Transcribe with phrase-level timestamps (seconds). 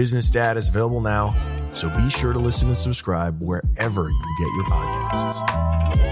[0.00, 1.36] Business Dad is available now,
[1.72, 6.09] so be sure to listen and subscribe wherever you get your podcasts.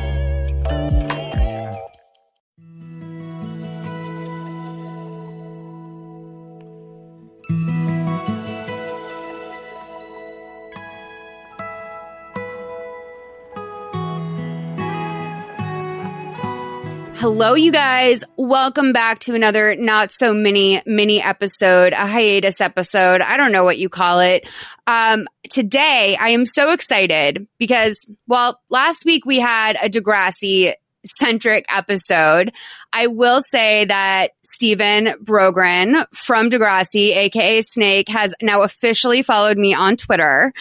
[17.30, 18.24] Hello, you guys.
[18.38, 23.20] Welcome back to another not so mini mini episode, a hiatus episode.
[23.20, 24.48] I don't know what you call it.
[24.87, 30.73] Um, today I am so excited because, well, last week we had a Degrassi
[31.04, 32.51] centric episode.
[32.95, 39.74] I will say that Stefan Brogren from Degrassi, aka Snake, has now officially followed me
[39.74, 40.54] on Twitter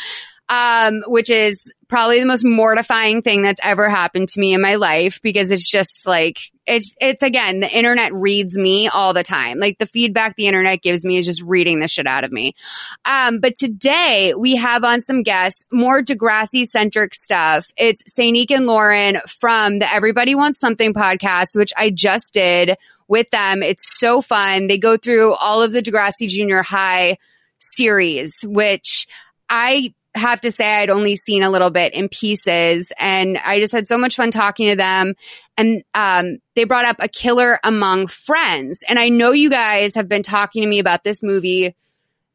[0.50, 4.76] um, which is probably the most mortifying thing that's ever happened to me in my
[4.76, 9.60] life because it's just like it's it's again the internet reads me all the time.
[9.60, 12.56] Like the feedback the internet gives me is just reading the shit out of me.
[13.06, 17.68] Um but today we have on some guests more degrassi centric stuff.
[17.78, 23.30] It's Sanique and lauren from the everybody wants something podcast which i just did with
[23.30, 23.64] them.
[23.64, 24.68] It's so fun.
[24.68, 27.18] They go through all of the degrassi junior high
[27.60, 29.08] series which
[29.50, 33.74] I have to say I'd only seen a little bit in pieces and I just
[33.74, 35.16] had so much fun talking to them.
[35.58, 38.84] And um, they brought up A Killer Among Friends.
[38.88, 41.76] And I know you guys have been talking to me about this movie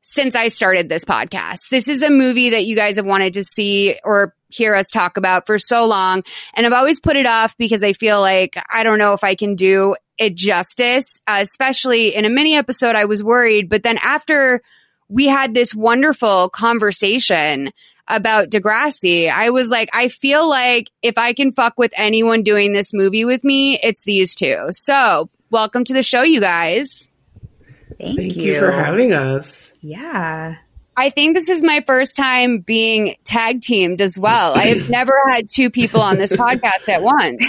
[0.02, 1.68] since I started this podcast.
[1.70, 5.16] This is a movie that you guys have wanted to see or hear us talk
[5.16, 6.24] about for so long.
[6.54, 9.36] And I've always put it off because I feel like I don't know if I
[9.36, 12.96] can do it justice, uh, especially in a mini episode.
[12.96, 13.68] I was worried.
[13.68, 14.62] But then after
[15.12, 17.70] we had this wonderful conversation
[18.08, 19.30] about Degrassi.
[19.30, 23.26] I was like, I feel like if I can fuck with anyone doing this movie
[23.26, 24.56] with me, it's these two.
[24.70, 27.10] So, welcome to the show, you guys.
[28.00, 28.54] Thank, Thank you.
[28.54, 29.70] you for having us.
[29.82, 30.56] Yeah.
[30.96, 34.54] I think this is my first time being tag teamed as well.
[34.54, 37.44] I have never had two people on this podcast at once.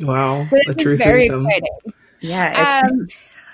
[0.00, 0.46] Wow.
[0.50, 1.92] So this a is very um, exciting.
[2.20, 2.80] Yeah.
[2.82, 3.06] It's, um,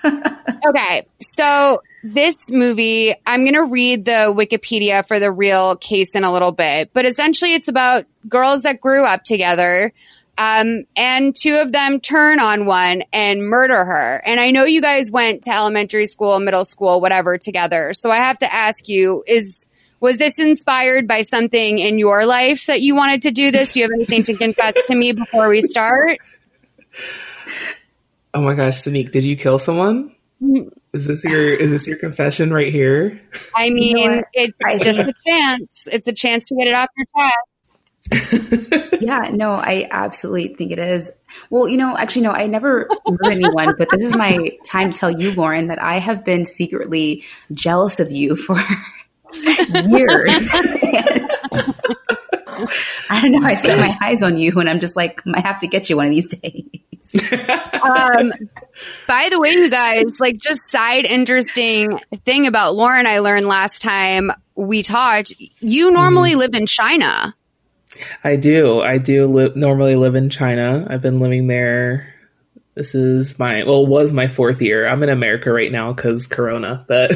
[0.03, 6.23] Okay, so this movie, I'm going to read the Wikipedia for the real case in
[6.23, 9.93] a little bit, but essentially it's about girls that grew up together.
[10.37, 14.21] Um, and two of them turn on one and murder her.
[14.25, 17.93] And I know you guys went to elementary school, middle school, whatever together.
[17.93, 19.65] So I have to ask you, is,
[19.99, 23.71] was this inspired by something in your life that you wanted to do this?
[23.71, 26.19] Do you have anything to confess to me before we start?
[28.33, 30.15] Oh my gosh, Sanique, did you kill someone?
[30.41, 30.71] Mm.
[30.93, 33.19] Is this your is this your confession right here?
[33.55, 34.25] I mean, know what?
[34.33, 35.87] it's just a chance.
[35.91, 37.07] It's a chance to get it off your
[38.11, 39.01] chest.
[39.01, 41.11] yeah, no, I absolutely think it is.
[41.49, 44.97] Well, you know, actually, no, I never murdered anyone, but this is my time to
[44.97, 47.23] tell you, Lauren, that I have been secretly
[47.53, 48.55] jealous of you for
[49.33, 50.37] years.
[53.09, 53.47] And I don't know.
[53.47, 55.97] I set my eyes on you, and I'm just like, I have to get you
[55.97, 56.65] one of these days.
[57.77, 58.33] Um,
[59.07, 63.81] by the way, you guys, like just side interesting thing about Lauren, I learned last
[63.81, 65.33] time we talked.
[65.59, 67.33] You normally live in China.
[68.23, 68.81] I do.
[68.81, 70.85] I do li- normally live in China.
[70.89, 72.13] I've been living there.
[72.75, 74.87] This is my well, was my fourth year.
[74.87, 77.11] I'm in America right now because Corona, but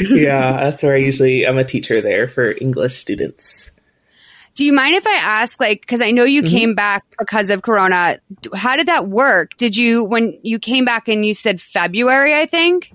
[0.00, 1.46] yeah, that's where I usually.
[1.46, 3.70] I'm a teacher there for English students.
[4.54, 7.62] Do you mind if I ask, like, because I know you came back because of
[7.62, 8.18] Corona.
[8.54, 9.56] How did that work?
[9.56, 12.92] Did you, when you came back and you said February, I think?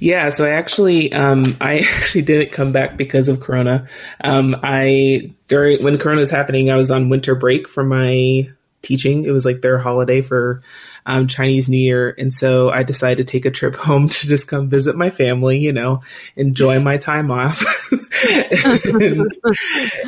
[0.00, 3.88] Yeah, so I actually, um, I actually didn't come back because of Corona.
[4.22, 8.50] Um, I during when Corona was happening, I was on winter break for my
[8.82, 9.24] teaching.
[9.24, 10.62] It was like their holiday for
[11.06, 12.14] um, Chinese New Year.
[12.16, 15.58] And so I decided to take a trip home to just come visit my family,
[15.58, 16.02] you know,
[16.36, 17.62] enjoy my time off.
[17.92, 19.30] and,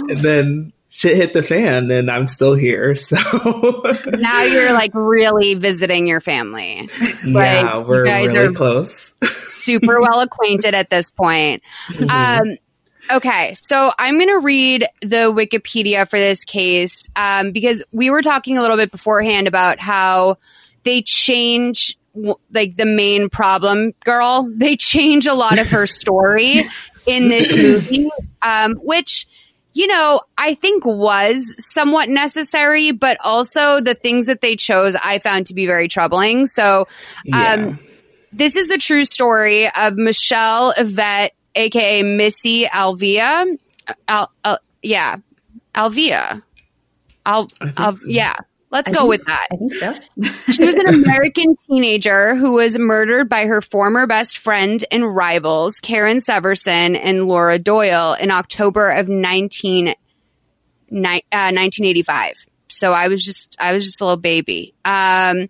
[0.09, 2.95] and then shit hit the fan and I'm still here.
[3.07, 3.17] So
[4.07, 6.89] now you're like really visiting your family.
[7.25, 9.13] Yeah, we're really close.
[9.23, 11.63] super well acquainted at this point.
[11.89, 12.11] Mm-hmm.
[12.11, 12.57] Um,
[13.09, 18.21] Okay, so I'm going to read the Wikipedia for this case um, because we were
[18.21, 20.39] talking a little bit beforehand about how
[20.87, 21.99] they change
[22.51, 24.51] like the main problem girl.
[24.51, 26.65] They change a lot of her story
[27.07, 28.09] in this movie,
[28.41, 29.27] um, which
[29.75, 35.19] you know, I think was somewhat necessary, but also the things that they chose I
[35.19, 36.47] found to be very troubling.
[36.47, 36.89] So,
[37.31, 37.77] um, yeah.
[38.33, 43.59] this is the true story of Michelle Yvette, aka Missy Alvia.
[44.09, 45.17] Al, Al, yeah,
[45.75, 46.43] Alvia.
[47.27, 48.07] Al, Al, so.
[48.07, 48.37] yeah.
[48.77, 49.47] Let's I go think, with that.
[49.51, 49.95] I think so.
[50.53, 55.77] she was an American teenager who was murdered by her former best friend and rivals,
[55.81, 59.95] Karen Severson and Laura Doyle, in October of 19, uh,
[60.91, 62.35] 1985.
[62.69, 64.75] So I was just I was just a little baby.
[64.85, 65.49] Um,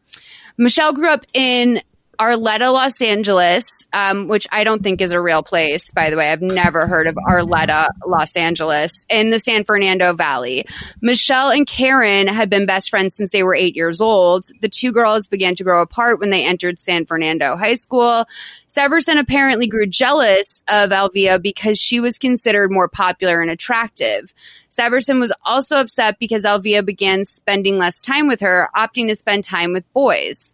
[0.57, 1.83] Michelle grew up in
[2.19, 6.31] Arleta, Los Angeles, um, which I don't think is a real place, by the way.
[6.31, 10.67] I've never heard of Arleta, Los Angeles, in the San Fernando Valley.
[11.01, 14.45] Michelle and Karen had been best friends since they were eight years old.
[14.61, 18.27] The two girls began to grow apart when they entered San Fernando High School.
[18.69, 24.35] Severson apparently grew jealous of Alvia because she was considered more popular and attractive.
[24.71, 29.45] Severson was also upset because Alvia began spending less time with her, opting to spend
[29.45, 30.53] time with boys.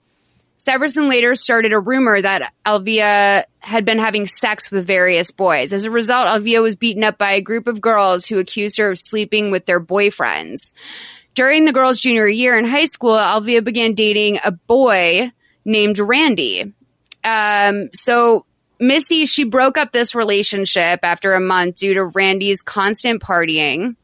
[0.62, 5.73] Severson later started a rumor that Alvia had been having sex with various boys.
[5.73, 8.93] As a result, Alvia was beaten up by a group of girls who accused her
[8.93, 10.75] of sleeping with their boyfriends.
[11.35, 15.32] During the girl's junior year in high school, Alvia began dating a boy
[15.64, 16.73] named Randy.
[17.25, 18.47] Um, so
[18.79, 23.97] Missy, she broke up this relationship after a month due to Randy's constant partying.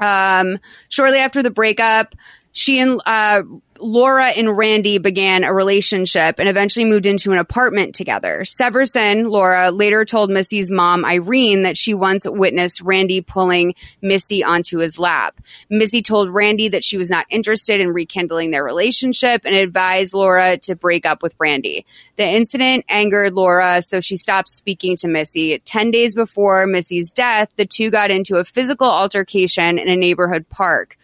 [0.00, 0.58] Um,
[0.88, 2.14] shortly after the breakup,
[2.52, 3.42] she and uh,
[3.80, 8.42] Laura and Randy began a relationship and eventually moved into an apartment together.
[8.44, 14.78] Severson, Laura, later told Missy's mom, Irene, that she once witnessed Randy pulling Missy onto
[14.78, 15.40] his lap.
[15.70, 20.58] Missy told Randy that she was not interested in rekindling their relationship and advised Laura
[20.58, 21.86] to break up with Randy.
[22.16, 25.58] The incident angered Laura, so she stopped speaking to Missy.
[25.60, 30.48] Ten days before Missy's death, the two got into a physical altercation in a neighborhood
[30.48, 30.96] park.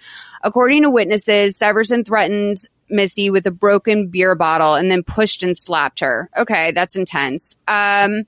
[0.44, 2.58] According to witnesses, Severson threatened
[2.88, 6.30] Missy with a broken beer bottle and then pushed and slapped her.
[6.36, 7.56] Okay, that's intense.
[7.66, 8.24] Um,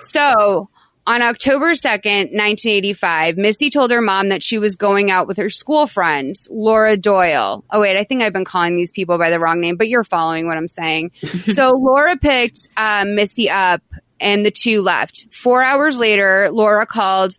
[0.00, 0.70] so
[1.06, 5.48] on October 2nd, 1985, Missy told her mom that she was going out with her
[5.48, 7.64] school friend, Laura Doyle.
[7.70, 10.04] Oh, wait, I think I've been calling these people by the wrong name, but you're
[10.04, 11.12] following what I'm saying.
[11.46, 13.82] so Laura picked uh, Missy up
[14.20, 15.26] and the two left.
[15.32, 17.38] Four hours later, Laura called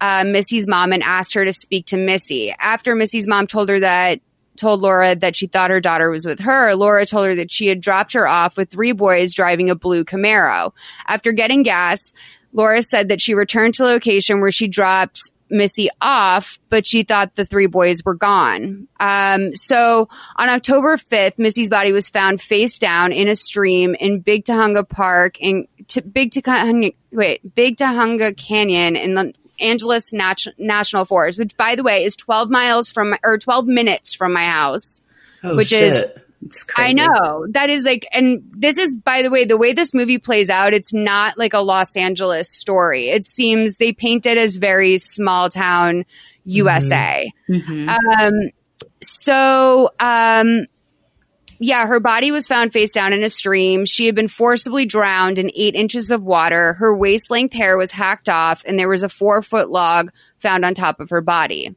[0.00, 2.52] uh, Missy's mom and asked her to speak to Missy.
[2.58, 4.20] After Missy's mom told her that
[4.56, 7.66] told Laura that she thought her daughter was with her, Laura told her that she
[7.68, 10.72] had dropped her off with three boys driving a blue Camaro.
[11.06, 12.12] After getting gas,
[12.52, 17.34] Laura said that she returned to location where she dropped Missy off, but she thought
[17.34, 18.86] the three boys were gone.
[19.00, 24.20] Um, so on October 5th, Missy's body was found face down in a stream in
[24.20, 30.46] Big Tujunga Park in t- Big Tujunga, wait, Big Tujunga Canyon in the Angeles Nat-
[30.58, 34.46] National Forest, which by the way is 12 miles from or 12 minutes from my
[34.46, 35.00] house,
[35.44, 35.82] oh, which shit.
[35.82, 36.04] is
[36.76, 40.18] I know that is like, and this is, by the way, the way this movie
[40.18, 43.10] plays out, it's not like a Los Angeles story.
[43.10, 46.06] It seems they paint it as very small town
[46.44, 47.30] USA.
[47.48, 47.88] Mm-hmm.
[47.88, 48.50] Um,
[49.02, 50.66] so, um,
[51.62, 53.84] yeah, her body was found face down in a stream.
[53.84, 56.72] She had been forcibly drowned in eight inches of water.
[56.72, 60.64] Her waist length hair was hacked off, and there was a four foot log found
[60.64, 61.76] on top of her body.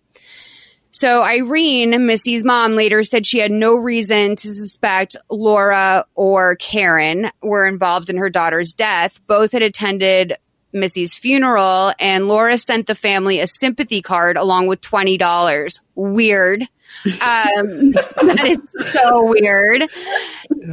[0.92, 7.30] So Irene, Missy's mom, later said she had no reason to suspect Laura or Karen
[7.42, 9.20] were involved in her daughter's death.
[9.28, 10.38] Both had attended
[10.72, 15.80] Missy's funeral, and Laura sent the family a sympathy card along with $20.
[15.96, 16.68] Weird.
[17.06, 19.90] Um, that is so weird.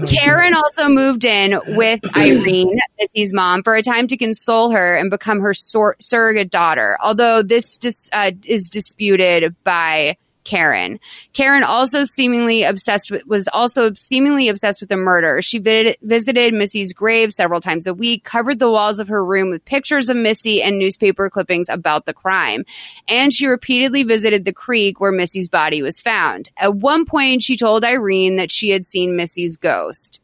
[0.09, 5.11] Karen also moved in with Irene, Missy's mom, for a time to console her and
[5.11, 6.97] become her sur- surrogate daughter.
[7.01, 10.99] Although this dis- uh, is disputed by Karen.
[11.33, 15.43] Karen also seemingly obsessed with, was also seemingly obsessed with the murder.
[15.43, 19.51] She vid- visited Missy's grave several times a week, covered the walls of her room
[19.51, 22.65] with pictures of Missy and newspaper clippings about the crime.
[23.09, 26.51] And she repeatedly visited the creek where Missy's body was found.
[26.57, 30.21] At one point, she told Irene that she had seen Missy's ghost.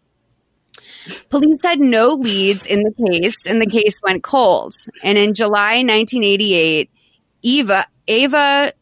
[1.28, 4.74] Police had no leads in the case, and the case went cold.
[5.04, 6.90] And in July 1988,
[7.42, 8.72] Eva Ava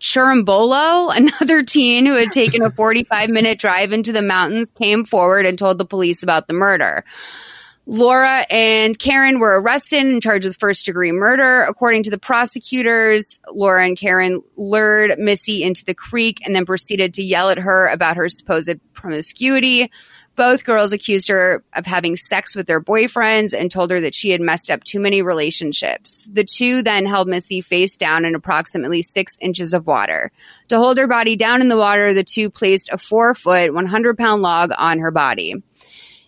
[0.00, 5.46] Churambolo, another teen who had taken a 45 minute drive into the mountains, came forward
[5.46, 7.04] and told the police about the murder.
[7.88, 11.62] Laura and Karen were arrested and charged with first degree murder.
[11.62, 17.14] According to the prosecutors, Laura and Karen lured Missy into the creek and then proceeded
[17.14, 19.88] to yell at her about her supposed promiscuity.
[20.36, 24.30] Both girls accused her of having sex with their boyfriends and told her that she
[24.30, 26.28] had messed up too many relationships.
[26.30, 30.30] The two then held Missy face down in approximately six inches of water.
[30.68, 34.18] To hold her body down in the water, the two placed a four foot, 100
[34.18, 35.54] pound log on her body.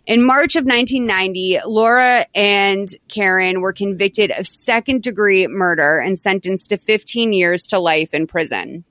[0.06, 6.70] In March of 1990, Laura and Karen were convicted of second degree murder and sentenced
[6.70, 8.84] to 15 years to life in prison.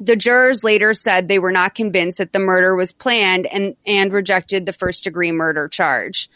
[0.00, 4.12] The jurors later said they were not convinced that the murder was planned and, and
[4.12, 6.28] rejected the first degree murder charge.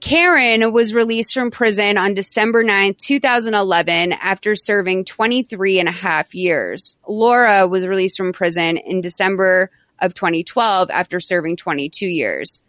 [0.00, 6.34] Karen was released from prison on December 9, 2011, after serving 23 and a half
[6.34, 6.96] years.
[7.08, 12.62] Laura was released from prison in December of 2012 after serving 22 years.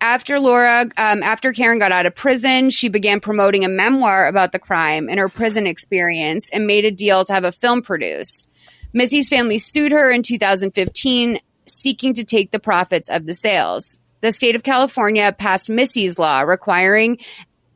[0.00, 4.50] After Laura, um, after Karen got out of prison, she began promoting a memoir about
[4.50, 8.48] the crime and her prison experience and made a deal to have a film produced.
[8.92, 13.98] Missy's family sued her in 2015, seeking to take the profits of the sales.
[14.20, 17.18] The state of California passed Missy's law requiring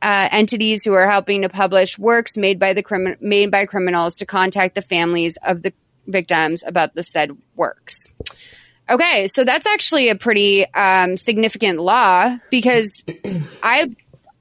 [0.01, 4.25] uh, entities who are helping to publish works made by the made by criminals to
[4.25, 5.73] contact the families of the
[6.05, 8.07] victims about the said works.
[8.89, 13.03] Okay, so that's actually a pretty um, significant law because
[13.63, 13.93] I've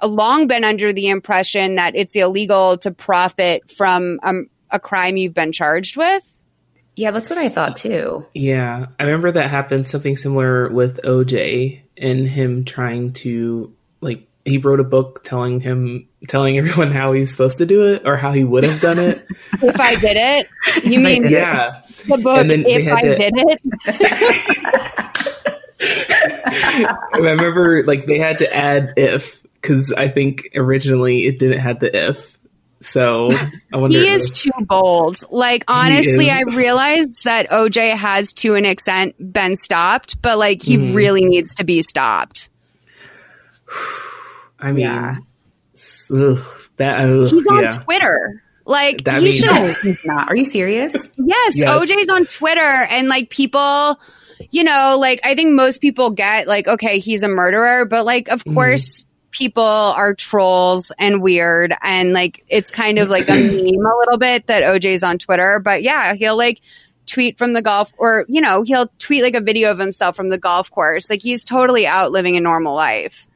[0.05, 5.35] long been under the impression that it's illegal to profit from um, a crime you've
[5.35, 6.36] been charged with.
[6.97, 8.27] Yeah, that's what I thought too.
[8.33, 14.57] Yeah, I remember that happened something similar with OJ and him trying to like he
[14.59, 18.33] wrote a book telling him telling everyone how he's supposed to do it or how
[18.33, 19.27] he would have done it.
[19.63, 20.49] if I did it,
[20.85, 22.39] you mean yeah, the book?
[22.39, 23.61] And then if I to, did it.
[27.13, 31.81] I remember like they had to add if because I think originally it didn't have
[31.81, 32.36] the if
[32.81, 33.29] so
[33.73, 33.99] I wonder.
[33.99, 35.19] he is too bold.
[35.31, 40.77] Like honestly, I realize that OJ has to an extent been stopped, but like he
[40.77, 40.95] mm.
[40.95, 42.51] really needs to be stopped.
[44.59, 45.17] I mean, yeah.
[46.11, 46.39] ugh,
[46.77, 47.71] that ugh, he's on yeah.
[47.71, 48.43] Twitter.
[48.65, 49.77] Like that he should.
[49.83, 50.29] he's not.
[50.29, 50.93] Are you serious?
[51.17, 54.01] Yes, yes, OJ's on Twitter, and like people,
[54.51, 58.29] you know, like I think most people get like, okay, he's a murderer, but like,
[58.29, 58.55] of mm.
[59.37, 63.99] Course people are trolls and weird and like it's kind of like a meme a
[63.99, 65.61] little bit that OJ's on Twitter.
[65.61, 66.61] But yeah, he'll like
[67.07, 70.29] tweet from the golf or you know, he'll tweet like a video of himself from
[70.29, 71.11] the golf course.
[71.11, 73.29] Like he's totally out living a normal life.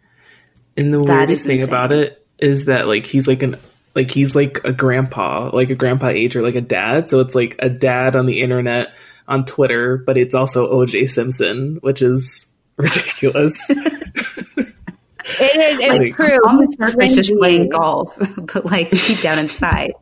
[0.76, 3.56] And the that weirdest thing about it is that like he's like an
[3.94, 7.10] like he's like a grandpa, like a grandpa age or like a dad.
[7.10, 8.94] So it's like a dad on the internet
[9.26, 13.58] on Twitter, but it's also OJ Simpson, which is ridiculous.
[15.24, 15.78] It is.
[15.78, 16.36] It's like, true.
[16.48, 18.16] On the surface, just playing golf,
[18.52, 19.92] but like deep down inside,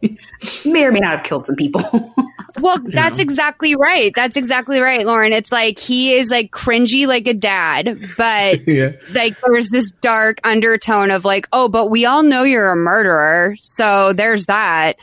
[0.64, 1.82] may or may not have killed some people.
[2.60, 4.12] well, that's exactly right.
[4.14, 5.32] That's exactly right, Lauren.
[5.32, 8.92] It's like he is like cringy like a dad, but yeah.
[9.12, 13.56] like there's this dark undertone of like, oh, but we all know you're a murderer,
[13.60, 14.96] so there's that.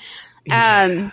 [0.52, 1.12] Um,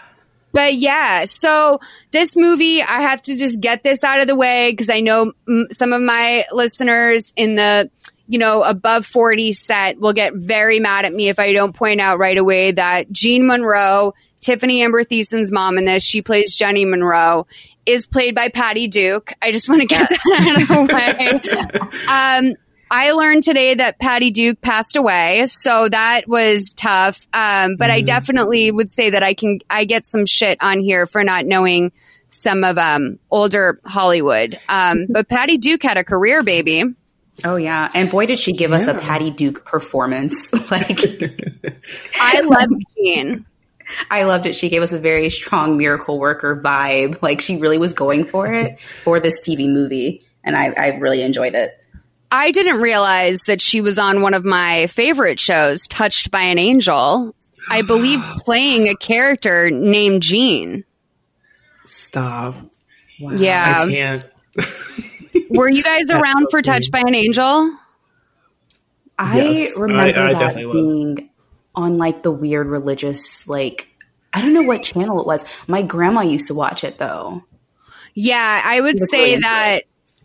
[0.53, 1.81] but yeah, so
[2.11, 5.33] this movie, I have to just get this out of the way because I know
[5.49, 7.91] m- some of my listeners in the
[8.33, 12.01] you know, above 40 set will get very mad at me if I don't point
[12.01, 16.87] out right away that Jean Monroe, Tiffany Amber Thiessen's mom in this, she plays Jenny
[16.87, 17.47] Monroe,
[17.85, 19.35] is played by Patty Duke.
[19.43, 21.99] I just want to get that out of the way.
[22.09, 22.55] um,
[22.91, 27.27] I learned today that Patty Duke passed away, so that was tough.
[27.35, 27.97] Um, but mm-hmm.
[27.97, 31.45] I definitely would say that I can I get some shit on here for not
[31.45, 31.93] knowing
[32.31, 34.59] some of um, older Hollywood.
[34.71, 36.85] Um, but Patty Duke had a career, baby.
[37.45, 38.77] Oh yeah, and boy, did she give yeah.
[38.77, 40.53] us a Patty Duke performance!
[40.71, 41.01] like,
[42.21, 43.47] I love Jean.
[44.11, 44.55] I loved it.
[44.55, 47.21] She gave us a very strong miracle worker vibe.
[47.23, 51.23] Like she really was going for it for this TV movie, and I, I really
[51.23, 51.79] enjoyed it.
[52.31, 56.59] I didn't realize that she was on one of my favorite shows, Touched by an
[56.59, 57.35] Angel.
[57.69, 60.85] I believe playing a character named Jean.
[61.85, 62.55] Stop.
[63.21, 63.33] Wow.
[63.33, 63.85] Yeah.
[63.87, 64.25] I can't.
[65.51, 67.77] Were you guys around for Touched by an Angel?
[69.19, 71.25] I yes, remember I, I that being was.
[71.75, 73.89] on like the weird religious, like,
[74.33, 75.45] I don't know what channel it was.
[75.67, 77.43] My grandma used to watch it though.
[78.15, 79.83] Yeah, I would say that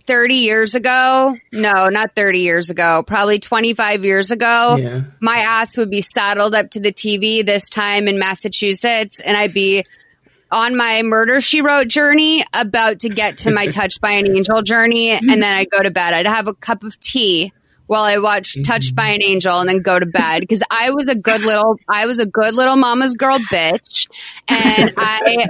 [0.08, 5.02] 30 years ago, no, not 30 years ago, probably 25 years ago, yeah.
[5.22, 9.54] my ass would be saddled up to the TV this time in Massachusetts and I'd
[9.54, 9.86] be
[10.52, 14.62] on my murder she wrote journey about to get to my touched by an angel
[14.62, 16.14] journey and then I'd go to bed.
[16.14, 17.52] I'd have a cup of tea
[17.88, 18.62] while I watched mm-hmm.
[18.64, 21.78] Touched by an Angel and then go to bed because I was a good little
[21.90, 24.10] I was a good little mama's girl bitch
[24.48, 25.48] and I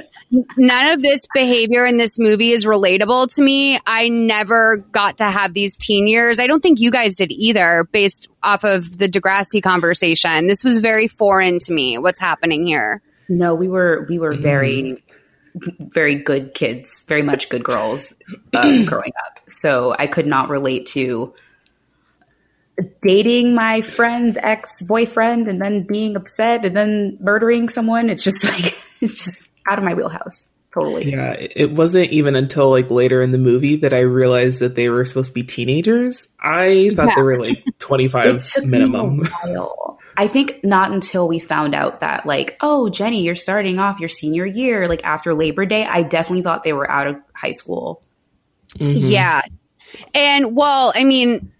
[0.55, 3.79] none of this behavior in this movie is relatable to me.
[3.85, 6.39] I never got to have these teen years.
[6.39, 10.47] I don't think you guys did either based off of the Degrassi conversation.
[10.47, 13.01] This was very foreign to me what's happening here.
[13.29, 15.03] No, we were we were very
[15.79, 18.13] very good kids, very much good girls
[18.55, 19.39] um, growing up.
[19.47, 21.33] So I could not relate to
[23.01, 28.09] dating my friend's ex boyfriend and then being upset and then murdering someone.
[28.09, 30.47] It's just like, it's just out of my wheelhouse.
[30.73, 31.11] Totally.
[31.11, 31.31] Yeah.
[31.31, 35.05] It wasn't even until like later in the movie that I realized that they were
[35.05, 36.27] supposed to be teenagers.
[36.39, 37.15] I thought yeah.
[37.15, 39.23] they were like 25 minimum.
[40.19, 44.09] I think not until we found out that, like, oh, Jenny, you're starting off your
[44.09, 48.03] senior year, like after Labor Day, I definitely thought they were out of high school.
[48.79, 48.97] Mm-hmm.
[48.97, 49.41] Yeah.
[50.15, 51.51] And well, I mean,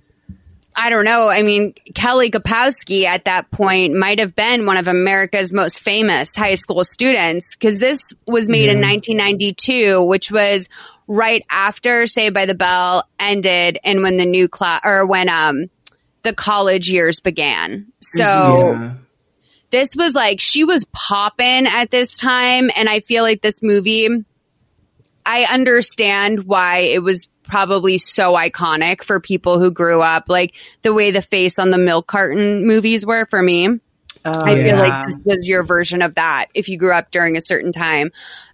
[0.75, 1.29] I don't know.
[1.29, 6.35] I mean, Kelly Kapowski at that point might have been one of America's most famous
[6.35, 8.73] high school students because this was made yeah.
[8.73, 10.67] in 1992, which was
[11.07, 15.69] right after Saved by the Bell ended and when the new class or when um
[16.23, 17.87] the college years began.
[18.01, 18.93] So yeah.
[19.69, 24.07] this was like she was popping at this time and I feel like this movie
[25.25, 30.93] I understand why it was probably so iconic for people who grew up, like the
[30.93, 33.67] way the face on the milk carton movies were for me.
[34.25, 37.37] Oh, I feel like this was your version of that if you grew up during
[37.37, 38.11] a certain time.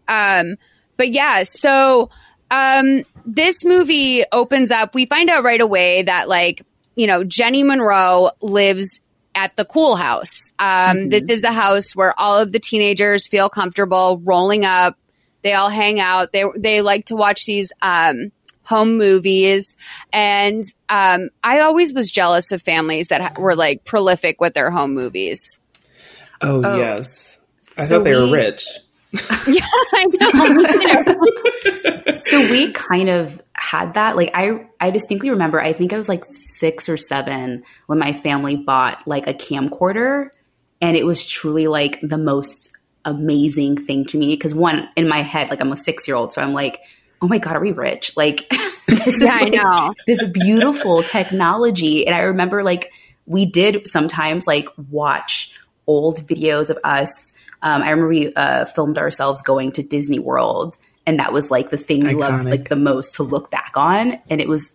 [0.07, 0.55] Um,
[0.97, 2.09] but yeah, so
[2.51, 4.93] um, this movie opens up.
[4.93, 6.63] We find out right away that, like,
[6.95, 9.01] you know, Jenny Monroe lives
[9.35, 10.51] at the cool house.
[10.59, 11.09] Um, mm-hmm.
[11.09, 14.97] This is the house where all of the teenagers feel comfortable rolling up.
[15.41, 16.31] They all hang out.
[16.31, 18.31] They they like to watch these um,
[18.63, 19.75] home movies.
[20.11, 24.93] And um, I always was jealous of families that were like prolific with their home
[24.93, 25.59] movies.
[26.41, 27.39] Oh, oh yes.
[27.77, 28.65] I thought they we, were rich.
[29.47, 30.05] yeah, I
[31.05, 32.13] know.
[32.21, 34.15] so we kind of had that.
[34.15, 36.23] Like I I distinctly remember I think I was like
[36.63, 40.29] 6 or 7 when my family bought like a camcorder
[40.79, 42.69] and it was truly like the most
[43.03, 46.53] amazing thing to me because one in my head like I'm a 6-year-old so I'm
[46.53, 46.79] like
[47.23, 48.17] oh my God, are we rich?
[48.17, 48.49] Like,
[48.87, 49.93] this yeah, I know.
[50.05, 52.05] This beautiful technology.
[52.05, 52.91] And I remember like
[53.25, 55.55] we did sometimes like watch
[55.87, 57.31] old videos of us.
[57.61, 61.69] Um, I remember we uh, filmed ourselves going to Disney World, and that was like
[61.69, 62.19] the thing we Iconic.
[62.19, 64.73] loved like the most to look back on, and it was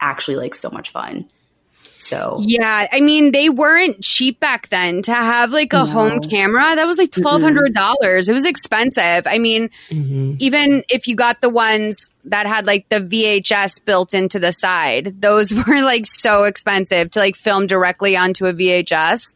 [0.00, 1.28] actually like so much fun.
[1.98, 5.86] So yeah, I mean they weren't cheap back then to have like a no.
[5.86, 6.76] home camera.
[6.76, 8.24] That was like twelve hundred dollars.
[8.26, 8.30] Mm-hmm.
[8.30, 9.26] It was expensive.
[9.26, 10.36] I mean, mm-hmm.
[10.38, 15.20] even if you got the ones that had like the VHS built into the side,
[15.20, 19.34] those were like so expensive to like film directly onto a VHS.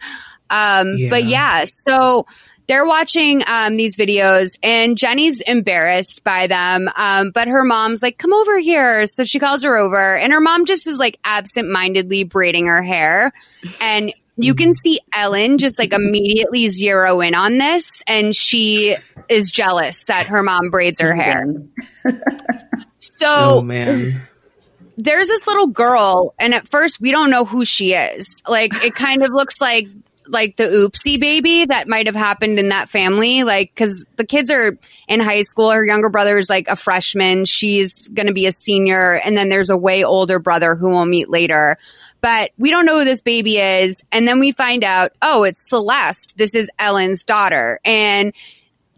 [0.48, 1.10] Um, yeah.
[1.10, 2.26] But yeah, so
[2.66, 6.88] they're watching um, these videos and Jenny's embarrassed by them.
[6.96, 9.06] Um, but her mom's like, come over here.
[9.06, 12.82] So she calls her over and her mom just is like absent mindedly braiding her
[12.82, 13.32] hair.
[13.80, 18.02] And you can see Ellen just like immediately zero in on this.
[18.06, 18.96] And she
[19.28, 21.46] is jealous that her mom braids her hair.
[23.00, 24.28] so, oh, man
[24.98, 28.94] there's this little girl and at first we don't know who she is like it
[28.94, 29.88] kind of looks like
[30.32, 33.44] like the oopsie baby that might have happened in that family.
[33.44, 35.70] Like, because the kids are in high school.
[35.70, 37.44] Her younger brother is like a freshman.
[37.44, 39.14] She's going to be a senior.
[39.14, 41.76] And then there's a way older brother who we'll meet later.
[42.20, 44.02] But we don't know who this baby is.
[44.10, 46.36] And then we find out, oh, it's Celeste.
[46.36, 47.80] This is Ellen's daughter.
[47.84, 48.32] And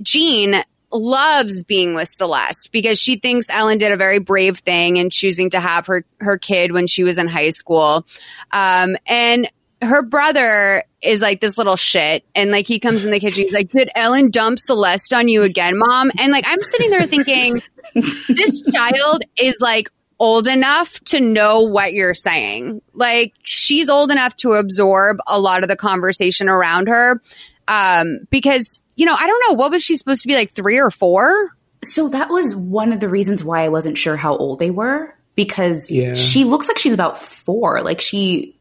[0.03, 0.63] Jean
[0.95, 5.51] loves being with Celeste because she thinks Ellen did a very brave thing in choosing
[5.51, 8.07] to have her her kid when she was in high school.
[8.53, 9.51] Um, and
[9.85, 12.25] her brother is like this little shit.
[12.35, 15.43] And like he comes in the kitchen, he's like, Did Ellen dump Celeste on you
[15.43, 16.11] again, mom?
[16.19, 17.63] And like I'm sitting there thinking,
[17.95, 22.81] this child is like old enough to know what you're saying.
[22.93, 27.21] Like she's old enough to absorb a lot of the conversation around her.
[27.67, 30.79] Um, because, you know, I don't know, what was she supposed to be like three
[30.79, 31.51] or four?
[31.83, 35.15] So that was one of the reasons why I wasn't sure how old they were
[35.35, 36.15] because Yeah.
[36.15, 37.83] she looks like she's about four.
[37.83, 38.54] Like she,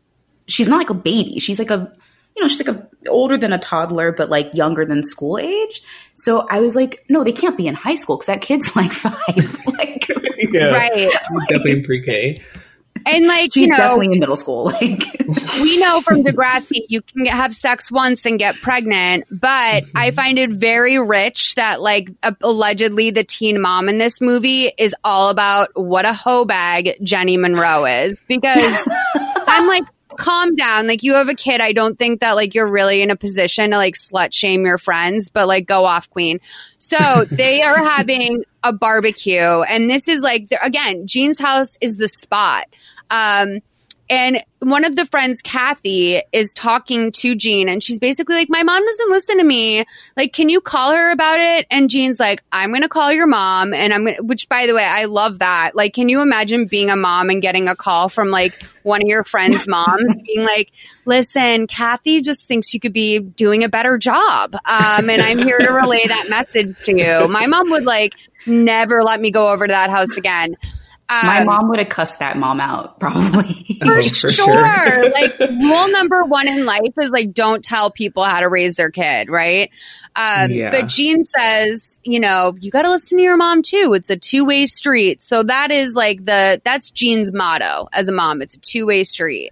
[0.48, 1.40] she's not like a baby.
[1.40, 1.92] She's like a,
[2.36, 5.82] you know, she's like a older than a toddler, but like younger than school age.
[6.16, 8.92] So I was like, no, they can't be in high school because that kid's like
[8.92, 9.58] five.
[9.68, 10.08] like
[10.52, 10.66] yeah.
[10.66, 10.94] Right.
[10.94, 12.42] She's definitely in pre-K.
[13.06, 14.72] And like, she's you know, definitely in middle school.
[14.84, 20.12] Like we know from Degrassi you can have sex once and get pregnant, but I
[20.12, 24.96] find it very rich that like uh, allegedly the teen mom in this movie is
[25.04, 28.88] all about what a hoe bag Jenny Monroe is because
[29.48, 29.84] I'm like
[30.18, 30.88] calm down.
[30.88, 31.62] Like you have a kid.
[31.62, 34.78] I don't think that like you're really in a position to like slut shame your
[34.78, 36.40] friends but like go off queen.
[36.78, 42.10] So they are having a barbecue and this is like again Jean's house is the
[42.10, 42.66] spot.
[43.10, 43.60] Um
[44.10, 48.64] and one of the friends, Kathy, is talking to Jean, and she's basically like, My
[48.64, 49.86] mom doesn't listen to me.
[50.18, 51.66] Like, can you call her about it?
[51.72, 53.74] And Jean's like, I'm going to call your mom.
[53.74, 55.72] And I'm going to, which by the way, I love that.
[55.76, 59.08] Like, can you imagine being a mom and getting a call from like one of
[59.08, 60.72] your friends' moms being like,
[61.06, 64.56] Listen, Kathy just thinks you could be doing a better job.
[64.66, 67.28] Um, and I'm here to relay that message to you.
[67.30, 70.58] My mom would like never let me go over to that house again.
[71.10, 73.54] My Um, mom would have cussed that mom out probably.
[73.86, 74.30] for, Oh, for sure.
[74.32, 75.12] sure.
[75.12, 78.90] like rule number one in life is like don't tell people how to raise their
[78.90, 79.70] kid, right?
[80.16, 80.72] Um, Yeah.
[80.72, 83.94] But Jean says, you know, you got to listen to your mom too.
[83.96, 85.22] It's a two way street.
[85.22, 88.42] So that is like the that's Jean's motto as a mom.
[88.42, 89.52] It's a two way street.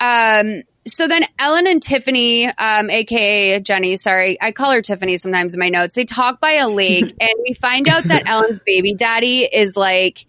[0.00, 0.62] Um.
[0.88, 5.60] So then Ellen and Tiffany, um, aka Jenny, sorry, I call her Tiffany sometimes in
[5.60, 5.94] my notes.
[5.94, 10.24] They talk by a lake, and we find out that Ellen's baby daddy is like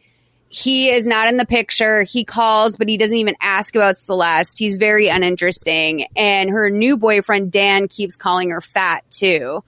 [0.51, 2.03] he is not in the picture.
[2.03, 4.59] He calls, but he doesn't even ask about Celeste.
[4.59, 6.07] He's very uninteresting.
[6.17, 9.63] And her new boyfriend, Dan, keeps calling her fat too.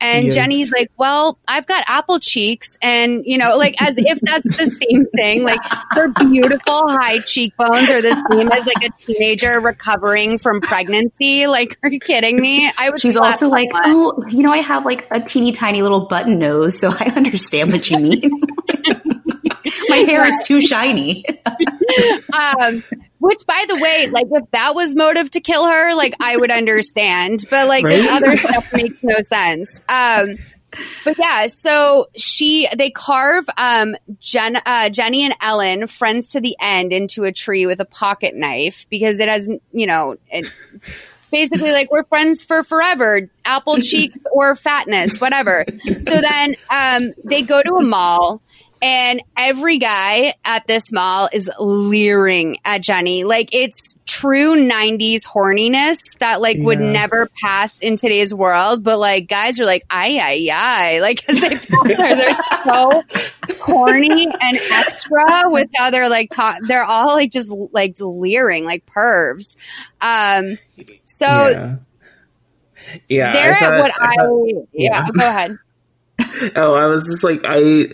[0.00, 0.34] And Yikes.
[0.34, 2.78] Jenny's like, well, I've got apple cheeks.
[2.80, 5.42] And, you know, like as if that's the same thing.
[5.42, 5.58] Like
[5.90, 11.48] her beautiful high cheekbones are the same as like a teenager recovering from pregnancy.
[11.48, 12.70] Like, are you kidding me?
[12.78, 13.86] I was She's also like, much.
[13.86, 17.72] oh, you know, I have like a teeny tiny little button nose, so I understand
[17.72, 18.30] what you mean.
[19.90, 21.24] My hair is too shiny.
[22.32, 22.84] um,
[23.18, 26.50] which, by the way, like if that was motive to kill her, like I would
[26.50, 27.44] understand.
[27.50, 29.80] But like this other stuff makes no sense.
[29.88, 30.36] Um,
[31.04, 36.56] but yeah, so she they carve um Jen, uh, Jenny and Ellen, friends to the
[36.60, 40.16] end, into a tree with a pocket knife because it has you know.
[40.30, 40.46] It,
[41.30, 45.66] Basically, like we're friends for forever, apple cheeks or fatness, whatever.
[46.02, 48.40] So then um, they go to a mall
[48.82, 53.24] and every guy at this mall is leering at Jenny.
[53.24, 56.92] Like it's true 90s horniness that like would Yeah.
[56.92, 58.82] never pass in today's world.
[58.82, 61.00] But like guys are like, ay, ay, ay.
[61.08, 61.56] Like, cause they
[61.94, 62.36] they're
[62.66, 63.02] so
[63.60, 68.84] corny and extra with how they're like, talk, they're all like just like leering, like
[68.86, 69.56] pervs.
[70.00, 70.58] Um,
[71.06, 71.76] so yeah.
[73.08, 73.32] Yeah.
[73.32, 75.06] they're I thought- at what I, thought- yeah, yeah.
[75.18, 75.58] go ahead.
[76.54, 77.88] Oh, I was just like I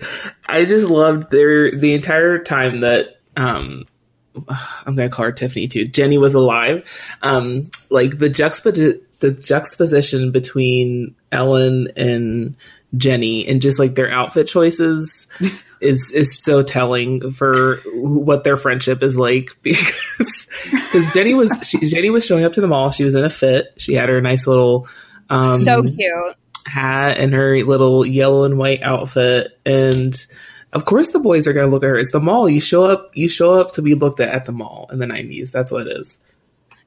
[0.47, 3.87] I just loved their the entire time that um
[4.49, 5.87] I'm gonna call her Tiffany too.
[5.87, 6.89] Jenny was alive.
[7.23, 12.57] Um like the juxtap the juxtaposition between Ellen and
[12.97, 15.27] Jenny and just like their outfit choices
[15.81, 21.87] is is so telling for what their friendship is like because because Jenny was she,
[21.89, 22.91] Jenny was showing up to the mall.
[22.91, 23.73] She was in a fit.
[23.79, 24.87] She had her nice little
[25.31, 26.37] um So cute.
[26.67, 30.27] Hat and her little yellow and white outfit and
[30.73, 32.85] of course the boys are going to look at her it's the mall you show
[32.85, 35.71] up you show up to be looked at at the mall in the 90s that's
[35.71, 36.17] what it is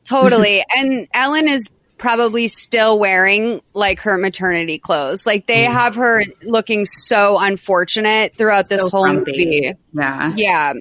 [0.03, 0.63] Totally.
[0.77, 5.25] and Ellen is probably still wearing like her maternity clothes.
[5.25, 9.31] Like they have her looking so unfortunate throughout this So whole frumpy.
[9.31, 9.73] movie.
[9.93, 10.33] Yeah.
[10.35, 10.73] Yeah.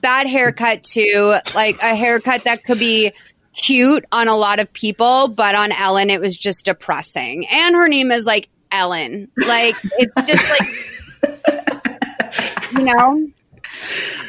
[0.00, 1.34] Bad haircut too.
[1.54, 3.12] Like a haircut that could be
[3.54, 7.46] cute on a lot of people, but on Ellen it was just depressing.
[7.48, 9.30] And her name is like Ellen.
[9.36, 10.68] Like it's just like
[12.72, 13.28] you know?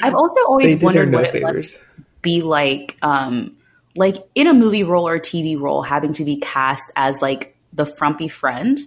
[0.03, 1.79] I've also always wondered no what it must
[2.21, 3.57] be like, um,
[3.95, 7.55] like in a movie role or a TV role, having to be cast as like
[7.73, 8.79] the frumpy friend.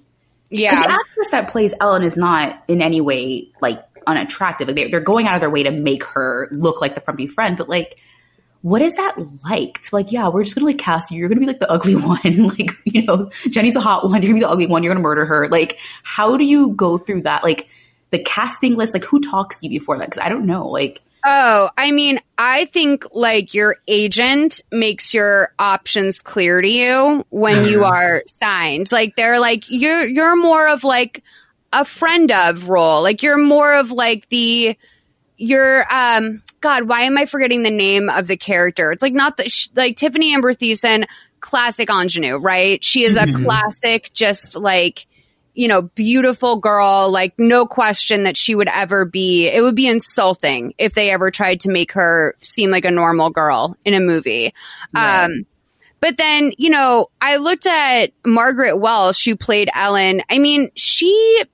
[0.51, 0.81] Yeah.
[0.81, 4.68] The actress that plays Ellen is not in any way like unattractive.
[4.68, 7.27] Like, they're, they're going out of their way to make her look like the frumpy
[7.27, 7.99] friend, but like,
[8.64, 9.83] what is that like?
[9.83, 11.18] To like, yeah, we're just gonna like cast you.
[11.18, 12.48] You're gonna be like the ugly one.
[12.48, 14.22] like, you know, Jenny's the hot one.
[14.22, 14.83] You're gonna be the ugly one.
[14.83, 15.48] You're gonna murder her.
[15.48, 17.44] Like, how do you go through that?
[17.44, 17.68] Like,
[18.09, 18.94] the casting list.
[18.94, 20.09] Like, who talks to you before that?
[20.09, 20.66] Because I don't know.
[20.66, 27.24] Like, Oh, I mean, I think like your agent makes your options clear to you
[27.31, 28.90] when you are signed.
[28.92, 31.22] Like they're like you're you're more of like
[31.72, 33.03] a friend of role.
[33.03, 34.77] Like you're more of like the
[35.38, 38.90] you're um God, why am I forgetting the name of the character?
[38.90, 41.05] It's like not the sh- like Tiffany Amber Thiessen,
[41.40, 42.83] classic ingenue, right?
[42.83, 45.07] She is a classic, just like
[45.53, 49.46] you know, beautiful girl, like no question that she would ever be.
[49.46, 53.31] It would be insulting if they ever tried to make her seem like a normal
[53.31, 54.53] girl in a movie.
[54.92, 55.24] Right.
[55.24, 55.46] Um,
[56.00, 60.22] but then, you know, I looked at Margaret Welsh, who played Ellen.
[60.29, 61.44] I mean, she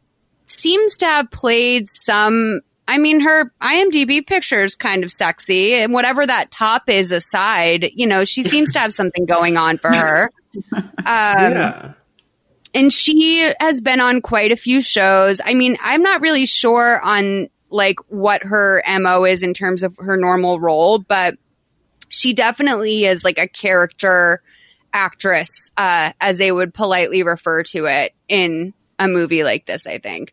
[0.47, 2.61] seems to have played some.
[2.89, 7.91] I mean, her IMDb picture is kind of sexy, and whatever that top is aside,
[7.95, 10.31] you know, she seems to have something going on for her.
[10.73, 11.93] Um, yeah.
[12.75, 15.41] and she has been on quite a few shows.
[15.45, 19.97] I mean, I'm not really sure on like what her MO is in terms of
[19.99, 21.37] her normal role, but
[22.09, 24.43] she definitely is like a character
[24.93, 29.99] actress, uh, as they would politely refer to it in a movie like this, I
[29.99, 30.33] think.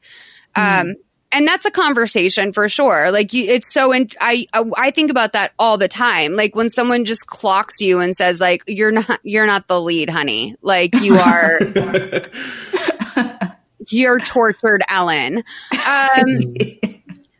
[0.55, 0.95] Um,
[1.37, 3.11] and that's a conversation for sure.
[3.11, 6.35] Like you, it's so, in, I, I think about that all the time.
[6.35, 10.09] Like when someone just clocks you and says like, you're not, you're not the lead,
[10.09, 10.55] honey.
[10.63, 11.59] Like you are,
[13.89, 15.43] you're tortured Ellen.
[15.87, 16.55] Um,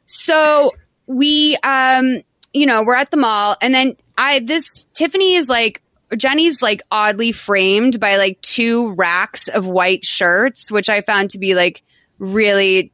[0.06, 0.74] so
[1.08, 2.22] we, um,
[2.54, 5.82] you know, we're at the mall and then I, this Tiffany is like,
[6.16, 11.40] Jenny's like oddly framed by like two racks of white shirts, which I found to
[11.40, 11.82] be like
[12.20, 12.92] really,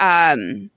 [0.00, 0.70] um,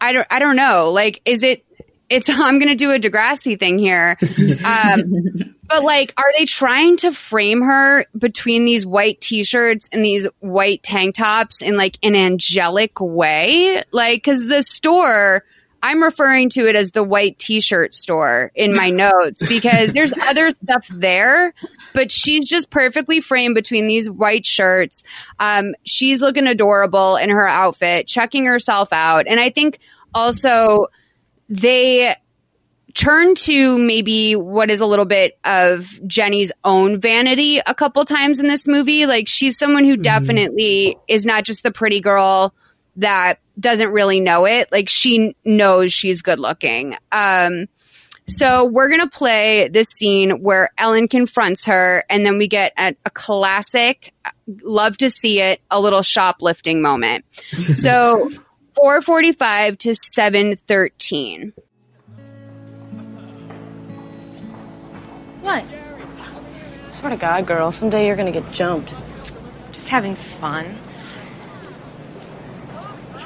[0.00, 0.90] I don't, I don't know.
[0.90, 1.64] Like, is it,
[2.08, 4.18] it's, I'm going to do a Degrassi thing here.
[4.64, 10.26] Um, but like, are they trying to frame her between these white t-shirts and these
[10.40, 13.82] white tank tops in like an angelic way?
[13.92, 15.44] Like, cause the store,
[15.82, 20.50] I'm referring to it as the white t-shirt store in my notes because there's other
[20.50, 21.52] stuff there,
[21.92, 25.02] but she's just perfectly framed between these white shirts.
[25.40, 29.26] Um, she's looking adorable in her outfit, checking herself out.
[29.26, 29.80] And I think
[30.14, 30.86] also
[31.48, 32.14] they
[32.94, 38.38] turn to maybe what is a little bit of Jenny's own vanity a couple times
[38.38, 39.06] in this movie.
[39.06, 42.54] Like she's someone who definitely is not just the pretty girl
[42.96, 44.70] that doesn't really know it.
[44.72, 46.96] Like she knows she's good looking.
[47.10, 47.68] Um,
[48.28, 52.94] so we're gonna play this scene where Ellen confronts her, and then we get a,
[53.04, 54.14] a classic.
[54.62, 55.60] Love to see it.
[55.70, 57.24] A little shoplifting moment.
[57.74, 58.30] So
[58.74, 61.52] four forty-five to seven thirteen.
[65.40, 65.64] What?
[66.90, 68.94] Swear to God, girl, someday you're gonna get jumped.
[69.72, 70.66] Just having fun.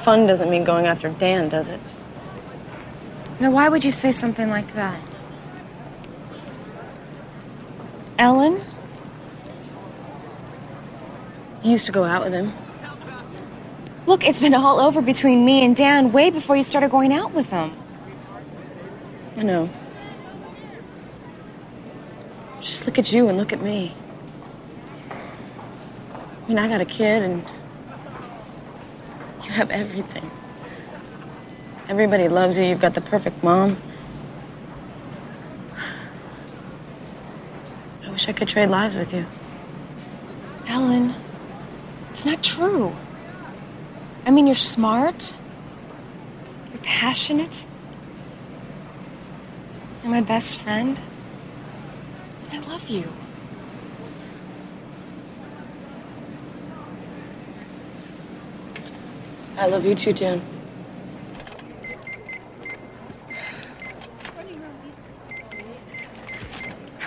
[0.07, 1.81] Fun doesn't mean going after Dan, does it?
[3.41, 4.97] Now, why would you say something like that?
[8.17, 8.61] Ellen?
[11.65, 12.53] You used to go out with him.
[14.07, 17.33] Look, it's been all over between me and Dan way before you started going out
[17.33, 17.77] with him.
[19.37, 19.69] I know.
[22.61, 23.93] Just look at you and look at me.
[25.11, 27.45] I mean, I got a kid and
[29.47, 30.31] you have everything.
[31.89, 32.65] Everybody loves you.
[32.65, 33.77] You've got the perfect mom.
[38.05, 39.25] I wish I could trade lives with you.
[40.67, 41.15] Ellen,
[42.11, 42.95] it's not true.
[44.25, 45.33] I mean, you're smart,
[46.73, 47.65] you're passionate,
[50.03, 51.01] you're my best friend.
[52.51, 53.13] and I love you.
[59.59, 60.43] I love you too, Jen.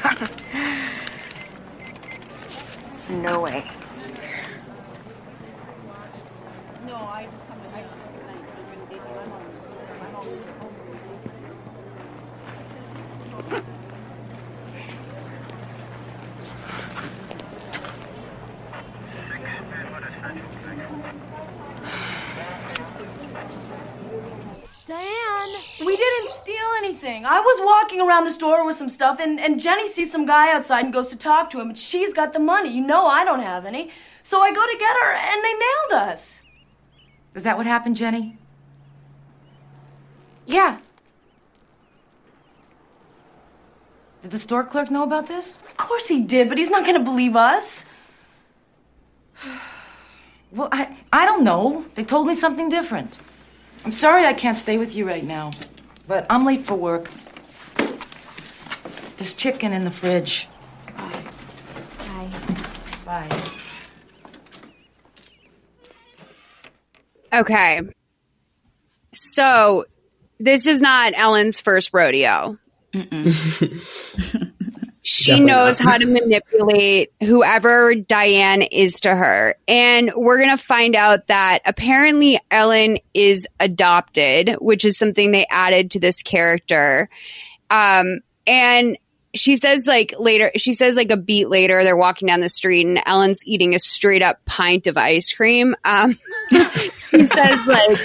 [3.10, 3.70] No way.
[6.88, 7.39] Diane,
[25.86, 27.26] we didn't steal anything.
[27.26, 30.52] I was walking around the store with some stuff, and, and Jenny sees some guy
[30.54, 32.70] outside and goes to talk to him, and she's got the money.
[32.70, 33.92] You know I don't have any.
[34.24, 36.42] So I go to get her, and they nailed us.
[37.36, 38.38] Is that what happened, Jenny?
[40.46, 40.80] Yeah.
[44.22, 45.62] Did the store clerk know about this?
[45.62, 47.86] Of course he did, but he's not gonna believe us.
[50.52, 51.86] Well, I I don't know.
[51.94, 53.20] They told me something different.
[53.86, 55.52] I'm sorry I can't stay with you right now,
[56.08, 57.10] but I'm late for work.
[59.18, 60.48] There's chicken in the fridge.
[60.96, 62.30] Bye.
[63.06, 63.44] Bye.
[67.34, 67.82] Okay.
[69.14, 69.86] So
[70.40, 72.58] this is not Ellen's first rodeo.
[75.10, 75.90] she Definitely knows not.
[75.90, 79.56] how to manipulate whoever Diane is to her.
[79.68, 85.48] And we're going to find out that apparently Ellen is adopted, which is something they
[85.50, 87.10] added to this character.
[87.72, 88.98] Um, and
[89.36, 92.86] she says like later, she says like a beat later, they're walking down the street
[92.86, 95.76] and Ellen's eating a straight up pint of ice cream.
[95.86, 96.18] Um,
[96.52, 98.00] she says like,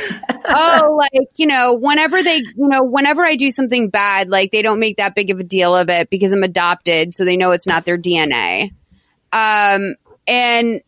[0.47, 4.61] oh, like, you know, whenever they, you know, whenever I do something bad, like they
[4.61, 7.15] don't make that big of a deal of it because I'm adopted.
[7.15, 8.73] So they know it's not their DNA.
[9.33, 9.95] Um,
[10.27, 10.83] and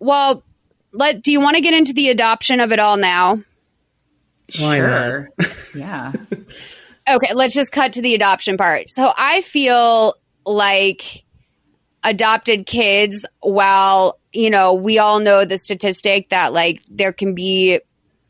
[0.00, 0.42] well,
[0.92, 3.42] let, do you want to get into the adoption of it all now?
[4.58, 4.88] Why not?
[4.88, 5.30] sure.
[5.74, 6.12] yeah.
[7.08, 8.88] Okay, let's just cut to the adoption part.
[8.88, 10.14] So I feel
[10.44, 11.24] like
[12.02, 17.80] adopted kids, while, you know, we all know the statistic that like there can be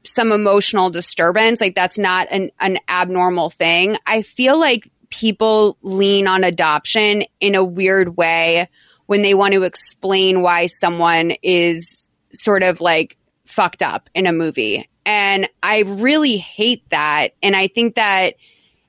[0.05, 3.97] some emotional disturbance, like that's not an, an abnormal thing.
[4.07, 8.69] I feel like people lean on adoption in a weird way
[9.07, 14.33] when they want to explain why someone is sort of like fucked up in a
[14.33, 14.89] movie.
[15.05, 17.35] And I really hate that.
[17.43, 18.35] And I think that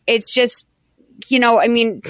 [0.08, 0.66] it's just,
[1.28, 2.02] you know, I mean,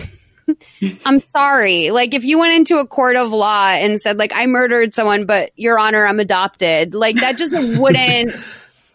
[1.05, 1.91] I'm sorry.
[1.91, 5.25] Like, if you went into a court of law and said, like, I murdered someone,
[5.25, 8.31] but Your Honor, I'm adopted, like, that just wouldn't.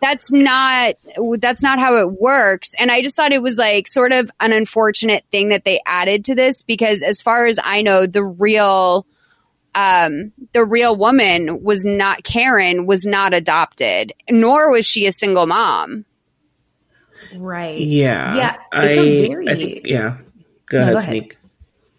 [0.01, 0.97] That's not
[1.39, 2.71] that's not how it works.
[2.77, 6.25] And I just thought it was like sort of an unfortunate thing that they added
[6.25, 9.07] to this because as far as I know, the real
[9.77, 15.47] um the real woman was not Karen was not adopted, nor was she a single
[15.47, 16.05] mom.
[17.37, 17.79] Right.
[17.79, 18.37] Yeah.
[18.37, 18.57] Yeah.
[18.73, 19.47] I, It's a very.
[19.57, 20.19] Think, yeah.
[20.67, 21.11] Go No, ahead, go ahead.
[21.11, 21.37] Sneak.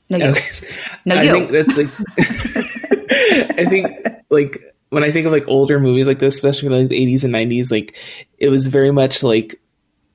[0.09, 0.25] No, you.
[0.31, 0.67] Okay.
[1.05, 1.89] No, I think that's like
[3.59, 3.87] I think
[4.29, 7.31] like when I think of like older movies like this, especially like the eighties and
[7.33, 7.97] nineties, like
[8.37, 9.59] it was very much like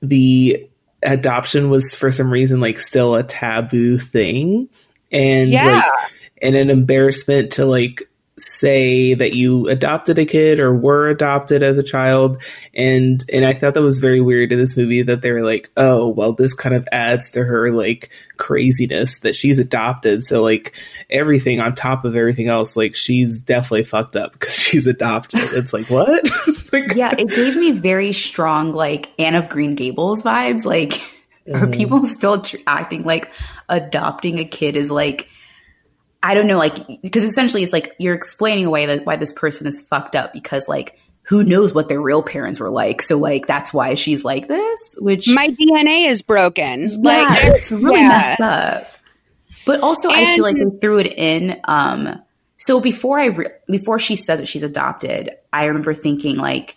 [0.01, 0.67] the
[1.03, 4.69] adoption was for some reason like still a taboo thing.
[5.11, 5.81] And Yeah.
[5.81, 8.08] like and an embarrassment to like
[8.39, 12.41] say that you adopted a kid or were adopted as a child
[12.73, 15.69] and and I thought that was very weird in this movie that they were like
[15.77, 20.73] oh well this kind of adds to her like craziness that she's adopted so like
[21.09, 25.73] everything on top of everything else like she's definitely fucked up because she's adopted it's
[25.73, 26.09] like what
[26.73, 30.65] like, yeah, it gave me very strong like Anne of Green Gables vibes.
[30.65, 30.93] Like,
[31.53, 31.73] are Mhm.
[31.73, 33.31] people still tr- acting like
[33.67, 35.29] adopting a kid is like,
[36.21, 39.67] I don't know, like because essentially it's like you're explaining away that why this person
[39.67, 43.01] is fucked up because like who knows what their real parents were like.
[43.01, 44.95] So like that's why she's like this.
[44.97, 46.89] Which My DNA is broken.
[46.89, 48.07] yeah, like it's really yeah.
[48.07, 48.91] messed up.
[49.65, 51.59] But also, I feel like they threw it in.
[51.65, 52.21] Um,
[52.57, 56.75] so before I re- before she says that she's adopted, I remember thinking like,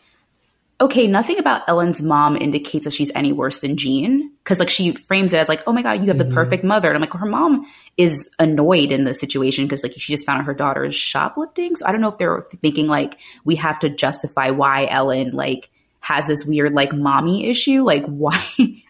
[0.83, 4.90] okay, nothing about Ellen's mom indicates that she's any worse than Jean because like she
[4.92, 6.35] frames it as like, oh my god, you have the mm-hmm.
[6.35, 7.64] perfect mother, and I'm like, her mom
[7.97, 11.77] is annoyed in the situation because like she just found out her daughter is shoplifting.
[11.77, 15.71] So I don't know if they're thinking like we have to justify why Ellen like
[16.01, 18.45] has this weird like mommy issue, like why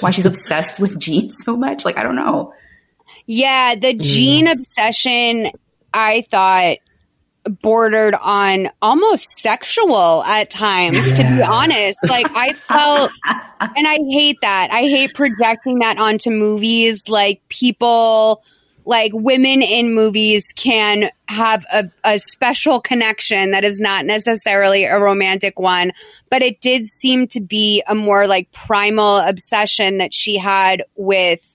[0.00, 1.84] why she's obsessed with Jean so much.
[1.84, 2.54] Like I don't know.
[3.26, 4.00] Yeah, the mm.
[4.00, 5.50] Jean obsession,
[5.92, 6.78] I thought
[7.48, 11.98] bordered on almost sexual at times, to be honest.
[12.08, 13.10] Like, I felt,
[13.58, 14.70] and I hate that.
[14.70, 17.08] I hate projecting that onto movies.
[17.08, 18.42] Like, people,
[18.84, 24.98] like women in movies can have a, a special connection that is not necessarily a
[24.98, 25.92] romantic one,
[26.30, 31.46] but it did seem to be a more like primal obsession that she had with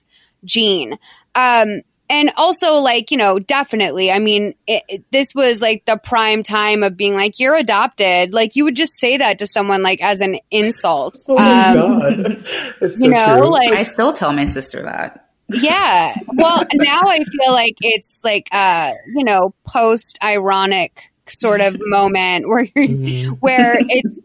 [0.44, 0.96] Jean.
[1.34, 1.82] Um,
[2.14, 6.42] and also, like, you know, definitely, I mean, it, it- this was like the prime
[6.42, 8.32] time of being like, you're adopted.
[8.32, 11.16] Like, you would just say that to someone, like, as an insult.
[11.28, 12.46] oh my Um, god
[12.80, 13.50] It's You so know, true.
[13.50, 15.28] like, I still tell my sister that.
[15.48, 16.14] yeah.
[16.32, 22.48] Well, now I feel like it's like, uh, you know, post ironic sort of moment
[22.48, 23.38] where you're, Mhm.
[23.40, 24.18] where it's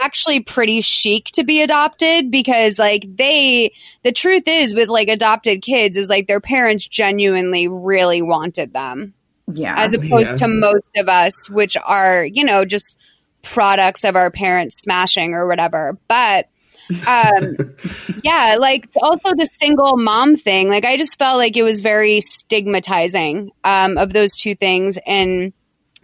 [0.00, 5.62] actually pretty chic to be adopted because like they the truth is with like adopted
[5.62, 9.14] kids is like their parents genuinely really wanted them
[9.52, 9.74] Yeah.
[9.76, 10.34] as opposed Yeah.
[10.36, 12.96] to most of us which are you know just
[13.42, 16.48] products of our parents smashing or whatever but
[17.06, 17.56] um
[18.22, 22.20] yeah like also the single mom thing like i just felt like it was very
[22.20, 25.52] stigmatizing um of those two things and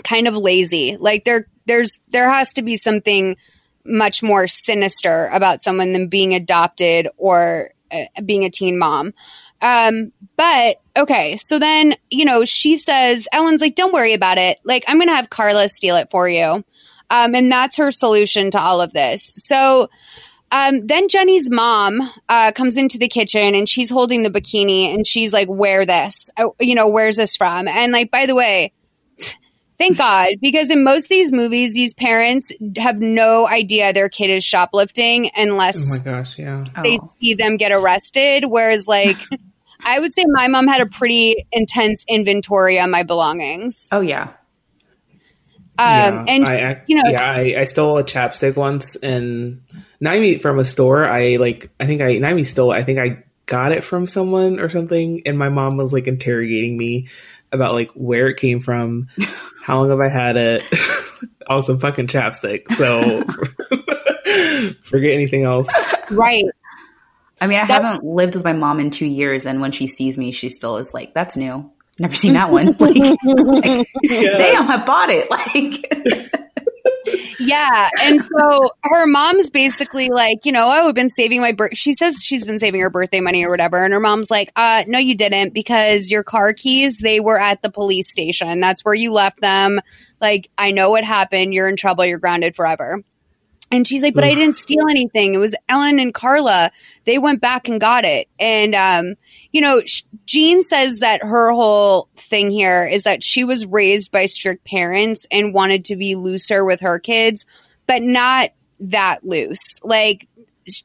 [0.05, 3.37] kind of lazy like there there's there has to be something
[3.85, 9.13] much more sinister about someone than being adopted or uh, being a teen mom
[9.63, 14.59] um but okay so then you know she says ellen's like don't worry about it
[14.65, 16.65] like i'm gonna have carla steal it for you
[17.11, 19.35] Um, and that's her solution to all of this.
[19.49, 19.91] So
[20.53, 25.05] um, then Jenny's mom uh, comes into the kitchen and she's holding the bikini and
[25.05, 26.31] she's like, "Wear this.
[26.37, 28.73] Uh, you know, where's this from?" And like, by the way,
[29.81, 34.31] thank God, because in most of these movies, these parents have no idea their kid
[34.31, 36.65] is shoplifting unless Oh my gosh, yeah.
[36.85, 37.13] they Oh.
[37.21, 38.45] see them get arrested.
[38.45, 39.17] Whereas, like,
[39.85, 43.89] I would say my mom had a pretty intense inventory on my belongings.
[43.91, 44.35] Oh yeah.
[45.79, 49.63] Um, and I, I, you know, yeah, I, I stole a chapstick once, and
[49.99, 51.07] Naomi from a store.
[51.07, 52.73] I like, I think I Naomi stole.
[52.73, 52.77] it.
[52.77, 56.77] I think I got it from someone or something, and my mom was like interrogating
[56.77, 57.09] me
[57.53, 59.09] about like where it came from,
[59.65, 60.65] how long have I had it,
[61.49, 62.71] also fucking chapstick.
[62.77, 63.25] So
[64.85, 65.69] forget anything else.
[66.11, 66.45] right.
[67.41, 69.87] I mean, I That- haven't lived with my mom in two years, and when she
[69.87, 71.71] sees me, she still is like, "That's new.
[71.99, 75.31] Never seen that one." Like, like, damn, I bought it.
[75.31, 76.31] Like,
[77.39, 77.89] Yeah.
[78.03, 81.77] And so her mom's basically like, you know, oh, I've been saving my birth.
[81.77, 83.83] She says she's been saving her birthday money or whatever.
[83.85, 87.63] And her mom's like, uh, no, you didn't because your car keys, they were at
[87.63, 88.61] the police station.
[88.61, 89.81] That's where you left them.
[90.21, 91.55] Like, I know what happened.
[91.55, 92.05] You're in trouble.
[92.05, 93.03] You're grounded forever.
[93.71, 95.33] And she's like, but I didn't steal anything.
[95.33, 96.73] It was Ellen and Carla.
[97.05, 98.29] They went back and got it.
[98.39, 99.15] And, um,
[99.53, 99.83] you know,
[100.27, 105.25] Jean says that her whole thing here is that she was raised by strict parents
[105.31, 107.47] and wanted to be looser with her kids,
[107.87, 108.51] but not
[108.81, 109.79] that loose.
[109.85, 110.27] Like,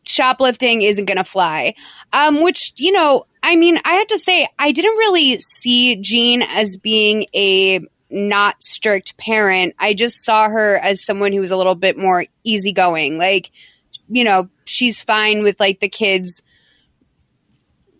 [0.03, 1.73] shoplifting isn't going to fly.
[2.13, 6.41] Um, which, you know, I mean, I have to say, I didn't really see Jean
[6.41, 7.79] as being a
[8.09, 9.75] not strict parent.
[9.79, 13.17] I just saw her as someone who was a little bit more easygoing.
[13.17, 13.51] Like,
[14.07, 16.41] you know, she's fine with like the kids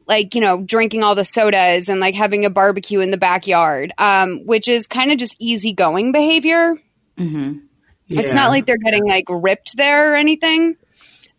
[0.08, 3.92] like, you know, drinking all the sodas and like having a barbecue in the backyard.
[3.98, 6.76] Um, which is kind of just easygoing behavior.
[7.18, 7.62] Mhm.
[8.10, 10.76] It's not like they're getting like ripped there or anything.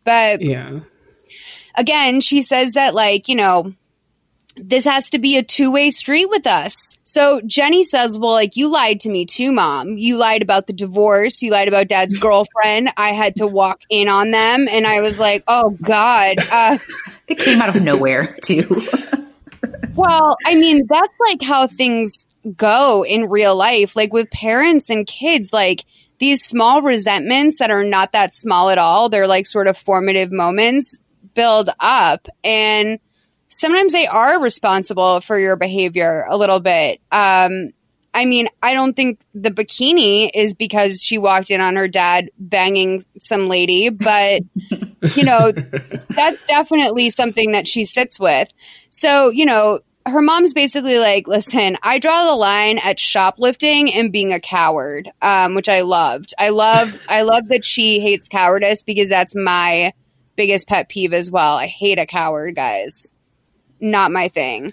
[0.04, 0.80] But yeah.
[1.76, 3.72] again, she says that, like, you know,
[4.56, 6.74] this has to be a two way street with us.
[7.04, 9.96] So Jenny says, Well, like, you lied to me too, mom.
[9.96, 11.42] You lied about the divorce.
[11.42, 12.90] You lied about dad's girlfriend.
[12.96, 14.66] I had to walk in on them.
[14.68, 16.36] And I was like, Oh, God.
[16.50, 16.78] Uh,
[17.28, 18.88] it came out of nowhere too.
[19.94, 22.26] well, I mean, that's like how things
[22.56, 23.96] go in real life.
[23.96, 25.84] Like with parents and kids, like
[26.18, 30.32] these small resentments that are not that small at all, they're like sort of formative
[30.32, 30.98] moments
[31.34, 32.26] build up.
[32.42, 32.98] And
[33.48, 37.00] sometimes they are responsible for your behavior a little bit.
[37.10, 37.70] Um,
[38.16, 42.30] I mean, I don't think the bikini is because she walked in on her dad
[42.38, 44.40] banging some lady, but
[45.14, 48.50] you know, that's definitely something that she sits with.
[48.88, 54.12] So, you know, her mom's basically like, listen, I draw the line at shoplifting and
[54.12, 56.32] being a coward, um, which I loved.
[56.38, 59.92] I love, I love that she hates cowardice because that's my
[60.36, 61.56] biggest pet peeve as well.
[61.56, 63.10] I hate a coward, guys.
[63.80, 64.72] Not my thing.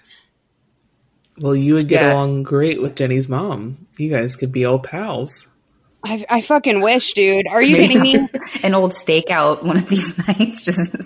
[1.38, 2.12] Well, you would get Yeah.
[2.14, 3.86] along great with Jenny's mom.
[3.98, 5.46] You guys could be old pals.
[6.04, 7.48] I, I fucking wish, dude.
[7.48, 8.28] Are you kidding me?
[8.62, 10.62] An old stakeout one of these nights.
[10.62, 11.00] Just got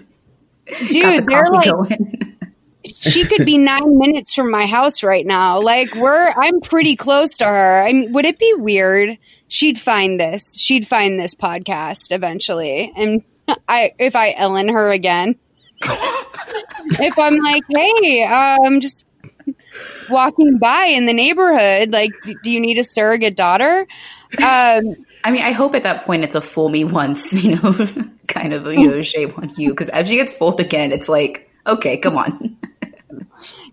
[0.66, 2.36] the Dude, they're like, going.
[2.84, 5.60] she could be nine minutes from my house right now.
[5.60, 7.82] Like we're, I'm pretty close to her.
[7.86, 9.16] I mean, would it be weird?
[9.48, 10.58] She'd find this.
[10.58, 13.22] She'd find this podcast eventually, and
[13.66, 15.36] I, if I Ellen her again,
[15.82, 19.06] if I'm like, hey, I'm um, just
[20.08, 22.12] walking by in the neighborhood, like,
[22.42, 23.86] do you need a surrogate daughter?
[24.42, 27.74] Um, I mean, I hope at that point it's a fool me once, you know,
[28.26, 29.70] kind of you know shame on you.
[29.70, 32.56] Because if she gets fooled again, it's like, okay, come on.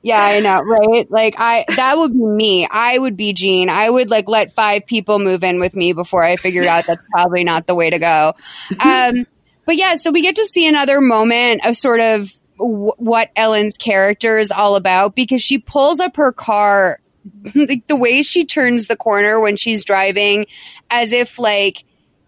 [0.01, 1.09] Yeah, I know, right?
[1.09, 2.67] Like I that would be me.
[2.69, 3.69] I would be Jean.
[3.69, 7.03] I would like let five people move in with me before I figured out that's
[7.09, 8.33] probably not the way to go.
[8.79, 9.25] Um
[9.65, 13.77] but yeah, so we get to see another moment of sort of w- what Ellen's
[13.77, 16.99] character is all about because she pulls up her car
[17.55, 20.45] like the way she turns the corner when she's driving
[20.91, 21.83] as if like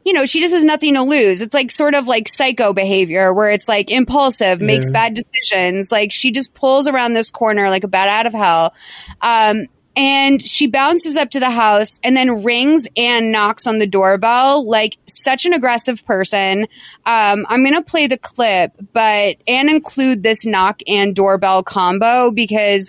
[0.07, 1.41] you know, she just has nothing to lose.
[1.41, 5.91] It's like sort of like psycho behavior where it's like impulsive, makes bad decisions.
[5.91, 8.73] Like she just pulls around this corner like a bat out of hell.
[9.21, 9.67] Um,
[9.97, 14.63] and she bounces up to the house and then rings and knocks on the doorbell
[14.63, 16.67] like such an aggressive person.
[17.07, 22.29] Um, I'm going to play the clip, but and include this knock and doorbell combo
[22.29, 22.87] because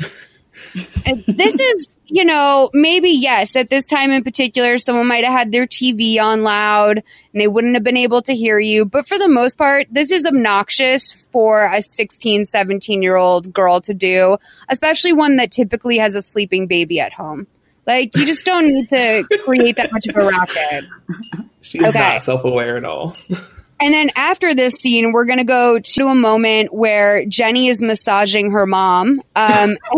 [0.75, 5.53] this is, you know, maybe yes, at this time in particular, someone might have had
[5.53, 8.85] their TV on loud and they wouldn't have been able to hear you.
[8.85, 13.81] But for the most part, this is obnoxious for a 16, 17 year old girl
[13.83, 14.39] to do,
[14.69, 17.47] especially one that typically has a sleeping baby at home.
[17.87, 20.85] Like you just don't need to create that much of a racket.
[21.61, 21.99] She's okay.
[21.99, 23.17] not self aware at all.
[23.81, 27.81] And then after this scene, we're going to go to a moment where Jenny is
[27.81, 29.23] massaging her mom.
[29.37, 29.77] Um,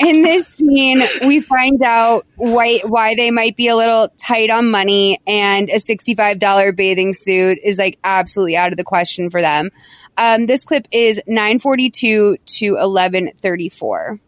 [0.00, 4.70] in this scene, we find out why, why they might be a little tight on
[4.70, 9.70] money, and a $65 bathing suit is like absolutely out of the question for them.
[10.16, 14.20] Um, this clip is 942 to 1134.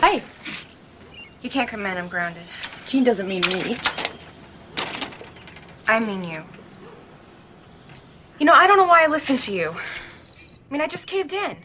[0.00, 0.22] Hi.
[1.42, 2.42] You can't come in, I'm grounded.
[2.86, 3.76] Jean doesn't mean me.
[5.86, 6.42] I mean you.
[8.38, 9.70] You know, I don't know why I listened to you.
[9.70, 11.56] I mean, I just caved in.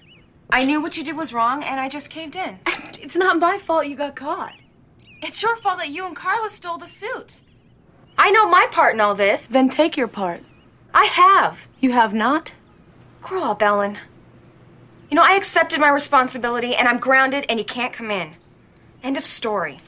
[0.50, 2.60] I knew what you did was wrong, and I just caved in.
[3.00, 4.54] It's not my fault you got caught.
[5.22, 7.42] It's your fault that you and Carla stole the suit.
[8.18, 9.46] I know my part in all this.
[9.48, 10.42] Then take your part.
[10.94, 11.60] I have.
[11.80, 12.54] You have not?
[13.22, 14.00] Grow up, Ellen.
[15.16, 18.34] You know, I accepted my responsibility and I'm grounded and you can't come in.
[19.01, 19.80] End of story.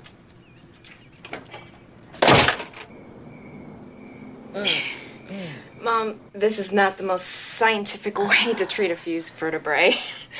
[5.82, 9.98] Mom, this is not the most scientific way to treat a fused vertebrae.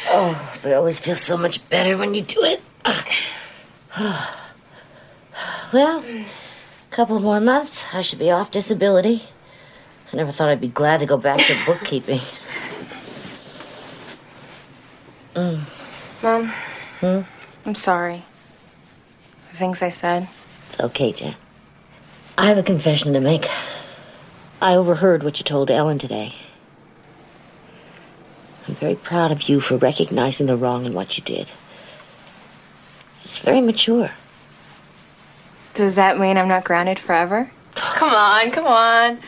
[0.08, 2.62] Oh, but it always feels so much better when you do it.
[5.74, 6.26] well, a
[6.92, 9.24] couple more months, I should be off disability.
[10.14, 12.22] I never thought I'd be glad to go back to bookkeeping.
[15.38, 15.60] Mm.
[16.24, 16.52] Mom,
[17.00, 17.22] Hmm?
[17.64, 18.24] I'm sorry.
[19.52, 20.28] The things I said.
[20.66, 21.36] It's okay, Jen.
[22.40, 23.48] I have a confession to make.
[24.64, 26.34] I overheard what you told Ellen today.
[28.68, 31.52] I'm very proud of you for recognizing the wrong in what you did.
[33.24, 34.10] It's very mature.
[35.76, 37.52] Does that mean I'm not grounded forever?
[37.76, 39.20] come on, come on.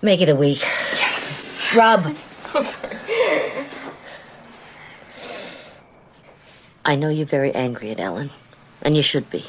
[0.00, 0.60] Make it a week.
[0.92, 1.74] Yes.
[1.74, 2.16] Rub.
[2.54, 2.96] I'm sorry.
[6.88, 8.30] I know you're very angry at Ellen,
[8.80, 9.44] and you should be.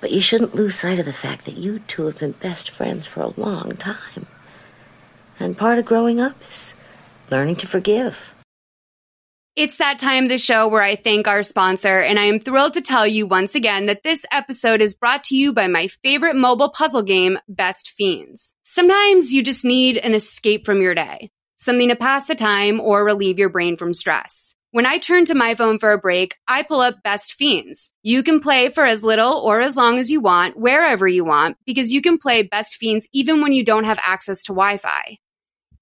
[0.00, 3.06] But you shouldn't lose sight of the fact that you two have been best friends
[3.06, 4.26] for a long time.
[5.38, 6.74] And part of growing up is
[7.30, 8.18] learning to forgive.
[9.54, 12.74] It's that time of the show where I thank our sponsor, and I am thrilled
[12.74, 16.34] to tell you once again that this episode is brought to you by my favorite
[16.34, 18.52] mobile puzzle game, Best Fiends.
[18.64, 23.04] Sometimes you just need an escape from your day, something to pass the time or
[23.04, 24.53] relieve your brain from stress.
[24.74, 27.92] When I turn to my phone for a break, I pull up Best Fiends.
[28.02, 31.58] You can play for as little or as long as you want, wherever you want,
[31.64, 35.18] because you can play Best Fiends even when you don't have access to Wi Fi.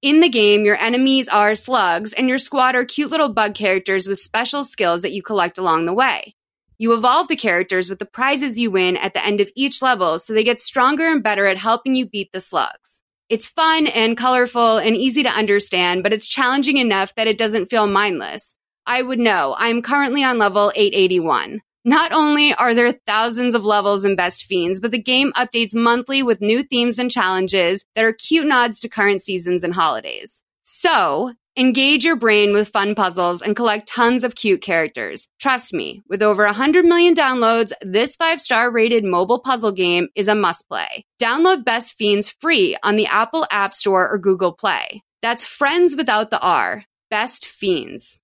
[0.02, 4.06] In the game, your enemies are slugs, and your squad are cute little bug characters
[4.06, 6.34] with special skills that you collect along the way.
[6.76, 10.18] You evolve the characters with the prizes you win at the end of each level,
[10.18, 13.00] so they get stronger and better at helping you beat the slugs.
[13.30, 17.70] It's fun and colorful and easy to understand, but it's challenging enough that it doesn't
[17.70, 18.54] feel mindless.
[18.86, 19.54] I would know.
[19.58, 21.62] I'm currently on level 881.
[21.84, 26.22] Not only are there thousands of levels in Best Fiends, but the game updates monthly
[26.22, 30.42] with new themes and challenges that are cute nods to current seasons and holidays.
[30.62, 35.26] So, engage your brain with fun puzzles and collect tons of cute characters.
[35.40, 40.36] Trust me, with over 100 million downloads, this 5-star rated mobile puzzle game is a
[40.36, 41.04] must play.
[41.20, 45.02] Download Best Fiends free on the Apple App Store or Google Play.
[45.20, 46.84] That's friends without the R.
[47.10, 48.20] Best Fiends.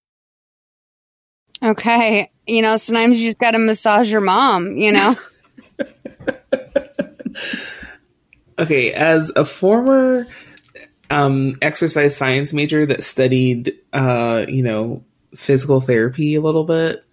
[1.63, 2.31] Okay.
[2.47, 5.17] You know, sometimes you just got to massage your mom, you know?
[8.59, 8.93] okay.
[8.93, 10.27] As a former
[11.11, 15.05] um, exercise science major that studied, uh, you know,
[15.35, 17.05] physical therapy a little bit,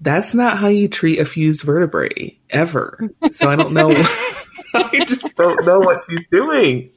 [0.00, 3.10] that's not how you treat a fused vertebrae ever.
[3.30, 3.88] So I don't know.
[4.74, 6.90] I just don't know what she's doing.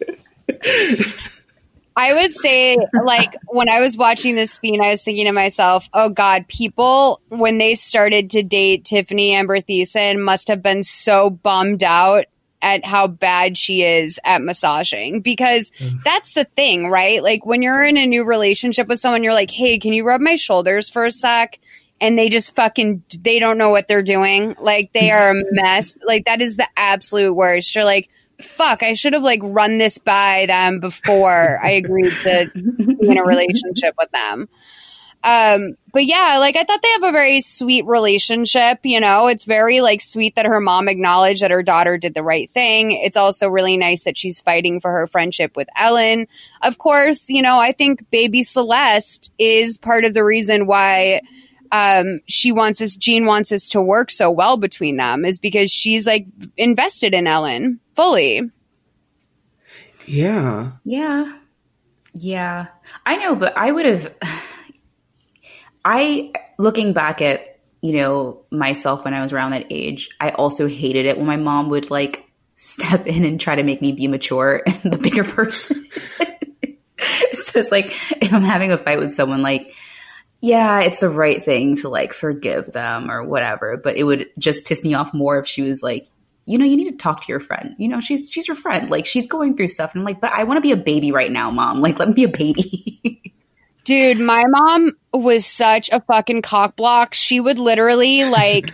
[1.98, 5.88] I would say, like, when I was watching this scene, I was thinking to myself,
[5.93, 11.30] oh God, people, when they started to date Tiffani Amber Thiessen, must have been so
[11.30, 12.26] bummed out
[12.62, 16.04] at how bad she is at massaging because mm.
[16.04, 17.24] that's the thing, right?
[17.24, 20.20] Like, when you're in a new relationship with someone, you're like, hey, can you rub
[20.20, 21.60] my shoulders for a sec?
[22.02, 24.56] And they just fucking, they don't know what they're doing.
[24.60, 25.98] Like, they are a mess.
[26.06, 27.74] Like, that is the absolute worst.
[27.74, 28.10] You're like,
[28.40, 33.18] fuck, I should have like run this by them before I agreed to be in
[33.18, 34.50] a relationship with them.
[35.26, 38.80] Um, but yeah, like I thought they have a very sweet relationship.
[38.84, 42.22] You know, it's very like sweet that her mom acknowledged that her daughter did the
[42.22, 42.92] right thing.
[42.92, 46.28] It's also really nice that she's fighting for her friendship with Ellen.
[46.62, 51.22] Of course, you know, I think baby Celeste is part of the reason why
[51.76, 55.71] um, she wants us, Jean wants us to work so well between them is because
[55.71, 58.49] she's like invested in Ellen fully.
[60.05, 60.71] Yeah.
[60.86, 61.38] Yeah.
[62.13, 62.67] Yeah.
[63.05, 64.15] I know, but I would have
[65.84, 70.67] I looking back at, you know, myself when I was around that age, I also
[70.67, 74.07] hated it when my mom would like step in and try to make me be
[74.07, 75.86] mature and the bigger person.
[76.99, 77.88] so it's like
[78.21, 79.76] if I'm having a fight with someone like
[80.46, 84.68] yeah, it's the right thing to like forgive them or whatever, but it would just
[84.68, 86.08] piss me off more if she was like,
[86.46, 87.76] you know, you need to talk to your friend.
[87.80, 88.91] You know, she's she's your friend.
[88.91, 91.12] Like she's going through stuff and I'm like, "But I want to be a baby
[91.12, 91.82] right now, mom.
[91.82, 93.34] Like let me be a baby."
[93.86, 97.16] Dude, my mom was such a fucking cock block.
[97.16, 98.72] She would literally like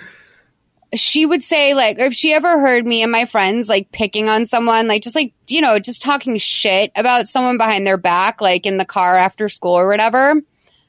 [0.94, 4.46] she would say like if she ever heard me and my friends like picking on
[4.46, 8.66] someone like just like you know just talking shit about someone behind their back like
[8.66, 10.36] in the car after school or whatever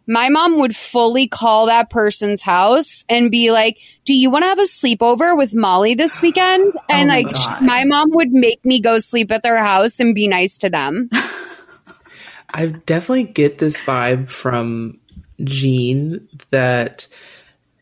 [0.07, 4.49] my mom would fully call that person's house and be like do you want to
[4.49, 7.63] have a sleepover with molly this weekend oh and my like sh- God.
[7.63, 11.09] my mom would make me go sleep at their house and be nice to them
[12.55, 14.99] I definitely get this vibe from
[15.43, 17.07] Jean that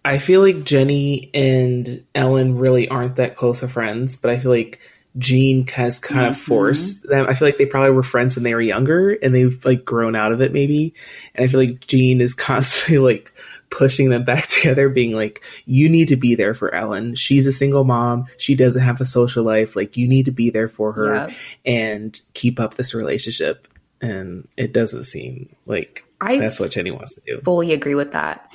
[0.05, 4.51] I feel like Jenny and Ellen really aren't that close of friends, but I feel
[4.51, 4.81] like
[5.21, 7.27] Jean has kind of forced them.
[7.29, 10.17] I feel like they probably were friends when they were younger and they've like grown
[10.17, 10.95] out of it maybe.
[11.35, 13.33] And I feel like Jean is constantly like
[13.71, 17.15] pushing them back together, being like, you need to be there for Ellen.
[17.15, 18.27] She's a single mom.
[18.39, 19.77] She doesn't have a social life.
[19.77, 21.35] Like, you need to be there for her Yeah.
[21.65, 23.69] and keep up this relationship.
[24.01, 27.41] And it doesn't seem like I that's what Jenny wants to do.
[27.43, 28.53] fully agree with that.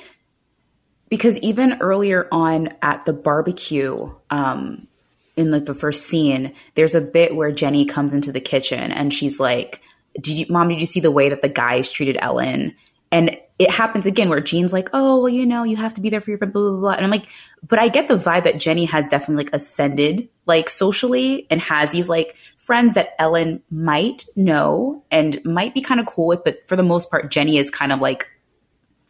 [1.08, 4.88] Because even earlier on at the barbecue, um,
[5.36, 9.12] in like the first scene, there's a bit where Jenny comes into the kitchen and
[9.12, 9.80] she's like,
[10.20, 10.68] "Did you, mom?
[10.68, 12.74] Did you see the way that the guys treated Ellen?"
[13.12, 16.10] And it happens again where Jean's like, "Oh, well, you know, you have to be
[16.10, 16.92] there for your friend." Blah blah blah.
[16.92, 17.28] And I'm like,
[17.66, 21.90] but I get the vibe that Jenny has definitely like ascended like socially and has
[21.90, 26.66] these like friends that Ellen might know and might be kind of cool with, but
[26.68, 28.28] for the most part, Jenny is kind of like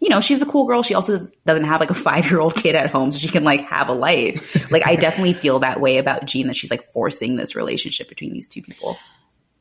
[0.00, 0.82] you know, she's a cool girl.
[0.82, 3.28] She also does- doesn't have like a five year old kid at home, so she
[3.28, 4.70] can like have a life.
[4.70, 8.32] Like, I definitely feel that way about Jean that she's like forcing this relationship between
[8.32, 8.96] these two people.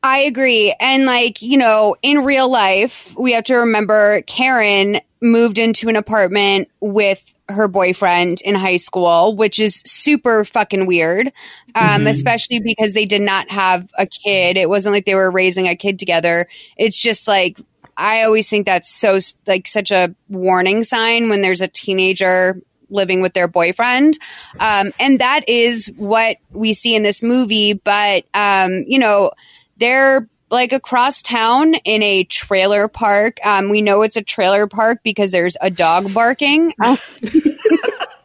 [0.02, 0.74] I agree.
[0.78, 5.96] And like, you know, in real life, we have to remember Karen moved into an
[5.96, 11.32] apartment with her boyfriend in high school, which is super fucking weird.
[11.74, 14.56] Um, especially because they did not have a kid.
[14.56, 16.48] It wasn't like they were raising a kid together.
[16.76, 17.58] It's just like,
[17.96, 23.20] I always think that's so like such a warning sign when there's a teenager living
[23.20, 24.18] with their boyfriend.
[24.60, 27.72] Um, and that is what we see in this movie.
[27.72, 29.32] But, um, you know,
[29.78, 33.38] they're like across town in a trailer park.
[33.44, 36.72] Um, we know it's a trailer park because there's a dog barking.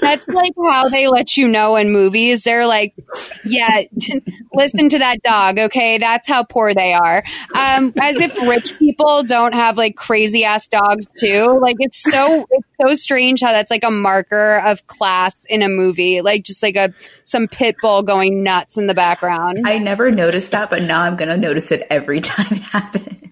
[0.00, 2.44] That's like how they let you know in movies.
[2.44, 2.94] They're like,
[3.44, 3.82] yeah,
[4.54, 5.58] listen to that dog.
[5.58, 5.98] Okay.
[5.98, 7.24] That's how poor they are.
[7.56, 11.58] Um, as if rich people don't have like crazy ass dogs too.
[11.60, 15.68] Like it's so, it's so strange how that's like a marker of class in a
[15.68, 16.20] movie.
[16.20, 16.92] Like just like a,
[17.24, 19.62] some pit bull going nuts in the background.
[19.64, 23.25] I never noticed that, but now I'm going to notice it every time it happens.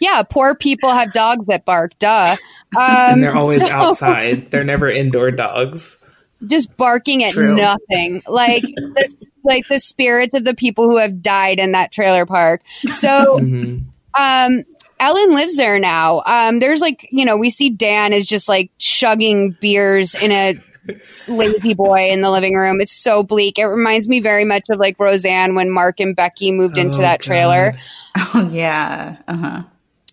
[0.00, 0.22] Yeah.
[0.22, 1.98] Poor people have dogs that bark.
[1.98, 2.36] Duh.
[2.76, 4.50] Um, and they're always so- outside.
[4.50, 5.96] They're never indoor dogs.
[6.46, 7.56] just barking at True.
[7.56, 12.26] nothing like the, like the spirits of the people who have died in that trailer
[12.26, 12.62] park
[12.94, 13.84] so Mhm.
[14.16, 14.64] um
[15.00, 18.70] ellen lives there now um there's like you know we see dan is just like
[18.78, 20.54] chugging beers in a
[21.26, 24.98] La-Z-Boy in the living room it's so bleak it reminds me very much of like
[25.00, 27.80] roseanne when mark and becky moved into Oh, that trailer God.
[28.34, 29.16] Oh, yeah.
[29.28, 29.62] Uh huh.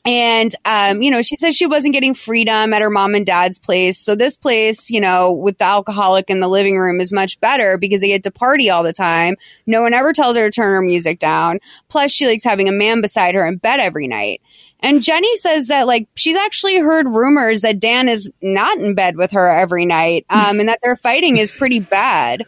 [0.05, 3.57] And, um, you know, she says she wasn't getting freedom at her mom and dad's
[3.57, 3.97] place.
[3.97, 7.77] So this place, you know, with the alcoholic in the living room is much better
[7.79, 9.35] because they get to party all the time.
[9.65, 11.59] No one ever tells her to turn her music down.
[11.89, 14.41] Plus she likes having a man beside her in bed every night.
[14.81, 19.17] And Jenny says that like she's actually heard rumors that Dan is not in bed
[19.17, 22.43] with her every night, um, and that their fighting is pretty bad.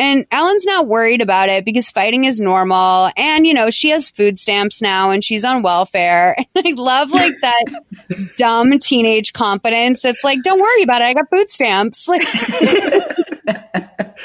[0.00, 3.10] And Ellen's not worried about it because fighting is normal.
[3.18, 6.36] And, you know, she has food stamps now and she's on welfare.
[6.56, 7.64] And I love like that
[8.38, 10.02] dumb teenage confidence.
[10.06, 11.04] It's like, don't worry about it.
[11.04, 12.08] I got food stamps.
[12.08, 12.22] Like,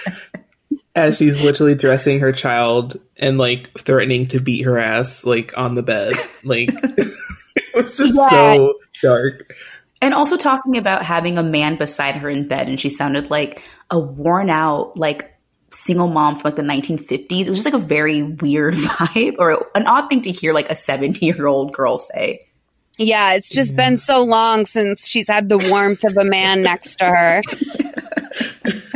[0.96, 5.76] As she's literally dressing her child and like threatening to beat her ass like on
[5.76, 6.14] the bed.
[6.46, 8.30] Like it was just Yeah.
[8.30, 9.54] so dark.
[10.02, 13.62] And also talking about having a man beside her in bed, and she sounded like
[13.92, 15.35] a worn out, like
[15.76, 17.46] single mom from like the 1950s.
[17.46, 20.70] It was just like a very weird vibe or an odd thing to hear like
[20.70, 22.46] a 70 year old girl say.
[22.98, 26.98] yeah, it's just been so long since she's had the warmth of a man next
[26.98, 27.42] to her.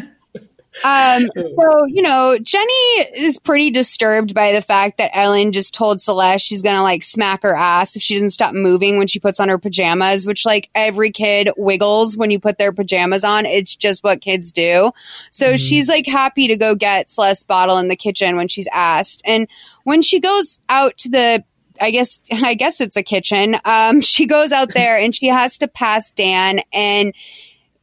[0.84, 6.02] Um, so, you know, Jenny is pretty disturbed by the fact that Ellen just told
[6.02, 9.20] Celeste she's going to like smack her ass if she doesn't stop moving when she
[9.20, 13.46] puts on her pajamas, which like every kid wiggles when you put their pajamas on.
[13.46, 14.92] It's just what kids do.
[15.32, 15.56] So mm-hmm.
[15.58, 19.22] she's like happy to go get Celeste's bottle in the kitchen when she's asked.
[19.26, 19.48] And
[19.84, 21.44] when she goes out to the
[21.82, 23.58] I guess I guess it's a kitchen.
[23.66, 27.14] Um, she goes out there and she has to pass Dan and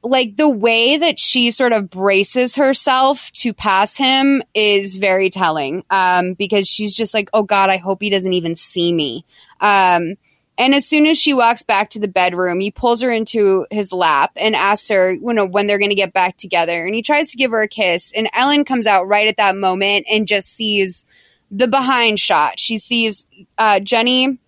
[0.09, 5.85] like the way that she sort of braces herself to pass him is very telling
[5.91, 9.25] um, because she's just like oh god i hope he doesn't even see me.
[9.61, 10.15] Um,
[10.59, 13.93] and as soon as she walks back to the bedroom he pulls her into his
[13.93, 17.03] lap and asks her you know when they're going to get back together and he
[17.03, 20.27] tries to give her a kiss and ellen comes out right at that moment and
[20.27, 21.07] just sees
[21.51, 22.59] the behind shot.
[22.59, 23.27] She sees
[23.59, 24.39] uh, jenny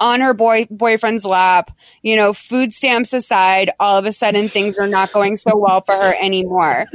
[0.00, 1.70] on her boy boyfriend's lap,
[2.02, 5.80] you know, food stamps aside, all of a sudden things are not going so well
[5.80, 6.86] for her anymore.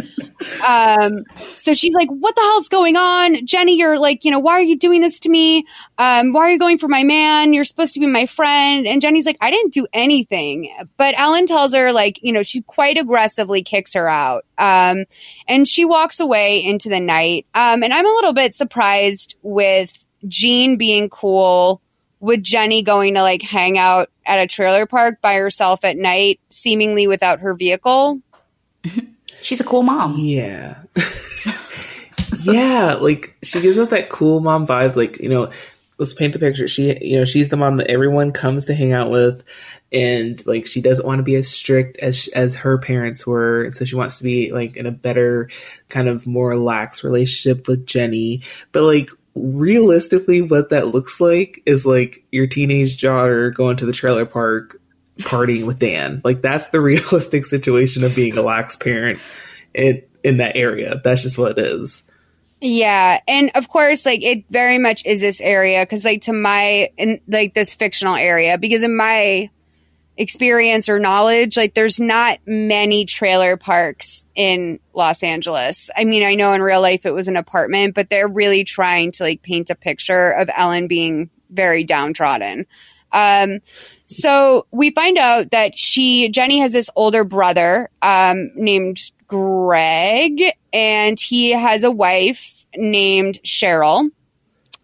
[0.68, 3.78] Um, so she's like, "What the hell's going on, Jenny?
[3.78, 5.66] You're like, you know, why are you doing this to me?
[6.00, 7.54] Um, why are you going for my man?
[7.54, 11.46] You're supposed to be my friend." And Jenny's like, "I didn't do anything." But Ellen
[11.46, 15.06] tells her, like, you know, she quite aggressively kicks her out, um,
[15.48, 17.46] and she walks away into the night.
[17.54, 21.82] Um, and I'm a little bit surprised with Jean being cool
[22.22, 26.40] with Jenny going to like hang out at a trailer park by herself at night,
[26.50, 28.22] seemingly without her vehicle.
[29.42, 30.18] She's a cool mom.
[30.20, 30.78] Yeah.
[32.44, 34.96] yeah, like she gives off that cool mom vibe.
[34.96, 35.50] Like, you know,
[35.98, 36.68] let's paint the picture.
[36.68, 39.44] She, you know, she's the mom that everyone comes to hang out with.
[39.92, 43.76] And like she doesn't want to be as strict as as her parents were, and
[43.76, 45.50] so she wants to be like in a better,
[45.90, 48.42] kind of more lax relationship with Jenny.
[48.72, 53.94] But like realistically what that looks like is like your teenage daughter going to the
[53.94, 54.82] trailer park
[55.20, 56.22] partying with Dan.
[56.24, 59.20] Like that's the realistic situation of being a lax parent
[59.74, 61.02] in in that area.
[61.04, 62.04] That's just what it is.
[62.64, 66.90] Yeah, and of course, like it very much is this area because, like, to my
[66.96, 69.50] in like this fictional area, because in my
[70.22, 75.90] experience or knowledge, like there's not many trailer parks in Los Angeles.
[75.98, 79.12] I mean, I know in real life it was an apartment, but they're really trying
[79.14, 82.68] to like paint a picture of Ellen being very downtrodden.
[83.12, 83.60] Um,
[84.06, 91.20] so we find out that she, Jenny has this older brother, um, named Greg, and
[91.20, 94.10] he has a wife named Cheryl.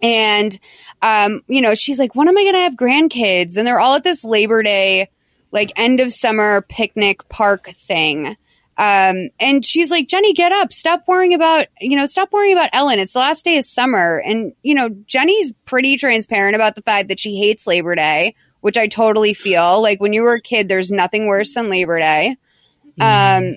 [0.01, 0.59] And,
[1.01, 3.55] um, you know, she's like, when am I going to have grandkids?
[3.55, 5.09] And they're all at this Labor Day
[5.51, 8.35] like end of summer picnic park thing.
[8.77, 10.71] Um, and she's like, Jenny, get up.
[10.71, 12.99] Stop worrying about, you know, stop worrying about Ellen.
[12.99, 14.21] It's the last day of summer.
[14.23, 18.77] And, you know, Jenny's pretty transparent about the fact that she hates Labor Day, which
[18.77, 19.81] I totally feel.
[19.81, 22.35] Like when you were a kid, there's nothing worse than Labor Day.
[22.99, 23.55] Um,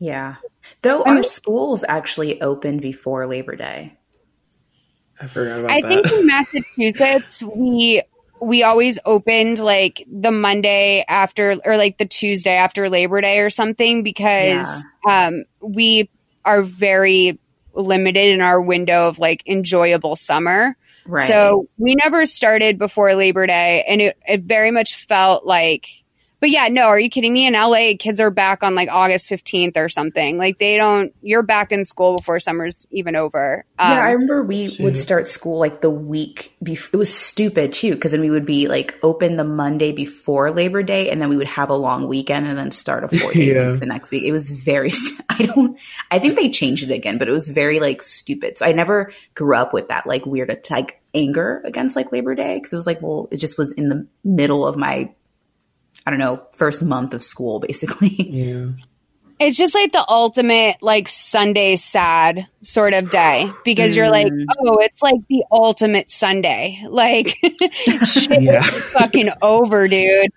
[0.00, 0.36] yeah.
[0.82, 3.96] Though our schools actually opened before Labor Day.
[5.20, 5.88] I forgot about I that.
[5.88, 8.02] think in Massachusetts, we
[8.42, 13.50] we always opened like the Monday after or like the Tuesday after Labor Day or
[13.50, 14.66] something because
[15.06, 15.28] yeah.
[15.28, 16.10] um, we
[16.44, 17.38] are very
[17.72, 20.76] limited in our window of like enjoyable summer.
[21.06, 21.28] Right.
[21.28, 25.86] So we never started before Labor Day and it, it very much felt like
[26.42, 27.46] but yeah, no, are you kidding me?
[27.46, 30.38] In LA, kids are back on like August 15th or something.
[30.38, 33.64] Like they don't, you're back in school before summer's even over.
[33.78, 36.90] Um, yeah, I remember we would start school like the week before.
[36.94, 40.82] It was stupid too, because then we would be like open the Monday before Labor
[40.82, 43.54] Day and then we would have a long weekend and then start a four day
[43.54, 43.70] yeah.
[43.70, 44.24] week the next week.
[44.24, 44.90] It was very,
[45.30, 45.78] I don't,
[46.10, 48.58] I think they changed it again, but it was very like stupid.
[48.58, 52.56] So I never grew up with that like weird like anger against like Labor Day
[52.56, 55.08] because it was like, well, it just was in the middle of my
[56.06, 58.10] I don't know, first month of school, basically.
[58.32, 58.66] Yeah.
[59.38, 63.96] It's just like the ultimate like Sunday sad sort of day because mm.
[63.96, 64.44] you're like, mm.
[64.60, 66.80] oh, it's like the ultimate Sunday.
[66.92, 67.36] Like
[68.04, 68.60] shit yeah.
[68.62, 70.30] fucking over, dude.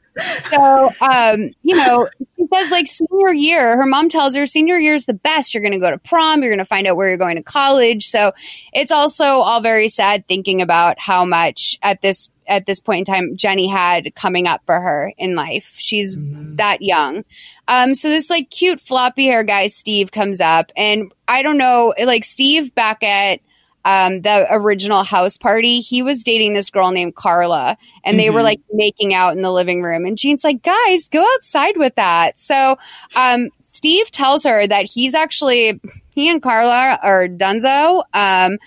[0.50, 4.96] So um, you know, she says like senior year, her mom tells her senior year
[4.96, 5.54] is the best.
[5.54, 8.08] You're gonna go to prom, you're gonna find out where you're going to college.
[8.08, 8.32] So
[8.74, 13.14] it's also all very sad thinking about how much at this at this point in
[13.14, 15.76] time Jenny had coming up for her in life.
[15.78, 16.56] She's mm-hmm.
[16.58, 17.24] that young.
[17.68, 21.94] Um, so this like cute floppy hair guy, Steve, comes up and I don't know,
[22.04, 23.40] like Steve back at
[23.86, 28.18] um, the original house party, he was dating this girl named Carla and mm-hmm.
[28.18, 28.46] they were mm-hmm.
[28.46, 30.06] like making out in the living room.
[30.06, 32.38] And Jean's like, guys, go outside with that.
[32.40, 32.78] So,
[33.16, 35.82] um, Steve tells her that he's actually,
[36.12, 38.04] he and Carla are dunzo.
[38.14, 38.58] Um,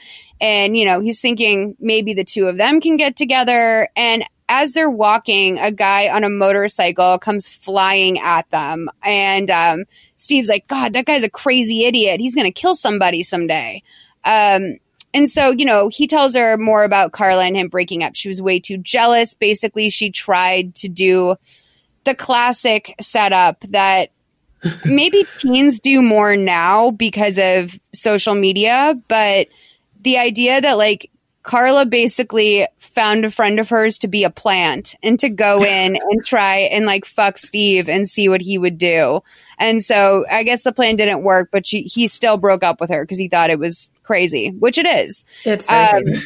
[0.40, 3.88] and, you know, he's thinking maybe the two of them can get together.
[3.96, 8.88] And as they're walking, a guy on a motorcycle comes flying at them.
[9.02, 9.84] And um,
[10.16, 12.20] Steve's like, God, that guy's a crazy idiot.
[12.20, 13.82] He's going to kill somebody someday.
[14.24, 14.78] Um,
[15.12, 18.14] and so, you know, he tells her more about Carla and him breaking up.
[18.14, 19.34] She was way too jealous.
[19.34, 21.36] Basically, she tried to do
[22.04, 24.10] the classic setup that
[24.84, 29.48] maybe teens do more now because of social media, but
[30.08, 31.10] the idea that like
[31.42, 35.96] Carla basically found a friend of hers to be a plant and to go in
[35.96, 39.22] and try and like fuck Steve and see what he would do.
[39.58, 42.88] And so I guess the plan didn't work, but she, he still broke up with
[42.88, 45.26] her because he thought it was crazy, which it is.
[45.44, 46.22] It's very um,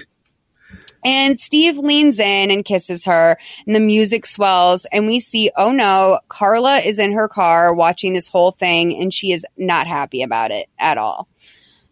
[1.04, 5.72] and Steve leans in and kisses her, and the music swells, and we see, oh
[5.72, 10.22] no, Carla is in her car watching this whole thing, and she is not happy
[10.22, 11.26] about it at all.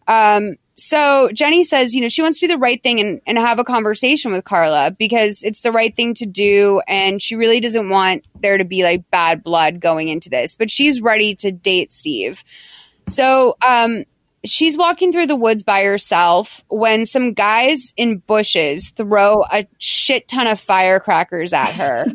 [0.06, 3.38] Um, so Jenny says, you know, she wants to do the right thing and, and
[3.38, 6.80] have a conversation with Carla because it's the right thing to do.
[6.88, 10.70] And she really doesn't want there to be like bad blood going into this, but
[10.70, 12.44] she's ready to date Steve.
[13.06, 14.04] So, um,
[14.44, 20.28] she's walking through the woods by herself when some guys in bushes throw a shit
[20.28, 22.06] ton of firecrackers at her.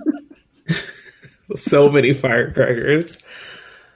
[1.56, 3.20] so many firecrackers.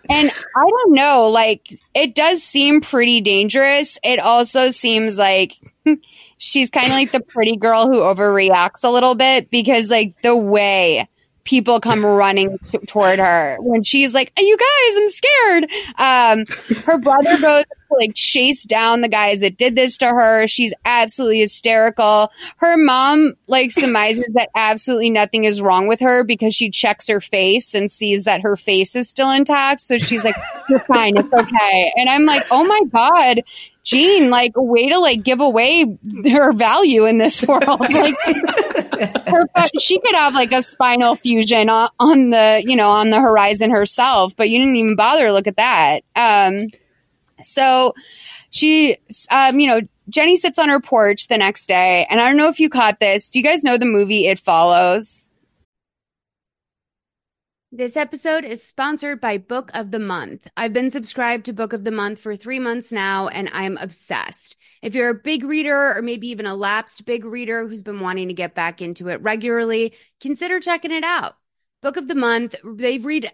[0.10, 4.00] And I don't know, like it does seem pretty dangerous.
[4.04, 5.54] It also seems like
[6.38, 10.36] she's kind of like the pretty girl who overreacts a little bit because like the
[10.36, 11.08] way
[11.44, 16.98] people come running t- toward her when she's like, "You guys, I'm scared." Um, her
[16.98, 20.48] brother goes to like chase down the guys that did this to her.
[20.48, 22.32] She's absolutely hysterical.
[22.58, 27.22] Her mom like surmises that absolutely nothing is wrong with her because she checks her
[27.22, 29.82] face and sees that her face is still intact.
[29.82, 30.36] So she's like,
[30.70, 33.42] "You're fine, it's okay." And I'm like, "Oh my god."
[33.84, 35.98] Jean, like, a way to like give away
[36.32, 37.86] her value in this world.
[37.90, 38.16] Like,
[39.28, 43.20] her, she could have like a spinal fusion on, on, the, you know, on the
[43.20, 46.02] horizon herself, but you didn't even bother to look at that.
[46.16, 46.68] Um,
[47.42, 47.94] so
[48.50, 48.98] she,
[49.32, 52.50] um, you know, Jenny sits on her porch the next day, and I don't know
[52.50, 53.30] if you caught this.
[53.30, 55.29] Do you guys know the movie It Follows?
[57.72, 60.48] This episode is sponsored by Book of the Month.
[60.58, 64.58] I've been subscribed to Book of the Month for three months now, and I'm obsessed.
[64.82, 68.30] If you're a big reader or maybe even a lapsed big reader who's been wanting
[68.30, 71.36] to get back into it regularly, consider checking it out.
[71.84, 73.32] Book of the Month, they've read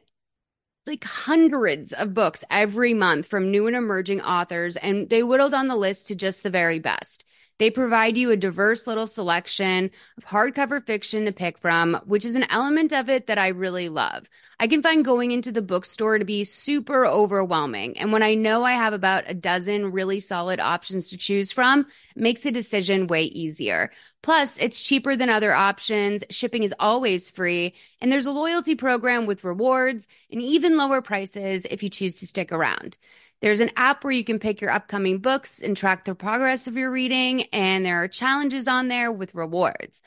[0.85, 5.69] like hundreds of books every month from new and emerging authors, and they whittled on
[5.69, 7.23] the list to just the very best.
[7.57, 12.35] They provide you a diverse little selection of hardcover fiction to pick from, which is
[12.35, 14.29] an element of it that I really love.
[14.59, 17.97] I can find going into the bookstore to be super overwhelming.
[17.97, 21.85] And when I know I have about a dozen really solid options to choose from,
[22.15, 23.91] makes the decision way easier.
[24.21, 26.23] Plus, it's cheaper than other options.
[26.29, 27.73] Shipping is always free.
[28.01, 32.27] And there's a loyalty program with rewards and even lower prices if you choose to
[32.27, 32.97] stick around.
[33.41, 36.77] There's an app where you can pick your upcoming books and track the progress of
[36.77, 40.01] your reading, and there are challenges on there with rewards.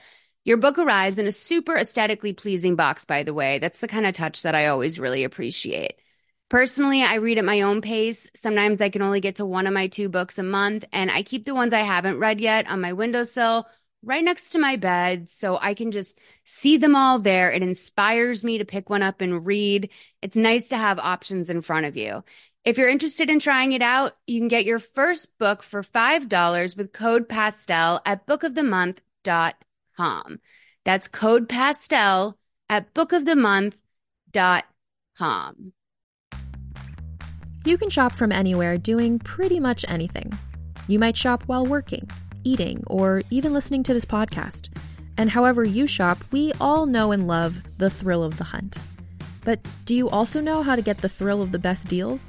[0.44, 3.58] Your book arrives in a super aesthetically pleasing box, by the way.
[3.58, 5.96] That's the kind of touch that I always really appreciate.
[6.48, 8.30] Personally, I read at my own pace.
[8.34, 11.22] Sometimes I can only get to one of my two books a month, and I
[11.22, 13.66] keep the ones I haven't read yet on my windowsill
[14.02, 17.50] right next to my bed so I can just see them all there.
[17.50, 19.90] It inspires me to pick one up and read.
[20.22, 22.22] It's nice to have options in front of you.
[22.68, 26.76] If you're interested in trying it out, you can get your first book for $5
[26.76, 30.40] with code PASTEL at bookofthemonth.com.
[30.84, 32.34] That's code PASTEL
[32.68, 35.72] at bookofthemonth.com.
[37.64, 40.38] You can shop from anywhere doing pretty much anything.
[40.88, 42.06] You might shop while working,
[42.44, 44.68] eating, or even listening to this podcast.
[45.16, 48.76] And however you shop, we all know and love the thrill of the hunt.
[49.42, 52.28] But do you also know how to get the thrill of the best deals?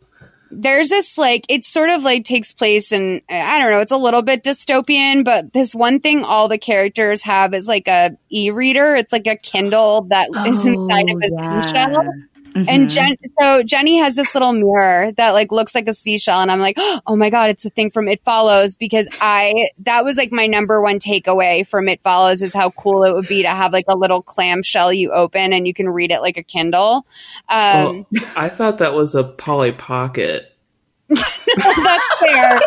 [0.51, 3.97] There's this like it's sort of like takes place in I don't know, it's a
[3.97, 8.95] little bit dystopian, but this one thing all the characters have is like a e-reader.
[8.95, 11.61] It's like a Kindle that oh, is inside of oh, a yeah.
[11.61, 12.13] seashell.
[12.53, 12.69] Mm-hmm.
[12.69, 16.51] And Jen, so Jenny has this little mirror that like looks like a seashell, and
[16.51, 16.75] I'm like,
[17.07, 20.47] oh my god, it's the thing from It Follows because I that was like my
[20.47, 23.85] number one takeaway from It Follows is how cool it would be to have like
[23.87, 27.05] a little clamshell you open and you can read it like a Kindle.
[27.47, 30.53] Um, well, I thought that was a Polly Pocket.
[31.09, 32.59] That's fair.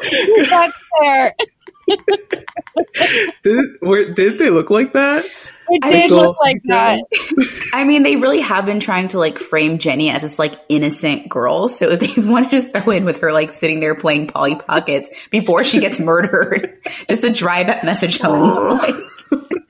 [0.50, 1.34] That's fair.
[3.42, 5.24] did, were, did they look like that?
[5.68, 7.02] It did look like that.
[7.72, 11.28] I mean, they really have been trying to like frame Jenny as this like innocent
[11.28, 11.68] girl.
[11.68, 15.10] So they want to just throw in with her like sitting there playing Polly Pockets
[15.30, 18.80] before she gets murdered, just to drive that message home.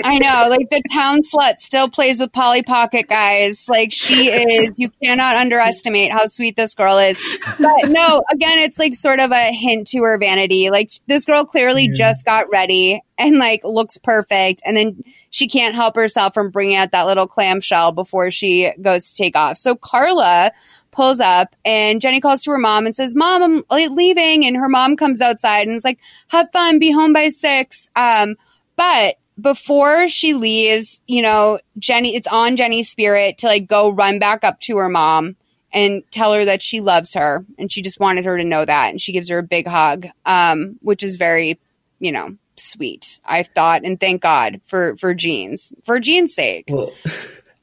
[0.05, 3.69] I know, like the town slut still plays with Polly Pocket, guys.
[3.69, 7.21] Like she is, you cannot underestimate how sweet this girl is.
[7.59, 10.71] But no, again, it's like sort of a hint to her vanity.
[10.71, 11.95] Like this girl clearly yeah.
[11.95, 14.63] just got ready and like looks perfect.
[14.65, 19.11] And then she can't help herself from bringing out that little clamshell before she goes
[19.11, 19.57] to take off.
[19.59, 20.53] So Carla
[20.93, 24.47] pulls up and Jenny calls to her mom and says, Mom, I'm leaving.
[24.47, 25.99] And her mom comes outside and is like,
[26.29, 27.91] have fun, be home by six.
[27.97, 28.37] Um,
[28.77, 34.19] but before she leaves, you know, Jenny, it's on Jenny's spirit to like go run
[34.19, 35.37] back up to her mom
[35.73, 38.91] and tell her that she loves her and she just wanted her to know that.
[38.91, 41.59] And she gives her a big hug, um, which is very,
[41.99, 43.83] you know, sweet, I thought.
[43.85, 46.65] And thank God for, for Jean's, for Jean's sake.
[46.69, 46.93] Well,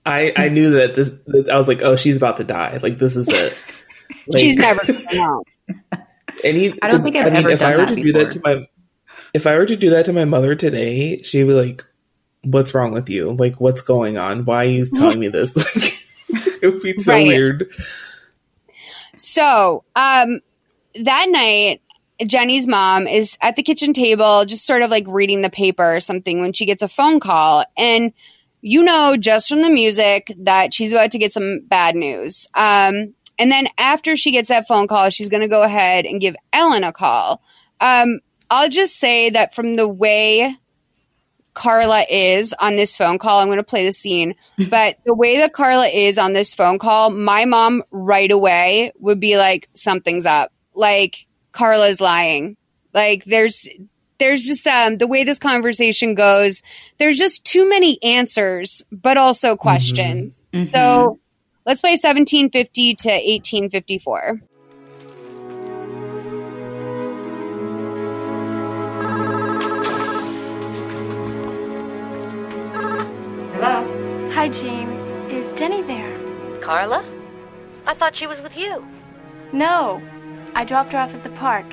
[0.06, 2.78] I, I knew that this, that I was like, oh, she's about to die.
[2.84, 3.56] Like, this is it.
[4.28, 6.06] Like, she's never going to
[6.44, 8.04] Any, I don't think I've I mean, ever if done I were to before.
[8.04, 8.68] do that to my
[9.34, 11.86] if I were to do that to my mother today, she'd be like,
[12.44, 13.34] "What's wrong with you?
[13.34, 14.46] Like, what's going on?
[14.46, 15.56] Why are you telling me this?"
[16.34, 17.28] Like, it would be so right.
[17.28, 17.72] weird.
[19.18, 20.40] So, um,
[20.96, 21.82] that night,
[22.26, 26.00] Jenny's mom is at the kitchen table, just sort of like reading the paper or
[26.00, 27.66] something when she gets a phone call.
[27.78, 28.14] And
[28.62, 32.48] you know, just from the music, that she's about to get some bad news.
[32.56, 36.22] Um, and then after she gets that phone call, she's going to go ahead and
[36.22, 37.42] give Ellen a call.
[37.82, 38.22] Um,
[38.54, 40.56] I'll just say that from the way
[41.56, 44.36] Carla is on this phone call, I'm going to play the scene,
[44.70, 49.20] but the way that Carla is on this phone call, my mom right away would
[49.20, 50.54] be like, something's up.
[50.76, 52.56] Like, Carla's lying.
[52.93, 53.68] Like, there's,
[54.20, 56.62] there's just um, the way this conversation goes.
[56.99, 60.45] There's just too many answers, but also questions.
[60.54, 60.58] Mm-hmm.
[60.58, 60.70] Mm-hmm.
[60.70, 61.20] So
[61.66, 64.41] let's play 1750 to 1854.
[73.64, 74.89] Hi, Jean.
[75.30, 76.20] Is Jenny there?
[76.59, 77.05] Carla?
[77.86, 78.86] I thought she was with you.
[79.53, 80.01] No.
[80.53, 81.66] I dropped her off at the park.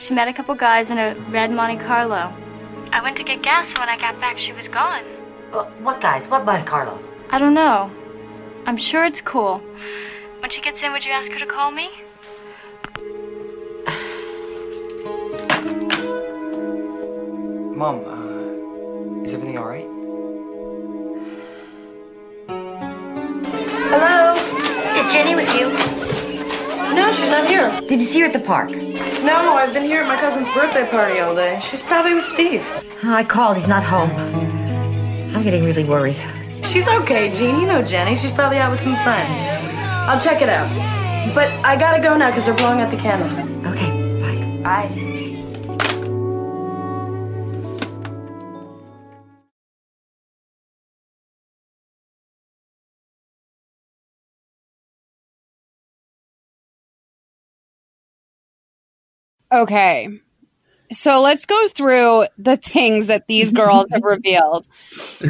[0.00, 2.34] She met a couple guys in a red Monte Carlo.
[2.90, 5.04] I went to get gas, and when I got back, she was gone.
[5.52, 6.26] Well, what guys?
[6.26, 6.98] What Monte Carlo?
[7.30, 7.88] I don't know.
[8.66, 9.62] I'm sure it's cool.
[10.40, 11.86] When she gets in, would you ask her to call me?
[17.76, 19.91] Mom, uh, is everything all right?
[23.92, 24.34] Hello?
[24.98, 25.68] Is Jenny with you?
[26.94, 27.70] No, she's not here.
[27.82, 28.70] Did you see her at the park?
[28.70, 31.60] No, I've been here at my cousin's birthday party all day.
[31.62, 32.66] She's probably with Steve.
[33.04, 33.58] I called.
[33.58, 34.10] He's not home.
[35.36, 36.16] I'm getting really worried.
[36.64, 37.60] She's okay, Jean.
[37.60, 38.16] You know Jenny.
[38.16, 39.38] She's probably out with some friends.
[40.08, 40.70] I'll check it out.
[41.34, 43.38] But I gotta go now because they're blowing out the candles.
[43.66, 44.88] Okay, bye.
[44.88, 45.31] Bye.
[59.52, 60.08] Okay.
[60.90, 64.66] So let's go through the things that these girls have revealed.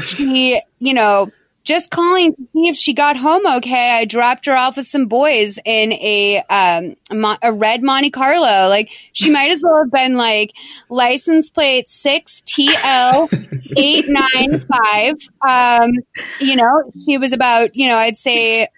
[0.04, 1.30] She, you know,
[1.64, 3.92] just calling to see if she got home okay.
[3.92, 6.96] I dropped her off with some boys in a um
[7.40, 8.68] a red Monte Carlo.
[8.68, 10.52] Like she might as well have been like
[10.88, 13.28] license plate six TL
[13.76, 15.14] eight nine five.
[15.46, 15.92] Um,
[16.40, 18.68] you know, she was about you know I'd say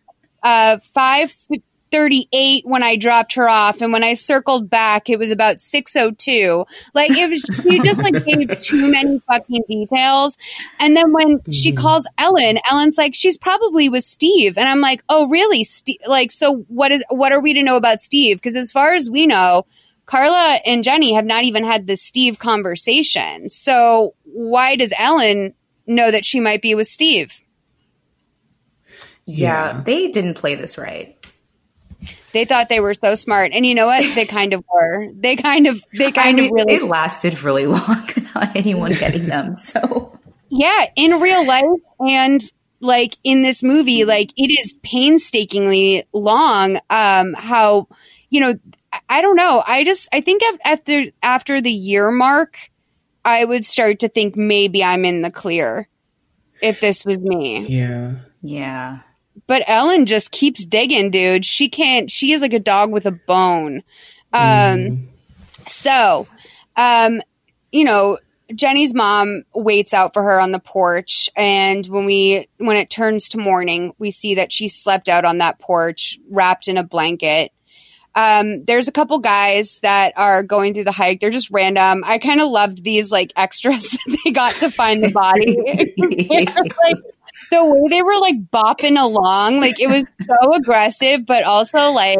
[0.42, 1.34] uh five
[1.94, 3.80] 38 when I dropped her off.
[3.80, 6.64] And when I circled back, it was about 602.
[6.92, 10.36] Like it was, you just like gave too many fucking details.
[10.80, 11.52] And then when mm-hmm.
[11.52, 14.58] she calls Ellen, Ellen's like, she's probably with Steve.
[14.58, 15.62] And I'm like, oh, really?
[15.62, 16.00] Steve?
[16.04, 18.38] Like, so what is, what are we to know about Steve?
[18.38, 19.64] Because as far as we know,
[20.04, 23.50] Carla and Jenny have not even had the Steve conversation.
[23.50, 25.54] So why does Ellen
[25.86, 27.40] know that she might be with Steve?
[29.26, 31.13] Yeah, yeah, they didn't play this right.
[32.34, 33.52] They thought they were so smart.
[33.54, 34.14] And you know what?
[34.14, 35.08] They kind of were.
[35.14, 36.74] They kind of, they kind I mean, of really.
[36.74, 39.56] It lasted really long without anyone getting them.
[39.56, 40.18] So,
[40.50, 41.64] yeah, in real life
[42.00, 42.42] and
[42.80, 46.80] like in this movie, like it is painstakingly long.
[46.90, 47.86] Um, how,
[48.30, 48.58] you know,
[49.08, 49.62] I don't know.
[49.64, 52.58] I just, I think after, after the year mark,
[53.24, 55.88] I would start to think maybe I'm in the clear
[56.60, 57.64] if this was me.
[57.68, 58.16] Yeah.
[58.42, 58.98] Yeah.
[59.46, 61.44] But Ellen just keeps digging, dude.
[61.44, 63.82] She can't, she is like a dog with a bone.
[64.32, 65.06] Um, mm.
[65.66, 66.26] so,
[66.76, 67.20] um,
[67.70, 68.18] you know,
[68.54, 71.28] Jenny's mom waits out for her on the porch.
[71.36, 75.38] And when we, when it turns to morning, we see that she slept out on
[75.38, 77.52] that porch wrapped in a blanket.
[78.14, 81.20] Um, there's a couple guys that are going through the hike.
[81.20, 82.04] They're just random.
[82.06, 85.56] I kind of loved these like extras that they got to find the body.
[86.84, 86.98] like,
[87.54, 92.18] the way they were like bopping along, like it was so aggressive, but also like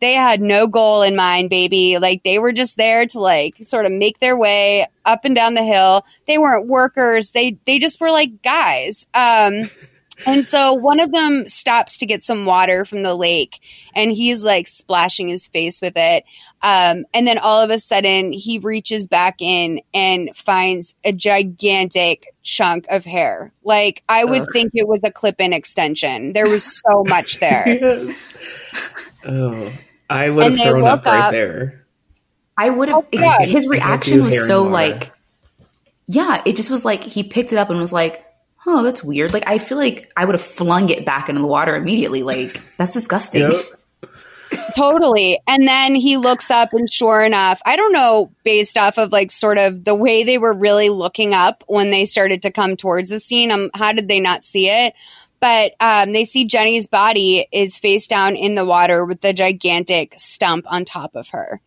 [0.00, 1.98] they had no goal in mind, baby.
[1.98, 5.54] Like they were just there to like sort of make their way up and down
[5.54, 6.04] the hill.
[6.26, 7.30] They weren't workers.
[7.30, 9.06] They they just were like guys.
[9.14, 9.62] Um
[10.26, 13.58] and so one of them stops to get some water from the lake
[13.94, 16.24] and he's like splashing his face with it.
[16.62, 22.34] Um, and then all of a sudden he reaches back in and finds a gigantic
[22.42, 23.52] chunk of hair.
[23.64, 24.48] Like I would Ugh.
[24.52, 26.32] think it was a clip in extension.
[26.32, 27.64] There was so much there.
[27.66, 28.16] yes.
[29.24, 29.72] Oh,
[30.10, 31.84] I would have thrown up right up, there.
[32.56, 33.04] I would have.
[33.12, 35.12] Oh, his reaction was so like,
[36.06, 38.24] yeah, it just was like he picked it up and was like,
[38.66, 39.32] oh, that's weird.
[39.32, 42.22] Like, I feel like I would have flung it back into the water immediately.
[42.22, 43.50] Like, that's disgusting.
[43.50, 43.64] Yep.
[44.74, 45.40] totally.
[45.46, 49.30] And then he looks up, and sure enough, I don't know, based off of like
[49.30, 53.08] sort of the way they were really looking up when they started to come towards
[53.08, 53.50] the scene.
[53.50, 54.94] Um, how did they not see it?
[55.40, 60.14] But um, they see Jenny's body is face down in the water with the gigantic
[60.16, 61.60] stump on top of her.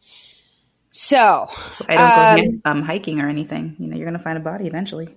[0.91, 1.49] So,
[1.89, 3.75] I don't go um, um, hiking or anything.
[3.79, 5.13] You know, you're going to find a body eventually.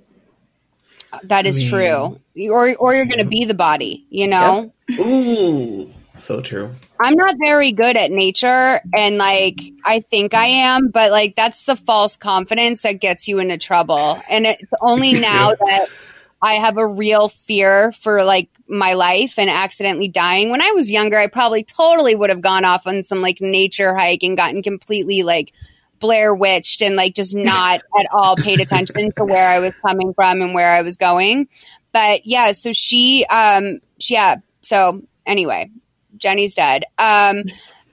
[1.24, 2.20] That is true.
[2.50, 4.72] Or or you're going to be the body, you know?
[4.88, 4.98] Yep.
[5.00, 5.92] Ooh.
[6.16, 6.72] So true.
[7.00, 11.64] I'm not very good at nature and like I think I am, but like that's
[11.64, 14.18] the false confidence that gets you into trouble.
[14.28, 15.88] And it's only now that
[16.42, 20.50] I have a real fear for like my life and accidentally dying.
[20.50, 23.94] When I was younger, I probably totally would have gone off on some like nature
[23.94, 25.52] hike and gotten completely like
[26.00, 30.14] Blair witched and like just not at all paid attention to where I was coming
[30.14, 31.48] from and where I was going.
[31.92, 34.36] But yeah, so she, um, she, yeah.
[34.62, 35.70] So anyway,
[36.16, 36.84] Jenny's dead.
[36.98, 37.44] Um,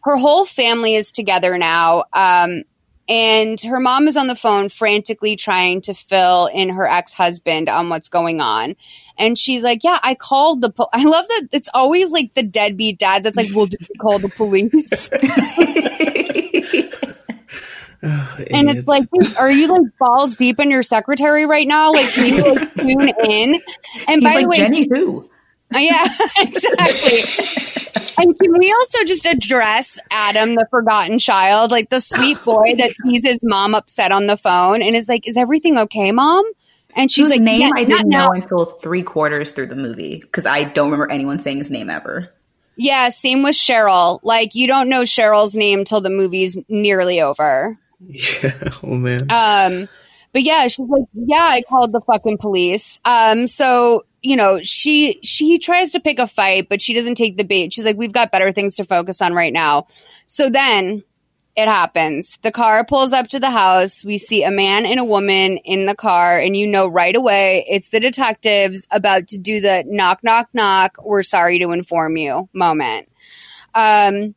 [0.04, 2.04] her whole family is together now.
[2.14, 2.64] Um,
[3.08, 7.90] and her mom is on the phone frantically trying to fill in her ex-husband on
[7.90, 8.76] what's going on
[9.18, 10.90] and she's like yeah i called the po-.
[10.94, 14.18] i love that it's always like the deadbeat dad that's like well did you call
[14.20, 15.10] the police
[18.06, 21.92] and it's like, are you like balls deep in your secretary right now?
[21.92, 23.62] Like, can you like tune in?
[24.08, 25.30] And He's by like, the way, Jenny who?
[25.74, 26.06] Uh, yeah,
[26.40, 27.24] exactly.
[28.18, 32.94] and can we also just address Adam, the forgotten child, like the sweet boy that
[33.04, 36.46] sees his mom upset on the phone and is like, "Is everything okay, mom?"
[36.96, 40.20] And she's Whose like, "Name yeah, I didn't know until three quarters through the movie
[40.20, 42.30] because I don't remember anyone saying his name ever."
[42.78, 44.20] Yeah, same with Cheryl.
[44.22, 47.78] Like, you don't know Cheryl's name till the movie's nearly over.
[48.00, 48.70] Yeah.
[48.84, 49.22] Oh man.
[49.30, 49.90] Um,
[50.34, 53.00] but yeah, she's like, yeah, I called the fucking police.
[53.06, 57.38] Um, so you know, she she tries to pick a fight, but she doesn't take
[57.38, 57.74] the bait.
[57.74, 59.88] She's like, we've got better things to focus on right now.
[60.26, 61.04] So then
[61.56, 62.38] it happens.
[62.42, 64.04] The car pulls up to the house.
[64.04, 67.66] We see a man and a woman in the car, and you know right away
[67.70, 70.98] it's the detectives about to do the knock, knock, knock.
[71.02, 73.10] We're sorry to inform you moment.
[73.74, 74.36] Um,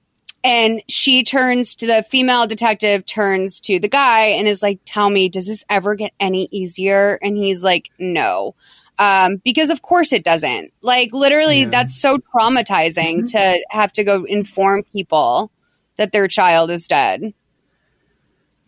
[0.49, 5.11] and she turns to the female detective, turns to the guy, and is like, Tell
[5.11, 7.19] me, does this ever get any easier?
[7.21, 8.55] And he's like, No.
[8.99, 10.73] Um, because of course it doesn't.
[10.81, 11.69] Like, literally, yeah.
[11.69, 13.25] that's so traumatizing mm-hmm.
[13.27, 15.53] to have to go inform people
[15.99, 17.35] that their child is dead.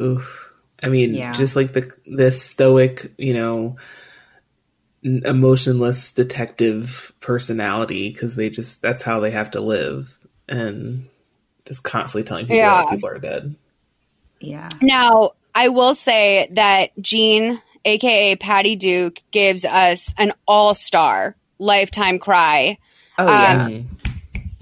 [0.03, 0.53] Oof.
[0.83, 1.33] I mean, yeah.
[1.33, 3.77] just like the this stoic, you know,
[5.03, 11.09] emotionless detective personality because they just that's how they have to live and
[11.71, 12.83] just constantly telling people yeah.
[12.83, 13.55] that people are good.
[14.41, 14.69] Yeah.
[14.83, 22.19] Now, I will say that Jean, aka Patty Duke, gives us an all star lifetime
[22.19, 22.79] cry.
[23.19, 23.67] Oh, yeah.
[23.67, 23.99] Um,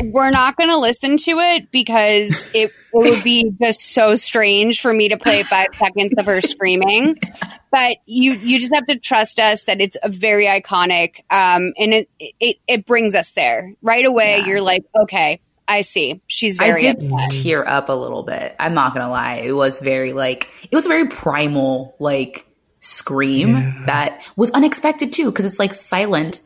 [0.05, 4.83] we're not going to listen to it because it, it would be just so strange
[4.83, 7.17] for me to play five seconds of her screaming.
[7.73, 11.95] But you you just have to trust us that it's a very iconic, um, and
[11.95, 14.39] it, it it brings us there right away.
[14.39, 14.47] Yeah.
[14.47, 16.23] You're like, okay, I see.
[16.27, 17.43] She's very I did upset.
[17.43, 18.57] tear up a little bit.
[18.59, 19.35] I'm not gonna lie.
[19.45, 22.47] It was very like it was a very primal like
[22.81, 23.83] scream yeah.
[23.87, 26.41] that was unexpected too because it's like silent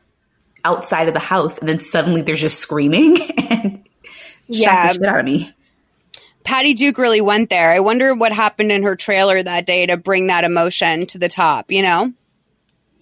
[0.65, 3.17] outside of the house and then suddenly there's just screaming
[3.51, 3.85] and
[4.49, 4.89] yeah.
[4.89, 5.53] the shit out of me.
[6.45, 7.71] Patty Duke really went there.
[7.71, 11.29] I wonder what happened in her trailer that day to bring that emotion to the
[11.29, 12.13] top, you know?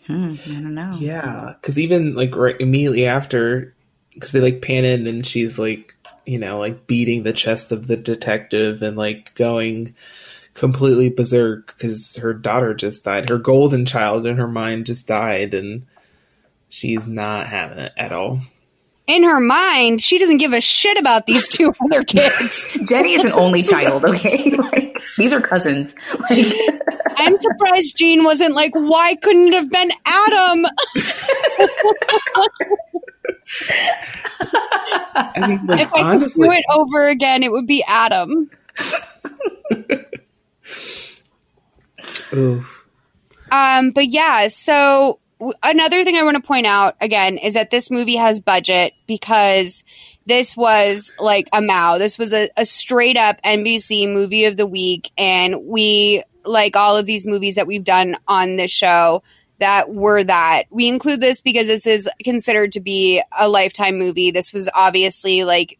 [0.07, 0.99] Hmm, I don't know.
[1.01, 3.73] Yeah, because even like right immediately after,
[4.13, 5.95] because they like pan in and she's like,
[6.31, 9.97] you know, like beating the chest of the detective and like going
[10.55, 13.29] completely berserk because her daughter just died.
[13.29, 15.87] Her golden child in her mind just died, and
[16.69, 18.43] she's not having it at all.
[19.09, 22.79] In her mind, she doesn't give a shit about these two other kids.
[22.89, 24.53] Jenny is an only child, okay?
[24.57, 25.97] Like, these are cousins.
[26.31, 26.55] Like,
[27.17, 30.67] I'm surprised Jean wasn't like, why couldn't it have been Adam?
[35.15, 38.51] I mean, like, if I could do it over again, it would be Adam.
[42.33, 42.87] Oof.
[43.51, 47.71] Um, but yeah, so w- another thing I want to point out again is that
[47.71, 49.83] this movie has budget because
[50.27, 51.99] this was like a MOW.
[51.99, 55.11] This was a, a straight up NBC movie of the week.
[55.19, 59.23] And we, like all of these movies that we've done on this show,
[59.61, 60.65] that were that.
[60.71, 64.31] We include this because this is considered to be a lifetime movie.
[64.31, 65.79] This was obviously like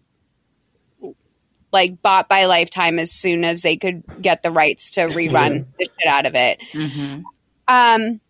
[1.73, 5.85] like bought by Lifetime as soon as they could get the rights to rerun the
[5.85, 6.61] shit out of it.
[6.73, 7.23] Mm-hmm.
[7.69, 8.21] Um,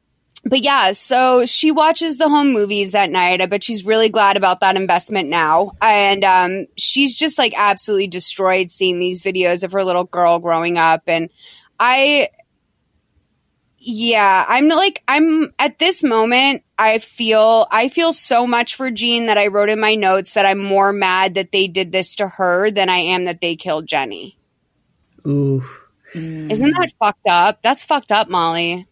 [0.45, 3.41] but yeah, so she watches the home movies that night.
[3.41, 5.73] I bet she's really glad about that investment now.
[5.83, 10.79] And um, she's just like absolutely destroyed seeing these videos of her little girl growing
[10.79, 11.03] up.
[11.07, 11.29] And
[11.79, 12.29] I
[13.83, 19.27] yeah, I'm like I'm at this moment I feel I feel so much for Jean
[19.27, 22.29] that I wrote in my notes that I'm more mad that they did this to
[22.29, 24.37] her than I am that they killed Jenny.
[25.27, 25.65] Ooh.
[26.15, 26.95] Isn't that mm.
[26.99, 27.63] fucked up?
[27.63, 28.87] That's fucked up, Molly.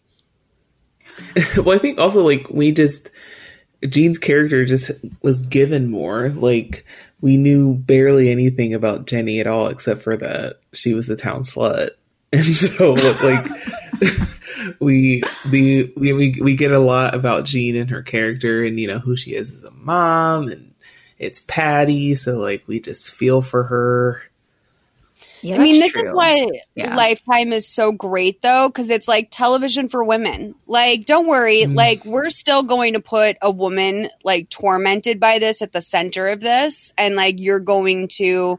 [1.56, 3.10] well, I think also like we just
[3.86, 4.90] Jean's character just
[5.20, 6.30] was given more.
[6.30, 6.86] Like
[7.20, 11.42] we knew barely anything about Jenny at all except for that she was the town
[11.42, 11.90] slut.
[12.30, 13.46] And so like
[14.80, 18.86] we the we, we we get a lot about Jean and her character and you
[18.86, 20.68] know who she is as a mom and
[21.18, 24.22] it's Patty, so like we just feel for her.
[25.40, 26.08] Yeah, I mean, this true.
[26.08, 26.96] is why yeah.
[26.96, 30.54] Lifetime is so great, though, because it's like television for women.
[30.66, 31.76] Like, don't worry, mm.
[31.76, 36.28] like we're still going to put a woman like tormented by this at the center
[36.28, 38.58] of this, and like you're going to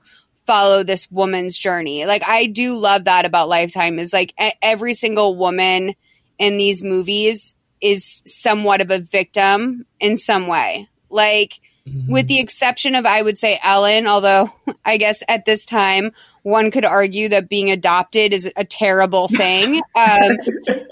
[0.49, 2.07] follow this woman's journey.
[2.07, 5.93] Like I do love that about Lifetime is like every single woman
[6.39, 10.89] in these movies is somewhat of a victim in some way.
[11.11, 12.11] Like mm-hmm.
[12.11, 14.51] with the exception of I would say Ellen, although
[14.85, 19.75] I guess at this time one could argue that being adopted is a terrible thing.
[19.95, 20.35] um,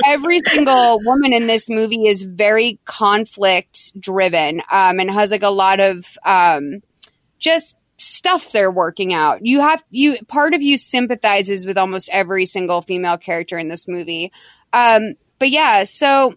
[0.06, 5.50] every single woman in this movie is very conflict driven um, and has like a
[5.50, 6.84] lot of um,
[7.40, 7.76] just
[8.08, 9.46] stuff they're working out.
[9.46, 13.88] You have you part of you sympathizes with almost every single female character in this
[13.88, 14.32] movie.
[14.74, 16.36] Um, but yeah, so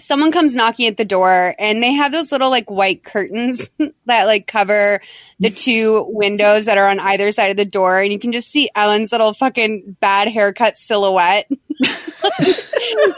[0.00, 3.68] someone comes knocking at the door and they have those little like white curtains
[4.06, 5.00] that like cover
[5.40, 8.50] the two windows that are on either side of the door and you can just
[8.50, 11.50] see Ellen's little fucking bad haircut silhouette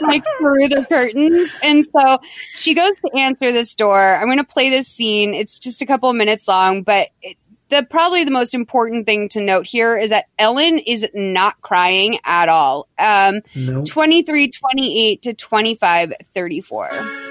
[0.01, 2.19] like through the curtains and so
[2.53, 5.85] she goes to answer this door i'm going to play this scene it's just a
[5.85, 7.37] couple of minutes long but it,
[7.71, 12.19] the probably the most important thing to note here is that Ellen is not crying
[12.23, 12.87] at all.
[12.99, 13.87] Um, nope.
[13.87, 17.27] 23 28 to 25 34.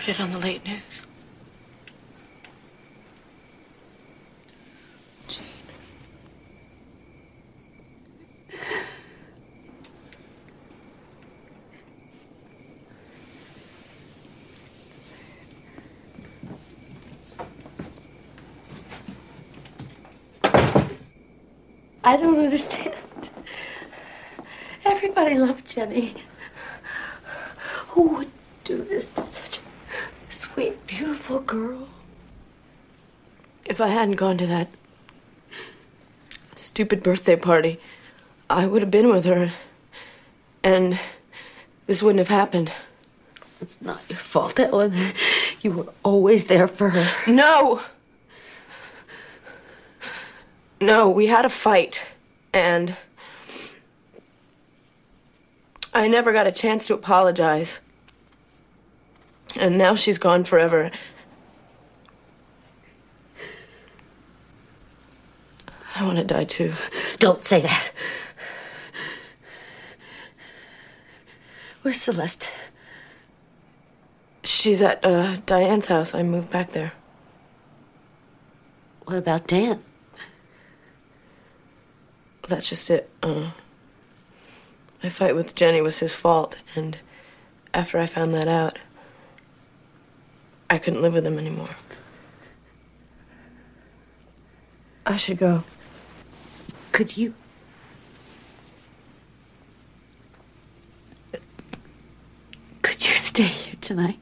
[0.00, 1.09] heard it on the late news.
[22.02, 22.94] I don't understand.
[24.84, 26.14] Everybody loved Jenny.
[27.88, 28.30] Who would
[28.64, 31.88] do this to such a sweet, beautiful girl?
[33.64, 34.68] If I hadn't gone to that
[36.56, 37.78] stupid birthday party,
[38.48, 39.52] I would have been with her.
[40.62, 40.98] And
[41.86, 42.72] this wouldn't have happened.
[43.60, 44.94] It's not your fault, Ellen.
[45.60, 47.30] You were always there for her.
[47.30, 47.82] No!
[50.80, 52.04] No, we had a fight.
[52.52, 52.96] And
[55.92, 57.80] I never got a chance to apologize.
[59.56, 60.90] And now she's gone forever.
[65.94, 66.72] I want to die too.
[67.18, 67.90] Don't say that.
[71.82, 72.50] Where's Celeste?
[74.44, 76.14] She's at uh, Diane's house.
[76.14, 76.92] I moved back there.
[79.04, 79.82] What about Dan?
[82.50, 83.08] That's just it.
[83.22, 83.52] Uh,
[85.04, 86.98] my fight with Jenny was his fault, and
[87.72, 88.76] after I found that out,
[90.68, 91.76] I couldn't live with him anymore.
[95.06, 95.62] I should go.
[96.90, 97.34] Could you?
[102.82, 104.18] Could you stay here tonight?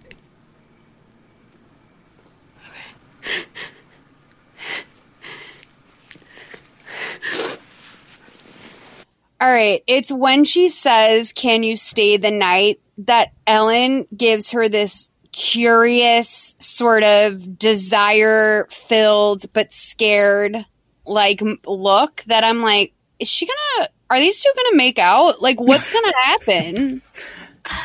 [9.40, 9.82] All right.
[9.86, 12.81] It's when she says, Can you stay the night?
[13.02, 20.66] that Ellen gives her this curious, sort of desire filled, but scared,
[21.06, 25.40] like look that I'm like, Is she gonna, are these two gonna make out?
[25.40, 27.02] Like, what's gonna happen?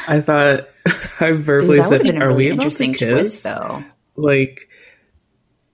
[0.07, 0.67] I thought
[1.19, 3.83] I verbally That would've said, been "Are really we about to interesting kiss?" twist, though.
[4.15, 4.67] Like,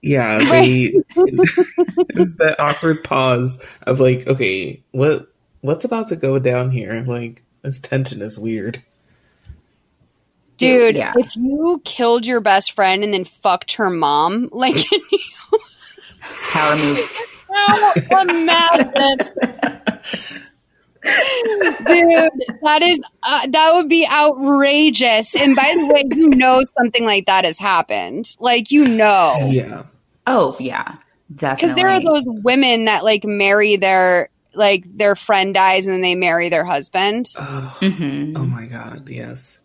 [0.02, 5.29] yeah, they it's that awkward pause of like, okay, what
[5.60, 7.02] what's about to go down here?
[7.06, 8.82] Like, this tension is weird.
[10.56, 11.12] Dude, Yeah.
[11.16, 15.18] if you killed your best friend and then fucked her mom, like, can you
[16.52, 17.26] Power move.
[18.28, 18.92] imagine?
[21.02, 22.30] Dude,
[22.62, 25.34] that is uh, that would be outrageous.
[25.34, 28.36] And by the way, you know something like that has happened.
[28.38, 29.84] Like you know, Yeah,
[30.26, 30.96] Oh yeah,
[31.34, 31.66] definitely.
[31.68, 36.00] because there are those women that like marry their like their friend dies and then
[36.00, 37.26] they marry their husband.
[37.38, 38.32] oh, Mhm.
[38.36, 39.58] oh my god, yes.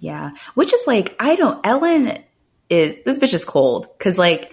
[0.00, 1.60] Yeah, which is like I don't.
[1.66, 2.18] Ellen
[2.70, 4.52] is this bitch is cold because like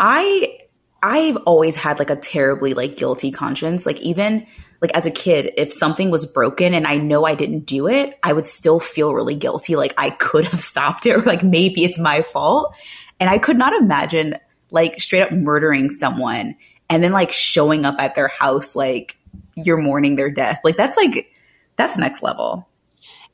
[0.00, 0.58] I
[1.02, 3.86] I've always had like a terribly like guilty conscience.
[3.86, 4.46] Like even
[4.80, 8.18] like as a kid, if something was broken and I know I didn't do it,
[8.22, 9.76] I would still feel really guilty.
[9.76, 12.76] Like I could have stopped it, or like maybe it's my fault.
[13.20, 14.36] And I could not imagine
[14.70, 16.56] like straight up murdering someone
[16.90, 19.16] and then like showing up at their house like
[19.56, 20.60] you're mourning their death.
[20.64, 21.32] Like that's like
[21.76, 22.66] that's next level.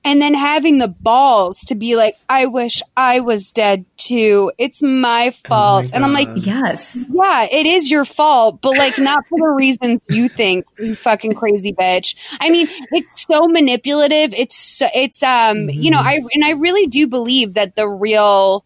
[0.07, 4.53] and then having the balls to be like, I wish I was dead too.
[4.59, 5.91] It's my fault.
[5.95, 6.95] and I'm like, Yes.
[7.11, 11.33] yeah, it is your fault, but like not for the reasons you think, you fucking
[11.35, 12.17] crazy bitch.
[12.39, 14.35] I mean, it's so manipulative.
[14.35, 18.65] It's so, it's um, you know, I and I really do believe that the real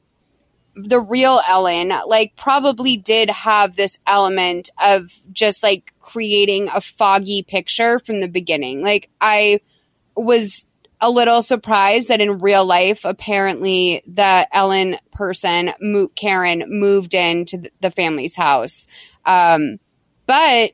[0.79, 7.43] the real Ellen like probably did have this element of just like creating a foggy
[7.43, 8.83] picture from the beginning.
[8.83, 9.61] Like I
[10.17, 10.67] was
[11.01, 17.59] a little surprised that in real life, apparently the Ellen person, Mo- Karen, moved into
[17.59, 18.89] th- the family's house.
[19.25, 19.79] Um,
[20.27, 20.73] but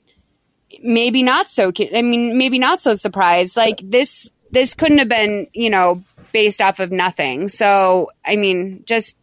[0.83, 1.73] maybe not so.
[1.95, 3.57] I mean, maybe not so surprised.
[3.57, 6.03] Like this, this couldn't have been, you know,
[6.35, 7.49] based off of nothing.
[7.49, 9.17] So, I mean, just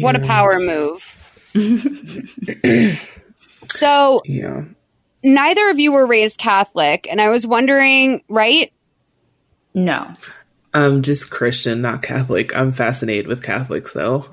[0.00, 1.18] what a power move.
[3.68, 4.62] so, Yeah.
[5.22, 8.72] neither of you were raised Catholic, and I was wondering, right?
[9.74, 10.14] No.
[10.72, 12.56] I'm just Christian, not Catholic.
[12.56, 14.24] I'm fascinated with Catholics though.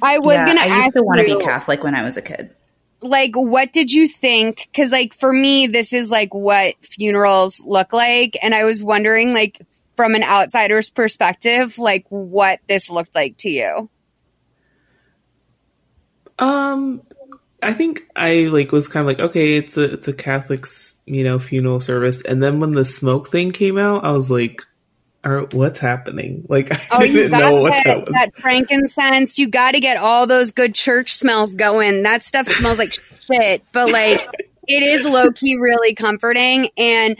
[0.00, 2.16] I was Yeah, gonna I ask used to want to be Catholic when I was
[2.16, 2.54] a kid.
[3.02, 4.66] like, what did you think?
[4.72, 9.34] Because, like, for me, this is like what funerals look like, and I was wondering,
[9.34, 9.60] like,
[9.98, 13.90] from an outsider's perspective, like, what this looked like to you.
[16.38, 17.02] Um,
[17.60, 21.24] I think I like was kind of like, okay, it's a it's a Catholic's you
[21.24, 24.62] know funeral service, and then when the smoke thing came out, I was like,
[25.24, 28.12] "Are what's happening?" Like I Oh, you didn't got know what that, that was.
[28.12, 29.36] that frankincense.
[29.36, 32.04] You got to get all those good church smells going.
[32.04, 32.92] That stuff smells like
[33.32, 34.20] shit, but like
[34.68, 36.70] it is low key really comforting.
[36.76, 37.16] And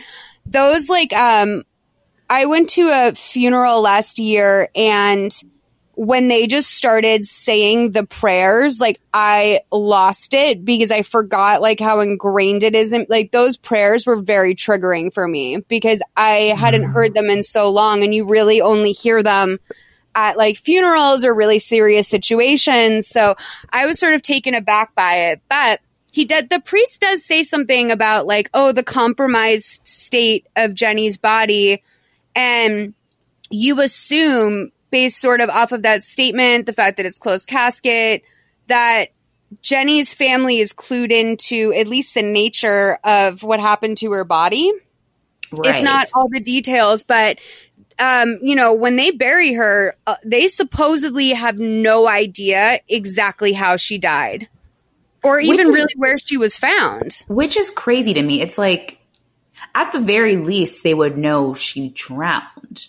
[0.46, 1.64] those like um,
[2.28, 5.32] I went to a funeral last year, and
[5.94, 11.80] when they just started saying the prayers, like I lost it because I forgot like
[11.80, 12.92] how ingrained it is.
[12.92, 16.92] In, like those prayers were very triggering for me because I hadn't mm.
[16.92, 19.58] heard them in so long, and you really only hear them
[20.14, 23.06] at like funerals or really serious situations.
[23.06, 23.36] So
[23.70, 25.80] I was sort of taken aback by it, but
[26.10, 31.16] he did, the priest does say something about like, oh, the compromised state of Jenny's
[31.16, 31.82] body.
[32.38, 32.94] And
[33.50, 38.22] you assume based sort of off of that statement, the fact that it's closed casket,
[38.68, 39.08] that
[39.60, 44.72] Jenny's family is clued into at least the nature of what happened to her body.
[45.50, 45.76] Right.
[45.76, 47.38] If not all the details, but
[47.98, 53.76] um, you know, when they bury her, uh, they supposedly have no idea exactly how
[53.76, 54.48] she died
[55.24, 57.24] or even Which really where she was found.
[57.26, 58.40] Which is crazy to me.
[58.40, 58.97] It's like,
[59.74, 62.86] at the very least, they would know she drowned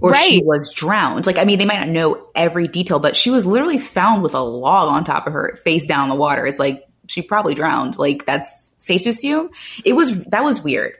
[0.00, 1.26] or she was drowned.
[1.26, 4.34] Like, I mean, they might not know every detail, but she was literally found with
[4.34, 6.44] a log on top of her, face down in the water.
[6.44, 7.98] It's like, she probably drowned.
[7.98, 9.50] Like, that's safe to assume.
[9.84, 10.94] It was, that was weird.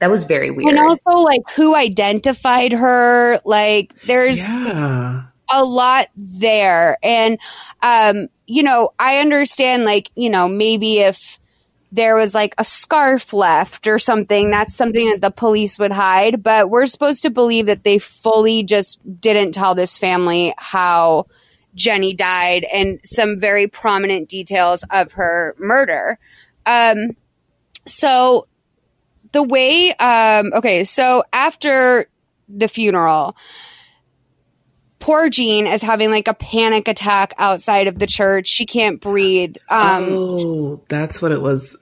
[0.00, 0.68] That was very weird.
[0.68, 3.40] And also, like, who identified her?
[3.44, 5.22] Like, there's Yeah.
[5.52, 6.98] a lot there.
[7.02, 7.38] And,
[7.82, 11.38] um, you know, I understand, like, you know, maybe if
[11.94, 16.42] there was like a scarf left or something, that's something that the police would hide.
[16.42, 21.26] But we're supposed to believe that they fully just didn't tell this family how
[21.76, 26.18] Jenny died and some very prominent details of her murder.
[26.66, 27.16] Um,
[27.86, 28.48] so
[29.30, 32.08] the way, um, okay, so after
[32.48, 33.36] the funeral,
[34.98, 38.48] poor Jean is having like a panic attack outside of the church.
[38.48, 39.56] She can't breathe.
[39.68, 41.76] Um, oh, that's what it was.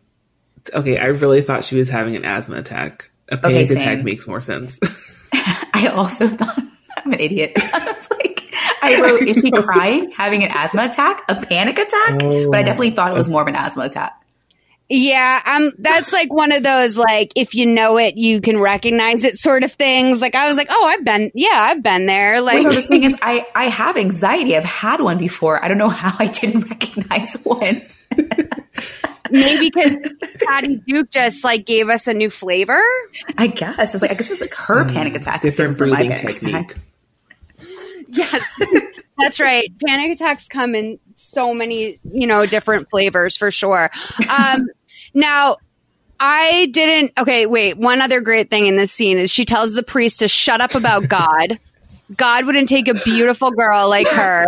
[0.72, 3.10] Okay, I really thought she was having an asthma attack.
[3.28, 3.76] A panic same.
[3.78, 4.78] attack makes more sense.
[5.74, 6.58] I also thought
[6.96, 7.52] I'm an idiot.
[7.56, 12.18] I was like, I wrote, is she crying, having an asthma attack, a panic attack?
[12.18, 14.18] But I definitely thought it was more of an asthma attack.
[14.88, 19.24] Yeah, um, that's like one of those like if you know it, you can recognize
[19.24, 20.20] it sort of things.
[20.20, 22.42] Like I was like, oh, I've been, yeah, I've been there.
[22.42, 24.54] Like Well, no, the thing is, I, I have anxiety.
[24.54, 25.64] I've had one before.
[25.64, 27.80] I don't know how I didn't recognize one.
[29.30, 29.96] Maybe because
[30.46, 32.80] Patty Duke just like gave us a new flavor.
[33.38, 33.94] I guess.
[33.94, 35.44] it's like, I guess it's like her panic attack.
[35.44, 36.76] is Different different from my breathing technique.
[38.08, 38.42] Yes,
[39.18, 39.72] that's right.
[39.86, 43.90] Panic attacks come in so many, you know, different flavors for sure.
[44.28, 44.68] Um,
[45.14, 45.56] now,
[46.20, 47.12] I didn't.
[47.18, 47.76] Okay, wait.
[47.78, 50.74] One other great thing in this scene is she tells the priest to shut up
[50.74, 51.58] about God.
[52.14, 54.46] God wouldn't take a beautiful girl like her.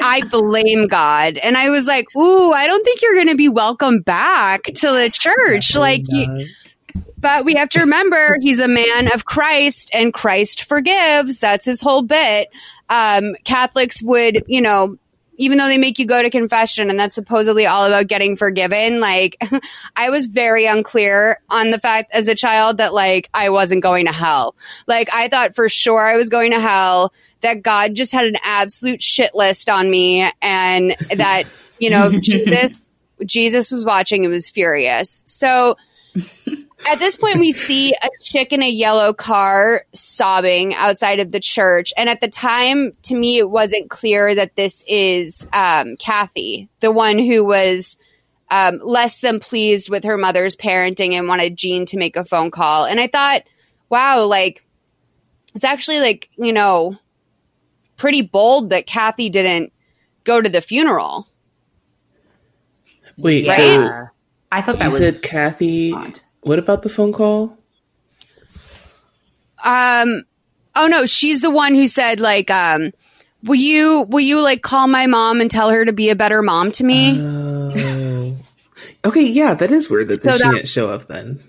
[0.00, 1.38] I blame God.
[1.38, 4.90] And I was like, ooh, I don't think you're going to be welcome back to
[4.90, 5.76] the church.
[5.76, 6.46] Like, you,
[7.18, 11.40] but we have to remember he's a man of Christ and Christ forgives.
[11.40, 12.48] That's his whole bit.
[12.88, 14.96] Um, Catholics would, you know,
[15.36, 19.00] even though they make you go to confession and that's supposedly all about getting forgiven,
[19.00, 19.36] like
[19.96, 24.06] I was very unclear on the fact as a child that like I wasn't going
[24.06, 24.54] to hell.
[24.86, 28.36] Like I thought for sure I was going to hell, that God just had an
[28.42, 31.44] absolute shit list on me and that,
[31.78, 32.70] you know, Jesus
[33.24, 35.22] Jesus was watching and was furious.
[35.26, 35.76] So
[36.84, 41.40] at this point, we see a chick in a yellow car sobbing outside of the
[41.40, 41.92] church.
[41.96, 46.92] And at the time, to me, it wasn't clear that this is um, Kathy, the
[46.92, 47.96] one who was
[48.50, 52.50] um, less than pleased with her mother's parenting and wanted Jean to make a phone
[52.50, 52.84] call.
[52.84, 53.42] And I thought,
[53.88, 54.64] wow, like,
[55.54, 56.96] it's actually like, you know,
[57.96, 59.72] pretty bold that Kathy didn't
[60.24, 61.26] go to the funeral.
[63.16, 63.74] Wait, Right?
[63.74, 64.08] so
[64.52, 65.94] I thought that you was said Kathy.
[66.46, 67.58] What about the phone call?
[69.64, 70.22] Um.
[70.76, 72.92] Oh no, she's the one who said like, um,
[73.42, 76.42] will you will you like call my mom and tell her to be a better
[76.42, 77.18] mom to me?
[77.20, 78.36] Oh.
[79.04, 81.40] Okay, yeah, that is weird that So she that- didn't show up then.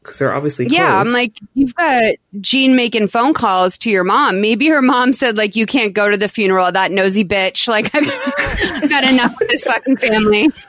[0.00, 0.98] Because they're obviously yeah.
[0.98, 4.40] I'm like, you've got Jean making phone calls to your mom.
[4.40, 7.68] Maybe her mom said like, you can't go to the funeral of that nosy bitch.
[7.68, 8.02] Like, I've,
[8.82, 10.48] I've had enough with this fucking family.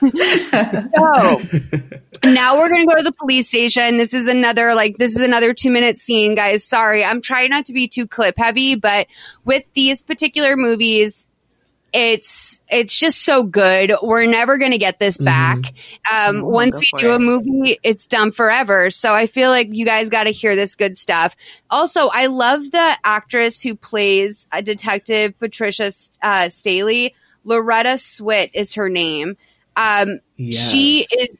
[0.94, 1.40] so
[2.32, 3.96] now we're gonna go to the police station.
[3.96, 6.64] This is another like this is another two minute scene, guys.
[6.64, 9.06] Sorry, I'm trying not to be too clip heavy, but
[9.44, 11.28] with these particular movies,
[11.92, 13.92] it's it's just so good.
[14.02, 15.58] We're never gonna get this back.
[16.12, 17.16] Um, Oh, once we do it.
[17.16, 18.90] a movie, it's done forever.
[18.90, 21.36] So I feel like you guys got to hear this good stuff.
[21.70, 25.92] Also, I love the actress who plays a detective, Patricia
[26.22, 27.14] uh, Staley.
[27.44, 29.36] Loretta Swit is her name.
[29.76, 31.36] Um, She is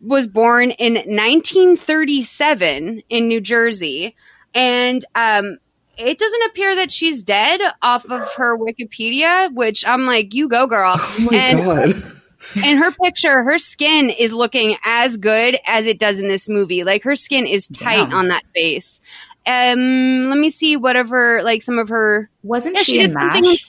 [0.00, 4.14] was born in 1937 in New Jersey,
[4.54, 5.58] and um,
[5.96, 9.52] it doesn't appear that she's dead off of her Wikipedia.
[9.54, 10.96] Which I'm like, you go, girl.
[10.98, 12.12] Oh my and god.
[12.64, 16.84] in her picture, her skin is looking as good as it does in this movie.
[16.84, 18.14] Like her skin is tight Damn.
[18.14, 19.00] on that face.
[19.46, 23.44] Um, let me see whatever like some of her Wasn't Yeah, she, in did something
[23.44, 23.66] MASH?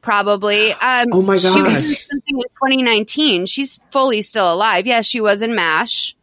[0.00, 0.72] Probably.
[0.72, 1.52] Um, Oh my gosh.
[1.52, 3.46] She was in something in 2019.
[3.46, 4.86] She's fully still alive.
[4.86, 6.14] Yeah, she was in MASH.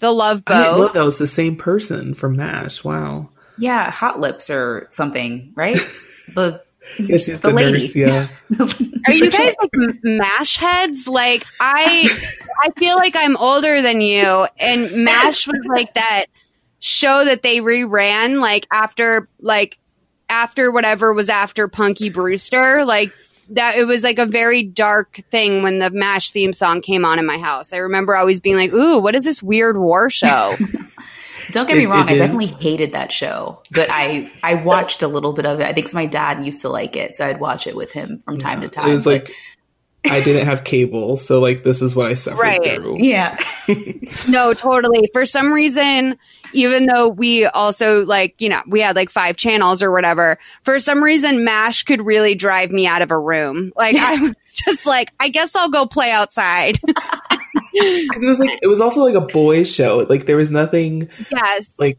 [0.00, 0.94] The Love I didn't know Boat.
[0.94, 2.82] that was the same person from MASH.
[2.84, 3.28] Wow.
[3.58, 5.78] Yeah, Hot Lips or something, right?
[6.34, 6.62] The
[6.98, 7.72] Yeah, she's The the, lady.
[7.72, 7.96] nurse.
[7.96, 8.28] Yeah.
[9.08, 9.70] Are you guys like
[10.04, 11.06] MASH heads?
[11.08, 12.08] Like I,
[12.64, 16.26] I feel like I'm older than you, and MASH was like that
[16.78, 19.78] show that they reran like after like
[20.30, 23.12] after whatever was after Punky Brewster, like
[23.50, 27.18] that it was like a very dark thing when the MASH theme song came on
[27.18, 27.72] in my house.
[27.72, 30.56] I remember always being like, "Ooh, what is this weird war show?"
[31.50, 32.18] Don't get me It- wrong, it I is.
[32.20, 35.66] definitely hated that show, but I I watched a little bit of it.
[35.66, 38.20] I think 'cause my dad used to like it, so I'd watch it with him
[38.24, 38.88] from time to time.
[38.90, 39.34] It was but- like
[40.08, 42.76] I didn't have cable, so like this is what I suffered Right.
[42.76, 43.02] through.
[43.02, 43.36] yeah,
[44.28, 45.10] no, totally.
[45.12, 46.16] For some reason,
[46.52, 50.78] even though we also like, you know, we had like five channels or whatever, for
[50.78, 53.72] some reason, MASH could really drive me out of a room.
[53.76, 56.78] Like, I was just like, I guess I'll go play outside.
[57.72, 60.04] 'Cause it was like it was also like a boys show.
[60.08, 61.72] Like there was nothing yes.
[61.78, 61.98] like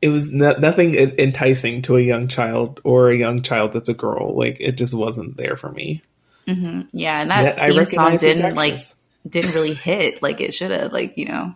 [0.00, 3.94] it was no, nothing enticing to a young child or a young child that's a
[3.94, 4.34] girl.
[4.36, 6.02] Like it just wasn't there for me.
[6.48, 8.78] hmm yeah, and that Yet I theme song didn't like
[9.28, 10.92] didn't really hit like it should have.
[10.92, 11.54] Like you know,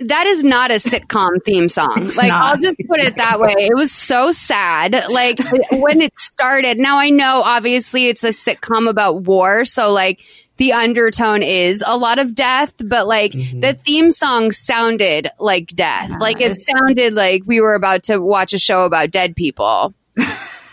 [0.00, 2.06] that is not a sitcom theme song.
[2.06, 2.56] It's like not.
[2.56, 3.54] I'll just put it that way.
[3.56, 4.92] It was so sad.
[5.10, 5.38] Like
[5.72, 6.78] when it started.
[6.78, 10.22] Now I know obviously it's a sitcom about war, so like
[10.56, 13.60] the undertone is a lot of death, but like mm-hmm.
[13.60, 16.10] the theme song sounded like death.
[16.20, 19.94] like it sounded like we were about to watch a show about dead people.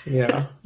[0.05, 0.45] Yeah.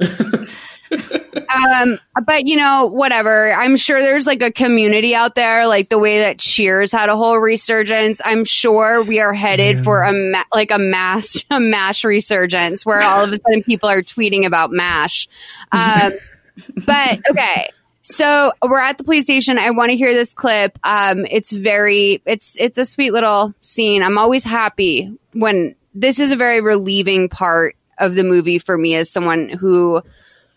[1.54, 3.52] um but you know whatever.
[3.52, 7.16] I'm sure there's like a community out there like the way that cheers had a
[7.16, 8.20] whole resurgence.
[8.24, 13.02] I'm sure we are headed for a ma- like a mass a mash resurgence where
[13.02, 15.28] all of a sudden people are tweeting about mash.
[15.70, 16.12] Um
[16.86, 17.70] but okay.
[18.02, 19.58] So we're at the police station.
[19.58, 20.78] I want to hear this clip.
[20.84, 24.02] Um it's very it's it's a sweet little scene.
[24.02, 28.94] I'm always happy when this is a very relieving part of the movie for me
[28.94, 30.02] as someone who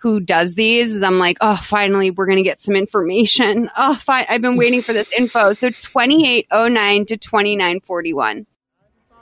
[0.05, 3.71] who does these is I'm like, oh, finally, we're going to get some information.
[3.77, 4.25] Oh, fine.
[4.29, 5.53] I've been waiting for this info.
[5.53, 8.37] So 2809 to 2941.
[8.37, 8.45] Do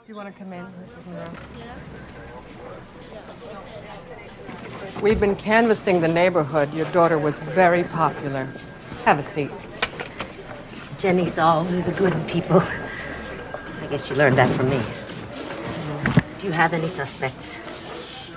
[0.06, 0.66] you want to come in,
[5.00, 6.72] We've been canvassing the neighborhood.
[6.74, 8.46] Your daughter was very popular.
[9.06, 9.50] Have a seat.
[10.98, 12.60] Jenny saw only the good in people.
[13.80, 14.82] I guess she learned that from me.
[16.38, 17.54] Do you have any suspects?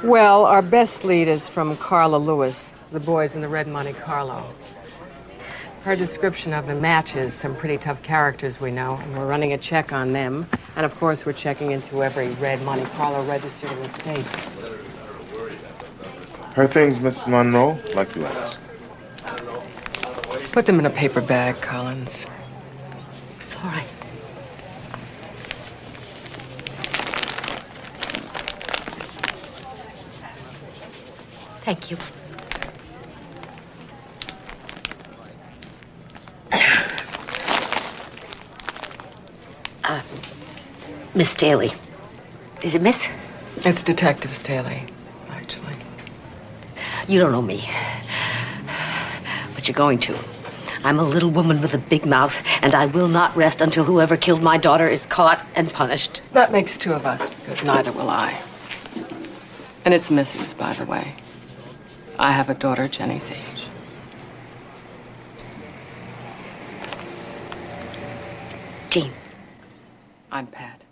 [0.04, 4.48] Well, our best lead is from Carla Lewis, the boys in the Red Monte Carlo.
[5.82, 9.58] Her description of them matches some pretty tough characters we know, and we're running a
[9.58, 10.48] check on them.
[10.76, 14.26] And of course, we're checking into every Red Monte Carlo registered in the state.
[16.54, 18.60] Her things, Miss Monroe, like you asked.
[20.52, 22.28] Put them in a paper bag, Collins.
[23.42, 23.88] It's all right.
[31.68, 31.98] Thank you.
[39.84, 40.02] Uh,
[41.14, 41.72] Miss Daly.
[42.62, 43.10] Is it Miss?
[43.58, 44.84] It's Detective Staley,
[45.30, 45.76] actually.
[47.08, 47.70] You don't know me.
[49.56, 50.18] But you're going to.
[50.84, 54.18] I'm a little woman with a big mouth, and I will not rest until whoever
[54.18, 56.22] killed my daughter is caught and punished.
[56.34, 58.42] That makes two of us, because neither will I.
[59.84, 61.16] And it's Mrs., by the way.
[62.20, 63.68] I have a daughter, Jenny's age.
[68.90, 69.12] Jean.
[70.32, 70.84] I'm Pat.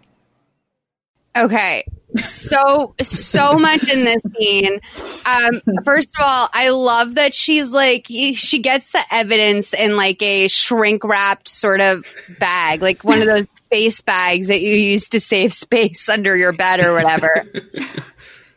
[1.35, 1.85] Okay.
[2.15, 4.79] So, so much in this scene.
[5.25, 10.21] Um, first of all, I love that she's like, she gets the evidence in like
[10.21, 12.05] a shrink wrapped sort of
[12.39, 16.53] bag, like one of those space bags that you use to save space under your
[16.53, 17.45] bed or whatever.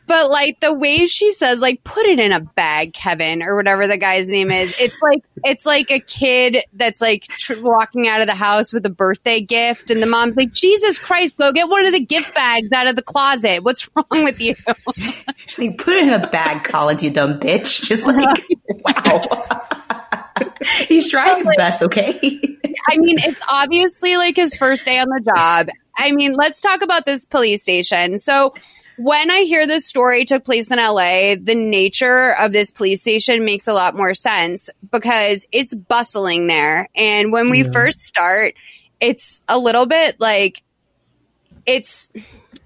[0.09, 3.85] But like the way she says, like, put it in a bag, Kevin, or whatever
[3.85, 4.75] the guy's name is.
[4.79, 8.83] It's like it's like a kid that's like tr- walking out of the house with
[8.87, 12.33] a birthday gift, and the mom's like, "Jesus Christ, go get one of the gift
[12.33, 13.63] bags out of the closet.
[13.63, 14.55] What's wrong with you?"
[15.45, 17.83] She's like, put it in a bag, Collins, you dumb bitch.
[17.85, 19.67] Just like, wow.
[20.87, 22.19] He's trying his best, okay?
[22.89, 25.69] I mean, it's obviously like his first day on the job.
[25.97, 28.17] I mean, let's talk about this police station.
[28.17, 28.53] So,
[28.99, 33.45] when I hear this story took place in LA, the nature of this police station
[33.45, 36.89] makes a lot more sense because it's bustling there.
[36.95, 37.71] And when we Yeah.
[37.71, 38.55] first start,
[38.99, 40.61] it's a little bit like
[41.65, 42.09] it's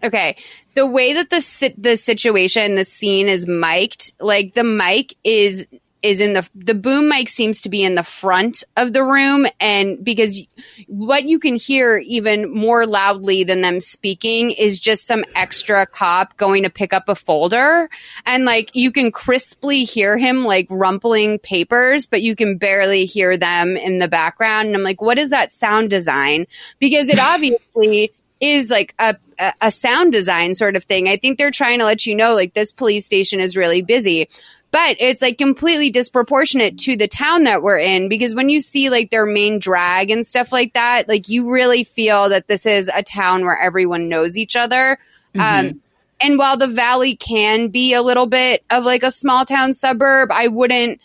[0.03, 0.35] okay.
[0.73, 5.67] The way that the the situation, the scene is mic'd, like the mic is
[6.03, 9.47] is in the the boom mic seems to be in the front of the room
[9.61, 10.45] and because
[10.87, 16.35] what you can hear even more loudly than them speaking is just some extra cop
[16.35, 17.89] going to pick up a folder.
[18.25, 23.37] And like you can crisply hear him like rumpling papers but you can barely hear
[23.37, 24.67] them in the background.
[24.67, 26.45] And I'm like what is that sound design?
[26.79, 28.11] Because it obviously
[28.41, 29.15] is like a,
[29.61, 31.07] a, sound design sort of thing.
[31.07, 34.27] I think they're trying to let you know like this police station is really busy
[34.73, 38.89] but it's like completely disproportionate to the town that we're in because when you see
[38.89, 42.89] like their main drag and stuff like that, like you really feel that this is
[42.91, 44.97] a town where everyone knows each other.
[45.35, 45.67] Mm-hmm.
[45.67, 45.81] Um,
[46.19, 50.31] and while the valley can be a little bit of like a small town suburb,
[50.31, 50.99] I wouldn't.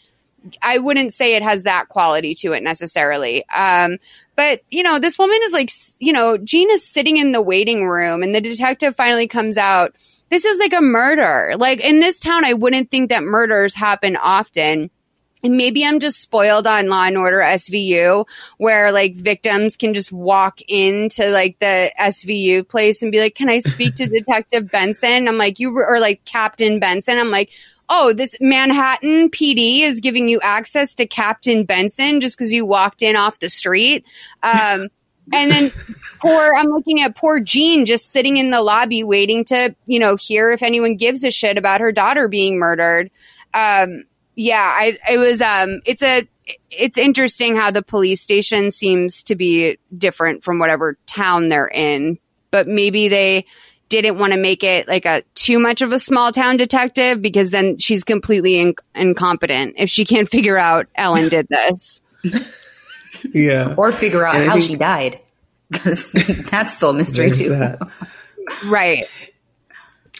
[0.62, 3.47] I wouldn't say it has that quality to it necessarily.
[3.51, 3.99] Um,
[4.35, 5.69] but you know, this woman is like,
[5.99, 9.95] you know, Jean is sitting in the waiting room, and the detective finally comes out.
[10.30, 11.55] This is like a murder.
[11.56, 14.90] Like in this town, I wouldn't think that murders happen often.
[15.42, 18.26] And maybe I'm just spoiled on Law and Order SVU,
[18.56, 23.48] where like victims can just walk into like the SVU place and be like, "Can
[23.48, 27.50] I speak to Detective Benson?" I'm like, "You were-" or like Captain Benson." I'm like,
[27.88, 33.00] "Oh, this Manhattan PD is giving you access to Captain Benson just because you walked
[33.00, 34.05] in off the street."
[34.42, 34.88] Um,
[35.32, 35.70] and then
[36.20, 40.16] poor, I'm looking at poor Jean just sitting in the lobby waiting to, you know,
[40.16, 43.10] hear if anyone gives a shit about her daughter being murdered.
[43.55, 46.28] Um, yeah, I, it was, um, it's a,
[46.70, 52.18] it's interesting how the police station seems to be different from whatever town they're in,
[52.50, 53.44] but maybe they
[53.88, 57.50] didn't want to make it like a too much of a small town detective because
[57.50, 62.02] then she's completely in- incompetent if she can't figure out Ellen did this.
[63.32, 63.74] Yeah.
[63.78, 65.20] Or figure out And how think- she died.
[65.70, 66.12] Because
[66.51, 67.51] that's still a mystery too.
[67.51, 67.78] that.
[68.66, 69.07] right.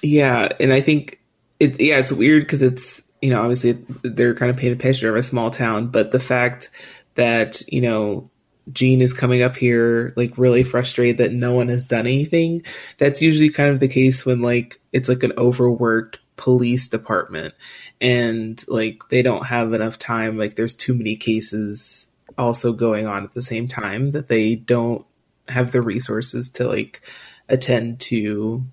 [0.03, 1.21] Yeah, and I think
[1.59, 1.81] it.
[1.81, 3.73] Yeah, it's weird because it's you know obviously
[4.03, 6.71] they're kind of painting a picture of a small town, but the fact
[7.15, 8.31] that you know
[8.73, 12.63] Jean is coming up here like really frustrated that no one has done anything.
[12.99, 17.55] That's usually kind of the case when like it's like an overworked police department
[18.03, 20.37] and like they don't have enough time.
[20.37, 22.07] Like there's too many cases
[22.39, 25.05] also going on at the same time that they don't
[25.49, 27.03] have the resources to like
[27.49, 28.65] attend to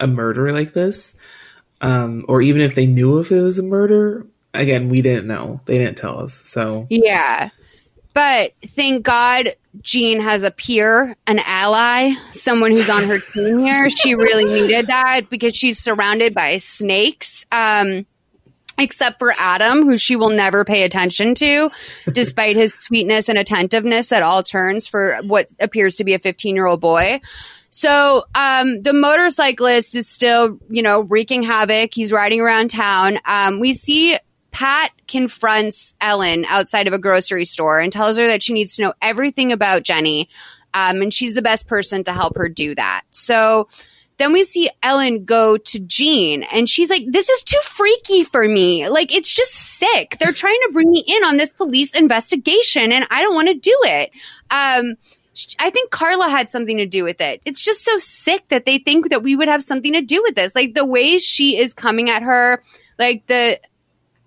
[0.00, 1.16] a murder like this.
[1.80, 5.60] Um, or even if they knew if it was a murder, again, we didn't know.
[5.64, 6.34] They didn't tell us.
[6.48, 7.50] So Yeah.
[8.14, 13.88] But thank God Jean has a peer, an ally, someone who's on her team here.
[13.88, 17.46] She really needed that because she's surrounded by snakes.
[17.50, 18.06] Um,
[18.78, 21.70] except for Adam, who she will never pay attention to,
[22.12, 26.54] despite his sweetness and attentiveness at all turns for what appears to be a 15
[26.54, 27.20] year old boy.
[27.70, 31.94] So um, the motorcyclist is still, you know, wreaking havoc.
[31.94, 33.18] He's riding around town.
[33.24, 34.18] Um, we see
[34.50, 38.82] Pat confronts Ellen outside of a grocery store and tells her that she needs to
[38.82, 40.28] know everything about Jenny.
[40.74, 43.02] Um, and she's the best person to help her do that.
[43.10, 43.68] So
[44.22, 48.46] then we see Ellen go to Jean and she's like, This is too freaky for
[48.46, 48.88] me.
[48.88, 50.16] Like, it's just sick.
[50.20, 53.54] They're trying to bring me in on this police investigation and I don't want to
[53.54, 54.10] do it.
[54.50, 54.94] Um,
[55.58, 57.40] I think Carla had something to do with it.
[57.44, 60.36] It's just so sick that they think that we would have something to do with
[60.36, 60.54] this.
[60.54, 62.62] Like the way she is coming at her,
[62.98, 63.58] like the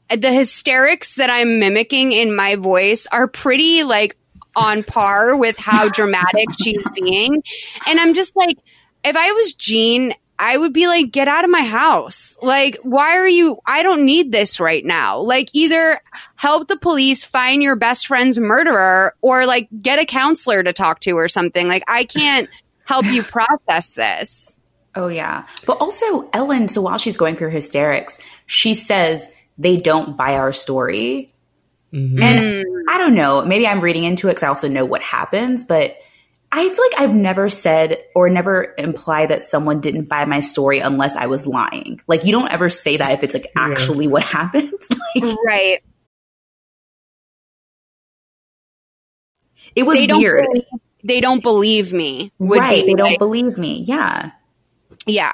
[0.10, 4.18] the hysterics that I'm mimicking in my voice are pretty like
[4.56, 7.44] on par with how dramatic she's being.
[7.88, 8.58] And I'm just like,
[9.06, 12.38] if I was Jean, I would be like, get out of my house.
[12.42, 13.60] Like, why are you?
[13.66, 15.20] I don't need this right now.
[15.20, 16.02] Like, either
[16.36, 21.00] help the police find your best friend's murderer or like get a counselor to talk
[21.02, 21.68] to or something.
[21.68, 22.50] Like, I can't
[22.86, 24.60] help you process this.
[24.96, 25.46] Oh yeah.
[25.66, 29.28] But also Ellen, so while she's going through hysterics, she says
[29.58, 31.34] they don't buy our story.
[31.94, 32.22] Mm-hmm.
[32.22, 35.64] And I don't know, maybe I'm reading into it because I also know what happens,
[35.64, 35.98] but
[36.58, 40.80] I feel like I've never said or never implied that someone didn't buy my story
[40.80, 42.00] unless I was lying.
[42.08, 44.72] Like you don't ever say that if it's like actually what happened.
[45.22, 45.84] like, right.
[49.76, 50.46] It was They don't weird.
[50.46, 50.64] believe-
[51.04, 52.32] they don't believe me.
[52.40, 52.84] would Right.
[52.86, 53.84] be They don't like- believe me.
[53.86, 54.32] Yeah.
[55.06, 55.34] Yeah.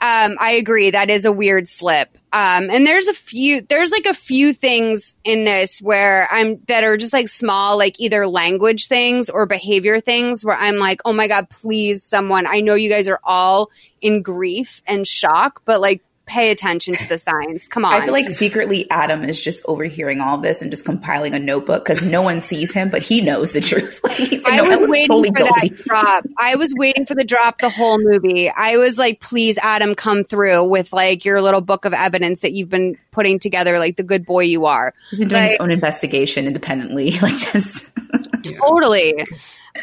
[0.00, 0.90] Um, I agree.
[0.90, 2.16] That is a weird slip.
[2.32, 6.84] Um, and there's a few, there's like a few things in this where I'm, that
[6.84, 11.12] are just like small, like either language things or behavior things where I'm like, oh
[11.12, 13.70] my God, please, someone, I know you guys are all
[14.00, 17.68] in grief and shock, but like pay attention to the signs.
[17.68, 17.92] Come on.
[17.92, 21.84] I feel like secretly Adam is just overhearing all this and just compiling a notebook
[21.84, 24.00] because no one sees him, but he knows the truth.
[24.10, 25.68] Like, I no, was waiting totally for guilty.
[25.68, 26.24] that drop.
[26.38, 28.48] I was waiting for the drop the whole movie.
[28.50, 32.52] I was like, please, Adam, come through with like your little book of evidence that
[32.52, 34.94] you've been putting together, like the good boy you are.
[35.10, 37.12] He's been doing Like, his own investigation independently.
[37.22, 37.90] Like just
[38.42, 39.14] totally.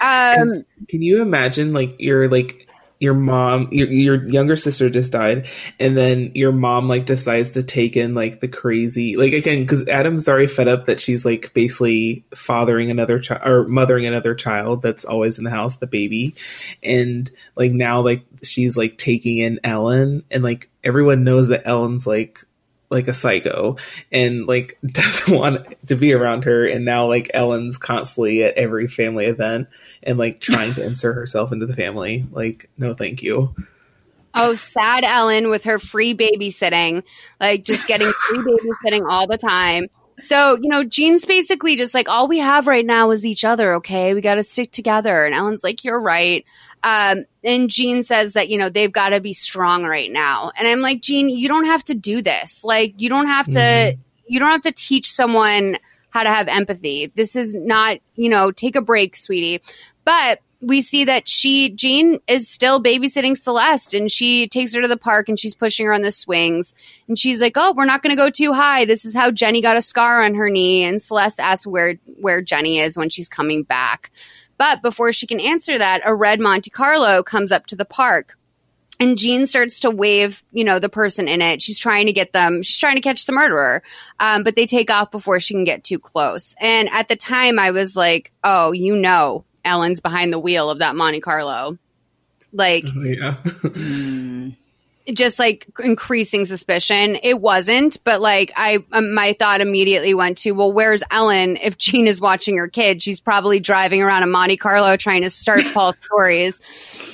[0.01, 2.66] Um, Can you imagine like you're like
[2.99, 5.47] your mom your, your younger sister just died
[5.79, 9.87] and then your mom like decides to take in like the crazy like again because
[9.87, 14.81] adam's already fed up that she's like basically fathering another child or mothering another child
[14.81, 16.35] that's always in the house the baby.
[16.83, 22.07] And like now like she's like taking in ellen and like everyone knows that ellen's
[22.07, 22.45] like
[22.89, 23.75] like a psycho
[24.11, 28.87] and like doesn't want to be around her and now like Ellen's constantly at every
[28.87, 29.67] family event
[30.03, 33.53] and like trying to insert herself into the family like no thank you
[34.39, 37.01] Oh, sad Ellen with her free babysitting,
[37.39, 39.87] like just getting free babysitting all the time.
[40.19, 43.75] So, you know, Jean's basically just like, all we have right now is each other,
[43.75, 44.13] okay?
[44.13, 45.25] We got to stick together.
[45.25, 46.45] And Ellen's like, you're right.
[46.83, 50.51] Um, and Jean says that, you know, they've got to be strong right now.
[50.57, 52.63] And I'm like, Jean, you don't have to do this.
[52.63, 54.01] Like, you don't have to, mm-hmm.
[54.27, 55.77] you don't have to teach someone
[56.09, 57.11] how to have empathy.
[57.15, 59.61] This is not, you know, take a break, sweetie.
[60.05, 64.87] But we see that she, Jean, is still babysitting Celeste and she takes her to
[64.87, 66.73] the park and she's pushing her on the swings.
[67.07, 68.85] And she's like, Oh, we're not going to go too high.
[68.85, 70.83] This is how Jenny got a scar on her knee.
[70.83, 74.11] And Celeste asks where, where Jenny is when she's coming back.
[74.57, 78.37] But before she can answer that, a red Monte Carlo comes up to the park.
[78.99, 81.61] And Jean starts to wave, you know, the person in it.
[81.61, 83.83] She's trying to get them, she's trying to catch the murderer.
[84.19, 86.55] Um, but they take off before she can get too close.
[86.59, 90.79] And at the time, I was like, oh, you know, Ellen's behind the wheel of
[90.79, 91.77] that Monte Carlo.
[92.51, 93.35] Like, oh, yeah.
[95.13, 97.17] Just like increasing suspicion.
[97.23, 101.57] It wasn't, but like I, um, my thought immediately went to, well, where's Ellen?
[101.57, 105.29] If Jean is watching her kid, she's probably driving around a Monte Carlo trying to
[105.29, 106.59] start false stories.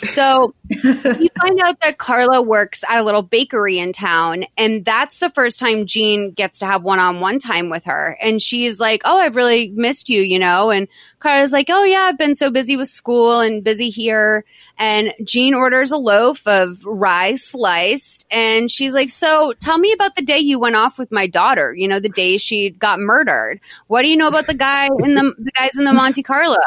[0.08, 5.20] So you find out that Carla works at a little bakery in town, and that's
[5.20, 8.18] the first time Jean gets to have one on one time with her.
[8.22, 10.72] And she's like, Oh, I've really missed you, you know?
[10.72, 10.88] And
[11.20, 14.46] Carla's like, Oh, yeah, I've been so busy with school and busy here.
[14.78, 20.16] And Jean orders a loaf of rye sliced, and she's like, So tell me about
[20.16, 23.60] the day you went off with my daughter, you know, the day she got murdered.
[23.88, 26.58] What do you know about the guy in the, the guys in the Monte Carlo?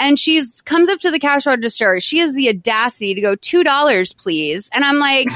[0.00, 2.00] And she's comes up to the cash register.
[2.00, 5.28] She has the audacity to go two dollars, please, and I'm like.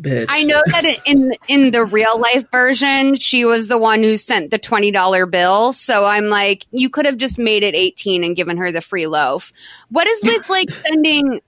[0.00, 0.26] Bitch.
[0.28, 4.52] I know that in in the real life version, she was the one who sent
[4.52, 5.72] the twenty dollar bill.
[5.72, 9.08] So I'm like, you could have just made it eighteen and given her the free
[9.08, 9.52] loaf.
[9.88, 11.40] What is with like sending?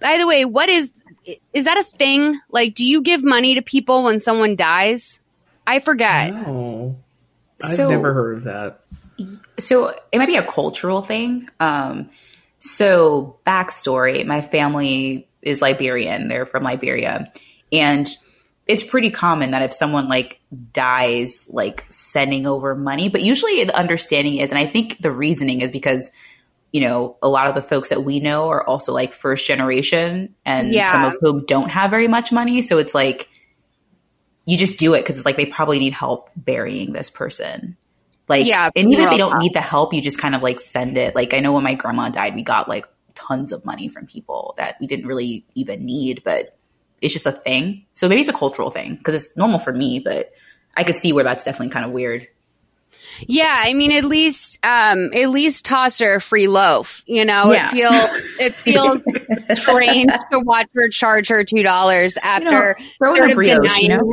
[0.00, 0.90] By the way, what is
[1.52, 2.40] is that a thing?
[2.48, 5.20] Like, do you give money to people when someone dies?
[5.66, 6.32] I forget.
[6.32, 6.96] No,
[7.62, 8.84] I've so, never heard of that
[9.58, 11.48] so it might be a cultural thing.
[11.60, 12.10] Um,
[12.58, 16.28] so backstory: my family is Liberian.
[16.28, 17.32] They're from Liberia,
[17.72, 18.08] and
[18.66, 20.40] it's pretty common that if someone like
[20.72, 23.08] dies, like sending over money.
[23.08, 26.10] But usually the understanding is, and I think the reasoning is because
[26.72, 30.34] you know a lot of the folks that we know are also like first generation,
[30.44, 30.92] and yeah.
[30.92, 32.60] some of whom don't have very much money.
[32.60, 33.30] So it's like
[34.44, 37.76] you just do it because it's like they probably need help burying this person.
[38.28, 40.60] Like, yeah, and even if they don't need the help, you just kind of like
[40.60, 41.14] send it.
[41.14, 44.54] Like, I know when my grandma died, we got like tons of money from people
[44.58, 46.56] that we didn't really even need, but
[47.00, 47.86] it's just a thing.
[47.94, 50.32] So maybe it's a cultural thing because it's normal for me, but
[50.76, 52.28] I could see where that's definitely kind of weird.
[53.26, 57.02] Yeah, I mean, at least, um, at least toss her a free loaf.
[57.06, 57.70] You know, yeah.
[57.72, 63.14] it feels it feels strange to watch her charge her two dollars after you know,
[63.16, 63.82] sort of denying.
[63.82, 64.12] You know?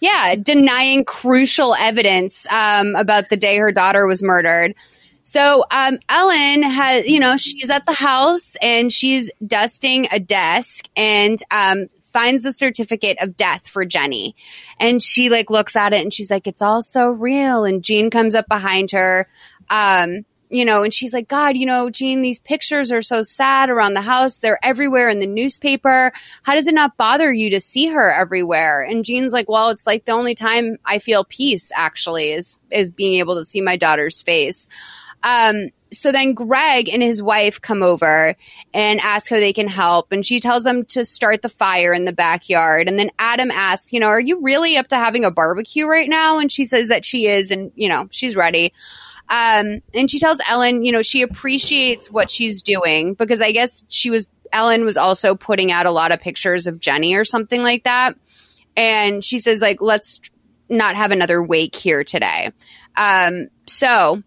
[0.00, 4.74] Yeah, denying crucial evidence um, about the day her daughter was murdered.
[5.22, 10.88] So um, Ellen has, you know, she's at the house and she's dusting a desk
[10.96, 14.34] and um, finds the certificate of death for Jenny.
[14.78, 18.10] And she like looks at it and she's like, "It's all so real." And Jean
[18.10, 19.28] comes up behind her.
[19.68, 23.70] Um, you know, and she's like, God, you know, Jean, these pictures are so sad
[23.70, 24.40] around the house.
[24.40, 26.12] They're everywhere in the newspaper.
[26.42, 28.82] How does it not bother you to see her everywhere?
[28.82, 32.90] And Jean's like, well, it's like the only time I feel peace actually is, is
[32.90, 34.68] being able to see my daughter's face.
[35.22, 38.34] Um, so then Greg and his wife come over
[38.72, 40.12] and ask how they can help.
[40.12, 42.88] And she tells them to start the fire in the backyard.
[42.88, 46.08] And then Adam asks, you know, are you really up to having a barbecue right
[46.08, 46.38] now?
[46.38, 47.50] And she says that she is.
[47.50, 48.72] And, you know, she's ready.
[49.30, 53.84] Um, and she tells Ellen, you know, she appreciates what she's doing because I guess
[53.88, 57.62] she was, Ellen was also putting out a lot of pictures of Jenny or something
[57.62, 58.16] like that.
[58.76, 60.20] And she says, like, let's
[60.68, 62.50] not have another wake here today.
[62.96, 64.22] Um, so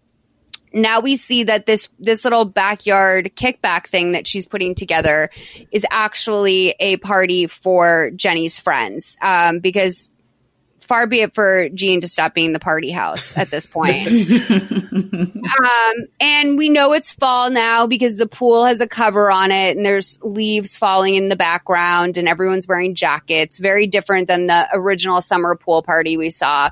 [0.72, 5.30] now we see that this this little backyard kickback thing that she's putting together
[5.70, 10.10] is actually a party for Jenny's friends um, because
[10.84, 14.06] far be it for Jean to stop being the party house at this point.
[14.92, 15.32] um,
[16.20, 19.84] and we know it's fall now because the pool has a cover on it and
[19.84, 23.58] there's leaves falling in the background and everyone's wearing jackets.
[23.58, 26.70] Very different than the original summer pool party we saw.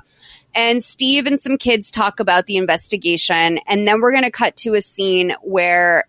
[0.55, 3.59] And Steve and some kids talk about the investigation.
[3.67, 6.05] And then we're going to cut to a scene where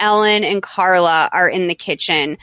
[0.00, 2.38] Ellen and Carla are in the kitchen.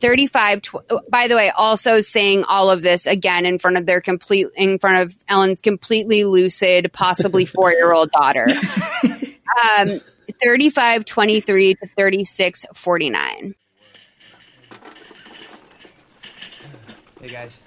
[0.00, 0.76] 35 tw-
[1.08, 4.78] by the way also saying all of this again in front of their complete in
[4.78, 8.46] front of Ellen's completely lucid possibly 4-year-old daughter.
[9.78, 10.00] um
[10.42, 13.54] 35 23 to 36 49.
[17.20, 17.58] Hey guys.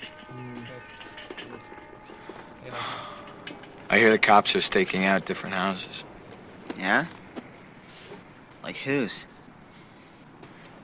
[3.90, 6.04] I hear the cops are staking out different houses.
[6.78, 7.06] Yeah?
[8.64, 9.28] Like whose?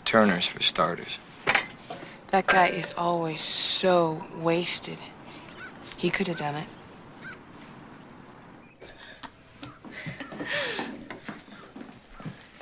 [0.05, 1.19] Turner's, for starters.
[2.33, 4.97] That guy is always so wasted.
[5.99, 6.67] He could have done it.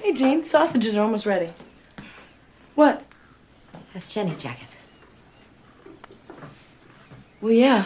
[0.04, 1.54] Hey, Jane, sausages are almost ready.
[2.76, 3.06] What?
[3.94, 4.68] That's Jenny's jacket.
[7.40, 7.86] Well, yeah.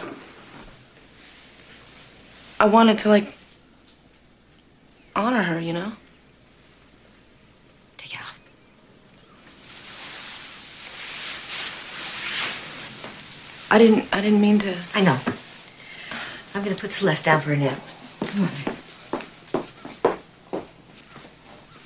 [2.59, 3.31] I wanted to, like,
[5.15, 5.91] honor her, you know?
[7.99, 8.41] Take it off.
[13.71, 14.75] I didn't, I didn't mean to.
[14.93, 15.19] I know.
[16.53, 17.79] I'm gonna put Celeste down for a nap.
[18.21, 18.75] Come on.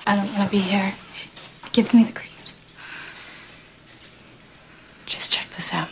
[0.05, 0.93] I don't want to be here.
[1.65, 2.53] It gives me the creeps.
[5.05, 5.89] Just check this out.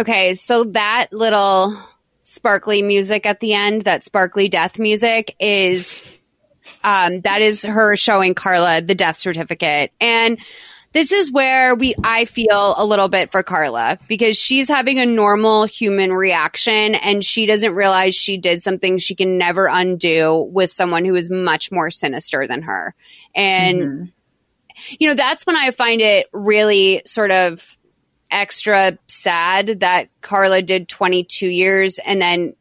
[0.00, 1.76] Okay, so that little
[2.22, 6.06] sparkly music at the end, that sparkly death music is
[6.82, 9.92] um that is her showing Carla the death certificate.
[10.00, 10.38] And
[10.92, 15.04] this is where we I feel a little bit for Carla because she's having a
[15.04, 20.70] normal human reaction and she doesn't realize she did something she can never undo with
[20.70, 22.94] someone who is much more sinister than her.
[23.34, 24.12] And
[24.98, 27.76] you know, that's when I find it really sort of
[28.30, 32.54] extra sad that Carla did 22 years and then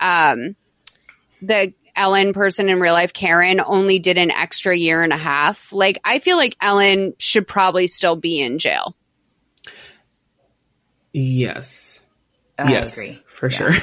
[0.00, 0.56] um
[1.42, 5.72] the Ellen person in real life Karen only did an extra year and a half.
[5.72, 8.94] Like I feel like Ellen should probably still be in jail.
[11.12, 12.00] Yes.
[12.58, 13.22] I yes, agree.
[13.26, 13.72] for sure.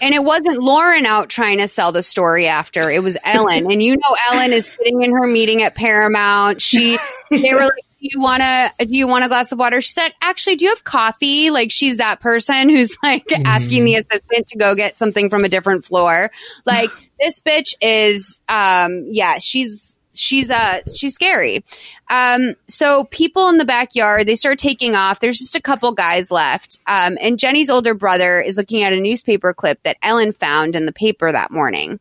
[0.00, 2.90] And it wasn't Lauren out trying to sell the story after.
[2.90, 3.70] It was Ellen.
[3.70, 6.60] and you know Ellen is sitting in her meeting at Paramount.
[6.62, 6.98] She
[7.30, 7.72] they were like,
[8.04, 9.80] Do you wanna do you want a glass of water?
[9.80, 11.50] She said, Actually, do you have coffee?
[11.50, 15.48] Like she's that person who's like asking the assistant to go get something from a
[15.48, 16.30] different floor.
[16.66, 21.64] Like this bitch is um yeah, she's she's uh she's scary
[22.08, 26.30] um so people in the backyard they start taking off there's just a couple guys
[26.30, 30.76] left um and jenny's older brother is looking at a newspaper clip that ellen found
[30.76, 31.98] in the paper that morning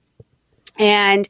[0.78, 1.28] and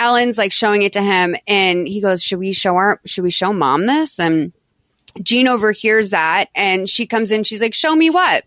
[0.00, 3.30] ellen's like showing it to him and he goes should we show our should we
[3.30, 4.52] show mom this and
[5.22, 8.44] jean overhears that and she comes in she's like show me what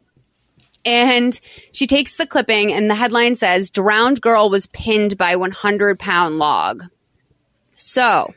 [0.85, 1.39] and
[1.71, 6.37] she takes the clipping and the headline says drowned girl was pinned by 100 pound
[6.37, 6.83] log
[7.75, 8.33] so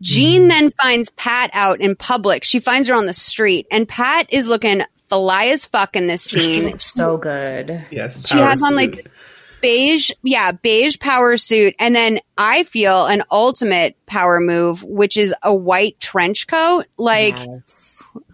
[0.00, 0.48] Jean mm.
[0.48, 2.44] then finds Pat out in public.
[2.44, 6.22] She finds her on the street, and Pat is looking fly as fuck in this
[6.22, 6.78] scene.
[6.78, 7.84] so good.
[7.90, 8.26] Yes.
[8.26, 9.12] She has on like this
[9.60, 15.34] beige, yeah, beige power suit, and then I feel an ultimate power move, which is
[15.42, 16.86] a white trench coat.
[16.96, 17.38] Like,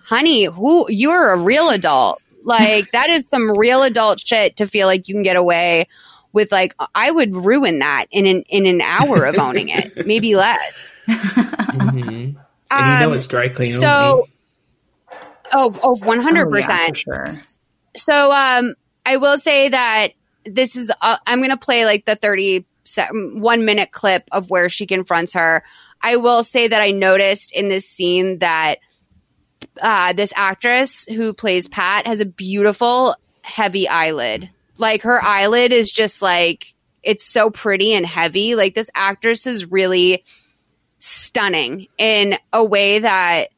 [0.05, 2.21] honey, who you're a real adult.
[2.45, 5.89] Like that is some real adult shit to feel like you can get away
[6.33, 6.53] with.
[6.53, 10.61] Like I would ruin that in an in an hour of owning it, maybe less.
[11.09, 12.37] Mhm.
[12.71, 14.29] And you know Um, it's dry clean So,
[15.53, 16.45] oh, oh, 100%.
[16.45, 17.27] Oh, yeah, sure.
[17.97, 18.75] So, um,
[19.07, 20.13] I will say that
[20.45, 24.51] this is, uh, I'm going to play like the 30 se- one minute clip of
[24.51, 25.65] where she confronts her.
[26.03, 28.79] I will say that I noticed in this scene that
[29.81, 34.51] uh, this actress who plays Pat has a beautiful heavy eyelid.
[34.77, 38.55] Like her eyelid is just like, it's so pretty and heavy.
[38.55, 40.25] Like this actress is really
[40.99, 43.51] stunning in a way that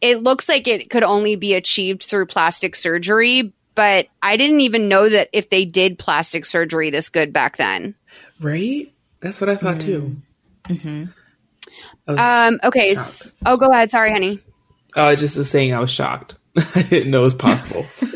[0.00, 3.52] it looks like it could only be achieved through plastic surgery.
[3.78, 7.94] But I didn't even know that if they did plastic surgery this good back then.
[8.40, 8.92] Right?
[9.20, 10.16] That's what I thought too.
[10.64, 11.04] Mm-hmm.
[12.08, 12.90] Um, okay.
[12.96, 13.92] s- Oh, go ahead.
[13.92, 14.40] Sorry, honey.
[14.96, 16.34] Oh, I just was saying I was shocked.
[16.74, 17.86] I didn't know it was possible.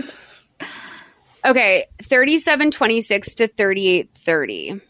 [1.44, 1.86] Okay.
[2.04, 4.80] 3726 to 3830.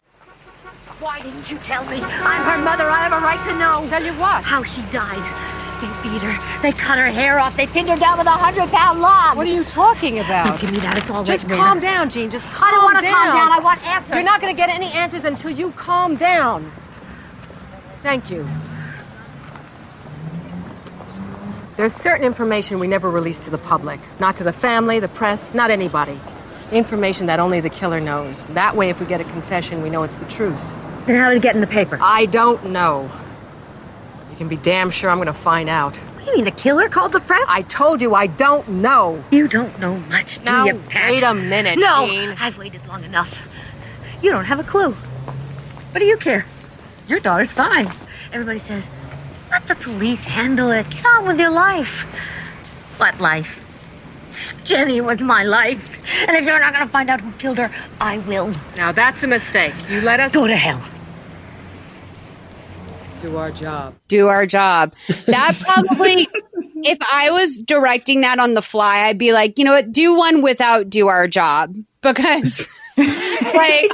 [1.00, 1.96] Why didn't you tell me?
[2.02, 2.88] I'm her mother.
[2.88, 3.86] I have a right to know.
[3.88, 4.44] Tell you what?
[4.44, 5.61] How she died.
[5.82, 6.62] They beat her.
[6.62, 7.56] They cut her hair off.
[7.56, 9.36] They pinned her down with a hundred pound log.
[9.36, 10.46] What are you talking about?
[10.46, 10.96] Don't give me that.
[10.96, 12.30] It's all Just right calm down, Jean.
[12.30, 12.78] Just calm down.
[12.78, 13.52] I don't want to calm down.
[13.52, 14.14] I want answers.
[14.14, 16.70] You're not going to get any answers until you calm down.
[18.02, 18.48] Thank you.
[21.74, 23.98] There's certain information we never release to the public.
[24.20, 26.20] Not to the family, the press, not anybody.
[26.70, 28.46] Information that only the killer knows.
[28.46, 30.72] That way, if we get a confession, we know it's the truth.
[31.06, 31.98] Then how did it get in the paper?
[32.00, 33.10] I don't know.
[34.42, 35.96] Can be damn sure I'm to find out.
[35.96, 37.46] What do you mean, the killer called the press?
[37.48, 39.22] I told you I don't know.
[39.30, 41.12] You don't know much, do Now, you, Pat?
[41.12, 42.34] wait a minute, No, Jean.
[42.40, 43.46] I've waited long enough.
[44.20, 44.94] You don't have a clue.
[44.94, 46.44] What do you care?
[47.06, 47.92] Your daughter's fine.
[48.32, 48.90] Everybody says,
[49.52, 50.90] let the police handle it.
[50.90, 52.00] Get on with your life.
[52.96, 53.60] What life?
[54.64, 56.00] Jenny was my life.
[56.26, 57.70] And if you're not to find out who killed her,
[58.00, 58.52] I will.
[58.76, 59.72] Now, that's a mistake.
[59.88, 60.82] You let us go to hell.
[63.22, 63.94] Do our job.
[64.08, 64.94] do our job.
[65.26, 66.26] That probably,
[66.82, 70.16] if I was directing that on the fly, I'd be like, you know what, do
[70.16, 73.90] one without do our job because, like,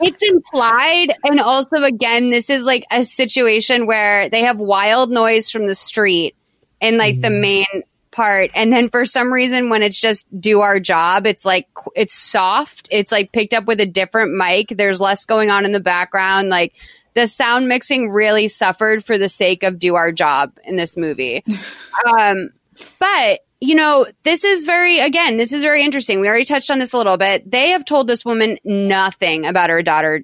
[0.00, 1.14] it's implied.
[1.24, 5.74] And also, again, this is like a situation where they have wild noise from the
[5.74, 6.36] street
[6.80, 7.40] in like the mm-hmm.
[7.40, 7.82] main
[8.12, 8.52] part.
[8.54, 12.88] And then for some reason, when it's just do our job, it's like, it's soft.
[12.92, 14.68] It's like picked up with a different mic.
[14.68, 16.50] There's less going on in the background.
[16.50, 16.72] Like,
[17.14, 21.44] the sound mixing really suffered for the sake of do our job in this movie.
[22.18, 22.50] um,
[22.98, 26.20] but you know, this is very again, this is very interesting.
[26.20, 27.50] We already touched on this a little bit.
[27.50, 30.22] They have told this woman nothing about her daughter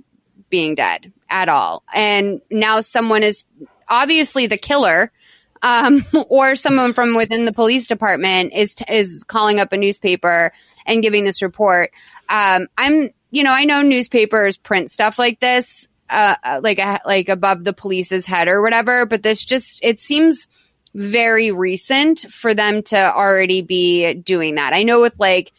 [0.50, 3.44] being dead at all, and now someone is
[3.88, 5.12] obviously the killer.
[5.62, 10.52] Um, or someone from within the police department is is calling up a newspaper
[10.86, 11.90] and giving this report.
[12.30, 17.00] Um, I'm, you know, I know newspapers print stuff like this, uh, uh, like a,
[17.06, 19.06] like above the police's head or whatever.
[19.06, 20.48] But this just it seems
[20.94, 24.72] very recent for them to already be doing that.
[24.72, 25.52] I know with like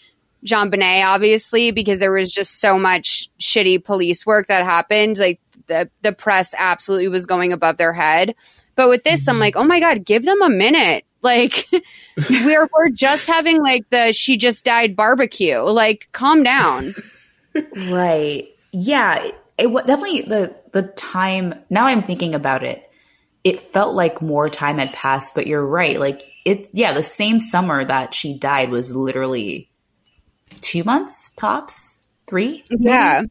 [0.45, 5.17] JonBenét, obviously, because there was just so much shitty police work that happened.
[5.17, 8.35] Like the the press absolutely was going above their head.
[8.75, 11.05] But with this, I'm like, oh my god, give them a minute.
[11.23, 11.67] Like
[12.31, 15.59] we're we're just having like the she just died barbecue.
[15.59, 16.95] Like, calm down.
[17.75, 18.47] Right.
[18.71, 19.29] Yeah.
[19.61, 21.55] It, it wa- definitely the the time.
[21.69, 22.89] Now I'm thinking about it.
[23.43, 25.99] It felt like more time had passed, but you're right.
[25.99, 26.69] Like it.
[26.73, 29.69] Yeah, the same summer that she died was literally
[30.61, 31.95] two months tops,
[32.27, 32.63] three.
[32.69, 33.23] Yeah.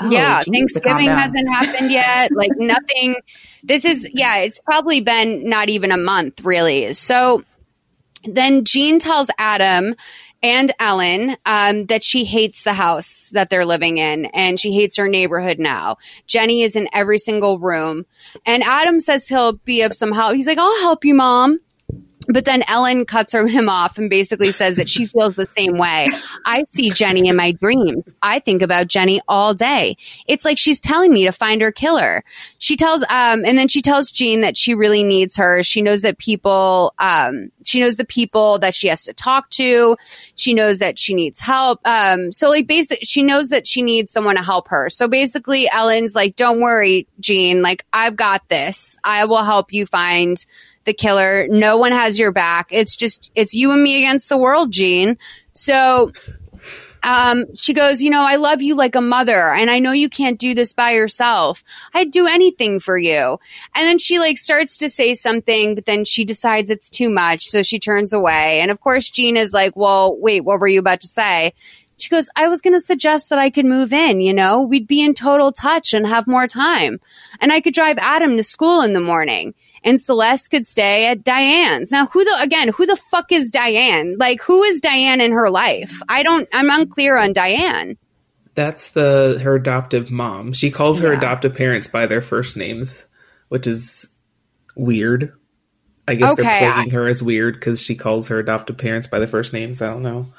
[0.00, 2.32] Oh, yeah, geez, Thanksgiving hasn't happened yet.
[2.32, 3.16] Like nothing.
[3.62, 4.38] This is yeah.
[4.38, 6.92] It's probably been not even a month, really.
[6.94, 7.44] So
[8.24, 9.94] then Jean tells Adam
[10.44, 14.98] and Ellen um, that she hates the house that they're living in and she hates
[14.98, 15.96] her neighborhood now.
[16.26, 18.04] Jenny is in every single room,
[18.44, 20.34] and Adam says he'll be of some help.
[20.34, 21.60] He's like, "I'll help you, mom."
[22.28, 26.08] But then Ellen cuts him off and basically says that she feels the same way.
[26.46, 28.12] I see Jenny in my dreams.
[28.22, 29.96] I think about Jenny all day.
[30.26, 32.22] It's like she's telling me to find her killer.
[32.58, 35.62] She tells, um, and then she tells Jean that she really needs her.
[35.62, 39.96] She knows that people, um, she knows the people that she has to talk to.
[40.34, 41.80] She knows that she needs help.
[41.84, 44.88] Um, so like basically, she knows that she needs someone to help her.
[44.88, 47.62] So basically, Ellen's like, don't worry, Jean.
[47.62, 48.98] Like, I've got this.
[49.04, 50.44] I will help you find
[50.84, 51.46] the killer.
[51.48, 52.68] No one has your back.
[52.70, 55.18] It's just, it's you and me against the world, Jean.
[55.52, 56.12] So,
[57.04, 60.08] um, she goes, you know, I love you like a mother and I know you
[60.08, 61.62] can't do this by yourself.
[61.92, 63.38] I'd do anything for you.
[63.74, 67.44] And then she like starts to say something, but then she decides it's too much.
[67.44, 68.60] So she turns away.
[68.60, 71.52] And of course, Jean is like, well, wait, what were you about to say?
[71.98, 74.88] She goes, I was going to suggest that I could move in, you know, we'd
[74.88, 77.00] be in total touch and have more time.
[77.38, 79.54] And I could drive Adam to school in the morning
[79.84, 81.92] and Celeste could stay at Diane's.
[81.92, 84.16] Now, who the, again, who the fuck is Diane?
[84.18, 86.00] Like, who is Diane in her life?
[86.08, 87.98] I don't, I'm unclear on Diane.
[88.54, 90.52] That's the her adoptive mom.
[90.52, 93.04] She calls her adoptive parents by their first names,
[93.48, 94.08] which is
[94.76, 95.32] weird.
[96.06, 99.18] I guess Okay, they're plaguing her as weird because she calls her adoptive parents by
[99.18, 99.82] their first names.
[99.82, 100.32] I don't know.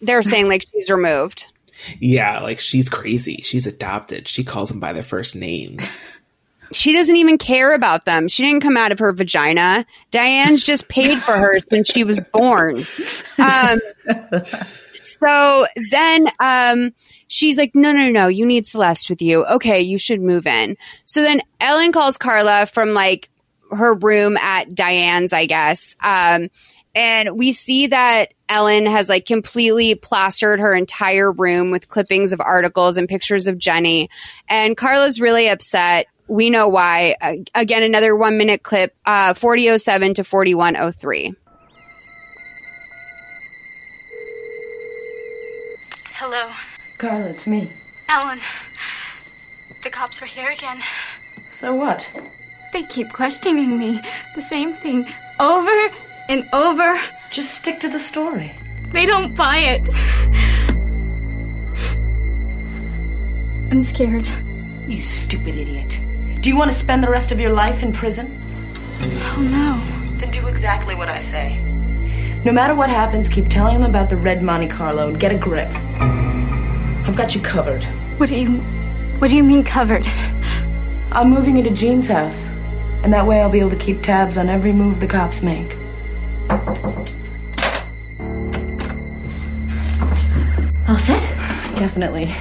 [0.00, 1.46] They're saying like she's removed.
[2.00, 3.42] Yeah, like she's crazy.
[3.44, 4.26] She's adopted.
[4.26, 6.00] She calls them by their first names.
[6.72, 8.28] She doesn't even care about them.
[8.28, 9.86] She didn't come out of her vagina.
[10.10, 12.86] Diane's just paid for her since she was born.
[13.38, 13.80] Um,
[14.92, 16.92] so then um,
[17.28, 19.44] she's like, no, no, no, you need Celeste with you.
[19.46, 20.76] Okay, you should move in.
[21.06, 23.28] So then Ellen calls Carla from like
[23.70, 25.96] her room at Diane's, I guess.
[26.02, 26.48] Um,
[26.94, 32.40] and we see that Ellen has like completely plastered her entire room with clippings of
[32.40, 34.10] articles and pictures of Jenny.
[34.48, 36.06] And Carla's really upset.
[36.28, 37.16] We know why.
[37.20, 41.34] Uh, again, another one minute clip, uh, 4007 to 4103.
[46.14, 46.50] Hello,
[46.98, 47.70] Carla, it's me.
[48.08, 48.38] Ellen.
[49.82, 50.80] The cops were here again.
[51.50, 52.08] So what?
[52.72, 54.00] They keep questioning me.
[54.34, 55.06] The same thing
[55.40, 55.90] over
[56.28, 57.00] and over.
[57.30, 58.52] Just stick to the story.
[58.92, 59.82] They don't buy it.
[63.70, 64.26] I'm scared.
[64.86, 65.98] You stupid idiot.
[66.42, 68.26] Do you want to spend the rest of your life in prison?
[69.00, 70.16] Oh no.
[70.18, 71.56] Then do exactly what I say.
[72.44, 75.38] No matter what happens, keep telling them about the red Monte Carlo and get a
[75.38, 75.68] grip.
[77.06, 77.84] I've got you covered.
[78.16, 78.56] What do you
[79.20, 80.04] what do you mean covered?
[81.12, 82.50] I'm moving into Jean's house.
[83.04, 85.76] And that way I'll be able to keep tabs on every move the cops make.
[90.88, 91.22] All set?
[91.78, 92.34] Definitely.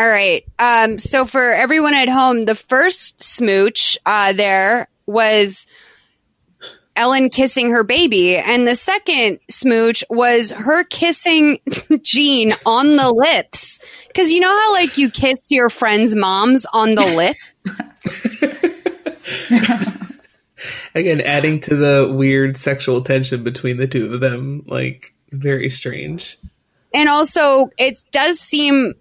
[0.00, 0.46] All right.
[0.58, 5.66] Um, so for everyone at home, the first smooch uh, there was
[6.96, 11.58] Ellen kissing her baby, and the second smooch was her kissing
[12.02, 13.78] Jean on the lips.
[14.08, 17.36] Because you know how like you kiss your friends' moms on the lip.
[20.94, 26.38] Again, adding to the weird sexual tension between the two of them, like very strange.
[26.94, 28.94] And also, it does seem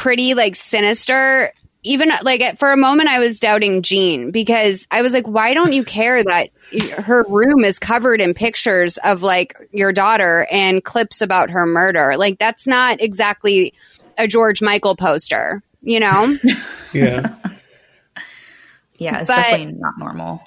[0.00, 1.52] pretty like sinister.
[1.82, 5.72] Even like for a moment, I was doubting Jean because I was like, why don't
[5.72, 6.50] you care that
[6.98, 12.16] her room is covered in pictures of like your daughter and clips about her murder?
[12.18, 13.72] Like, that's not exactly
[14.18, 16.36] a George Michael poster, you know?
[16.92, 17.34] yeah.
[18.98, 20.42] Yeah, it's But- definitely not normal.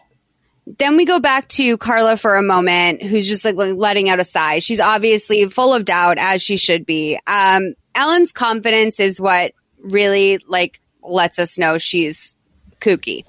[0.77, 4.23] then we go back to Carla for a moment, who's just like letting out a
[4.23, 4.59] sigh.
[4.59, 7.17] She's obviously full of doubt, as she should be.
[7.25, 12.35] Um, Ellen's confidence is what really like lets us know she's
[12.79, 13.25] kooky.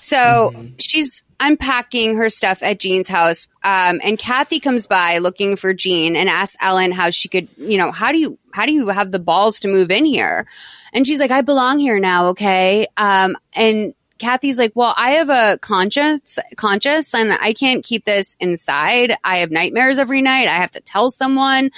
[0.00, 5.72] So she's unpacking her stuff at Jean's house, um, and Kathy comes by looking for
[5.74, 8.88] Jean and asks Ellen how she could, you know, how do you how do you
[8.88, 10.46] have the balls to move in here?
[10.92, 12.86] And she's like, I belong here now, okay?
[12.96, 18.36] Um, and Kathy's like, well, I have a conscience, conscious, and I can't keep this
[18.40, 19.16] inside.
[19.24, 20.48] I have nightmares every night.
[20.48, 21.70] I have to tell someone.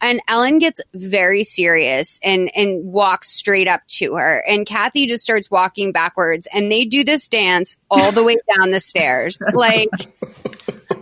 [0.00, 4.42] And Ellen gets very serious and and walks straight up to her.
[4.48, 8.70] And Kathy just starts walking backwards, and they do this dance all the way down
[8.70, 9.38] the stairs.
[9.52, 9.90] Like,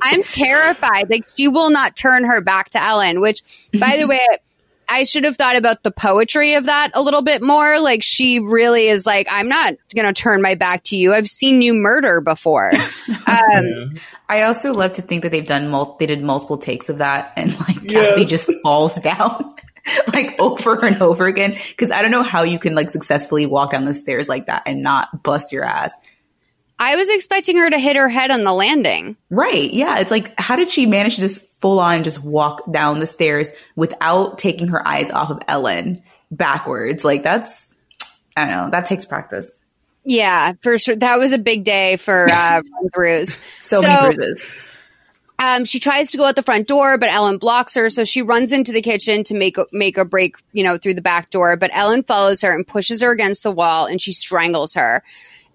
[0.03, 1.11] I'm terrified.
[1.11, 3.21] Like, she will not turn her back to Ellen.
[3.21, 3.43] Which,
[3.79, 4.27] by the way.
[4.89, 7.81] I should have thought about the poetry of that a little bit more.
[7.81, 11.13] Like she really is like, I'm not going to turn my back to you.
[11.13, 12.73] I've seen you murder before.
[13.29, 13.97] Um,
[14.29, 17.33] I also love to think that they've done mul- they did multiple takes of that
[17.37, 19.49] and like Kathy just falls down
[20.13, 23.73] like over and over again because I don't know how you can like successfully walk
[23.73, 25.97] down the stairs like that and not bust your ass.
[26.79, 29.17] I was expecting her to hit her head on the landing.
[29.31, 29.73] Right.
[29.73, 29.99] Yeah.
[29.99, 33.53] It's like, how did she manage to just full on just walk down the stairs
[33.75, 37.05] without taking her eyes off of Ellen backwards?
[37.05, 37.75] Like, that's,
[38.37, 39.51] I don't know, that takes practice.
[40.05, 40.95] Yeah, for sure.
[40.95, 43.43] That was a big day for uh, run throughs.
[43.59, 44.47] So, many bruises.
[45.41, 47.91] Um, she tries to go out the front door, but Ellen blocks her.
[47.91, 50.95] So she runs into the kitchen to make a, make a break, you know, through
[50.95, 51.57] the back door.
[51.57, 55.03] But Ellen follows her and pushes her against the wall, and she strangles her.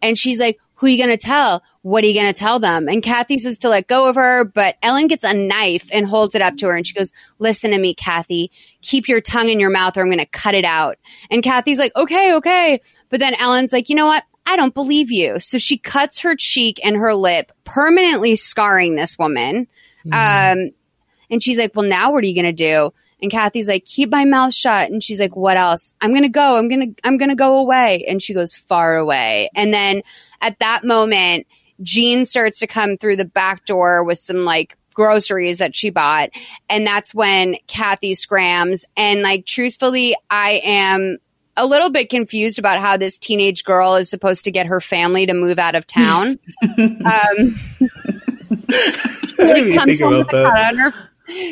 [0.01, 1.63] And she's like, "Who are you going to tell?
[1.83, 4.43] What are you going to tell them?" And Kathy says to let go of her,
[4.43, 7.71] but Ellen gets a knife and holds it up to her, and she goes, "Listen
[7.71, 8.51] to me, Kathy.
[8.81, 10.97] Keep your tongue in your mouth, or I'm going to cut it out."
[11.29, 14.23] And Kathy's like, "Okay, okay." But then Ellen's like, "You know what?
[14.45, 19.17] I don't believe you." So she cuts her cheek and her lip, permanently scarring this
[19.17, 19.67] woman.
[20.11, 20.71] Um,
[21.31, 22.93] and she's like, Well, now what are you going to do?
[23.21, 24.91] And Kathy's like, Keep my mouth shut.
[24.91, 25.93] And she's like, What else?
[26.01, 26.57] I'm going to go.
[26.57, 28.05] I'm going to, I'm going to go away.
[28.07, 29.49] And she goes far away.
[29.55, 30.03] And then
[30.41, 31.47] at that moment,
[31.81, 36.29] Jean starts to come through the back door with some like groceries that she bought.
[36.69, 38.85] And that's when Kathy scrams.
[38.97, 41.17] And like, truthfully, I am
[41.57, 45.25] a little bit confused about how this teenage girl is supposed to get her family
[45.25, 46.39] to move out of town.
[46.77, 46.79] um,
[49.37, 51.09] didn't even think home with a cut on her-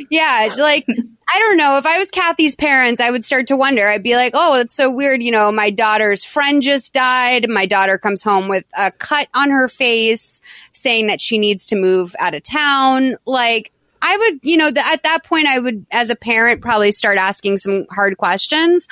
[0.10, 0.86] Yeah, it's like
[1.32, 1.78] I don't know.
[1.78, 3.88] If I was Kathy's parents, I would start to wonder.
[3.88, 5.22] I'd be like, oh, it's so weird.
[5.22, 7.48] You know, my daughter's friend just died.
[7.48, 10.42] My daughter comes home with a cut on her face
[10.74, 13.16] saying that she needs to move out of town.
[13.26, 16.92] Like, I would, you know, th- at that point, I would, as a parent, probably
[16.92, 18.88] start asking some hard questions.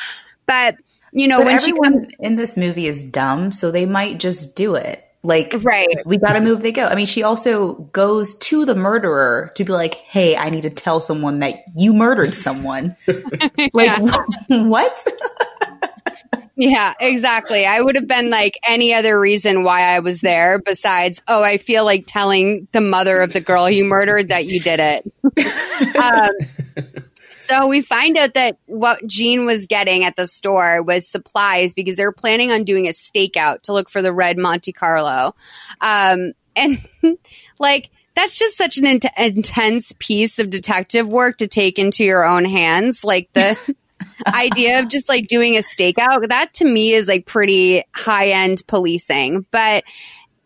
[0.45, 0.77] But,
[1.11, 4.55] you know, But when she comes, in this movie is dumb, so they might just
[4.55, 5.06] do it.
[5.23, 5.87] Like, right.
[6.05, 6.85] we got to move, they go.
[6.85, 10.69] I mean, she also goes to the murderer to be like, hey, I need to
[10.69, 12.95] tell someone that you murdered someone.
[13.73, 14.01] like,
[14.47, 15.07] what?
[16.57, 17.67] Yeah, exactly.
[17.67, 21.57] I would have been like any other reason why I was there besides, oh, I
[21.57, 25.13] feel like telling the mother of the girl you murdered that you did it.
[25.95, 26.31] um,
[27.47, 31.95] so we find out that what Jean was getting at the store was supplies because
[31.95, 35.33] they're planning on doing a stakeout to look for the red Monte Carlo.
[35.79, 36.85] Um, and
[37.59, 42.25] like, that's just such an int- intense piece of detective work to take into your
[42.25, 43.03] own hands.
[43.03, 43.57] Like the
[44.27, 48.63] idea of just like doing a stakeout, that to me is like pretty high end
[48.67, 49.45] policing.
[49.51, 49.83] But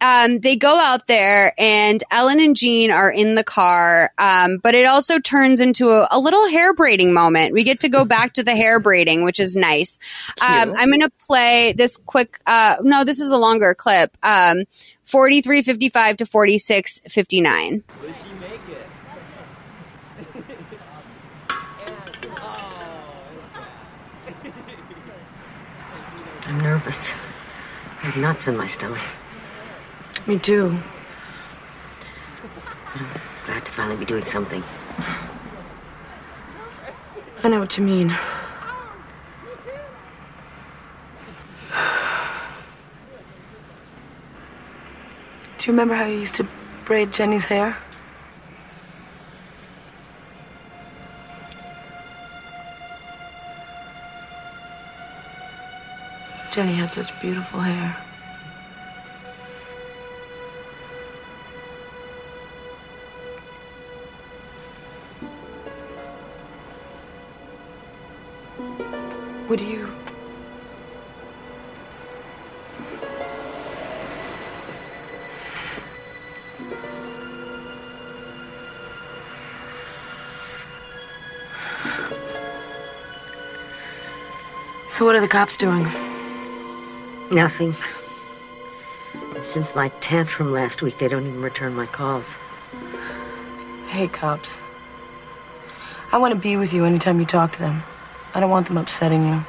[0.01, 4.11] um, they go out there and Ellen and Jean are in the car.
[4.17, 7.53] Um, but it also turns into a, a little hair braiding moment.
[7.53, 9.99] We get to go back to the hair braiding, which is nice.
[10.41, 14.17] Um, I'm going to play this quick, uh, no, this is a longer clip.
[14.23, 14.65] Um,
[15.03, 17.83] 4355 to 4659.
[26.43, 27.09] I'm nervous.
[27.09, 28.99] I have knots in my stomach.
[30.27, 30.77] Me too.
[32.93, 33.05] I'm
[33.45, 34.63] glad to finally be doing something.
[37.43, 38.15] I know what you mean.
[45.57, 46.47] Do you remember how you used to
[46.85, 47.75] braid Jenny's hair?
[56.51, 57.95] Jenny had such beautiful hair.
[85.31, 85.87] Cops doing?
[87.31, 87.73] Nothing.
[89.45, 92.35] Since my tantrum last week, they don't even return my calls.
[93.87, 94.57] Hey, cops.
[96.11, 97.81] I want to be with you anytime you talk to them.
[98.33, 99.45] I don't want them upsetting you.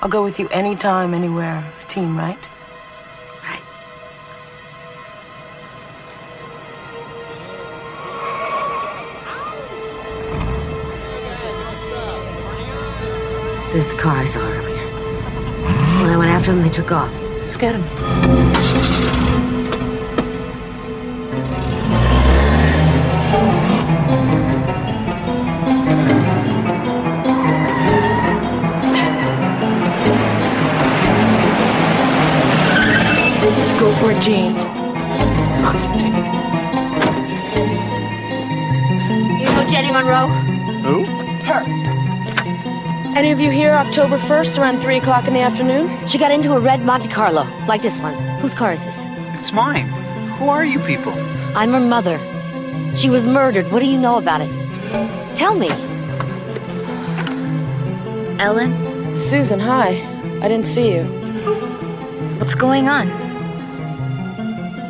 [0.00, 1.70] I'll go with you anytime, anywhere.
[1.88, 2.16] Team?
[2.16, 2.38] Right.
[13.76, 14.86] There's the car I saw earlier.
[16.00, 17.12] When I went after them, they took off.
[17.40, 17.82] Let's get them.
[33.78, 34.54] Go for it, Jean.
[39.38, 40.28] You know Jenny Monroe?
[40.80, 41.04] Who?
[41.44, 41.95] Her.
[43.16, 45.88] Any of you here October 1st around 3 o'clock in the afternoon?
[46.06, 48.12] She got into a red Monte Carlo, like this one.
[48.40, 49.04] Whose car is this?
[49.38, 49.86] It's mine.
[50.36, 51.14] Who are you people?
[51.56, 52.20] I'm her mother.
[52.94, 53.72] She was murdered.
[53.72, 54.52] What do you know about it?
[55.34, 55.70] Tell me.
[58.38, 59.16] Ellen?
[59.16, 59.92] Susan, hi.
[60.42, 61.04] I didn't see you.
[62.38, 63.08] What's going on?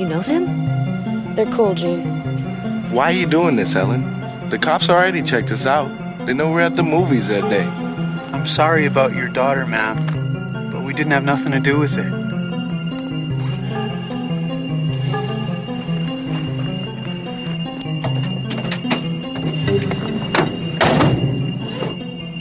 [0.00, 1.36] You know them?
[1.36, 2.02] They're cool, Jean.
[2.90, 4.02] Why are you doing this, Ellen?
[4.50, 5.88] The cops already checked us out.
[6.26, 7.64] They know we're at the movies that day.
[8.46, 12.06] I'm sorry about your daughter, ma'am, but we didn't have nothing to do with it.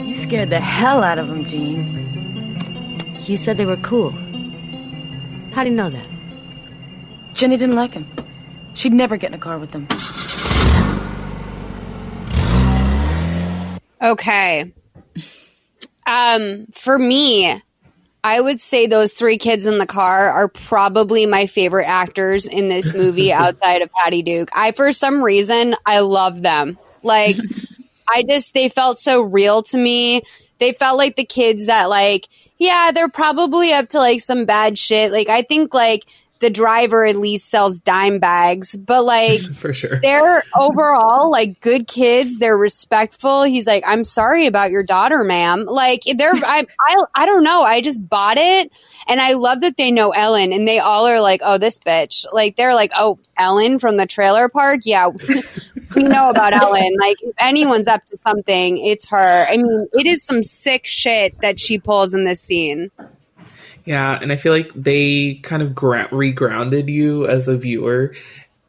[0.05, 3.17] You scared the hell out of them, Jean.
[3.21, 4.11] You said they were cool.
[5.53, 6.07] How do you know that?
[7.33, 8.05] Jenny didn't like him.
[8.75, 9.87] She'd never get in a car with them.
[14.03, 14.71] Okay.
[16.05, 17.61] Um, for me,
[18.23, 22.69] I would say those three kids in the car are probably my favorite actors in
[22.69, 24.49] this movie outside of Patty Duke.
[24.53, 26.79] I, for some reason, I love them.
[27.03, 27.37] Like,
[28.11, 30.23] I just, they felt so real to me.
[30.59, 32.27] They felt like the kids that, like,
[32.57, 35.11] yeah, they're probably up to like some bad shit.
[35.11, 36.05] Like, I think, like,
[36.45, 39.99] the driver at least sells dime bags, but like For sure.
[39.99, 42.37] they're overall like good kids.
[42.37, 43.41] They're respectful.
[43.41, 45.65] He's like, I'm sorry about your daughter, ma'am.
[45.65, 47.63] Like they're, I, I, I don't know.
[47.63, 48.71] I just bought it.
[49.07, 52.27] And I love that they know Ellen and they all are like, oh, this bitch.
[52.31, 54.81] Like they're like, oh, Ellen from the trailer park.
[54.83, 55.07] Yeah.
[55.95, 56.95] we know about Ellen.
[56.99, 59.47] Like if anyone's up to something, it's her.
[59.49, 62.91] I mean, it is some sick shit that she pulls in this scene.
[63.85, 68.15] Yeah, and I feel like they kind of gra- regrounded you as a viewer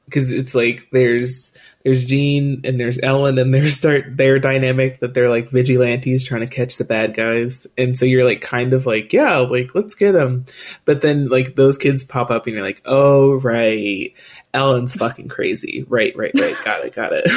[0.05, 1.51] because it's like there's
[1.85, 6.43] there's Jean and there's Ellen and there's their their dynamic that they're like vigilantes trying
[6.43, 9.95] to catch the bad guys, and so you're like kind of like yeah, like let's
[9.95, 10.45] get them,
[10.85, 14.13] but then like those kids pop up and you're like oh right,
[14.53, 17.31] Ellen's fucking crazy, right, right, right, got it, got it.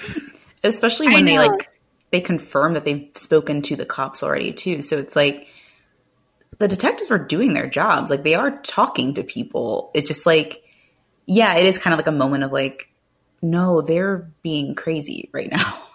[0.64, 1.70] especially when they like
[2.10, 4.82] they confirm that they've spoken to the cops already too.
[4.82, 5.48] So it's like
[6.60, 8.10] the detectives are doing their jobs.
[8.10, 9.90] Like they are talking to people.
[9.94, 10.62] It's just like
[11.30, 12.90] yeah it is kind of like a moment of like
[13.40, 15.78] no they're being crazy right now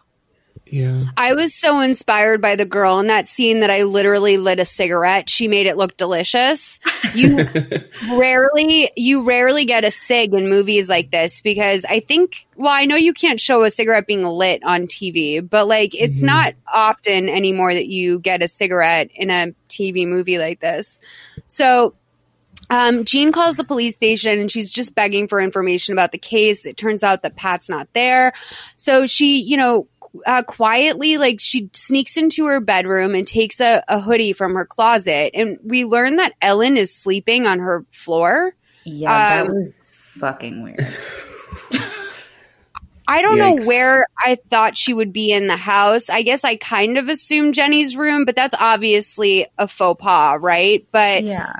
[0.65, 4.59] yeah I was so inspired by the girl in that scene that I literally lit
[4.59, 5.29] a cigarette.
[5.29, 6.79] She made it look delicious.
[7.13, 7.47] You
[8.13, 12.85] rarely you rarely get a cig in movies like this because I think well, I
[12.85, 17.29] know you can't show a cigarette being lit on TV, but like it's not often
[17.29, 21.01] anymore that you get a cigarette in a TV movie like this.
[21.47, 21.95] So
[22.69, 26.65] um, Jean calls the police station and she's just begging for information about the case.
[26.65, 28.33] It turns out that Pat's not there.
[28.75, 29.87] So she, you know,
[30.25, 34.65] uh, quietly, like she sneaks into her bedroom and takes a, a hoodie from her
[34.65, 35.31] closet.
[35.33, 38.55] And we learn that Ellen is sleeping on her floor.
[38.83, 39.77] yeah that Um, was
[40.17, 40.87] fucking weird
[43.07, 46.09] I don't know where I thought she would be in the house.
[46.09, 50.87] I guess I kind of assumed Jenny's room, but that's obviously a faux pas, right?
[50.91, 51.53] But yeah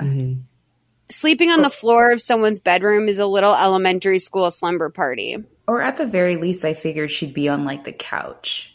[1.10, 5.38] sleeping on the floor of someone's bedroom is a little elementary school slumber party.
[5.67, 8.71] Or at the very least i figured she'd be on like the couch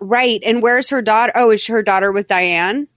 [0.00, 0.42] Right.
[0.44, 1.32] And where's her daughter?
[1.36, 2.88] Oh, is her daughter with Diane?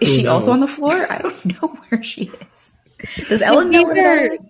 [0.00, 3.68] is she Who also on the floor i don't know where she is does ellen
[3.68, 4.42] know where Neither- that is?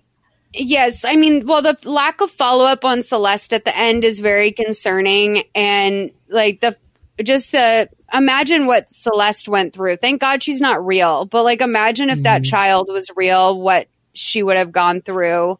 [0.55, 4.19] Yes, I mean, well, the lack of follow up on Celeste at the end is
[4.19, 6.77] very concerning, and like the
[7.23, 9.95] just the imagine what Celeste went through.
[9.97, 12.51] Thank God she's not real, but like imagine if that mm-hmm.
[12.51, 15.57] child was real, what she would have gone through.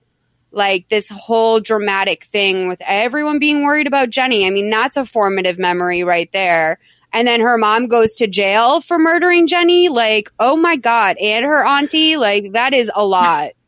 [0.54, 4.46] Like this whole dramatic thing with everyone being worried about Jenny.
[4.46, 6.80] I mean, that's a formative memory right there.
[7.12, 9.90] And then her mom goes to jail for murdering Jenny.
[9.90, 11.18] Like, oh my God.
[11.18, 12.18] And her auntie.
[12.18, 13.52] Like, that is a lot.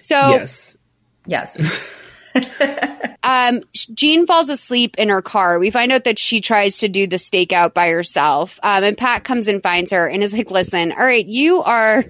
[0.00, 0.78] So yes,
[1.26, 1.54] yes
[3.22, 5.58] um, Jean falls asleep in her car.
[5.58, 8.58] We find out that she tries to do the stakeout by herself.
[8.62, 12.04] Um, and Pat comes and finds her and is like, listen, all right, you are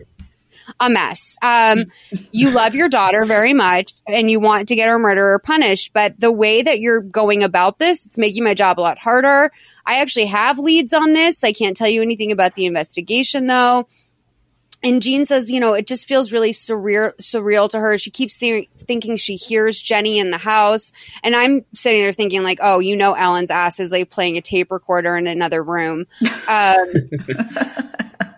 [0.80, 1.36] a mess.
[1.42, 1.86] Um,
[2.32, 5.92] you love your daughter very much and you want to get her murderer punished.
[5.92, 9.50] But the way that you're going about this, it's making my job a lot harder.
[9.86, 11.44] I actually have leads on this.
[11.44, 13.86] I can't tell you anything about the investigation though.
[14.82, 17.98] And Jean says, you know, it just feels really surreal, surreal to her.
[17.98, 20.92] She keeps th- thinking she hears Jenny in the house.
[21.24, 24.40] And I'm sitting there thinking, like, oh, you know, Ellen's ass is like playing a
[24.40, 26.06] tape recorder in another room.
[26.46, 26.92] Um,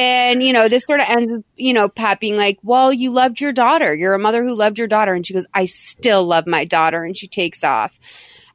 [0.00, 3.38] and, you know, this sort of ends, you know, Pat being like, well, you loved
[3.38, 3.94] your daughter.
[3.94, 5.12] You're a mother who loved your daughter.
[5.12, 7.04] And she goes, I still love my daughter.
[7.04, 7.98] And she takes off.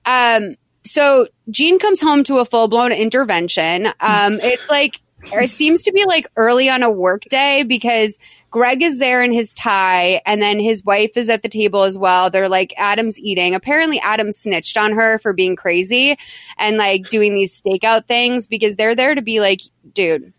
[0.08, 3.86] Um, so Jean comes home to a full blown intervention.
[4.00, 5.02] Um, it's like,
[5.32, 8.18] it seems to be like early on a work day because
[8.50, 11.96] Greg is there in his tie and then his wife is at the table as
[11.96, 12.32] well.
[12.32, 13.54] They're like, Adam's eating.
[13.54, 16.18] Apparently, Adam snitched on her for being crazy
[16.58, 19.62] and like doing these stakeout things because they're there to be like,
[19.94, 20.34] dude,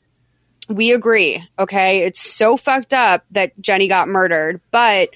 [0.68, 1.47] we agree.
[1.59, 2.01] Okay.
[2.01, 5.10] It's so fucked up that Jenny got murdered, but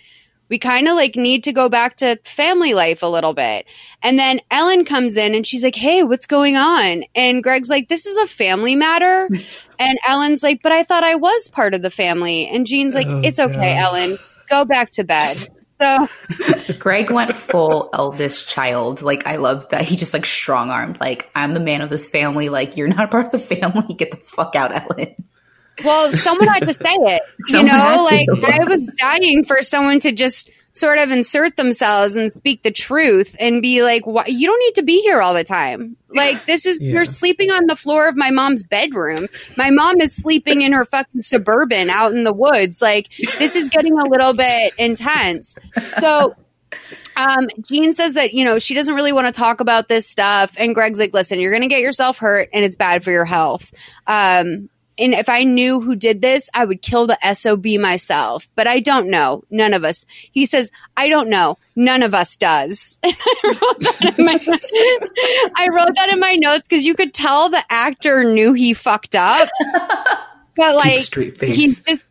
[0.49, 3.67] we kind of like need to go back to family life a little bit.
[4.03, 7.05] And then Ellen comes in and she's like, Hey, what's going on?
[7.15, 9.29] And Greg's like, This is a family matter.
[9.79, 12.47] and Ellen's like, But I thought I was part of the family.
[12.49, 13.95] And Jean's like, Oh, It's okay, God.
[13.95, 14.19] Ellen.
[14.49, 15.37] Go back to bed.
[15.81, 16.09] So
[16.79, 19.01] Greg went full eldest child.
[19.01, 21.01] Like I love that he just like strong armed.
[21.01, 22.51] Like I'm the man of this family.
[22.51, 23.95] Like you're not part of the family.
[23.95, 25.15] Get the fuck out, Ellen.
[25.85, 27.23] Well, someone had to say it.
[27.49, 28.29] You know, like.
[28.45, 33.35] I was dying for someone to just sort of insert themselves and speak the truth
[33.41, 36.67] and be like, "Why you don't need to be here all the time." Like this
[36.67, 36.93] is Yeah.
[36.93, 39.27] you're sleeping on the floor of my mom's bedroom.
[39.57, 42.81] My mom is sleeping in her fucking suburban out in the woods.
[42.81, 43.09] Like
[43.39, 45.57] this is getting a little bit intense.
[45.99, 46.37] So
[47.17, 50.55] um, Jean says that, you know, she doesn't really want to talk about this stuff.
[50.57, 53.25] And Greg's like, listen, you're going to get yourself hurt and it's bad for your
[53.25, 53.73] health.
[54.07, 54.69] Um,
[55.01, 58.49] and if I knew who did this, I would kill the SOB myself.
[58.55, 59.43] But I don't know.
[59.51, 60.05] None of us.
[60.31, 61.57] He says, I don't know.
[61.75, 62.99] None of us does.
[63.05, 63.15] I
[63.45, 64.39] wrote that in my,
[65.57, 69.17] I wrote that in my notes because you could tell the actor knew he fucked
[69.17, 69.49] up.
[70.57, 72.07] But like, he's just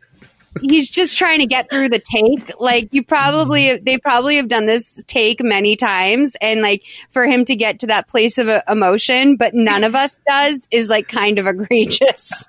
[0.62, 2.52] he's just trying to get through the take.
[2.60, 7.44] Like you probably, they probably have done this take many times, and like for him
[7.46, 11.08] to get to that place of uh, emotion, but none of us does, is like
[11.08, 12.46] kind of egregious.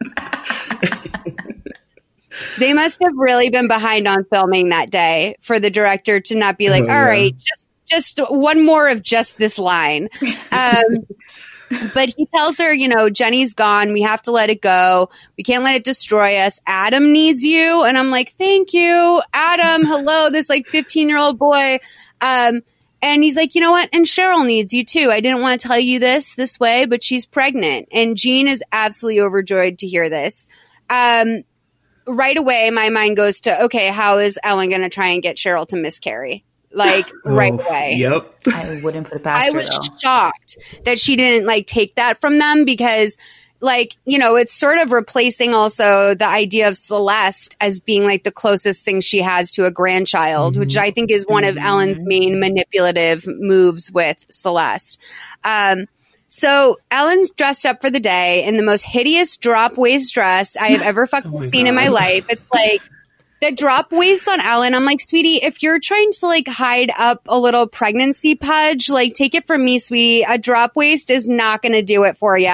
[2.59, 6.57] they must have really been behind on filming that day for the director to not
[6.57, 7.01] be like, Oh, all yeah.
[7.07, 10.07] right, just just one more of just this line.
[10.51, 10.81] Um,
[11.93, 13.93] but he tells her, you know, Jenny's gone.
[13.93, 15.09] We have to let it go.
[15.37, 16.59] We can't let it destroy us.
[16.65, 17.83] Adam needs you.
[17.83, 19.85] And I'm like, thank you, Adam.
[19.85, 21.79] Hello, this like 15 year old boy.
[22.19, 22.61] Um,
[23.01, 23.89] and he's like, you know what?
[23.93, 25.09] And Cheryl needs you too.
[25.11, 27.87] I didn't want to tell you this this way, but she's pregnant.
[27.91, 30.47] And Jean is absolutely overjoyed to hear this.
[30.89, 31.43] Um,
[32.05, 35.37] right away, my mind goes to, okay, how is Ellen going to try and get
[35.37, 36.43] Cheryl to miscarry?
[36.73, 37.95] Like right Oh, away.
[37.97, 38.33] Yep.
[38.53, 39.97] I wouldn't put it past I her was though.
[39.97, 43.17] shocked that she didn't like take that from them because
[43.63, 48.23] like, you know, it's sort of replacing also the idea of Celeste as being like
[48.23, 52.01] the closest thing she has to a grandchild, which I think is one of Ellen's
[52.01, 54.99] main manipulative moves with Celeste.
[55.43, 55.85] Um,
[56.27, 60.69] so Ellen's dressed up for the day in the most hideous drop waist dress I
[60.69, 62.25] have ever fucking my seen in my life.
[62.29, 62.81] It's like
[63.41, 67.21] the drop waist on Ellen, I'm like, sweetie, if you're trying to like hide up
[67.27, 70.21] a little pregnancy pudge, like take it from me, sweetie.
[70.21, 72.51] A drop waist is not going to do it for you.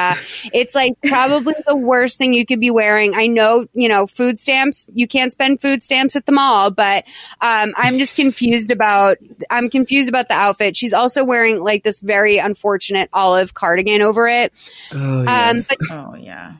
[0.53, 3.15] It's like probably the worst thing you could be wearing.
[3.15, 7.03] I know, you know, food stamps, you can't spend food stamps at the mall, but
[7.41, 9.17] um, I'm just confused about,
[9.49, 10.77] I'm confused about the outfit.
[10.77, 14.53] She's also wearing like this very unfortunate olive cardigan over it.
[14.93, 16.53] Oh, Um, but Oh yeah.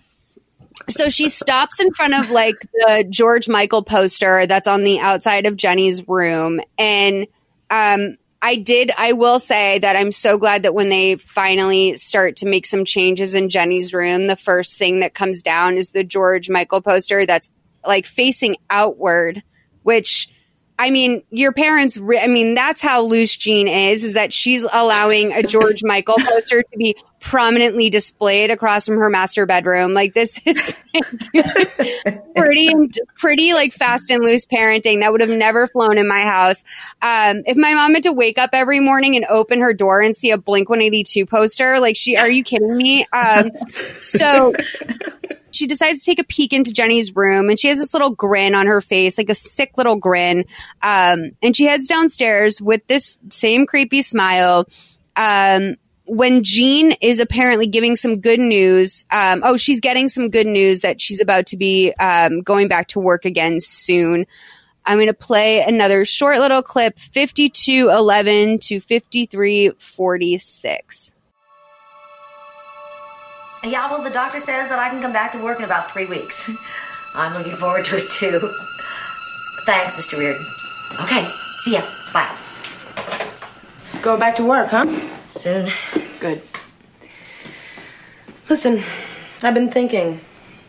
[0.98, 5.46] so she stops in front of like the George Michael poster that's on the outside
[5.46, 6.62] of Jenny's room.
[6.78, 7.28] And
[7.70, 12.38] um, I did, I will say that I'm so glad that when they finally start
[12.38, 16.04] to make some changes in Jenny's room, the first thing that comes down is the
[16.04, 17.50] George Michael poster that's
[17.86, 19.44] like facing outward,
[19.84, 20.30] which.
[20.80, 24.62] I mean, your parents, re- I mean, that's how loose Jean is, is that she's
[24.62, 29.94] allowing a George Michael poster to be prominently displayed across from her master bedroom.
[29.94, 30.76] Like this is
[32.36, 32.74] pretty,
[33.16, 36.64] pretty like fast and loose parenting that would have never flown in my house.
[37.02, 40.16] Um, if my mom had to wake up every morning and open her door and
[40.16, 43.06] see a Blink 182 poster, like she, are you kidding me?
[43.12, 43.52] Um,
[44.04, 44.54] so
[45.52, 48.56] she decides to take a peek into Jenny's room and she has this little grin
[48.56, 50.46] on her face, like a sick little grin.
[50.84, 54.66] Um, and she heads downstairs with this same creepy smile.
[55.16, 55.76] Um,
[56.08, 60.82] when Jean is apparently giving some good news, um, oh, she's getting some good news
[60.82, 64.28] that she's about to be um, going back to work again soon.
[64.86, 71.14] I'm going to play another short little clip 5211 to 5346.
[73.66, 76.06] Yeah, well, the doctor says that I can come back to work in about three
[76.06, 76.50] weeks.
[77.16, 78.40] I'm looking forward to it too.
[79.66, 80.18] Thanks, Mr.
[80.18, 80.46] Reardon.
[81.02, 81.30] Okay,
[81.64, 81.82] see ya.
[82.14, 82.34] Bye.
[84.02, 84.86] Go back to work, huh?
[85.38, 85.72] Soon.
[86.20, 86.42] Good.
[88.50, 88.82] Listen,
[89.44, 90.20] I've been thinking.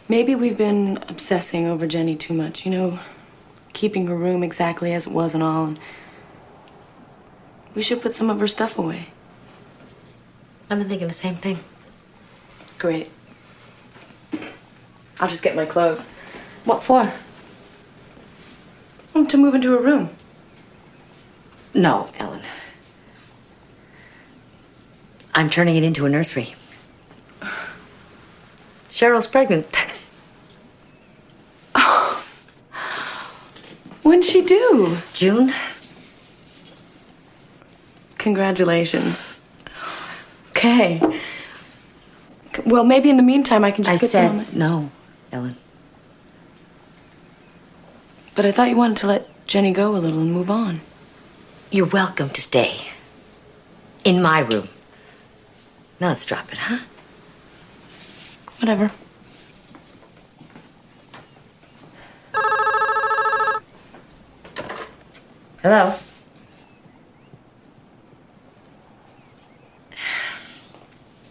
[0.09, 2.99] Maybe we've been obsessing over Jenny too much, you know,
[3.73, 5.65] keeping her room exactly as it was and all.
[5.65, 5.79] And
[7.75, 9.07] we should put some of her stuff away.
[10.69, 11.61] I've been thinking the same thing.
[12.79, 13.11] Great.
[15.19, 16.07] I'll just get my clothes.
[16.65, 17.11] What for?
[19.15, 20.11] Oh, to move into a room.
[21.73, 22.43] No, Ellen.
[25.39, 26.53] I'm turning it into a nursery.
[28.91, 29.73] Cheryl's pregnant.
[34.03, 34.99] When'd she do?
[35.13, 35.55] June.
[38.19, 39.41] Congratulations.
[40.51, 41.01] Okay.
[42.67, 44.45] Well, maybe in the meantime I can just I get some.
[44.45, 44.91] said no,
[45.31, 45.55] Ellen.
[48.35, 50.81] But I thought you wanted to let Jenny go a little and move on.
[51.71, 52.75] You're welcome to stay.
[54.03, 54.69] In my room.
[56.01, 56.79] Now let's drop it, huh?
[58.61, 58.91] Whatever.
[65.63, 65.95] Hello?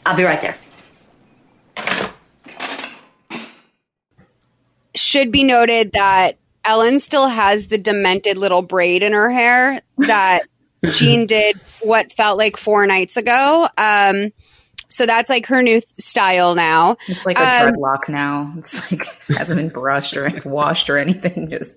[0.06, 0.56] I'll be right there.
[5.08, 10.44] should be noted that Ellen still has the demented little braid in her hair that
[10.86, 13.68] Jean did what felt like four nights ago.
[13.78, 14.32] Um,
[14.88, 16.98] So that's like her new th- style now.
[17.08, 18.54] It's like a Um, dreadlock now.
[18.58, 19.06] It's like
[19.38, 21.74] hasn't been brushed or washed or anything, just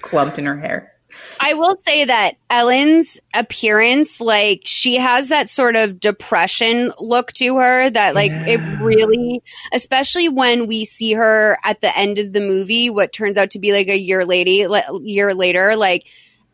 [0.00, 0.92] clumped in her hair.
[1.40, 7.56] I will say that Ellen's appearance, like she has that sort of depression look to
[7.56, 12.40] her that like it really, especially when we see her at the end of the
[12.40, 14.66] movie, what turns out to be like a year lady,
[15.02, 16.06] year later, like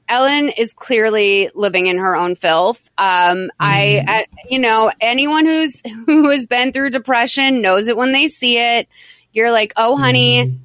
[0.09, 2.89] Ellen is clearly living in her own filth.
[2.97, 8.13] Um, I, I, you know, anyone who's, who has been through depression knows it when
[8.13, 8.89] they see it.
[9.33, 10.59] You're like, oh, honey,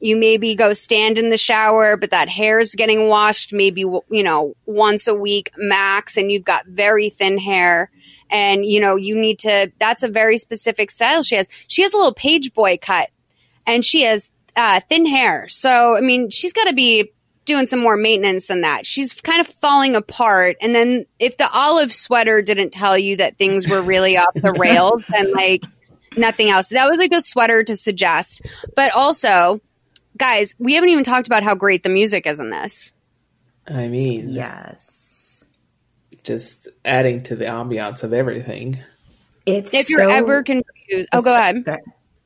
[0.00, 4.22] you maybe go stand in the shower, but that hair is getting washed maybe, you
[4.22, 7.90] know, once a week max, and you've got very thin hair.
[8.30, 11.48] And, you know, you need to, that's a very specific style she has.
[11.68, 13.10] She has a little page boy cut
[13.66, 15.46] and she has uh, thin hair.
[15.48, 17.12] So, I mean, she's got to be
[17.44, 18.86] doing some more maintenance than that.
[18.86, 20.56] She's kind of falling apart.
[20.60, 24.52] And then if the olive sweater didn't tell you that things were really off the
[24.58, 25.62] rails, then like
[26.16, 26.68] nothing else.
[26.70, 28.46] That was like a sweater to suggest.
[28.74, 29.60] But also,
[30.16, 32.92] guys, we haven't even talked about how great the music is in this.
[33.66, 35.44] I mean, yes,
[36.22, 38.78] just adding to the ambiance of everything.
[39.46, 41.64] It's If you're so- ever confused, oh, go so- ahead.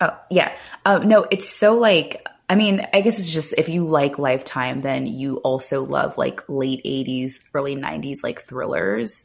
[0.00, 0.52] Oh, yeah.
[0.84, 4.80] Uh, no, it's so like, I mean, I guess it's just if you like Lifetime,
[4.80, 9.24] then you also love like late 80s, early 90s, like thrillers.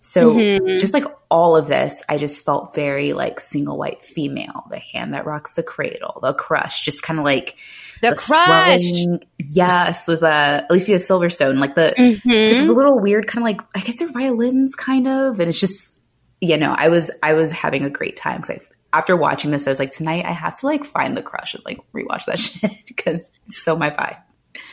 [0.00, 0.78] So Mhm.
[0.80, 5.14] just like all of this, I just felt very like single white female, the hand
[5.14, 7.56] that rocks the cradle, the crush, just kind of like
[8.02, 8.82] The crush.
[8.82, 13.44] swelling- yes, with uh, Alicia Silverstone, like the it's like a little weird, kind of
[13.44, 15.94] like I guess they're violins, kind of, and it's just
[16.40, 18.60] you know, I was I was having a great time because I
[18.94, 21.64] after watching this, I was like, tonight I have to like find the crush and
[21.64, 24.20] like rewatch that shit because it's so my vibe.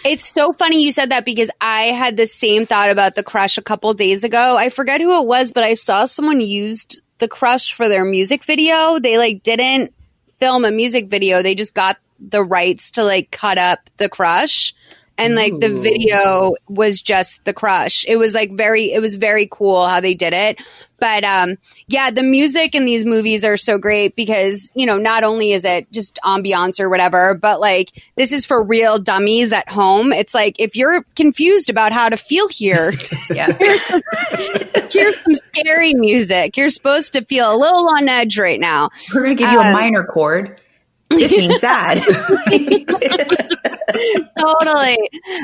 [0.05, 3.57] It's so funny you said that because I had the same thought about the crush
[3.57, 4.57] a couple days ago.
[4.57, 8.43] I forget who it was, but I saw someone used the crush for their music
[8.43, 8.99] video.
[8.99, 9.93] They like didn't
[10.39, 11.41] film a music video.
[11.41, 14.75] They just got the rights to like cut up the crush.
[15.17, 18.05] And like the video was just the crush.
[18.07, 20.59] It was like very, it was very cool how they did it.
[20.99, 21.57] But um,
[21.87, 25.65] yeah, the music in these movies are so great because you know not only is
[25.65, 30.13] it just ambiance or whatever, but like this is for real dummies at home.
[30.13, 32.93] It's like if you're confused about how to feel here,
[33.31, 33.47] yeah,
[34.91, 36.55] here's some scary music.
[36.55, 38.91] You're supposed to feel a little on edge right now.
[39.13, 40.60] We're gonna give you a Um, minor chord.
[41.11, 41.97] This means sad.
[44.39, 44.97] totally.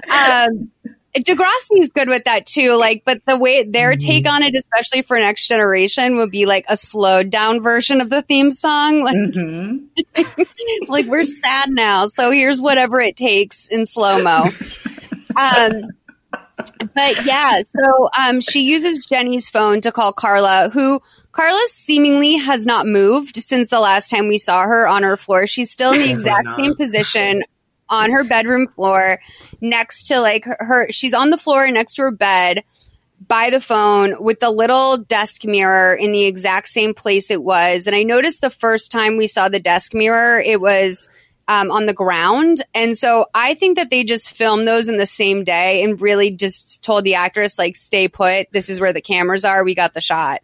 [0.10, 0.72] Um,
[1.16, 2.76] Degrassi is good with that too.
[2.76, 6.66] Like, but the way their take on it, especially for next generation, would be like
[6.68, 9.04] a slowed down version of the theme song.
[9.04, 10.38] Like,
[10.88, 14.50] like we're sad now, so here's whatever it takes in slow mo.
[15.36, 15.72] Um,
[16.96, 21.02] but yeah, so um, she uses Jenny's phone to call Carla, who
[21.38, 25.46] Carla seemingly has not moved since the last time we saw her on her floor.
[25.46, 27.44] She's still in the exact same position
[27.90, 29.22] on her bedroom floor
[29.62, 32.64] next to like her, her she's on the floor next to her bed
[33.28, 37.86] by the phone with the little desk mirror in the exact same place it was.
[37.86, 41.08] And i noticed the first time we saw the desk mirror it was
[41.48, 42.64] um, on the ground.
[42.74, 46.32] And so i think that they just filmed those in the same day and really
[46.32, 48.48] just told the actress like stay put.
[48.52, 49.64] This is where the cameras are.
[49.64, 50.42] We got the shot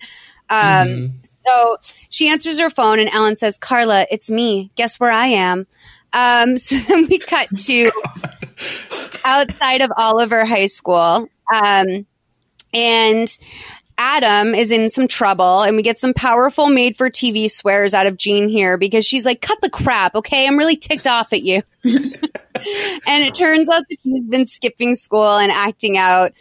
[0.54, 1.78] um, so
[2.10, 4.72] she answers her phone and Ellen says, Carla, it's me.
[4.76, 5.68] Guess where I am?
[6.14, 7.92] Um, so then we cut to
[9.26, 11.28] outside of Oliver High School.
[11.54, 12.06] Um,
[12.74, 13.38] and
[13.98, 18.08] Adam is in some trouble, and we get some powerful made for TV swears out
[18.08, 20.48] of Jean here because she's like, cut the crap, okay?
[20.48, 21.62] I'm really ticked off at you.
[21.84, 22.14] and
[23.06, 26.34] it turns out that he's been skipping school and acting out.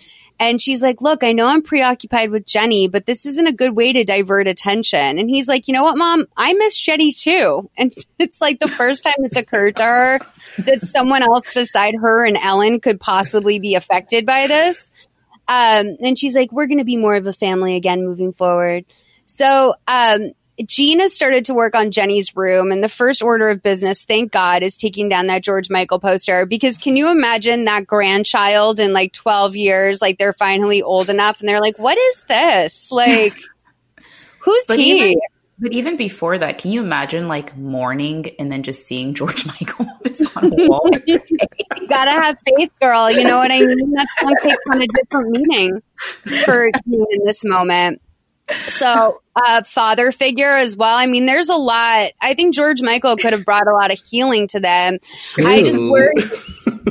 [0.43, 3.77] And she's like, Look, I know I'm preoccupied with Jenny, but this isn't a good
[3.77, 5.19] way to divert attention.
[5.19, 6.27] And he's like, You know what, mom?
[6.37, 7.71] I miss Jenny too.
[7.79, 10.19] And it's like the first time it's occurred to her
[10.59, 14.91] that someone else beside her and Ellen could possibly be affected by this.
[15.47, 18.85] Um, and she's like, We're going to be more of a family again moving forward.
[19.27, 20.33] So, um,
[20.67, 24.33] Jean has started to work on Jenny's room, and the first order of business, thank
[24.33, 26.47] God, is taking down that George Michael poster.
[26.47, 30.03] Because can you imagine that grandchild in like 12 years?
[30.03, 32.91] Like they're finally old enough and they're like, what is this?
[32.91, 33.37] Like,
[34.41, 35.09] who's But he?
[35.09, 35.21] even,
[35.59, 39.87] but even before that, can you imagine like mourning and then just seeing George Michael
[40.07, 40.89] just on a wall?
[41.89, 43.11] Gotta have faith, girl.
[43.11, 43.93] You know what I mean?
[43.93, 45.83] That's going to take on a different meaning
[46.45, 48.03] for Jean in this moment.
[48.55, 50.97] So, uh, father figure as well.
[50.97, 52.13] I mean, there's a lot.
[52.21, 54.99] I think George Michael could have brought a lot of healing to them.
[55.39, 55.91] I just Ooh.
[55.91, 56.15] worry,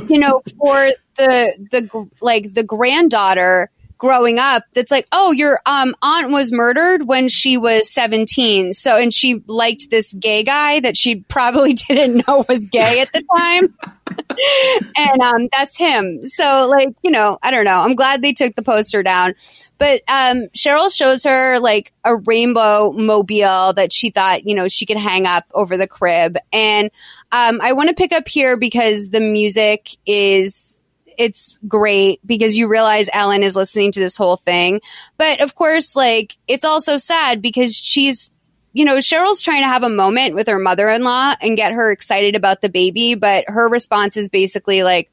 [0.08, 3.70] you know, for the the like the granddaughter.
[3.98, 8.72] growing up that's like, oh, your um, aunt was murdered when she was 17.
[8.72, 13.12] So, and she liked this gay guy that she probably didn't know was gay at
[13.12, 13.72] the time.
[14.96, 16.24] and um, that's him.
[16.24, 17.80] So, like, you know, I don't know.
[17.80, 19.34] I'm glad they took the poster down.
[19.78, 24.86] But um, Cheryl shows her like a rainbow mobile that she thought, you know, she
[24.86, 26.36] could hang up over the crib.
[26.52, 26.90] And
[27.32, 30.78] um, I want to pick up here because the music is
[31.18, 34.80] it's great because you realize Ellen is listening to this whole thing.
[35.18, 38.30] But of course, like it's also sad because she's
[38.72, 41.72] you know, Cheryl's trying to have a moment with her mother in law and get
[41.72, 45.10] her excited about the baby, but her response is basically like,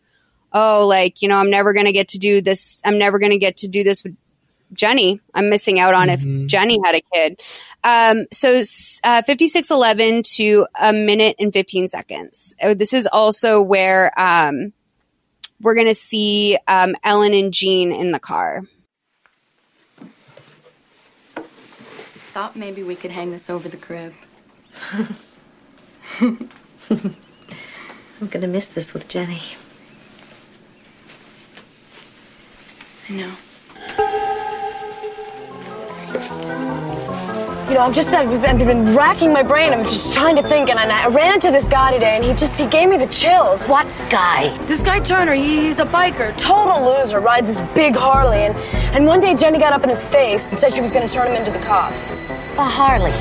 [0.54, 2.82] oh, like, you know, I'm never going to get to do this.
[2.86, 4.16] I'm never going to get to do this with
[4.74, 5.20] Jenny.
[5.34, 6.44] I'm missing out on Mhm.
[6.44, 7.42] if Jenny had a kid.
[7.84, 8.60] Um, so
[9.04, 12.56] uh, 5611 to a minute and 15 seconds.
[12.62, 14.74] Oh, This is also where um,
[15.62, 18.64] we're going to see um, Ellen and Jean in the car.
[22.34, 24.14] Thought maybe we could hang this over the crib.
[26.22, 26.50] I'm
[28.30, 29.42] gonna miss this with Jenny.
[33.10, 33.32] I know.
[37.70, 39.74] You know, I'm just, I've been, I've been racking my brain.
[39.74, 42.34] I'm just trying to think, and I, I ran into this guy today, and he
[42.34, 43.64] just, he gave me the chills.
[43.66, 44.58] What guy?
[44.66, 46.36] This guy Turner, he, he's a biker.
[46.40, 48.56] Total loser, rides this big Harley, and,
[48.96, 51.28] and one day Jenny got up in his face and said she was gonna turn
[51.28, 52.10] him into the cops.
[52.58, 53.14] A Harley.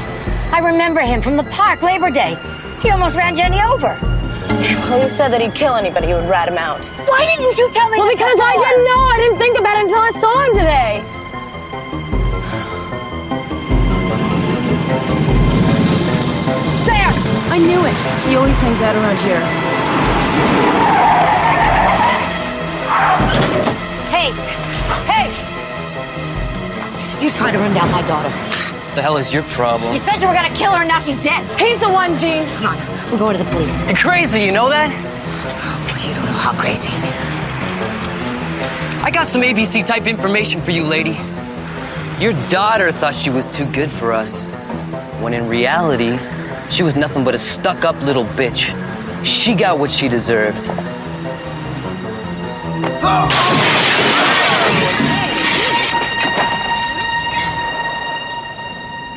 [0.51, 2.35] I remember him from the park Labor Day.
[2.81, 3.99] He almost ran Jenny over.
[4.89, 6.87] Well, he said that he'd kill anybody who would rat him out.
[7.05, 9.01] Why didn't you tell me Well, because I didn't know.
[9.13, 11.18] I didn't think about it until I saw him today.
[17.51, 17.97] I knew it.
[18.29, 19.41] He always hangs out around here.
[24.11, 24.33] Hey!
[25.09, 25.29] Hey!
[27.25, 28.29] You tried to run down my daughter.
[28.29, 29.93] What the hell is your problem?
[29.93, 31.43] You said you were gonna kill her and now she's dead.
[31.59, 32.47] He's the one, Jean.
[32.57, 33.79] Come on, we're going to the police.
[33.87, 34.91] You're crazy, you know that?
[36.05, 36.91] You don't know how crazy.
[39.03, 41.17] I got some ABC type information for you, lady.
[42.21, 44.51] Your daughter thought she was too good for us,
[45.21, 46.19] when in reality,
[46.71, 48.75] she was nothing but a stuck up little bitch.
[49.25, 50.67] She got what she deserved.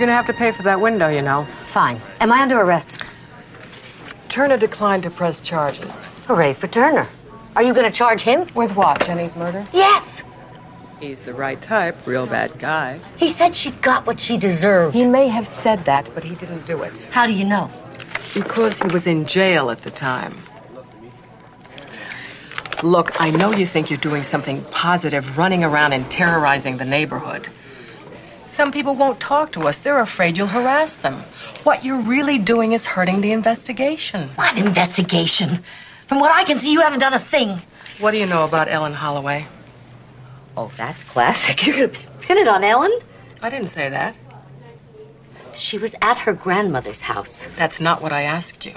[0.01, 1.45] You're gonna have to pay for that window, you know.
[1.65, 2.01] Fine.
[2.19, 2.97] Am I under arrest?
[4.29, 6.05] Turner declined to press charges.
[6.27, 7.07] Hooray for Turner.
[7.55, 8.47] Are you gonna charge him?
[8.55, 9.05] With what?
[9.05, 9.67] Jenny's murder?
[9.73, 10.23] Yes!
[11.01, 12.99] He's the right type, real bad guy.
[13.17, 14.95] He said she got what she deserved.
[14.95, 17.09] He may have said that, but he didn't do it.
[17.11, 17.71] How do you know?
[18.35, 20.37] Because he was in jail at the time.
[22.83, 27.47] Look, I know you think you're doing something positive, running around and terrorizing the neighborhood.
[28.47, 29.79] Some people won't talk to us.
[29.79, 31.23] They're afraid you'll harass them.
[31.63, 34.29] What you're really doing is hurting the investigation.
[34.35, 35.63] What investigation?
[36.05, 37.59] From what I can see, you haven't done a thing.
[37.99, 39.47] What do you know about Ellen Holloway?
[40.61, 41.65] Oh, that's classic.
[41.65, 42.91] You're gonna pin it on Ellen?
[43.41, 44.15] I didn't say that.
[45.55, 47.47] She was at her grandmother's house.
[47.55, 48.75] That's not what I asked you.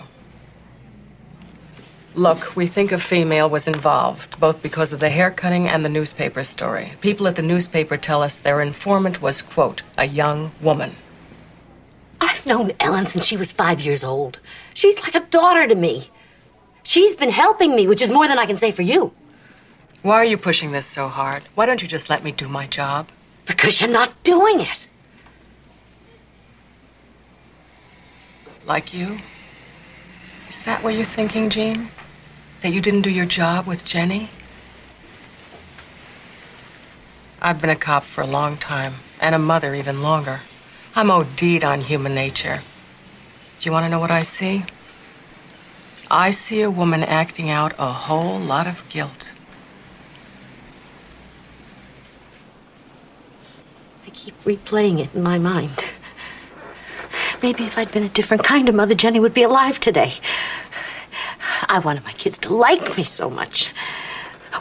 [2.14, 6.42] Look, we think a female was involved, both because of the haircutting and the newspaper
[6.42, 6.92] story.
[7.02, 10.96] People at the newspaper tell us their informant was, quote, a young woman.
[12.18, 14.40] I've known Ellen since she was five years old.
[14.72, 16.08] She's like a daughter to me.
[16.82, 19.12] She's been helping me, which is more than I can say for you.
[20.04, 21.44] Why are you pushing this so hard?
[21.54, 23.08] Why don't you just let me do my job?
[23.46, 24.86] Because you're not doing it.
[28.66, 29.16] Like you?
[30.46, 31.88] Is that what you're thinking, Jean?
[32.60, 34.28] That you didn't do your job with Jenny?
[37.40, 40.40] I've been a cop for a long time, and a mother even longer.
[40.94, 42.60] I'm OD'd on human nature.
[43.58, 44.66] Do you want to know what I see?
[46.10, 49.30] I see a woman acting out a whole lot of guilt.
[54.24, 55.84] Keep replaying it in my mind.
[57.42, 60.14] Maybe if I'd been a different kind of mother, Jenny would be alive today.
[61.68, 63.68] I wanted my kids to like me so much.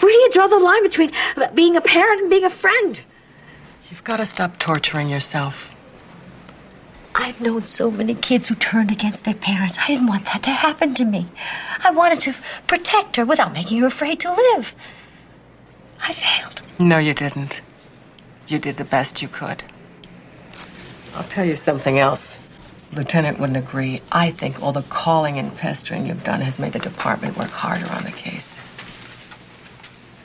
[0.01, 1.11] Where do you draw the line between
[1.53, 2.99] being a parent and being a friend?
[3.89, 5.71] You've got to stop torturing yourself.
[7.15, 9.77] I've known so many kids who turned against their parents.
[9.79, 11.27] I didn't want that to happen to me.
[11.85, 12.35] I wanted to
[12.67, 14.75] protect her without making her afraid to live.
[16.01, 16.63] I failed.
[16.79, 17.61] No, you didn't.
[18.47, 19.63] You did the best you could.
[21.15, 22.39] I'll tell you something else.
[22.91, 24.01] Lieutenant wouldn't agree.
[24.11, 27.87] I think all the calling and pestering you've done has made the department work harder
[27.91, 28.57] on the case.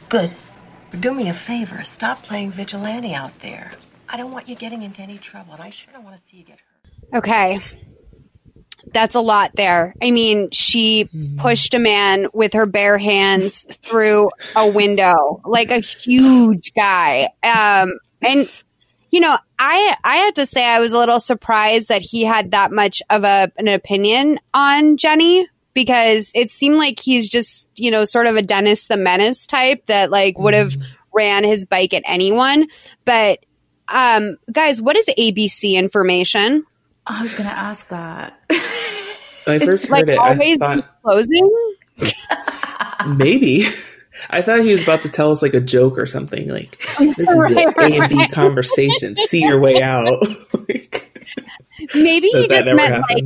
[0.08, 0.34] Good.
[0.90, 3.72] But do me a favor, stop playing vigilante out there.
[4.08, 6.38] I don't want you getting into any trouble, and I sure don't want to see
[6.38, 6.58] you get
[7.12, 7.18] hurt.
[7.18, 7.60] Okay.
[8.92, 9.94] That's a lot there.
[10.02, 15.80] I mean, she pushed a man with her bare hands through a window, like a
[15.80, 17.28] huge guy.
[17.42, 18.50] Um, and
[19.10, 22.50] you know, I I have to say I was a little surprised that he had
[22.50, 27.90] that much of a an opinion on Jenny because it seemed like he's just, you
[27.90, 30.76] know, sort of a Dennis the Menace type that like would have
[31.14, 32.66] ran his bike at anyone.
[33.04, 33.44] But
[33.88, 36.64] um guys, what is ABC information?
[37.06, 38.38] I was going to ask that.
[39.44, 41.50] When I first like heard it, always I thought closing?
[43.06, 43.66] maybe.
[44.30, 46.48] I thought he was about to tell us like a joke or something.
[46.48, 49.16] Like this is an A and B conversation.
[49.26, 50.06] See your way out.
[51.94, 53.24] Maybe he just never meant like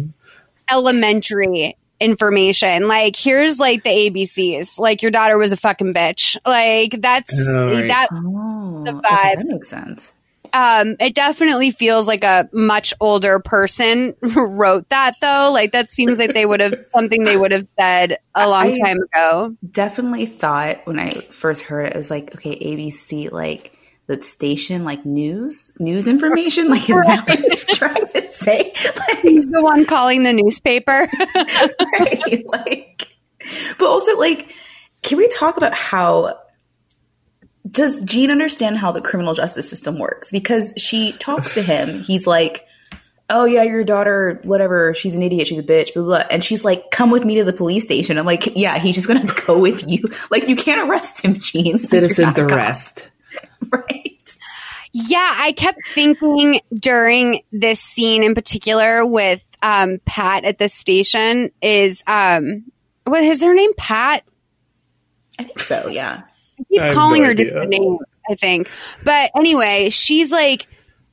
[0.70, 2.88] elementary information.
[2.88, 4.78] Like, here's like the ABCs.
[4.78, 6.36] Like, your daughter was a fucking bitch.
[6.44, 7.88] Like, that's Oh, right.
[7.88, 9.36] that Oh, the okay, vibe.
[9.36, 10.12] that makes sense.
[10.52, 15.50] Um, it definitely feels like a much older person wrote that though.
[15.52, 18.78] Like that seems like they would have something they would have said a long I-
[18.78, 19.56] time ago.
[19.70, 24.84] Definitely thought when I first heard it, it was like, okay, ABC, like the station,
[24.84, 26.68] like news, news information.
[26.68, 28.72] Like, is that what he's trying to say?
[29.08, 31.08] Like, He's the one calling the newspaper.
[31.98, 32.42] right?
[32.46, 33.08] Like,
[33.78, 34.52] but also, like,
[35.02, 36.38] can we talk about how
[37.70, 40.30] does Jean understand how the criminal justice system works?
[40.30, 42.66] Because she talks to him, he's like,
[43.30, 44.94] "Oh yeah, your daughter, whatever.
[44.94, 45.46] She's an idiot.
[45.46, 46.18] She's a bitch." Blah blah.
[46.18, 46.26] blah.
[46.30, 49.06] And she's like, "Come with me to the police station." I'm like, "Yeah, he's just
[49.08, 50.08] gonna go with you.
[50.30, 51.64] Like, you can't arrest him, Jean.
[51.64, 53.08] Like, you're Citizen's not a cop." arrest.
[54.94, 61.50] Yeah, I kept thinking during this scene in particular with um, Pat at the station
[61.62, 62.70] is um,
[63.04, 63.72] what is her name?
[63.74, 64.22] Pat.
[65.38, 65.88] I think so.
[65.88, 66.24] Yeah.
[66.68, 67.46] Keep I calling no her idea.
[67.46, 68.00] different names.
[68.30, 68.70] I think,
[69.02, 70.68] but anyway, she's like,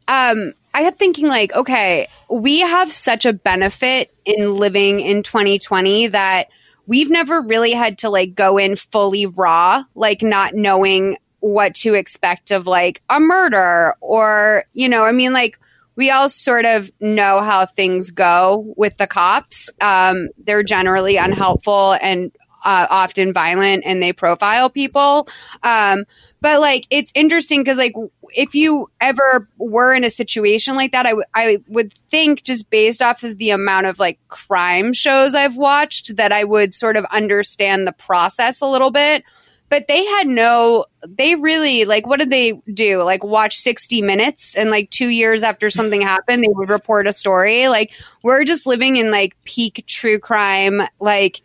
[0.07, 6.07] um, I kept thinking like, okay, we have such a benefit in living in 2020
[6.07, 6.49] that
[6.85, 11.93] we've never really had to like go in fully raw, like not knowing what to
[11.93, 15.59] expect of like a murder or, you know, I mean, like
[15.95, 19.69] we all sort of know how things go with the cops.
[19.81, 22.31] Um, they're generally unhelpful and
[22.63, 25.27] uh, often violent and they profile people.
[25.63, 26.05] Um,
[26.41, 27.93] but like it's interesting because like
[28.31, 32.69] if you ever were in a situation like that, I, w- I would think just
[32.69, 36.95] based off of the amount of like crime shows I've watched that I would sort
[36.95, 39.23] of understand the process a little bit.
[39.67, 43.03] But they had no, they really like, what did they do?
[43.03, 47.13] Like watch 60 minutes and like two years after something happened, they would report a
[47.13, 47.67] story.
[47.67, 47.91] Like
[48.23, 51.41] we're just living in like peak true crime, like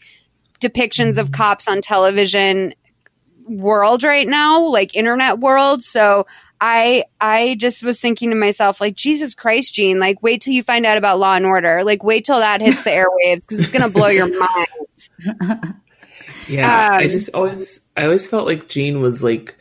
[0.65, 2.75] depictions of cops on television
[3.47, 5.83] world right now, like internet world.
[5.83, 6.27] So
[6.61, 10.63] I I just was thinking to myself, like, Jesus Christ, Jean, like wait till you
[10.63, 11.85] find out about Law and Order.
[11.85, 15.75] Like wait till that hits the airwaves because it's gonna blow your mind.
[16.49, 19.57] Yeah, I Um, just always I always felt like Jean was like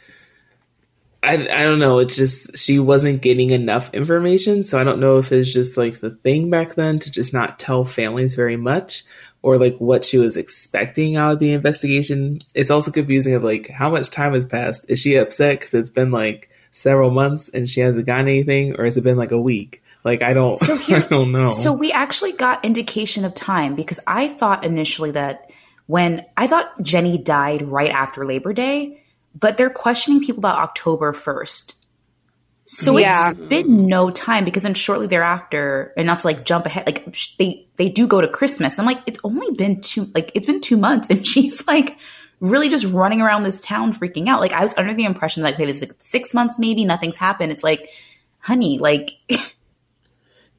[1.22, 5.20] I, I don't know, it's just she wasn't getting enough information, so I don't know
[5.20, 9.06] if it's just like the thing back then to just not tell families very much
[9.44, 12.42] or like what she was expecting out of the investigation.
[12.56, 14.86] It's also confusing of like how much time has passed.
[14.90, 18.86] Is she upset cuz it's been like several months and she hasn't gotten anything or
[18.86, 19.84] has it been like a week?
[20.04, 21.52] Like I don't So I don't know.
[21.52, 25.52] So we actually got indication of time because I thought initially that
[25.86, 29.04] when I thought Jenny died right after Labor Day,
[29.38, 31.74] but they're questioning people about October 1st.
[32.66, 33.32] So Yeah.
[33.32, 37.06] it's been no time because then shortly thereafter, and not to like jump ahead, like
[37.38, 38.80] they they do go to Christmas.
[38.80, 42.00] I'm like, it's only been two like it's been two months, and she's like
[42.40, 44.42] really just running around this town freaking out.
[44.42, 47.16] Like I was under the impression that okay, this is like six months maybe, nothing's
[47.16, 47.52] happened.
[47.52, 47.90] It's like,
[48.40, 49.12] honey, like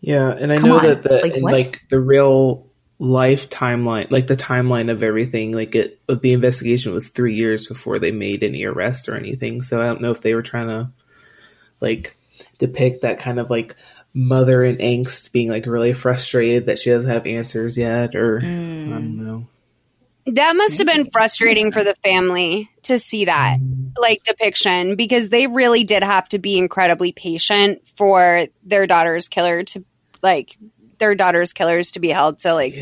[0.01, 2.67] Yeah, and I know on, that the like, in like the real
[2.99, 7.99] life timeline, like the timeline of everything, like it the investigation was three years before
[7.99, 9.63] they made any arrest or anything.
[9.63, 10.91] So I don't know if they were trying to
[11.81, 12.17] like
[12.59, 13.77] depict that kind of like
[14.15, 18.43] mother and angst being like really frustrated that she doesn't have answers yet, or I
[18.43, 19.47] don't know.
[20.27, 23.59] That must have been frustrating for the family to see that
[23.99, 29.65] like depiction because they really did have to be incredibly patient for their daughter's killer
[29.65, 29.85] to
[30.23, 30.57] like
[30.99, 32.75] their daughter's killers to be held to like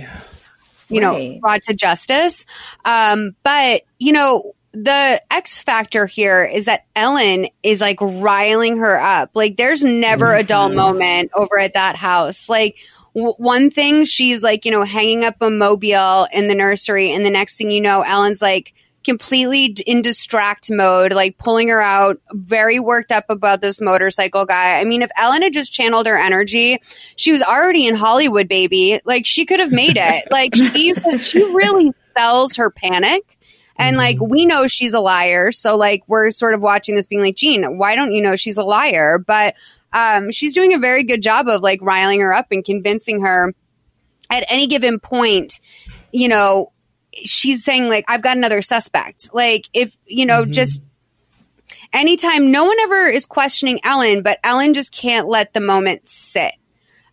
[0.88, 2.46] you know brought to justice.
[2.84, 8.98] Um, but you know the X factor here is that Ellen is like riling her
[9.00, 9.30] up.
[9.34, 10.74] Like there's never a dull Mhm.
[10.76, 12.48] moment over at that house.
[12.48, 12.76] Like
[13.14, 17.24] w- one thing she's like, you know, hanging up a mobile in the nursery and
[17.24, 18.72] the next thing you know, Ellen's like
[19.04, 24.78] completely in distract mode, like pulling her out, very worked up about this motorcycle guy.
[24.80, 26.78] I mean, if Ellen had just channeled her energy,
[27.16, 29.00] she was already in Hollywood, baby.
[29.04, 30.28] Like she could have made it.
[30.30, 33.38] like she, she really sells her panic.
[33.76, 37.22] And like we know she's a liar, so like we're sort of watching this being
[37.22, 39.18] like, Jean, why don't you know she's a liar?
[39.18, 39.54] But
[39.92, 43.54] um, she's doing a very good job of like riling her up and convincing her
[44.30, 45.60] at any given point,
[46.12, 46.72] you know,
[47.12, 49.34] she's saying like, I've got another suspect.
[49.34, 50.82] Like if, you know, just
[51.92, 56.52] anytime no one ever is questioning Ellen, but Ellen just can't let the moment sit.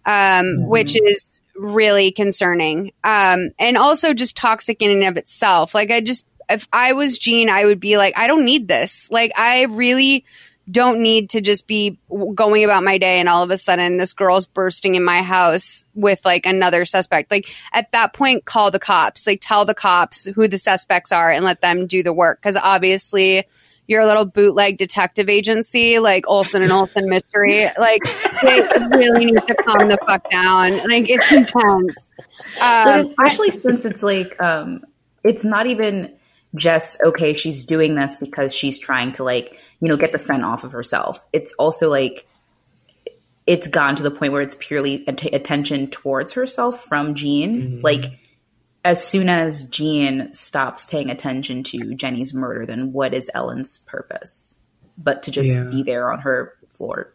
[0.06, 2.94] Um, which is really concerning.
[3.04, 5.76] Um, and also just toxic in and of itself.
[5.76, 9.10] Like I just, if I was Jean, I would be like, I don't need this.
[9.12, 10.26] Like I really
[10.70, 11.98] don't need to just be
[12.36, 15.84] going about my day and all of a sudden this girl's bursting in my house
[15.96, 17.32] with like another suspect.
[17.32, 19.26] Like at that point, call the cops.
[19.26, 22.42] Like tell the cops who the suspects are and let them do the work.
[22.42, 23.46] Cause obviously
[23.88, 28.04] your little bootleg detective agency, like Olsen and Olsen Mystery, like
[28.44, 28.62] they
[28.92, 30.78] really need to calm the fuck down.
[30.88, 31.96] Like it's intense.
[32.62, 34.84] Um, especially since it's like um
[35.24, 36.14] it's not even
[36.56, 40.44] just okay she's doing this because she's trying to like you know get the scent
[40.44, 41.24] off of herself.
[41.32, 42.28] It's also like
[43.46, 47.62] it's gone to the point where it's purely att- attention towards herself from jean.
[47.62, 47.82] Mm-hmm.
[47.82, 48.06] Like
[48.86, 54.56] as soon as jean stops paying attention to jenny's murder then what is ellen's purpose
[54.98, 55.66] but to just Yeah.
[55.70, 57.12] be there on her floor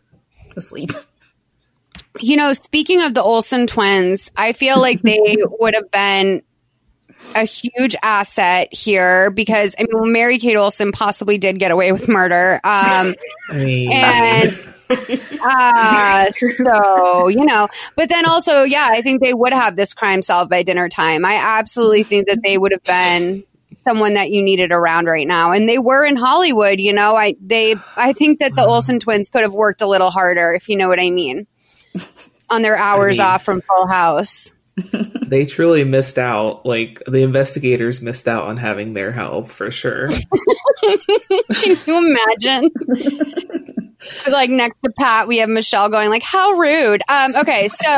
[0.56, 0.90] asleep
[2.20, 6.42] you know, speaking of the Olsen twins, I feel like they would have been
[7.34, 12.09] a huge asset here because I mean, Mary Kate Olsen possibly did get away with
[12.09, 12.60] murder.
[12.65, 13.15] Um,
[13.51, 14.52] I mean, and
[14.91, 16.31] uh,
[16.62, 20.51] so you know, but then also, yeah, I think they would have this crime solved
[20.51, 21.25] by dinner time.
[21.25, 23.44] I absolutely think that they would have been
[23.78, 26.81] someone that you needed around right now, and they were in Hollywood.
[26.81, 30.10] You know, I they I think that the Olsen twins could have worked a little
[30.10, 31.47] harder, if you know what I mean,
[32.51, 34.52] on their hours mean- off from Full House.
[35.27, 36.67] they truly missed out.
[36.67, 40.09] Like the investigators missed out on having their help for sure.
[40.83, 42.70] Can you imagine?
[44.31, 47.97] like next to Pat, we have Michelle going like, "How rude." Um, okay, so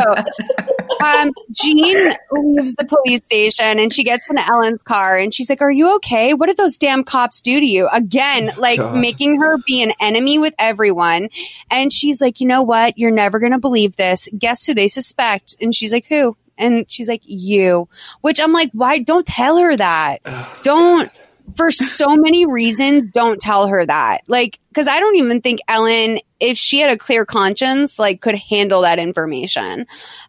[1.02, 5.62] um, Jean leaves the police station and she gets in Ellen's car and she's like,
[5.62, 6.34] "Are you okay?
[6.34, 8.96] What did those damn cops do to you?" Again, like God.
[8.96, 11.30] making her be an enemy with everyone.
[11.70, 12.98] And she's like, "You know what?
[12.98, 14.28] You're never gonna believe this.
[14.36, 17.88] Guess who they suspect?" And she's like, "Who?" And she's like, "You."
[18.20, 18.98] Which I'm like, "Why?
[18.98, 20.20] Don't tell her that.
[20.62, 21.10] don't."
[21.54, 24.22] for so many reasons, don't tell her that.
[24.28, 28.34] Like, because I don't even think Ellen, if she had a clear conscience, like, could
[28.34, 29.86] handle that information.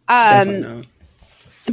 [0.08, 0.84] Um,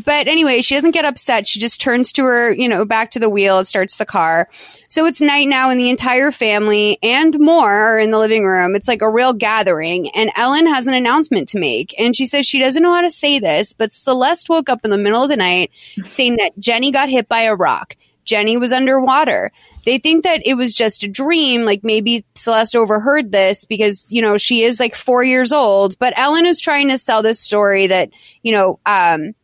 [0.04, 1.48] but anyway, she doesn't get upset.
[1.48, 4.50] She just turns to her, you know, back to the wheel and starts the car.
[4.90, 8.76] So it's night now, and the entire family and more are in the living room.
[8.76, 10.10] It's like a real gathering.
[10.12, 11.94] And Ellen has an announcement to make.
[12.00, 14.92] And she says she doesn't know how to say this, but Celeste woke up in
[14.92, 15.72] the middle of the night
[16.04, 17.96] saying that Jenny got hit by a rock.
[18.26, 19.52] Jenny was underwater.
[19.86, 21.62] They think that it was just a dream.
[21.62, 25.98] Like maybe Celeste overheard this because, you know, she is like four years old.
[26.00, 28.10] But Ellen is trying to sell this story that,
[28.42, 29.36] you know, um,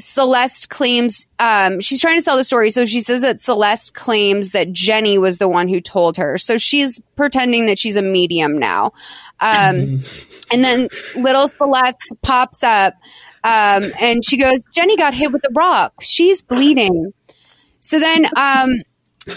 [0.00, 2.70] Celeste claims um, she's trying to sell the story.
[2.70, 6.38] So she says that Celeste claims that Jenny was the one who told her.
[6.38, 8.92] So she's pretending that she's a medium now.
[9.40, 10.04] Um,
[10.52, 12.94] and then little Celeste pops up
[13.42, 15.94] um, and she goes, Jenny got hit with a rock.
[16.00, 17.12] She's bleeding.
[17.80, 18.82] So then um,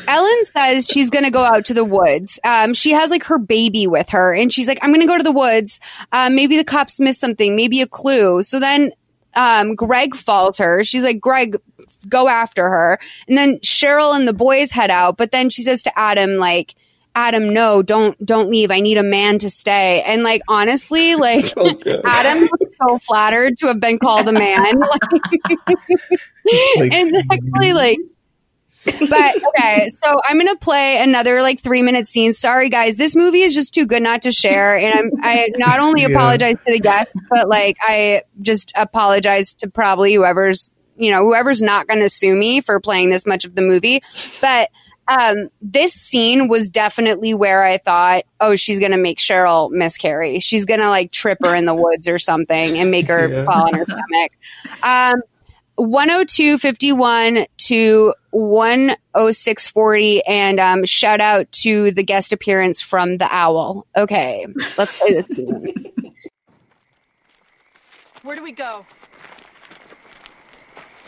[0.07, 2.39] Ellen says she's going to go out to the woods.
[2.43, 5.17] Um, she has like her baby with her, and she's like, I'm going to go
[5.17, 5.79] to the woods.
[6.11, 8.43] Uh, maybe the cops missed something, maybe a clue.
[8.43, 8.91] So then
[9.35, 10.83] um, Greg falls her.
[10.83, 11.57] She's like, Greg,
[12.07, 12.99] go after her.
[13.27, 16.75] And then Cheryl and the boys head out, but then she says to Adam, like,
[17.15, 18.71] Adam, no, don't don't leave.
[18.71, 20.01] I need a man to stay.
[20.01, 21.45] And like honestly, like
[22.05, 24.81] Adam was so flattered to have been called a man.
[26.75, 27.97] Like, and actually like
[28.85, 32.33] but okay, so I'm gonna play another like three minute scene.
[32.33, 34.75] Sorry guys, this movie is just too good not to share.
[34.77, 36.17] And I'm I not only Yeah.
[36.17, 41.61] apologize to the guests, but like I just apologize to probably whoever's you know, whoever's
[41.61, 44.01] not gonna sue me for playing this much of the movie.
[44.41, 44.69] But
[45.07, 50.39] um this scene was definitely where I thought, oh, she's gonna make Cheryl miscarry.
[50.39, 53.43] She's gonna like trip her in the woods or something and make her Yeah.
[53.45, 54.31] fall on her stomach.
[55.15, 55.21] Um
[55.77, 60.21] 102.51 to 106.40.
[60.27, 63.85] And um, shout out to the guest appearance from The Owl.
[63.95, 64.45] Okay,
[64.77, 65.73] let's play this game.
[68.23, 68.85] Where do we go?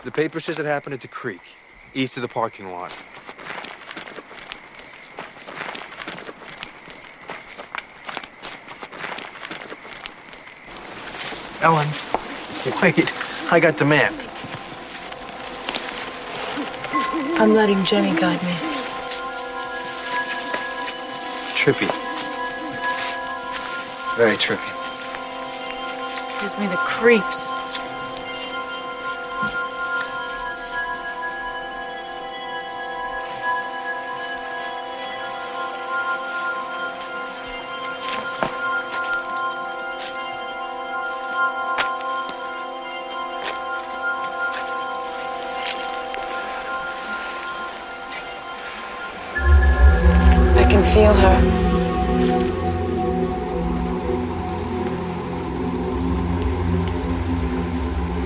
[0.03, 1.42] The paper says it happened at the creek,
[1.94, 2.95] east of the parking lot.
[11.61, 11.88] Ellen,
[12.84, 13.11] wait,
[13.52, 14.14] I got the map.
[17.38, 18.54] I'm letting Jenny guide me.
[21.54, 21.92] Trippy.
[24.16, 24.72] Very trippy.
[26.40, 27.65] Gives me the creeps.
[51.06, 51.40] Feel her.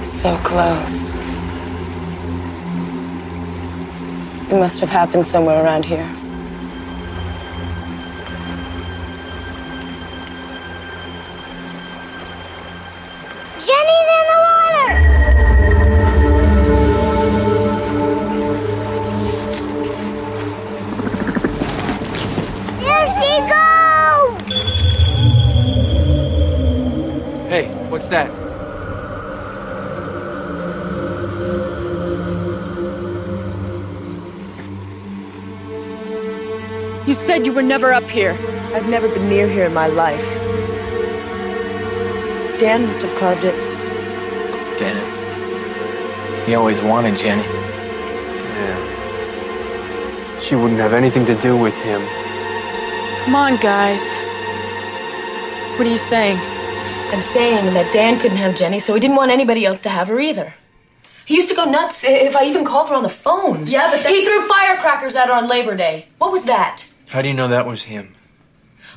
[0.05, 1.15] So close.
[4.49, 6.07] It must have happened somewhere around here.
[13.59, 14.18] Jenny's
[27.99, 28.29] what's that?
[37.05, 38.37] You said you were never up here.
[38.73, 40.25] I've never been near here in my life.
[42.59, 43.55] Dan must have carved it.
[44.77, 46.45] Dan.
[46.45, 47.43] He always wanted Jenny.
[48.63, 48.79] Yeah.
[50.39, 52.01] She wouldn't have anything to do with him.
[53.25, 54.17] Come on, guys.
[55.77, 56.58] What are you saying?
[57.11, 60.07] I'm saying that Dan couldn't have Jenny, so he didn't want anybody else to have
[60.09, 60.53] her either.
[61.25, 63.67] He used to go nuts if I even called her on the phone.
[63.67, 66.07] Yeah, but he threw firecrackers at her on Labor Day.
[66.17, 66.87] What was that?
[67.09, 68.15] How do you know that was him?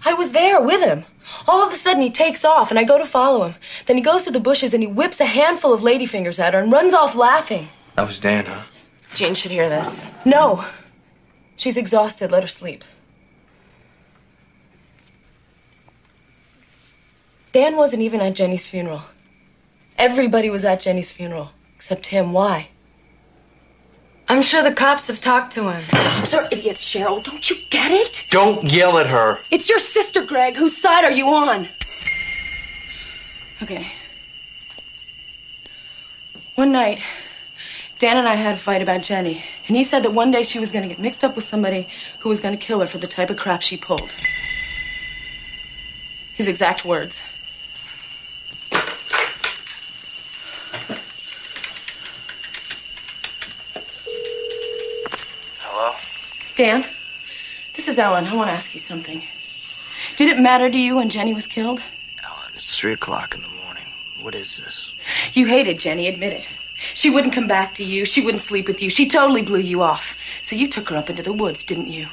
[0.04, 1.04] I was there with him.
[1.46, 3.54] All of a sudden, he takes off, and I go to follow him.
[3.86, 6.60] Then he goes to the bushes and he whips a handful of ladyfingers at her
[6.60, 7.68] and runs off laughing.
[7.96, 8.62] That was Dan, huh?
[9.14, 10.10] Jane should hear this.
[10.26, 10.64] No.
[11.56, 12.30] She's exhausted.
[12.30, 12.84] Let her sleep.
[17.52, 19.02] Dan wasn't even at Jenny's funeral.
[19.98, 22.32] Everybody was at Jenny's funeral, except him.
[22.32, 22.68] Why?
[24.28, 25.82] I'm sure the cops have talked to him.
[26.20, 27.22] Those are idiots, Cheryl.
[27.22, 28.26] Don't you get it?
[28.30, 29.38] Don't yell at her.
[29.50, 30.56] It's your sister, Greg.
[30.56, 31.68] Whose side are you on?
[33.62, 33.86] Okay.
[36.54, 37.00] One night,
[37.98, 40.58] Dan and I had a fight about Jenny, and he said that one day she
[40.58, 41.88] was going to get mixed up with somebody
[42.20, 44.10] who was going to kill her for the type of crap she pulled.
[46.34, 47.20] His exact words.
[55.60, 55.94] Hello?
[56.54, 56.84] Dan,
[57.74, 58.26] this is Ellen.
[58.26, 59.22] I want to ask you something.
[60.16, 61.82] Did it matter to you when Jenny was killed?
[62.22, 63.86] Ellen, it's three o'clock in the morning.
[64.20, 64.92] What is this?
[65.32, 66.48] You hated Jenny, admit it.
[66.94, 68.04] She wouldn't come back to you.
[68.04, 68.90] She wouldn't sleep with you.
[68.90, 70.18] She totally blew you off.
[70.42, 72.08] So you took her up into the woods, didn't you?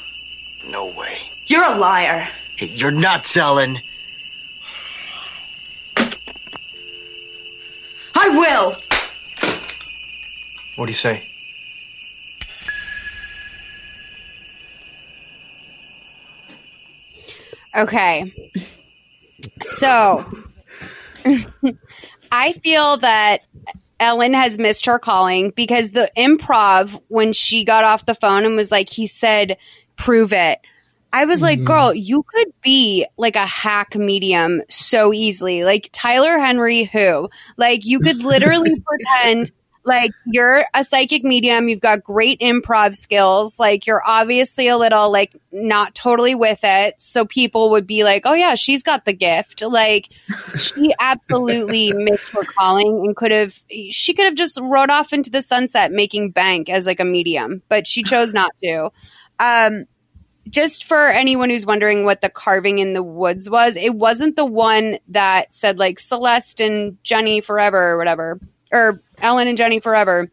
[0.65, 1.19] No way.
[1.47, 2.29] You're a liar.
[2.55, 3.79] Hey, you're nuts, Ellen.
[8.15, 8.77] I will.
[10.75, 11.28] What do you say?
[17.79, 18.51] Okay.
[19.63, 20.25] So
[22.31, 23.45] I feel that
[23.99, 28.55] Ellen has missed her calling because the improv, when she got off the phone and
[28.55, 29.57] was like, he said,
[29.97, 30.59] prove it.
[31.11, 31.65] I was like, mm-hmm.
[31.65, 35.63] girl, you could be like a hack medium so easily.
[35.63, 37.29] Like Tyler Henry, who?
[37.57, 39.51] Like, you could literally pretend
[39.89, 41.67] like you're a psychic medium.
[41.67, 43.59] You've got great improv skills.
[43.59, 46.95] Like, you're obviously a little like not totally with it.
[47.01, 49.61] So people would be like, oh, yeah, she's got the gift.
[49.61, 50.09] Like,
[50.57, 55.29] she absolutely missed her calling and could have, she could have just rode off into
[55.29, 58.91] the sunset making bank as like a medium, but she chose not to.
[59.39, 59.85] Um,
[60.49, 64.45] just for anyone who's wondering what the carving in the woods was, it wasn't the
[64.45, 68.39] one that said like Celeste and Jenny forever or whatever,
[68.71, 70.29] or Ellen and Jenny forever.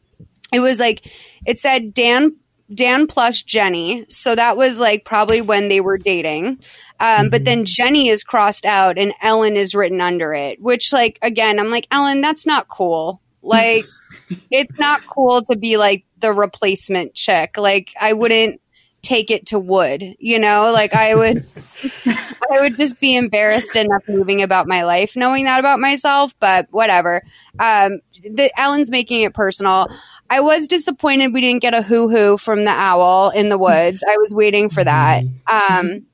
[0.52, 1.10] It was like
[1.44, 2.36] it said Dan
[2.74, 4.06] Dan plus Jenny.
[4.08, 6.60] So that was like probably when they were dating.
[6.98, 11.18] Um, But then Jenny is crossed out and Ellen is written under it, which, like,
[11.22, 13.20] again, I'm like, Ellen, that's not cool.
[13.42, 13.84] Like,
[14.50, 17.56] it's not cool to be like the replacement chick.
[17.56, 18.60] Like, I wouldn't
[19.02, 20.72] take it to wood, you know?
[20.72, 21.46] Like, I would,
[22.52, 26.66] I would just be embarrassed enough moving about my life knowing that about myself, but
[26.70, 27.22] whatever.
[27.58, 29.88] Um, the Ellen's making it personal.
[30.30, 34.02] I was disappointed we didn't get a hoo hoo from the owl in the woods.
[34.08, 35.22] I was waiting for that.
[35.50, 36.06] Um,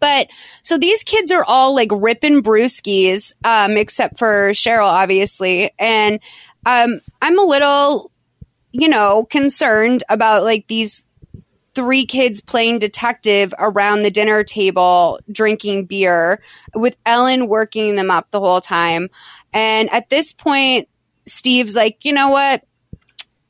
[0.00, 0.28] But
[0.62, 5.70] so these kids are all like ripping brewskis, um, except for Cheryl, obviously.
[5.78, 6.20] And
[6.64, 8.10] um, I'm a little,
[8.72, 11.04] you know, concerned about like these
[11.74, 16.40] three kids playing detective around the dinner table drinking beer
[16.74, 19.08] with Ellen working them up the whole time.
[19.52, 20.88] And at this point,
[21.26, 22.64] Steve's like, you know what?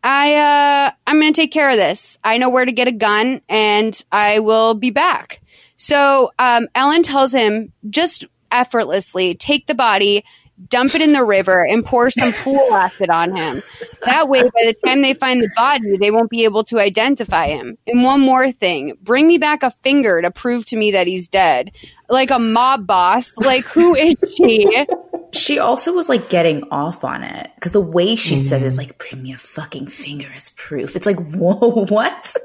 [0.02, 2.18] I uh I'm going to take care of this.
[2.22, 5.40] I know where to get a gun and I will be back.
[5.76, 10.24] So, um Ellen tells him just effortlessly take the body,
[10.68, 13.62] dump it in the river and pour some pool acid on him.
[14.04, 17.48] That way by the time they find the body, they won't be able to identify
[17.48, 17.76] him.
[17.86, 21.28] And one more thing, bring me back a finger to prove to me that he's
[21.28, 21.72] dead.
[22.08, 23.36] Like a mob boss.
[23.38, 24.86] Like who is she?
[25.32, 28.74] She also was like getting off on it because the way she says it is
[28.74, 28.80] mm-hmm.
[28.80, 30.94] like, bring me a fucking finger as proof.
[30.94, 32.36] It's like, whoa, what?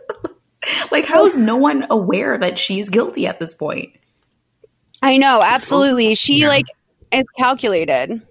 [0.92, 3.94] like, how is no one aware that she's guilty at this point?
[5.02, 6.16] I know, absolutely.
[6.16, 6.66] She like
[7.12, 8.22] is calculated.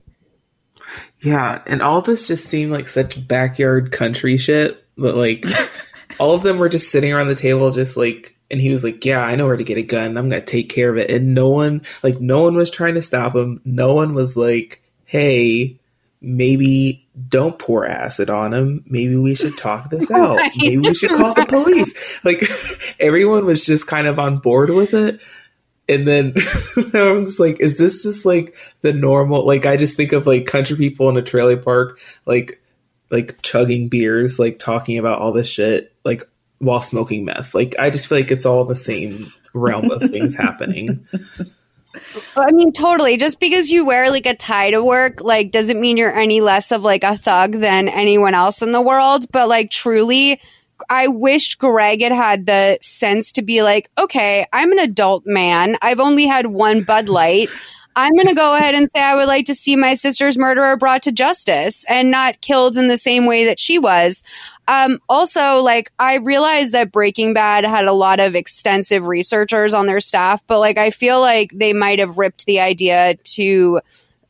[1.21, 4.85] Yeah, and all this just seemed like such backyard country shit.
[4.97, 5.45] But like,
[6.21, 9.05] all of them were just sitting around the table, just like, and he was like,
[9.05, 10.17] "Yeah, I know where to get a gun.
[10.17, 13.03] I'm gonna take care of it." And no one, like, no one was trying to
[13.03, 13.61] stop him.
[13.65, 15.79] No one was like, "Hey,
[16.21, 18.85] maybe don't pour acid on him.
[18.87, 20.37] Maybe we should talk this out.
[20.37, 20.53] Right.
[20.57, 21.93] Maybe we should call the police."
[22.25, 22.43] Like,
[22.99, 25.21] everyone was just kind of on board with it.
[25.89, 26.35] And then
[26.77, 29.47] I'm just like, is this just like the normal?
[29.47, 32.61] Like, I just think of like country people in a trailer park, like,
[33.11, 37.55] like chugging beers, like talking about all this shit, like while smoking meth.
[37.55, 41.07] Like, I just feel like it's all the same realm of things happening.
[42.37, 43.17] I mean, totally.
[43.17, 46.71] Just because you wear like a tie to work, like, doesn't mean you're any less
[46.71, 49.25] of like a thug than anyone else in the world.
[49.33, 50.41] But like, truly,
[50.89, 55.77] I wished Greg had had the sense to be like, okay, I'm an adult man.
[55.83, 57.51] I've only had one Bud Light.
[57.97, 60.77] I'm going to go ahead and say I would like to see my sister's murderer
[60.77, 64.23] brought to justice and not killed in the same way that she was.
[64.69, 69.87] Um, also, like, I realized that Breaking Bad had a lot of extensive researchers on
[69.87, 73.81] their staff, but like, I feel like they might have ripped the idea to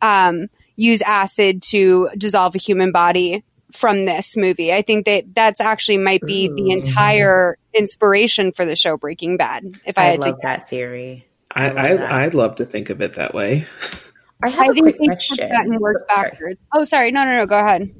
[0.00, 4.72] um, use acid to dissolve a human body from this movie.
[4.72, 6.70] I think that that's actually might be the mm-hmm.
[6.70, 9.80] entire inspiration for the show Breaking Bad.
[9.84, 11.26] If I, I, had love to that theory.
[11.50, 13.66] I, I I'd love to think of it that way.
[14.42, 15.36] I have I a think quick question.
[15.38, 16.58] took that and worked Sorry.
[16.72, 17.10] Oh, sorry.
[17.10, 17.46] No, no, no.
[17.46, 17.94] Go ahead.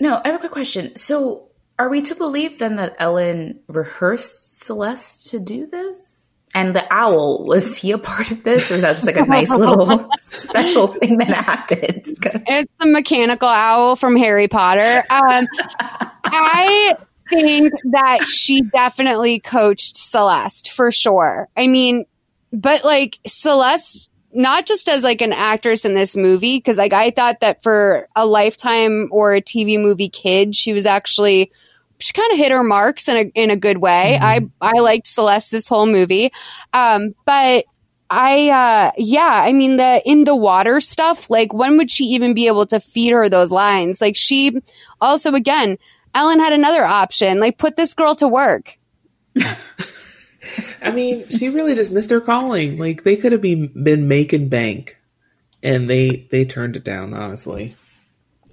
[0.00, 0.96] No, I have a quick question.
[0.96, 6.13] So, are we to believe then that Ellen rehearsed Celeste to do this?
[6.54, 8.70] And the owl, was he a part of this?
[8.70, 12.06] Or was that just like a nice little special thing that happened?
[12.46, 15.04] It's the mechanical owl from Harry Potter.
[15.10, 15.46] Um,
[16.24, 16.96] I
[17.30, 21.48] think that she definitely coached Celeste for sure.
[21.56, 22.06] I mean,
[22.52, 27.10] but like Celeste, not just as like an actress in this movie, because like I
[27.10, 31.50] thought that for a lifetime or a TV movie kid, she was actually
[32.04, 34.18] she kind of hit her marks in a in a good way.
[34.20, 36.32] I I liked Celeste this whole movie,
[36.74, 37.64] um, but
[38.10, 42.34] I uh yeah, I mean the in the water stuff, like when would she even
[42.34, 44.02] be able to feed her those lines?
[44.02, 44.60] Like she
[45.00, 45.78] also again,
[46.14, 48.78] Ellen had another option, like put this girl to work.
[50.82, 52.76] I mean, she really just missed her calling.
[52.76, 54.98] Like they could have been been making bank,
[55.62, 57.14] and they they turned it down.
[57.14, 57.74] Honestly,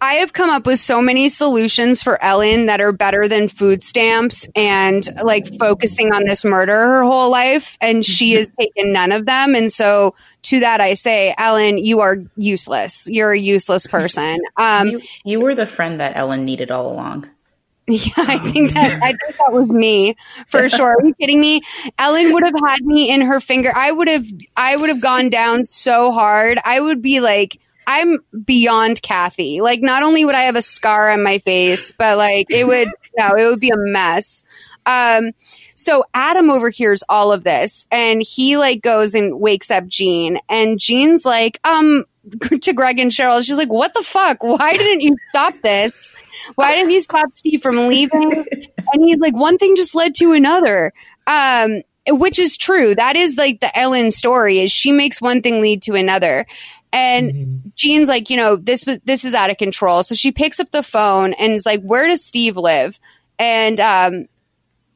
[0.01, 3.83] I have come up with so many solutions for Ellen that are better than food
[3.83, 7.77] stamps and like focusing on this murder her whole life.
[7.79, 9.53] And she has taken none of them.
[9.53, 13.07] And so to that, I say, Ellen, you are useless.
[13.11, 14.39] You're a useless person.
[14.57, 17.29] Um, you, you were the friend that Ellen needed all along.
[17.87, 20.15] Yeah, I think that I think that was me
[20.47, 20.93] for sure.
[20.95, 21.61] Are you kidding me?
[21.97, 23.71] Ellen would have had me in her finger.
[23.75, 26.59] I would have I would have gone down so hard.
[26.63, 27.59] I would be like
[27.91, 29.61] I'm beyond Kathy.
[29.61, 32.87] Like not only would I have a scar on my face, but like it would
[33.17, 34.45] no, it would be a mess.
[34.85, 35.31] Um
[35.75, 40.79] so Adam overhears all of this and he like goes and wakes up Jean and
[40.79, 42.05] Jean's like, um
[42.61, 44.41] to Greg and Cheryl, she's like, What the fuck?
[44.43, 46.13] Why didn't you stop this?
[46.55, 48.45] Why didn't you stop Steve from leaving?
[48.93, 50.91] And he's like, one thing just led to another.
[51.27, 52.95] Um, which is true.
[52.95, 56.45] That is like the Ellen story is she makes one thing lead to another.
[56.93, 60.03] And Jean's like, you know, this was this is out of control.
[60.03, 62.99] So she picks up the phone and is like, where does Steve live?
[63.39, 64.27] And um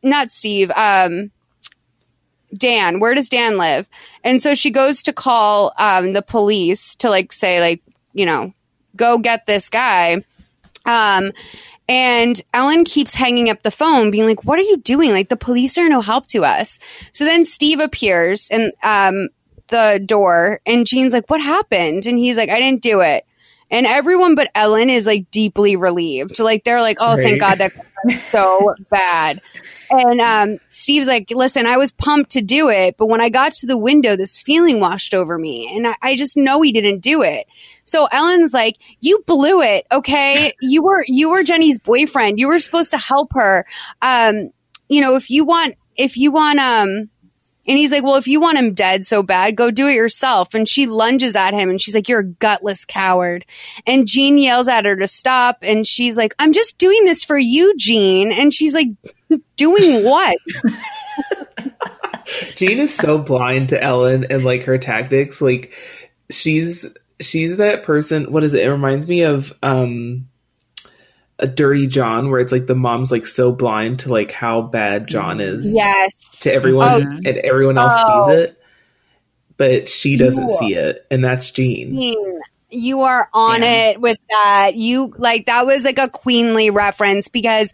[0.03, 1.31] not Steve, um
[2.55, 3.87] Dan, where does Dan live?
[4.23, 7.81] And so she goes to call um the police to like say like,
[8.13, 8.53] you know,
[8.95, 10.23] go get this guy.
[10.85, 11.31] Um,
[11.87, 15.11] And Ellen keeps hanging up the phone, being like, What are you doing?
[15.11, 16.79] Like, the police are no help to us.
[17.11, 19.29] So then Steve appears and, um,
[19.69, 22.05] the door and Jean's like, What happened?
[22.05, 23.25] And he's like, I didn't do it.
[23.71, 26.39] And everyone but Ellen is like deeply relieved.
[26.39, 27.73] Like they're like, Oh, thank God that
[28.29, 29.39] so bad.
[29.89, 33.53] And um, Steve's like, Listen, I was pumped to do it, but when I got
[33.55, 35.71] to the window, this feeling washed over me.
[35.75, 37.47] And I, I just know he didn't do it.
[37.85, 40.53] So Ellen's like, You blew it, okay?
[40.59, 42.39] You were you were Jenny's boyfriend.
[42.39, 43.65] You were supposed to help her.
[44.01, 44.51] Um,
[44.89, 47.09] you know, if you want if you want um
[47.67, 50.53] and he's like, Well, if you want him dead so bad, go do it yourself.
[50.53, 53.45] And she lunges at him and she's like, You're a gutless coward.
[53.85, 55.57] And Jean yells at her to stop.
[55.61, 58.31] And she's like, I'm just doing this for you, Jean.
[58.31, 58.87] And she's like,
[59.55, 60.37] Doing what?
[62.55, 65.41] Jean is so blind to Ellen and like her tactics.
[65.41, 65.73] Like
[66.29, 66.85] she's
[67.19, 68.31] she's that person.
[68.31, 68.65] What is it?
[68.65, 70.27] It reminds me of um
[71.39, 75.07] a dirty John, where it's like the mom's like so blind to like how bad
[75.07, 75.65] John is.
[75.65, 76.39] Yes.
[76.41, 77.29] To everyone, Oh.
[77.29, 78.27] and everyone else Oh.
[78.27, 78.59] sees it,
[79.57, 81.95] but she doesn't You- see it, and that's Jean.
[81.95, 82.39] Jean,
[82.69, 84.71] you are on it with that.
[84.75, 87.71] You like that was like a queenly reference because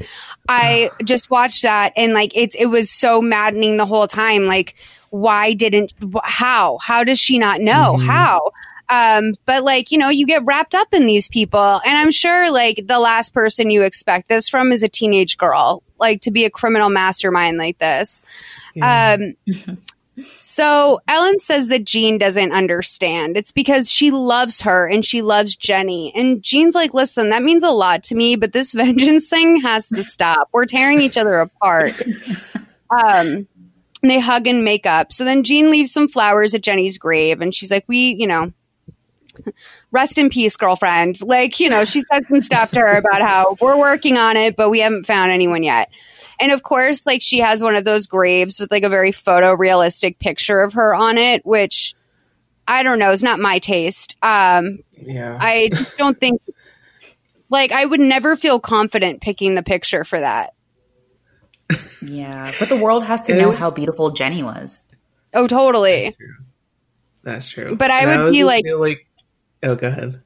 [0.49, 4.47] I just watched that and like it's it was so maddening the whole time.
[4.47, 4.75] Like,
[5.09, 8.07] why didn't how how does she not know mm-hmm.
[8.07, 8.51] how?
[8.91, 12.51] Um, but like you know, you get wrapped up in these people, and I'm sure
[12.51, 16.43] like the last person you expect this from is a teenage girl, like to be
[16.43, 18.21] a criminal mastermind like this.
[18.81, 19.35] Um,
[20.41, 23.37] so Ellen says that Jean doesn't understand.
[23.37, 26.11] It's because she loves her and she loves Jenny.
[26.13, 29.87] And Jean's like, listen, that means a lot to me, but this vengeance thing has
[29.89, 30.49] to stop.
[30.51, 31.95] We're tearing each other apart.
[32.91, 33.47] Um,
[34.01, 35.13] and they hug and make up.
[35.13, 38.51] So then Jean leaves some flowers at Jenny's grave and she's like, we, you know,
[39.91, 41.21] rest in peace, girlfriend.
[41.21, 44.55] Like, you know, she said some stuff to her about how we're working on it,
[44.55, 45.89] but we haven't found anyone yet.
[46.39, 50.17] And of course, like she has one of those graves with like a very photorealistic
[50.19, 51.93] picture of her on it, which
[52.67, 54.15] I don't know, is not my taste.
[54.23, 55.37] Um, Yeah.
[55.39, 56.41] I just don't think,
[57.49, 60.53] like, I would never feel confident picking the picture for that.
[62.01, 64.81] Yeah, but the world has to It know was- how beautiful Jenny was.
[65.33, 66.15] Oh, totally.
[67.23, 67.75] That's true.
[67.75, 69.05] But I And would always be like- feel like,
[69.63, 70.21] oh, go ahead.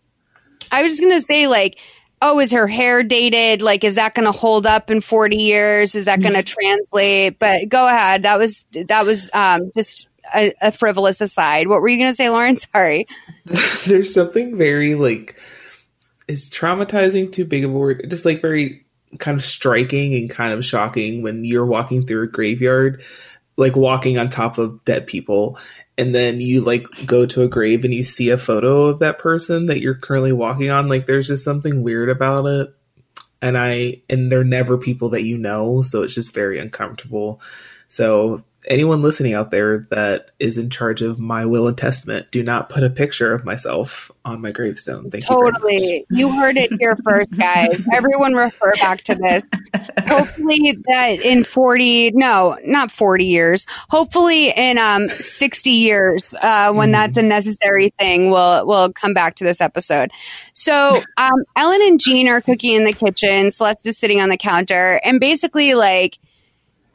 [0.72, 1.80] I was just gonna say, like,
[2.22, 3.62] oh, is her hair dated?
[3.62, 5.96] Like, is that gonna hold up in forty years?
[5.96, 7.40] Is that gonna translate?
[7.40, 8.24] But go ahead.
[8.24, 11.68] That was that was um, just a, a frivolous aside.
[11.68, 12.58] What were you gonna say, Lauren?
[12.74, 13.08] Sorry.
[13.86, 15.36] there's something very like
[16.28, 18.86] is traumatizing too big of a word just like very
[19.20, 23.04] kind of striking and kind of shocking when you're walking through a graveyard
[23.58, 25.60] like walking on top of dead people
[25.98, 29.18] and then you like go to a grave and you see a photo of that
[29.20, 32.76] person that you're currently walking on like there's just something weird about it.
[33.42, 37.42] And i and they're never people that you know so it's just very uncomfortable.
[37.88, 42.44] So anyone listening out there that is in charge of my will and testament do
[42.44, 45.52] not put a picture of myself on my gravestone thank you.
[45.52, 46.06] Totally.
[46.10, 47.82] You heard it here first, guys.
[47.94, 49.44] Everyone refer back to this.
[50.08, 53.66] Hopefully that in 40, no, not 40 years.
[53.90, 59.36] Hopefully in um 60 years, uh, when that's a necessary thing, we'll we'll come back
[59.36, 60.12] to this episode.
[60.54, 63.52] So um Ellen and Jean are cooking in the kitchen.
[63.52, 66.18] Celeste is sitting on the counter and basically like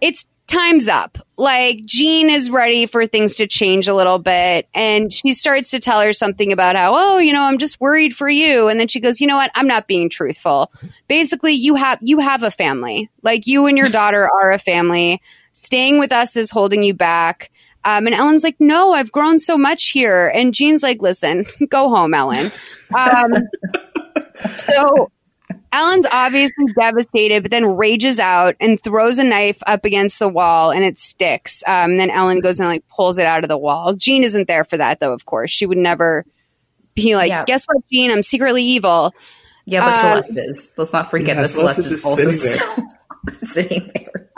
[0.00, 1.18] it's time's up.
[1.36, 4.68] Like Jean is ready for things to change a little bit.
[4.74, 8.14] And she starts to tell her something about how, oh, you know, I'm just worried
[8.14, 8.68] for you.
[8.68, 9.50] And then she goes, you know what?
[9.54, 10.72] I'm not being truthful.
[11.08, 13.08] Basically, you have, you have a family.
[13.22, 15.22] Like you and your daughter are a family.
[15.52, 17.50] Staying with us is holding you back.
[17.84, 20.30] Um, and Ellen's like, no, I've grown so much here.
[20.34, 22.52] And Jean's like, listen, go home, Ellen.
[22.94, 23.32] Um,
[24.52, 25.10] so
[25.72, 30.70] Ellen's obviously devastated, but then rages out and throws a knife up against the wall
[30.72, 31.62] and it sticks.
[31.66, 33.94] Um, then Ellen goes and like pulls it out of the wall.
[33.94, 35.50] Jean isn't there for that though, of course.
[35.50, 36.24] She would never
[36.94, 37.44] be like, Yeah.
[37.44, 38.10] guess what, Jean?
[38.10, 39.14] I'm secretly evil.
[39.66, 40.72] Yeah, but Um, Celeste is.
[40.76, 43.34] Let's not forget Yeah, that Celeste, Celeste is is also sitting there.
[43.36, 44.30] still sitting there.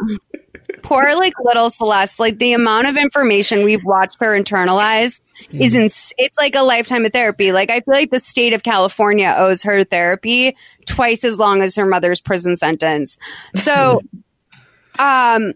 [0.83, 5.21] Poor like little Celeste, like the amount of information we've watched her internalize
[5.53, 7.53] is ins- it's like a lifetime of therapy.
[7.53, 11.77] Like I feel like the state of California owes her therapy twice as long as
[11.77, 13.19] her mother's prison sentence.
[13.57, 14.03] So
[14.99, 15.55] um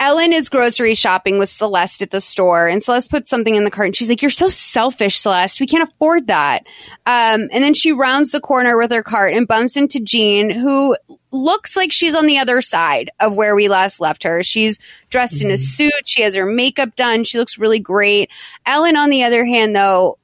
[0.00, 3.70] Ellen is grocery shopping with Celeste at the store, and Celeste puts something in the
[3.70, 5.60] cart, and she's like, "You're so selfish, Celeste.
[5.60, 6.64] We can't afford that."
[7.06, 10.96] Um, and then she rounds the corner with her cart and bumps into Jean, who
[11.34, 14.42] looks like she's on the other side of where we last left her.
[14.42, 14.78] She's
[15.10, 15.58] dressed in a mm-hmm.
[15.58, 16.06] suit.
[16.06, 17.24] She has her makeup done.
[17.24, 18.30] She looks really great.
[18.64, 20.18] Ellen, on the other hand, though,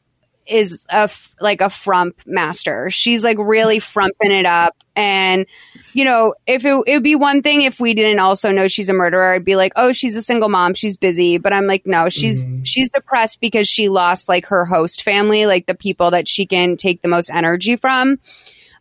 [0.46, 2.90] is a f- like a frump master.
[2.90, 4.76] She's like really frumping it up.
[4.96, 5.46] And,
[5.92, 8.88] you know, if it, it would be one thing if we didn't also know she's
[8.88, 10.74] a murderer, I'd be like, oh, she's a single mom.
[10.74, 11.38] She's busy.
[11.38, 12.62] But I'm like, no, she's, mm-hmm.
[12.64, 16.76] she's depressed because she lost like her host family, like the people that she can
[16.76, 18.18] take the most energy from.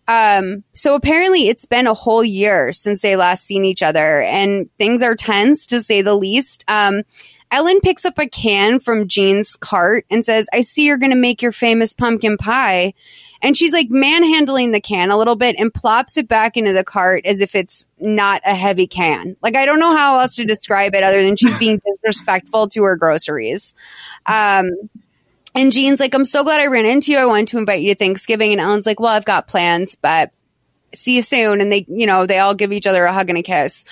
[0.10, 4.68] Um, so apparently it's been a whole year since they last seen each other and
[4.80, 6.66] things are tense to say the least.
[6.68, 7.04] Um,
[7.52, 11.16] Ellen picks up a can from Jean's cart and says, I see you're going to
[11.16, 12.96] make your famous pumpkin pie.
[13.44, 16.84] And she's like manhandling the can a little bit and plops it back into the
[16.84, 19.38] cart as if it's not a heavy can.
[19.44, 22.84] Like, I don't know how else to describe it other than she's being disrespectful to
[22.84, 23.76] her groceries.
[24.26, 24.72] Um,
[25.60, 27.18] and Jean's like, I'm so glad I ran into you.
[27.18, 28.52] I wanted to invite you to Thanksgiving.
[28.52, 30.32] And Ellen's like, well, I've got plans, but
[30.94, 31.62] see you soon.
[31.62, 33.86] And they, you know, they all give each other a hug and a kiss.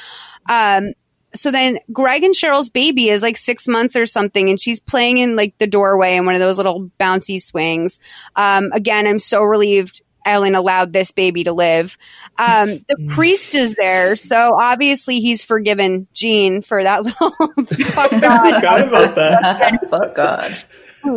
[0.49, 0.93] Um,
[1.35, 5.17] so then Greg and Cheryl's baby is like six months or something, and she's playing
[5.17, 7.99] in like the doorway in one of those little bouncy swings.
[8.35, 11.97] Um, again, I'm so relieved Ellen allowed this baby to live.
[12.37, 17.31] Um, the priest is there, so obviously he's forgiven Jean for that little
[17.91, 18.55] fuck God.
[18.55, 19.89] forgot about that.
[19.89, 20.57] Fuck God.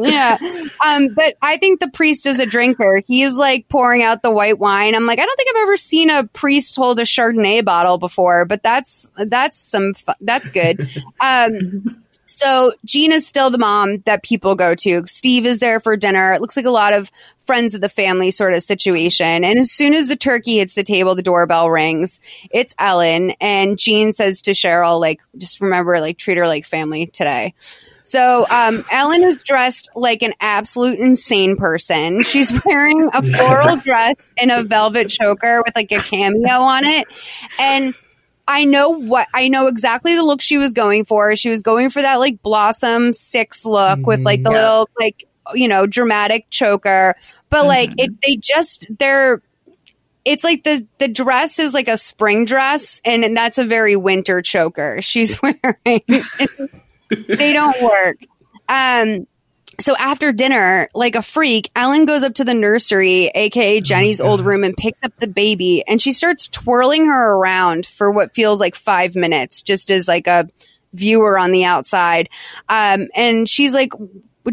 [0.02, 0.38] Yeah.
[0.84, 3.02] Um, but I think the priest is a drinker.
[3.06, 4.94] He's like pouring out the white wine.
[4.94, 8.44] I'm like, I don't think I've ever seen a priest hold a Chardonnay bottle before,
[8.44, 10.88] but that's, that's some, fu- that's good.
[11.20, 15.04] Um, so is still the mom that people go to.
[15.06, 16.32] Steve is there for dinner.
[16.32, 17.10] It looks like a lot of
[17.44, 19.42] friends of the family sort of situation.
[19.42, 22.20] And as soon as the turkey hits the table, the doorbell rings.
[22.52, 27.06] It's Ellen and Jean says to Cheryl, like, just remember, like, treat her like family
[27.06, 27.54] today.
[28.10, 32.24] So um, Ellen is dressed like an absolute insane person.
[32.24, 37.06] She's wearing a floral dress and a velvet choker with like a cameo on it.
[37.60, 37.94] And
[38.48, 41.36] I know what I know exactly the look she was going for.
[41.36, 44.56] She was going for that like blossom six look with like the Yeah.
[44.56, 45.24] little like
[45.54, 47.14] you know dramatic choker.
[47.48, 49.40] But like it they just they're
[50.24, 53.94] it's like the the dress is like a spring dress and, and that's a very
[53.94, 56.02] winter choker she's wearing.
[57.10, 58.18] They don't work.
[58.68, 59.26] Um,
[59.80, 64.42] so after dinner, like a freak, Ellen goes up to the nursery, aka Jenny's old
[64.42, 68.60] room, and picks up the baby, and she starts twirling her around for what feels
[68.60, 70.48] like five minutes, just as like a
[70.92, 72.28] viewer on the outside.
[72.68, 73.92] Um, and she's like,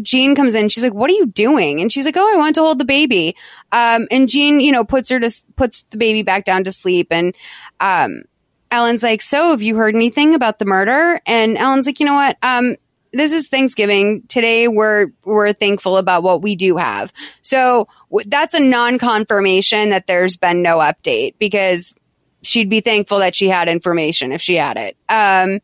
[0.02, 0.68] Jean comes in.
[0.68, 2.84] She's like, "What are you doing?" And she's like, "Oh, I want to hold the
[2.84, 3.34] baby."
[3.72, 7.08] Um, and Jean, you know, puts her to puts the baby back down to sleep,
[7.10, 7.34] and
[7.80, 8.22] um,
[8.70, 12.14] Ellen's like, "So, have you heard anything about the murder?" And Ellen's like, "You know
[12.14, 12.36] what?
[12.42, 12.76] Um,
[13.12, 14.68] this is Thanksgiving today.
[14.68, 17.12] We're we're thankful about what we do have.
[17.42, 21.94] So w- that's a non-confirmation that there's been no update because
[22.42, 24.96] she'd be thankful that she had information if she had it.
[25.08, 25.60] Um,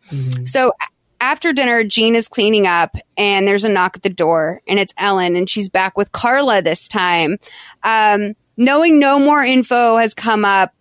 [0.47, 0.73] so
[1.21, 4.93] after dinner, Jean is cleaning up and there's a knock at the door and it's
[4.97, 7.39] Ellen and she's back with Carla this time.
[7.83, 10.75] Um, knowing no more info has come up,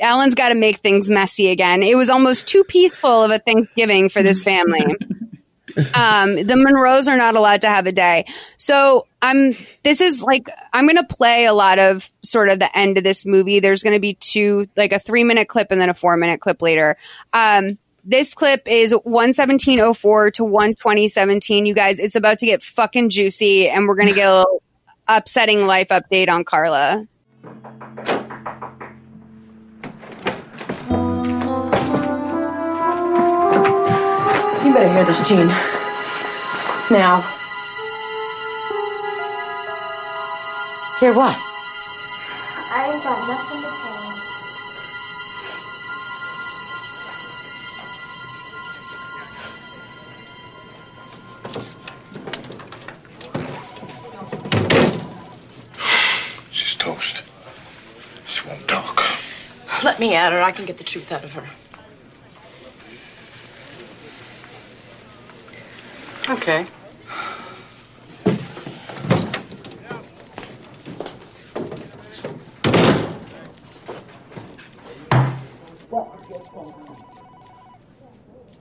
[0.00, 1.82] Ellen's got to make things messy again.
[1.82, 4.84] It was almost too peaceful of a Thanksgiving for this family.
[5.94, 8.26] um, the Monroes are not allowed to have a day.
[8.56, 12.76] So I'm, this is like, I'm going to play a lot of sort of the
[12.76, 13.60] end of this movie.
[13.60, 16.40] There's going to be two, like a three minute clip and then a four minute
[16.40, 16.96] clip later.
[17.32, 21.66] Um, this clip is 11704 to 12017.
[21.66, 24.62] You guys, it's about to get fucking juicy and we're going to get a little
[25.06, 27.06] upsetting life update on Carla.
[34.64, 35.46] You better hear this, Jean.
[36.90, 37.22] Now.
[40.98, 41.36] Hear what?
[42.72, 43.96] I ain't got nothing to say.
[56.50, 57.29] She's toast.
[58.50, 59.02] She won't talk.
[59.84, 60.42] Let me at her.
[60.42, 61.46] I can get the truth out of her.
[66.28, 66.66] Okay.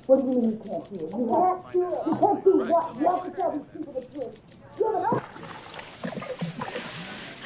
[0.06, 1.02] What do you mean you can't do it?
[1.02, 2.08] You can't do it.
[2.08, 3.00] You can't do what?
[3.00, 4.40] You have to tell these people the truth.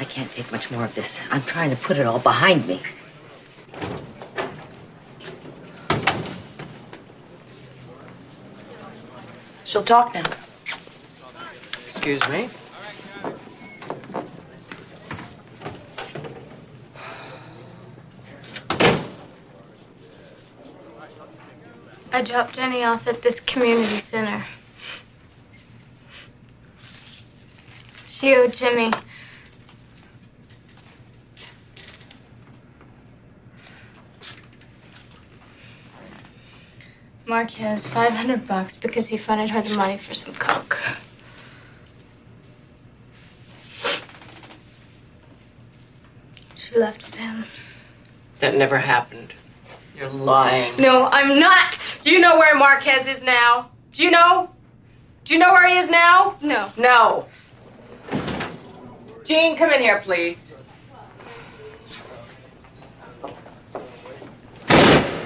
[0.03, 1.19] You have an I can't take much more of this.
[1.31, 2.81] I'm trying to put it all behind me.
[9.63, 10.23] She'll talk now.
[11.87, 12.49] Excuse me.
[22.11, 24.43] I dropped Jenny off at this community center.
[28.07, 28.91] She She owed Jimmy.
[37.25, 40.77] Marquez 500 bucks because he fronted her the money for some coke.
[46.55, 47.45] She left with him.
[48.39, 49.35] That never happened.
[49.95, 50.75] You're lying.
[50.77, 51.97] No, I'm not.
[52.03, 53.69] Do you know where Marquez is now?
[53.93, 54.49] Do you know?
[55.23, 56.35] Do you know where he is now?
[56.41, 56.71] No.
[56.75, 57.27] No.
[59.23, 60.55] Jean, come in here, please.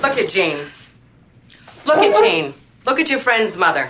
[0.03, 0.59] Look at Jean.
[1.87, 2.53] Look at Jean.
[2.85, 3.89] Look at your friend's mother.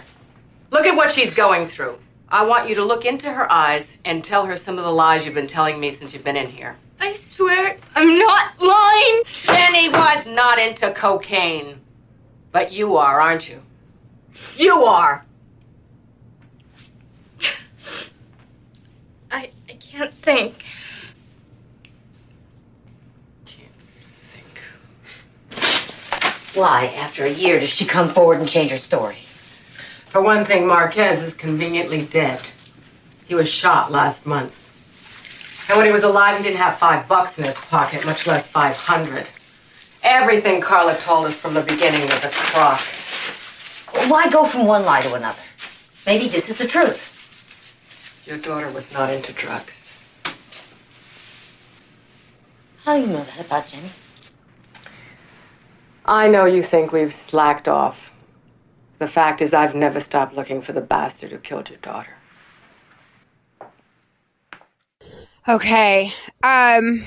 [0.70, 1.98] Look at what she's going through.
[2.30, 5.26] I want you to look into her eyes and tell her some of the lies
[5.26, 6.76] you've been telling me since you've been in here.
[7.00, 9.24] I swear I'm not lying.
[9.26, 11.80] Jenny was not into cocaine.
[12.52, 13.64] But you are, aren't you?
[14.56, 15.26] You are.
[19.32, 20.64] I, I can't think.
[26.58, 29.20] Why, after a year, does she come forward and change her story?
[30.08, 32.42] For one thing, Marquez is conveniently dead.
[33.28, 34.58] He was shot last month.
[35.70, 38.48] And when he was alive, he didn't have five bucks in his pocket, much less
[38.48, 39.28] 500.
[40.02, 42.82] Everything Carla told us from the beginning was a crock.
[44.10, 45.38] Why go from one lie to another?
[46.08, 47.14] Maybe this is the truth.
[48.26, 49.92] Your daughter was not into drugs.
[52.84, 53.92] How do you know that about Jenny?
[56.08, 58.14] I know you think we've slacked off.
[59.00, 62.12] The fact is, I've never stopped looking for the bastard who killed your daughter.
[65.48, 66.14] Okay.
[66.44, 67.04] Um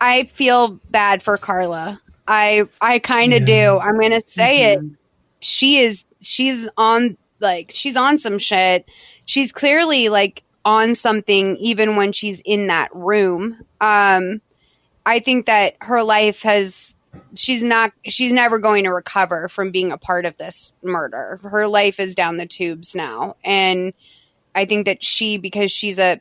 [0.00, 2.00] I feel bad for Carla.
[2.26, 3.78] I I kind of do.
[3.78, 4.80] I'm going to say it.
[5.40, 8.84] She is she's on like she's on some shit.
[9.24, 13.64] She's clearly like on something even when she's in that room.
[13.80, 14.40] Um
[15.04, 16.94] I think that her life has
[17.34, 21.40] she's not she's never going to recover from being a part of this murder.
[21.42, 23.36] Her life is down the tubes now.
[23.44, 23.92] And
[24.54, 26.20] I think that she because she's a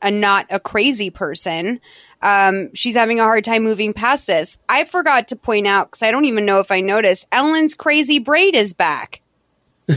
[0.00, 1.80] a not a crazy person.
[2.20, 4.58] Um, she's having a hard time moving past this.
[4.68, 7.26] I forgot to point out because I don't even know if I noticed.
[7.30, 9.20] Ellen's crazy braid is back.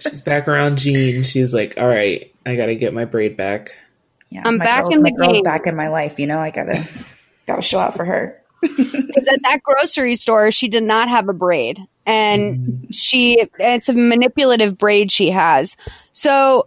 [0.00, 1.22] She's back around Jean.
[1.22, 3.74] She's like, all right, I got to get my braid back.
[4.30, 5.42] Yeah, I'm my back girl's, in my the girl's game.
[5.44, 6.18] back in my life.
[6.18, 6.50] You know, I
[7.46, 8.40] gotta gotta show out for her.
[8.76, 12.86] Because at that grocery store, she did not have a braid, and mm.
[12.90, 15.76] she it's a manipulative braid she has.
[16.12, 16.66] So,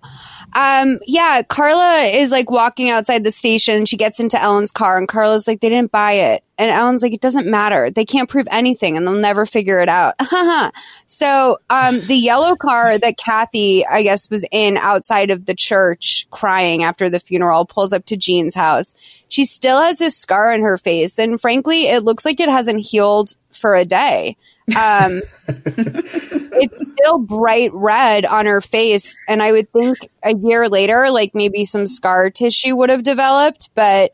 [0.54, 3.86] um, yeah, Carla is like walking outside the station.
[3.86, 7.14] She gets into Ellen's car, and Carla's like, "They didn't buy it," and Ellen's like,
[7.14, 7.92] "It doesn't matter.
[7.92, 10.16] They can't prove anything, and they'll never figure it out."
[11.08, 16.28] so, um, the yellow car that Kathy, I guess, was in outside of the church,
[16.32, 18.96] crying after the funeral, pulls up to Jean's house.
[19.30, 22.80] She still has this scar on her face, and frankly, it looks like it hasn't
[22.80, 24.38] healed for a day.
[24.76, 31.10] Um, it's still bright red on her face, and I would think a year later,
[31.10, 33.70] like maybe some scar tissue would have developed.
[33.76, 34.12] But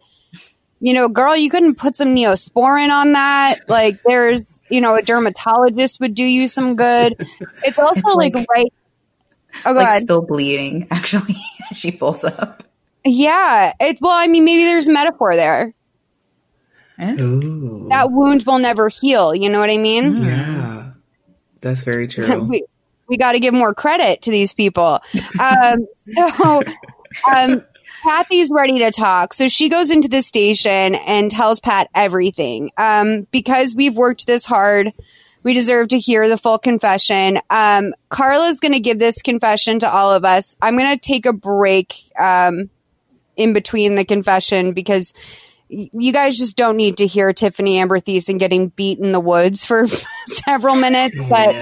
[0.80, 3.70] you know, girl, you couldn't put some neosporin on that.
[3.70, 7.16] Like, there's, you know, a dermatologist would do you some good.
[7.64, 8.74] It's also It's like, like- right.
[9.66, 10.02] Oh, like ahead.
[10.02, 10.88] still bleeding.
[10.92, 11.38] Actually,
[11.74, 12.64] she pulls up.
[13.06, 13.72] Yeah.
[13.80, 15.74] It, well, I mean, maybe there's metaphor there.
[17.02, 17.88] Ooh.
[17.90, 19.34] That wound will never heal.
[19.36, 20.24] You know what I mean?
[20.24, 20.92] Yeah.
[21.62, 22.44] That's very true.
[22.50, 22.64] we
[23.08, 25.02] we got to give more credit to these people.
[25.40, 26.62] Um, so,
[27.36, 27.64] um,
[28.04, 29.34] Kathy's ready to talk.
[29.34, 32.72] So she goes into the station and tells Pat everything.
[32.78, 34.94] Um, because we've worked this hard,
[35.44, 37.40] we deserve to hear the full confession.
[37.50, 40.56] Um, Carla's going to give this confession to all of us.
[40.62, 42.70] I'm going to take a break um,
[43.36, 45.22] in between the confession because y-
[45.70, 49.64] you guys just don't need to hear Tiffani Amber Thiessen getting beat in the woods
[49.64, 49.88] for
[50.26, 51.18] several minutes.
[51.28, 51.56] But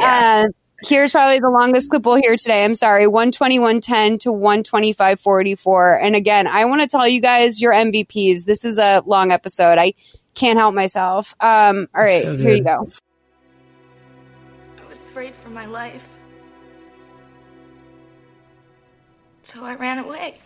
[0.00, 0.48] uh,
[0.82, 2.64] here's probably the longest clip we'll hear today.
[2.64, 5.98] I'm sorry, 121.10 to 125.44.
[6.02, 8.44] And again, I want to tell you guys your MVPs.
[8.44, 9.78] This is a long episode.
[9.78, 9.94] I
[10.34, 11.34] can't help myself.
[11.40, 12.90] Um, all right, So here you go.
[14.78, 16.06] I was afraid for my life.
[19.42, 20.38] So I ran away.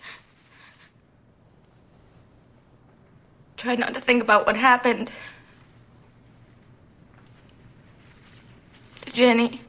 [3.56, 5.10] Tried not to think about what happened
[9.02, 9.62] to Jenny.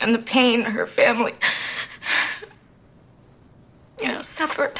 [0.00, 1.34] And the pain her family,
[4.00, 4.78] you know, suffered.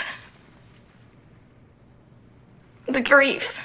[2.86, 3.58] The grief.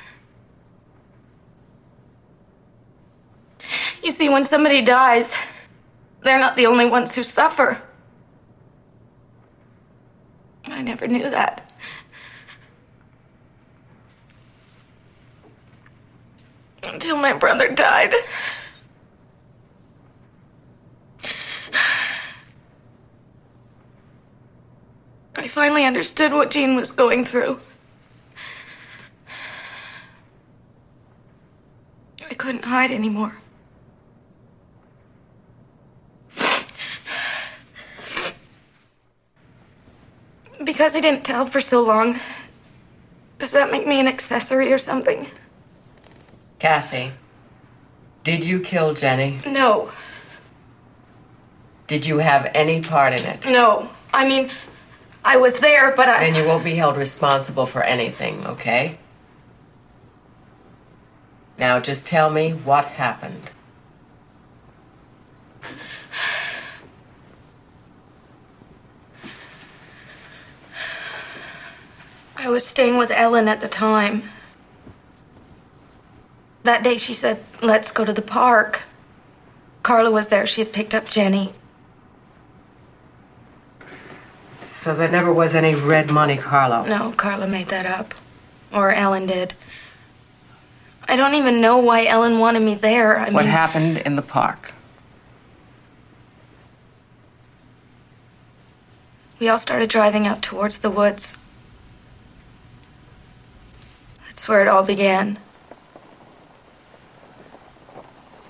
[4.04, 5.34] You see, when somebody dies,
[6.24, 7.82] they're not the only ones who suffer.
[10.72, 11.70] I never knew that.
[16.84, 18.16] Until my brother died.
[25.36, 27.60] I finally understood what Jean was going through.
[32.30, 33.36] I couldn't hide anymore.
[40.64, 42.20] Because I didn't tell for so long,
[43.40, 45.28] does that make me an accessory or something?
[46.60, 47.12] Kathy,
[48.24, 49.40] did you kill Jenny?
[49.48, 49.92] No,
[51.88, 53.46] Did you have any part in it?
[53.46, 53.90] no.
[54.14, 54.50] I mean,
[55.24, 56.20] I was there, but I.
[56.30, 58.98] Then you won't be held responsible for anything, okay?
[61.58, 63.50] Now just tell me what happened.
[72.42, 74.24] I was staying with Ellen at the time.
[76.64, 78.82] That day she said, let's go to the park.
[79.84, 80.48] Carla was there.
[80.48, 81.54] She had picked up Jenny.
[84.66, 86.84] So there never was any red money, Carlo.
[86.86, 88.16] No, Carla made that up.
[88.74, 89.54] Or Ellen did.
[91.08, 93.20] I don't even know why Ellen wanted me there.
[93.20, 94.74] I what mean, happened in the park?
[99.40, 101.36] we all started driving out towards the woods.
[104.42, 105.38] That's where it all began.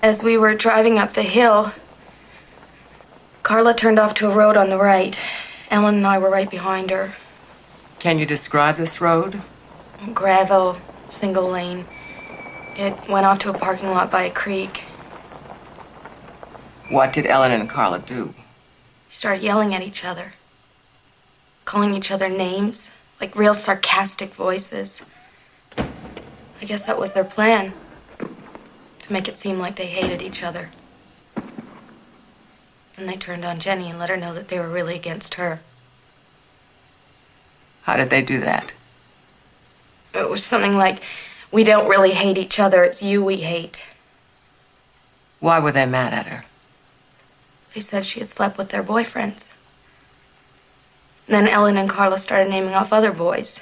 [0.02, 1.72] As we were driving up the hill,
[3.42, 5.18] Carla turned off to a road on the right.
[5.70, 7.12] Ellen and I were right behind her.
[7.98, 9.42] Can you describe this road?
[10.14, 10.78] Gravel,
[11.10, 11.84] single lane.
[12.74, 14.84] It went off to a parking lot by a creek.
[16.88, 18.32] What did Ellen and Carla do?
[19.10, 20.32] Started yelling at each other,
[21.66, 25.04] calling each other names, like real sarcastic voices.
[26.62, 27.72] I guess that was their plan
[29.00, 30.68] to make it seem like they hated each other.
[32.96, 35.58] Then they turned on Jenny and let her know that they were really against her.
[37.82, 38.72] How did they do that?
[40.14, 41.02] It was something like,
[41.50, 43.82] We don't really hate each other, it's you we hate.
[45.40, 46.44] Why were they mad at her?
[47.74, 49.56] They said she had slept with their boyfriends.
[51.26, 53.58] And then Ellen and Carla started naming off other boys.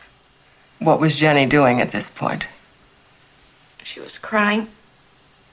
[0.81, 2.47] What was Jenny doing at this point?
[3.91, 4.69] She was crying.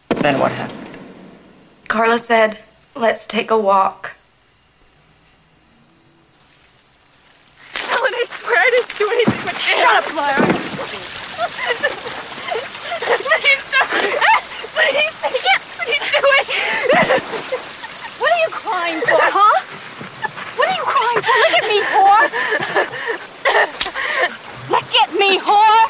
[0.10, 0.96] Then what happened?
[1.88, 2.60] Carla said,
[2.96, 4.12] Let's take a walk.
[7.82, 10.38] Ellen, I swear I didn't do anything but Shut up, Clara!
[13.26, 13.90] Please stop!
[13.90, 14.22] Please,
[14.70, 14.94] what are
[15.90, 16.46] you doing?
[18.22, 19.58] What are you crying for, huh?
[20.58, 21.38] What are you crying for?
[21.42, 22.30] Look at me, whore!
[24.70, 25.90] Look at me, whore!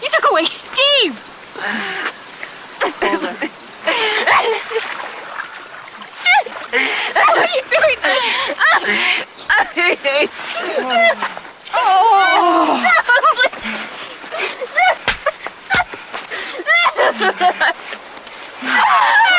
[0.00, 1.31] You took away Steve!
[1.62, 3.48] Hold her.
[7.14, 8.24] Why are you doing this?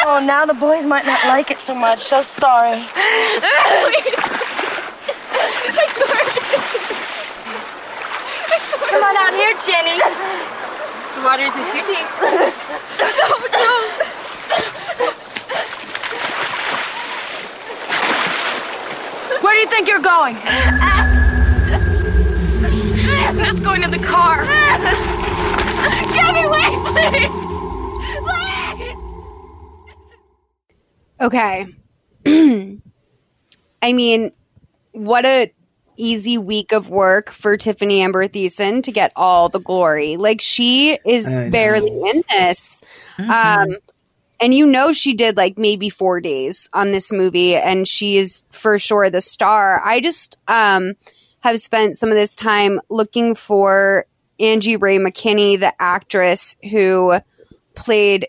[0.06, 2.04] Oh, now the boys might not like it so much.
[2.04, 2.86] So sorry.
[2.88, 4.16] Please.
[5.36, 6.24] I swear.
[8.48, 8.90] I swear.
[8.90, 10.00] Come on out here, Jenny.
[11.24, 12.08] Water isn't too deep.
[12.20, 13.80] No.
[19.40, 20.36] Where do you think you're going?
[23.26, 24.46] I'm just going to the car.
[26.14, 27.32] Get me away, please.
[28.26, 28.98] Please.
[31.22, 31.68] Okay.
[33.82, 34.34] I mean,
[34.92, 35.54] what a
[35.98, 40.18] easy week of work for Tiffani Amber Thiessen to get all the glory.
[40.18, 42.82] Like she is barely in this.
[43.18, 43.78] Um
[44.40, 48.44] and you know she did like maybe 4 days on this movie and she is
[48.50, 49.82] for sure the star.
[49.86, 50.94] I just um
[51.42, 54.06] have spent some of this time looking for
[54.40, 57.20] Angie Ray McKinney, the actress who
[57.76, 58.28] played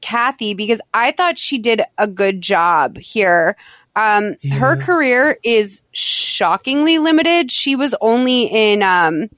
[0.00, 3.56] Kathy because I thought she did a good job here.
[3.96, 7.50] Um, Her career is shockingly limited.
[7.50, 9.30] She was only in um,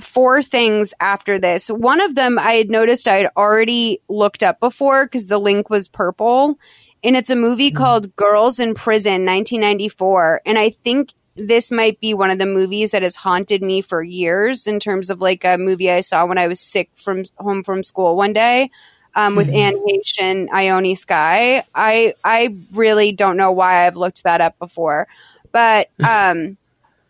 [0.00, 1.68] four things after this.
[1.68, 5.68] One of them I had noticed I had already looked up before because the link
[5.68, 6.58] was purple.
[7.02, 10.42] And it's a movie called Girls in Prison, 1994.
[10.46, 14.02] And I think this might be one of the movies that has haunted me for
[14.02, 17.62] years in terms of like a movie I saw when I was sick from home
[17.62, 18.70] from school one day.
[19.18, 21.64] Um, with Anne Heche and Ione Skye.
[21.74, 25.08] I I really don't know why I've looked that up before,
[25.52, 26.58] but um,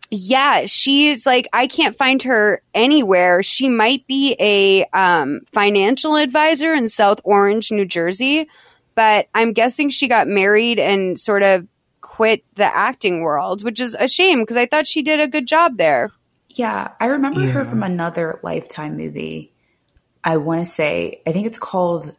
[0.09, 3.43] yeah, she's like I can't find her anywhere.
[3.43, 8.47] She might be a um, financial advisor in South Orange, New Jersey,
[8.95, 11.67] but I'm guessing she got married and sort of
[12.01, 15.47] quit the acting world, which is a shame because I thought she did a good
[15.47, 16.11] job there.
[16.49, 19.53] Yeah, I remember her from another Lifetime movie.
[20.23, 22.15] I want to say, I think it's called,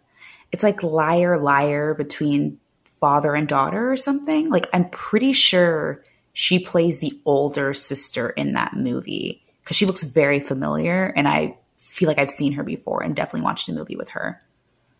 [0.53, 2.59] it's like Liar Liar between
[3.01, 4.51] father and daughter or something.
[4.51, 6.03] Like, I'm pretty sure
[6.33, 11.57] she plays the older sister in that movie because she looks very familiar and I
[11.77, 14.41] feel like I've seen her before and definitely watched a movie with her.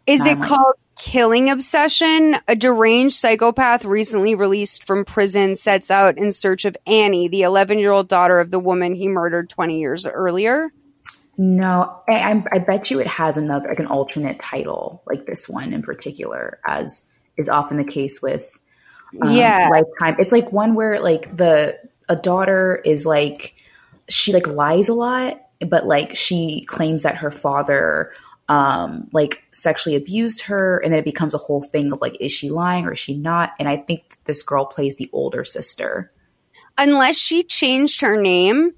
[0.09, 2.39] Is it like- called Killing Obsession?
[2.49, 7.79] A deranged psychopath recently released from prison sets out in search of Annie, the 11
[7.79, 10.73] year old daughter of the woman he murdered 20 years earlier.
[11.41, 15.73] No, I, I'm- bet you it has another, like an alternate title, like this one
[15.73, 18.59] in particular, as is often the case with
[19.23, 19.69] um, Yeah.
[19.71, 20.17] Lifetime.
[20.19, 23.55] It's like one where like the a daughter is like
[24.09, 28.11] she like lies a lot, but like she claims that her father
[28.49, 32.33] um like sexually abused her, and then it becomes a whole thing of like is
[32.33, 33.53] she lying or is she not?
[33.61, 36.11] And I think this girl plays the older sister.
[36.77, 38.73] Unless she changed her name,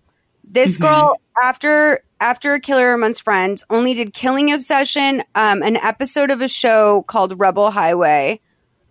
[0.45, 0.85] this Mm-hmm.
[0.85, 6.43] girl, after after a killer amongst friends, only did Killing Obsession, um, an episode of
[6.43, 8.41] a show called Rebel Highway,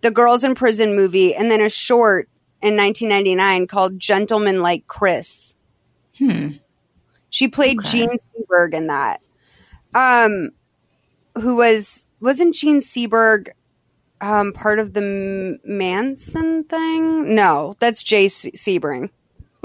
[0.00, 2.28] the Girls in Prison movie, and then a short
[2.60, 5.56] in 1999 called Gentleman Like Chris.
[6.18, 6.48] Hmm.
[7.30, 9.20] She played Jean Seberg in that.
[9.94, 10.50] Um,
[11.40, 13.50] who was wasn't Jean Seberg
[14.20, 17.34] um, part of the Manson thing?
[17.34, 19.10] No, that's Jay Se- Sebring.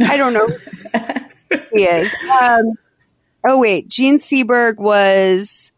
[0.00, 2.10] I don't know who he is.
[2.42, 2.74] Um,
[3.48, 5.72] oh wait, Jean Seberg was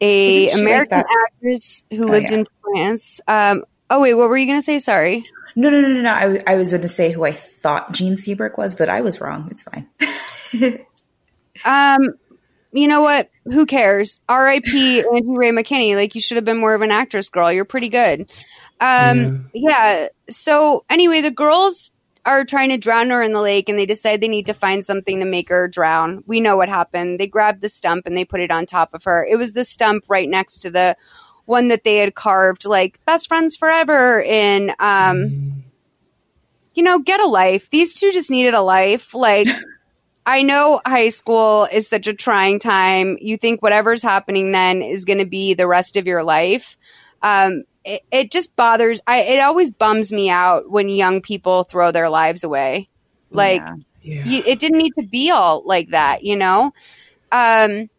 [0.00, 2.38] a Wasn't like American actress who Oh, lived yeah.
[2.38, 3.20] in France.
[3.26, 4.78] Um, oh wait, what were you going to say?
[4.78, 5.24] Sorry.
[5.56, 6.12] No, no, no, no, no.
[6.14, 9.00] I, w- I was going to say who I thought Gene Seabrook was, but I
[9.00, 9.48] was wrong.
[9.50, 9.88] It's fine.
[11.64, 12.14] Um,
[12.72, 13.30] you know what?
[13.44, 14.20] Who cares?
[14.28, 15.00] R.I.P.
[15.00, 15.96] Angie Ray McKinney.
[15.96, 17.52] Like you should have been more of an actress, girl.
[17.52, 18.30] You're pretty good.
[18.80, 20.08] Um, yeah.
[20.30, 21.90] So anyway, the girls
[22.28, 24.84] are trying to drown her in the lake, and they decide they need to find
[24.84, 26.22] something to make her drown.
[26.26, 27.18] We know what happened.
[27.18, 29.26] They grabbed the stump and they put it on top of her.
[29.28, 30.96] It was the stump right next to the
[31.46, 34.20] one that they had carved, like best friends forever.
[34.20, 35.64] In um,
[36.74, 37.70] you know, get a life.
[37.70, 39.14] These two just needed a life.
[39.14, 39.48] Like.
[40.26, 43.16] I know high school is such a trying time.
[43.18, 46.76] You think whatever's happening then is going to be the rest of your life.
[47.22, 49.00] Um, it, it just bothers.
[49.06, 52.88] I it always bums me out when young people throw their lives away.
[53.30, 53.62] Like
[54.24, 56.72] You, it didn't need to be all like that, you know.
[57.32, 57.90] Um,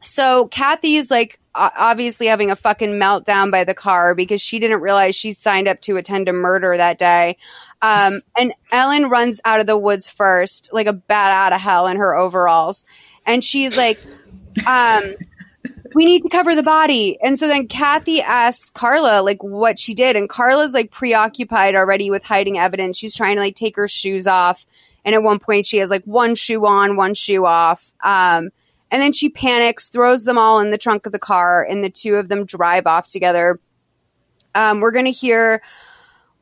[0.00, 4.80] so Kathy is like obviously having a fucking meltdown by the car because she didn't
[4.80, 7.36] realize she signed up to attend a murder that day.
[7.82, 11.86] Um, and Ellen runs out of the woods first, like a bat out of hell
[11.86, 12.84] in her overalls.
[13.26, 14.00] And she's like,
[14.66, 15.14] um,
[15.94, 17.18] we need to cover the body.
[17.22, 20.16] And so then Kathy asks Carla like what she did.
[20.16, 22.96] And Carla's like preoccupied already with hiding evidence.
[22.96, 24.66] She's trying to like take her shoes off.
[25.04, 27.92] And at one point she has like one shoe on, one shoe off.
[28.04, 28.50] Um,
[28.90, 31.90] and then she panics, throws them all in the trunk of the car, and the
[31.90, 33.58] two of them drive off together.
[34.54, 35.62] Um, we're going to hear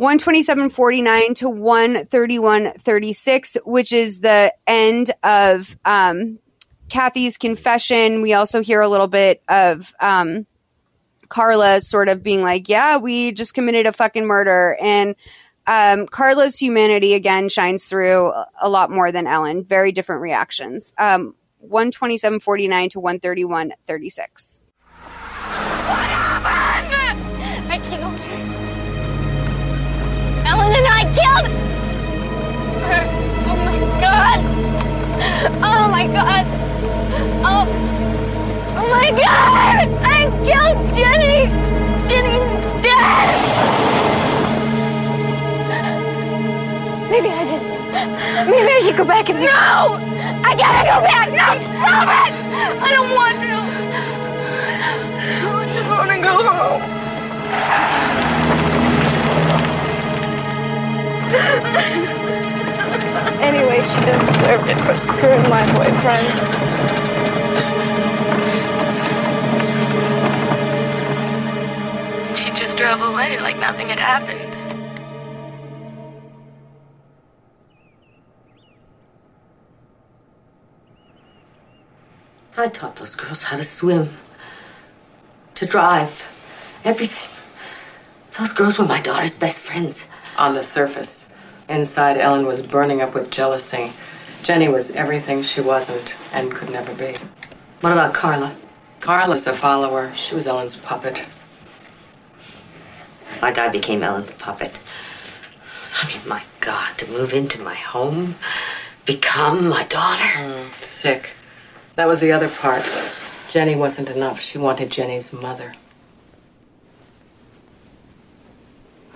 [0.00, 6.38] 127.49 to 131.36, which is the end of um,
[6.88, 8.22] Kathy's confession.
[8.22, 10.46] We also hear a little bit of um,
[11.28, 14.76] Carla sort of being like, yeah, we just committed a fucking murder.
[14.80, 15.14] And
[15.66, 19.64] um, Carla's humanity again shines through a- lot more than Ellen.
[19.64, 20.94] Very different reactions.
[20.96, 21.34] Um,
[21.70, 24.60] 127.49 to 131.36.
[27.70, 28.20] I killed
[30.46, 31.48] Ellen and I killed
[32.84, 33.02] her.
[33.50, 34.38] Oh my god.
[35.62, 36.67] Oh my god.
[37.44, 37.66] Oh.
[38.76, 39.88] Oh my god.
[40.02, 41.46] I killed Jenny.
[42.08, 42.46] Jenny's
[42.82, 43.28] dead.
[47.10, 47.62] Maybe I did.
[48.48, 49.40] Maybe I should go back and.
[49.40, 49.98] No!
[50.44, 51.28] I gotta go back!
[51.30, 52.32] No, stop it!
[52.80, 53.54] I don't want to.
[55.48, 56.82] I just want to go home.
[63.42, 67.07] anyway, she deserved it for screwing my boyfriend.
[72.78, 74.54] Drove away like nothing had happened.
[82.56, 84.16] I taught those girls how to swim.
[85.56, 86.24] to drive,
[86.84, 87.28] everything.
[88.38, 90.08] Those girls were my daughter's best friends.
[90.36, 91.26] On the surface.
[91.68, 93.92] Inside, Ellen was burning up with jealousy.
[94.44, 97.16] Jenny was everything she wasn't and could never be.
[97.80, 98.54] What about Carla?
[99.00, 100.14] Carla's a follower.
[100.14, 101.24] She was Ellen's puppet.
[103.40, 104.72] Like I became Ellen's puppet.
[106.00, 108.36] I mean, my God, to move into my home,
[109.04, 110.22] become my daughter.
[110.22, 111.30] Mm, sick.
[111.96, 112.84] That was the other part.
[113.48, 114.40] Jenny wasn't enough.
[114.40, 115.74] She wanted Jenny's mother.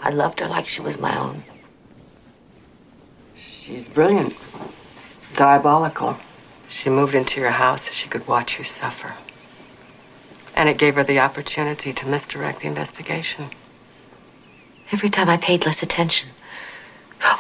[0.01, 1.45] I loved her like she was my own.
[3.37, 4.35] She's brilliant.
[5.37, 6.17] Diabolical.
[6.69, 9.15] She moved into your house so she could watch you suffer.
[10.57, 13.51] And it gave her the opportunity to misdirect the investigation.
[14.93, 16.29] Every time I paid less attention,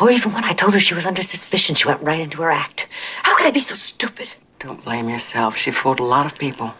[0.00, 2.50] or even when I told her she was under suspicion, she went right into her
[2.50, 2.88] act.
[3.22, 4.30] How could I be so stupid?
[4.58, 5.56] Don't blame yourself.
[5.56, 6.72] She fooled a lot of people.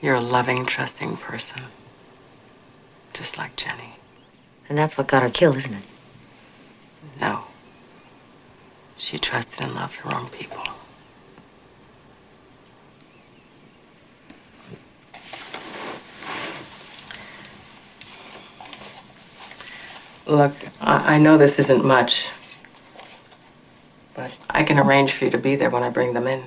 [0.00, 1.62] You're a loving, trusting person.
[3.14, 3.96] Just like Jenny.
[4.68, 5.84] And that's what got her killed, isn't it?
[7.20, 7.44] No.
[8.96, 10.62] She trusted and loved the wrong people.
[20.26, 22.28] Look, I, I know this isn't much,
[24.14, 26.44] but I can arrange for you to be there when I bring them in.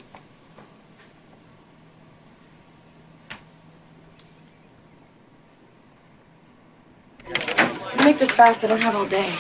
[8.04, 8.64] Make this fast.
[8.64, 9.36] I don't have all day.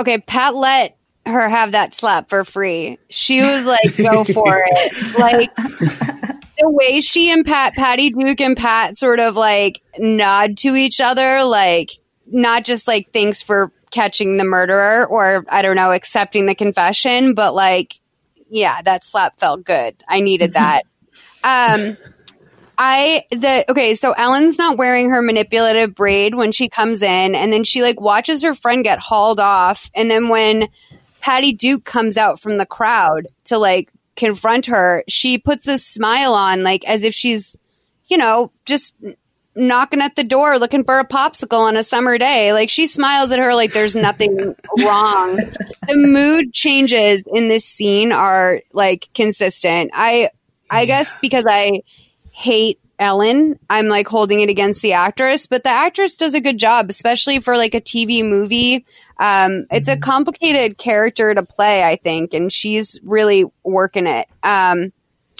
[0.00, 0.96] Okay, Pat let
[1.26, 2.98] her have that slap for free.
[3.10, 5.18] She was like, go for it.
[5.18, 10.74] Like the way she and Pat, Patty Duke and Pat sort of like nod to
[10.74, 11.92] each other, like
[12.26, 17.34] not just like thanks for catching the murderer or I don't know, accepting the confession,
[17.34, 18.00] but like,
[18.48, 20.02] yeah, that slap felt good.
[20.08, 20.84] I needed that.
[21.44, 21.96] um,
[22.82, 27.52] I the okay, so Ellen's not wearing her manipulative braid when she comes in, and
[27.52, 30.68] then she like watches her friend get hauled off, and then when
[31.20, 36.32] Patty Duke comes out from the crowd to like confront her, she puts this smile
[36.32, 37.54] on, like as if she's,
[38.06, 38.94] you know, just
[39.54, 42.54] knocking at the door looking for a popsicle on a summer day.
[42.54, 45.36] Like she smiles at her like there's nothing wrong.
[45.86, 49.90] The mood changes in this scene are like consistent.
[49.92, 50.30] I
[50.70, 51.82] I guess because I
[52.40, 56.58] hate Ellen, I'm like holding it against the actress, but the actress does a good
[56.58, 58.86] job, especially for like a TV movie.
[59.18, 64.26] Um, it's a complicated character to play, I think, and she's really working it.
[64.42, 64.92] Um,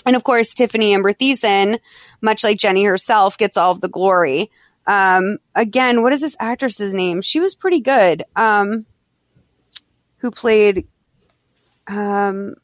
[0.06, 1.78] and of course, Tiffani Amber Thiessen,
[2.20, 4.50] much like Jenny herself, gets all of the glory.
[4.86, 7.22] Um, again, what is this actress's name?
[7.22, 8.24] She was pretty good.
[8.36, 8.86] Um,
[10.18, 10.86] who played
[11.86, 12.56] um,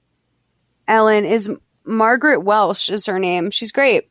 [0.88, 1.50] Ellen is
[1.86, 3.50] Margaret Welsh is her name.
[3.50, 4.08] She's great.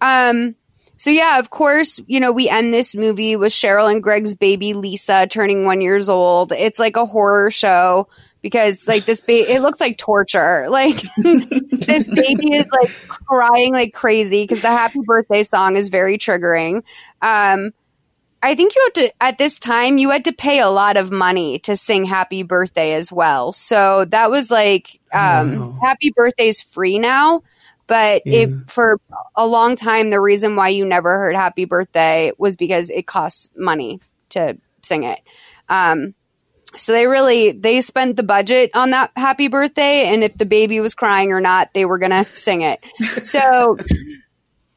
[0.00, 0.56] Um,
[0.96, 4.74] so yeah, of course, you know, we end this movie with Cheryl and Greg's baby
[4.74, 6.52] Lisa turning one years old.
[6.52, 8.08] It's like a horror show
[8.40, 10.68] because like this baby, it looks like torture.
[10.70, 16.18] Like this baby is like crying like crazy because the happy birthday song is very
[16.18, 16.82] triggering.
[17.20, 17.72] Um,
[18.42, 21.10] I think you had to at this time you had to pay a lot of
[21.12, 23.52] money to sing happy birthday as well.
[23.52, 25.78] So that was like um Wow.
[25.80, 27.42] happy birthday's free now,
[27.86, 28.46] but Yeah.
[28.48, 28.98] it for
[29.36, 33.48] a long time the reason why you never heard happy birthday was because it costs
[33.56, 35.20] money to sing it.
[35.68, 36.14] Um
[36.74, 40.80] so they really they spent the budget on that happy birthday and if the baby
[40.80, 42.84] was crying or not, they were going to sing it.
[43.22, 43.78] So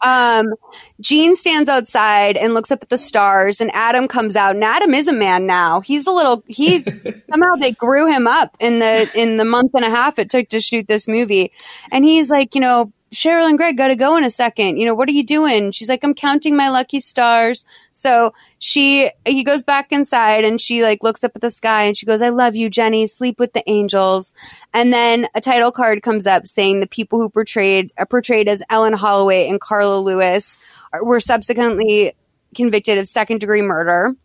[0.06, 0.54] um,
[1.02, 4.56] Jean stands outside and looks up at the stars, and Adam comes out.
[4.56, 5.82] And Adam is a man now.
[5.82, 6.44] He's a little.
[6.48, 6.84] He
[7.32, 10.50] somehow they grew him up in the in the month and a half it took
[10.50, 11.52] to shoot this movie,
[11.92, 14.78] and he's like, you know, Cheryl and Greg got to go in a second.
[14.78, 15.72] You know, what are you doing?
[15.72, 17.66] She's like, I'm counting my lucky stars.
[18.06, 21.98] So she, he goes back inside and she like looks up at the sky and
[21.98, 23.08] she goes, I love you, Jenny.
[23.08, 24.36] Sleep with the angels.
[24.76, 28.62] And then a title card comes up saying the people who portrayed, uh, portrayed as
[28.70, 30.56] Ellen Holloway and Carla Lewis
[30.94, 32.14] are, were subsequently
[32.54, 34.16] convicted of second degree murder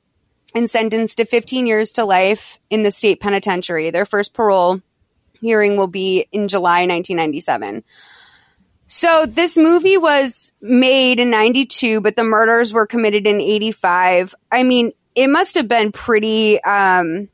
[0.55, 3.89] and sentenced to 15 years to life in the state penitentiary.
[3.89, 4.83] Their first parole
[5.41, 7.83] hearing will be in July 1997.
[8.93, 14.35] So this movie was made in 92, but the murders were committed in 85.
[14.51, 17.28] I mean, it must have been pretty, um,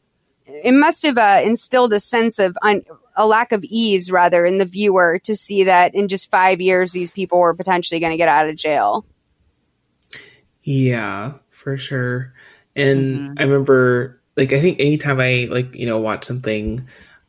[0.44, 2.84] it must have uh, instilled a sense of un-
[3.16, 6.92] a lack of ease rather in the viewer to see that in just five years,
[6.92, 9.06] these people were potentially going to get out of jail.
[10.62, 12.34] Yeah, for sure.
[12.74, 16.86] And I remember, like, I think anytime I like, you know, watch something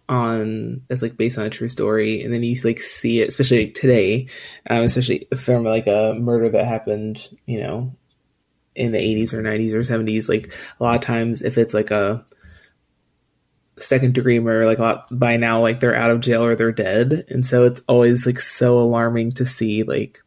[0.10, 3.66] on that's like based on a true story, and then you like see it, especially
[3.66, 4.28] like, today,
[4.70, 7.96] um, especially from like a murder that happened, you know,
[8.76, 10.30] in the 80s or 90s or 70s.
[10.30, 12.26] Like a lot of times, if it's like a
[13.78, 16.72] second degree murder, like a lot by now, like they're out of jail or they're
[16.72, 20.22] dead, and so it's always like so alarming to see like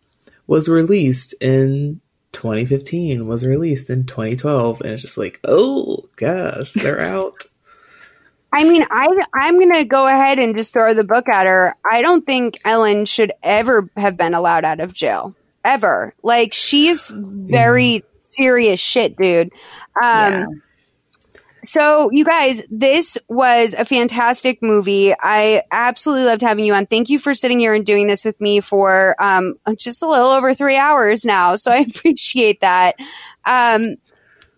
[0.46, 2.00] was released in
[2.32, 7.44] 2015 was released in 2012 and it's just like oh gosh they're out
[8.52, 11.74] I mean, I I'm gonna go ahead and just throw the book at her.
[11.88, 16.14] I don't think Ellen should ever have been allowed out of jail ever.
[16.22, 19.50] Like she's very serious shit, dude.
[20.02, 20.62] Um,
[21.62, 25.12] So, you guys, this was a fantastic movie.
[25.20, 26.86] I absolutely loved having you on.
[26.86, 30.30] Thank you for sitting here and doing this with me for um, just a little
[30.30, 31.56] over three hours now.
[31.56, 32.96] So, I appreciate that.
[33.44, 33.96] Um,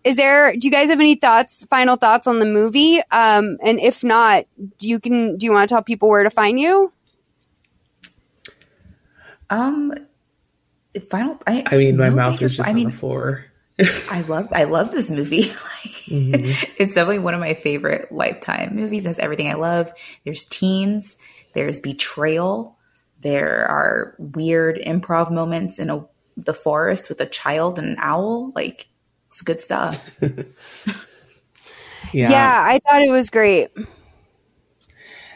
[0.03, 0.53] is there?
[0.55, 1.65] Do you guys have any thoughts?
[1.69, 2.99] Final thoughts on the movie?
[3.11, 4.45] Um, and if not,
[4.77, 5.37] do you can?
[5.37, 6.91] Do you want to tell people where to find you?
[9.49, 9.93] Um,
[11.09, 11.39] final.
[11.45, 13.45] I, i mean my no mouth is just I on mean, the floor
[14.09, 15.51] I love I love this movie.
[16.03, 16.53] Mhm.
[16.77, 19.05] it's definitely one of my favorite lifetime movies.
[19.05, 19.89] It has everything I love.
[20.25, 21.17] There's teens,
[21.53, 22.77] there's betrayal,
[23.21, 28.51] there are weird improv moments in a the forest with a child and an owl.
[28.53, 28.87] Like
[29.33, 30.19] it's good stuff.
[32.13, 32.29] yeah.
[32.29, 33.71] yeah, I thought it was great.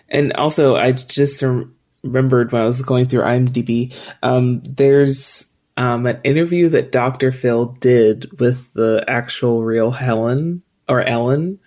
[0.07, 1.43] And also, I just
[2.03, 7.31] remembered when I was going through IMDb, um, there's um, an interview that Dr.
[7.31, 11.59] Phil did with the actual real Helen or Ellen.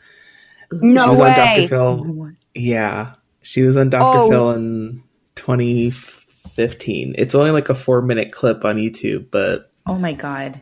[0.70, 1.30] No she was way.
[1.30, 1.68] on Dr.
[1.68, 2.30] Phil.
[2.54, 4.18] Yeah, she was on Dr.
[4.20, 4.30] Oh.
[4.30, 5.02] Phil in
[5.34, 7.16] 2015.
[7.18, 10.60] It's only like a four minute clip on YouTube, but oh my god.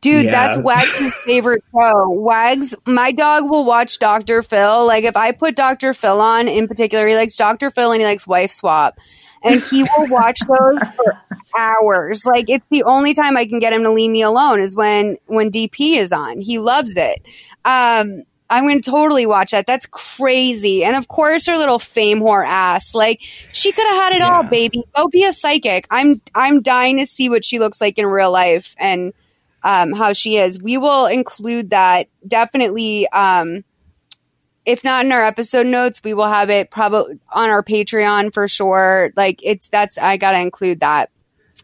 [0.00, 0.30] Dude, Yeah.
[0.30, 2.10] that's Wags' favorite show.
[2.10, 4.42] Wags, my dog will watch Dr.
[4.42, 4.86] Phil.
[4.86, 5.94] Like, if I put Dr.
[5.94, 7.70] Phil on in particular, he likes Dr.
[7.70, 8.98] Phil and he likes Wife Swap.
[9.42, 11.18] And he will watch those for
[11.58, 12.24] hours.
[12.26, 15.18] Like, it's the only time I can get him to leave me alone is when,
[15.26, 16.40] when DP is on.
[16.40, 17.22] He loves it.
[17.64, 19.66] Um, I'm going to totally watch that.
[19.66, 20.84] That's crazy.
[20.84, 22.94] And of course, her little fame whore ass.
[22.94, 23.20] Like,
[23.52, 24.84] she could have had it all, baby.
[24.96, 25.86] Go be a psychic.
[25.90, 28.74] I'm, I'm dying to see what she looks like in real life.
[28.78, 29.12] And,
[29.66, 30.62] um, how she is.
[30.62, 33.08] We will include that definitely.
[33.08, 33.64] Um,
[34.64, 38.46] if not in our episode notes, we will have it probably on our Patreon for
[38.46, 39.12] sure.
[39.16, 41.10] Like it's that's I gotta include that.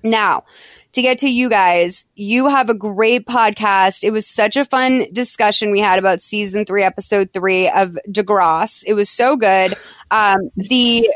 [0.02, 0.44] Now,
[0.92, 4.02] to get to you guys, you have a great podcast.
[4.02, 8.82] It was such a fun discussion we had about season three, episode three of Degrassi.
[8.86, 9.74] It was so good.
[10.10, 11.08] Um, the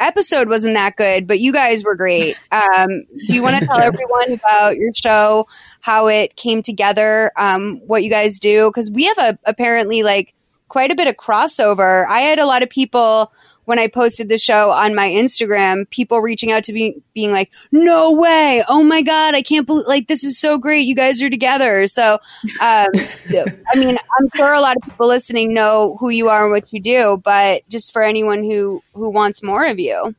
[0.00, 2.40] episode wasn't that good, but you guys were great.
[2.52, 5.46] Um, do you want to tell everyone about your show,
[5.80, 8.68] how it came together, um, what you guys do?
[8.68, 10.34] Because we have a apparently like
[10.68, 12.06] quite a bit of crossover.
[12.08, 13.32] I had a lot of people
[13.64, 17.50] when I posted the show on my Instagram, people reaching out to me being like,
[17.70, 18.64] "No way!
[18.68, 20.86] Oh my god, I can't believe like this is so great.
[20.86, 22.14] You guys are together." So,
[22.60, 26.52] um, I mean, I'm sure a lot of people listening know who you are and
[26.52, 30.14] what you do, but just for anyone who who wants more of you,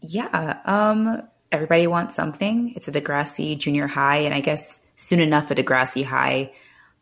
[0.00, 0.60] Yeah.
[0.64, 2.72] Um, everybody wants something.
[2.76, 6.52] It's a Degrassi junior high, and I guess soon enough a Degrassi high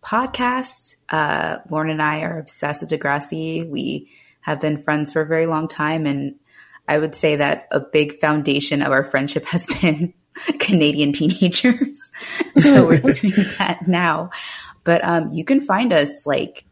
[0.02, 0.96] podcast.
[1.08, 3.68] Uh, Lauren and I are obsessed with Degrassi.
[3.68, 4.10] We
[4.46, 6.36] have been friends for a very long time, and
[6.88, 10.14] I would say that a big foundation of our friendship has been
[10.60, 12.10] Canadian teenagers.
[12.54, 14.30] so we're doing that now.
[14.84, 16.64] But um, you can find us like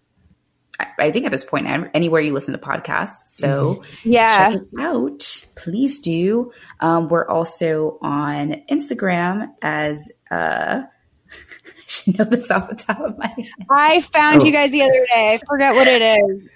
[0.78, 3.26] I- I think at this point anywhere you listen to podcasts.
[3.26, 4.50] So Yeah.
[4.52, 5.46] check it out.
[5.56, 6.52] Please do.
[6.80, 10.93] Um, we're also on Instagram as uh, I
[11.88, 13.46] should know this off the top of my head.
[13.70, 14.44] I found Oh.
[14.44, 15.34] you guys the other day.
[15.34, 16.48] I forget what it is.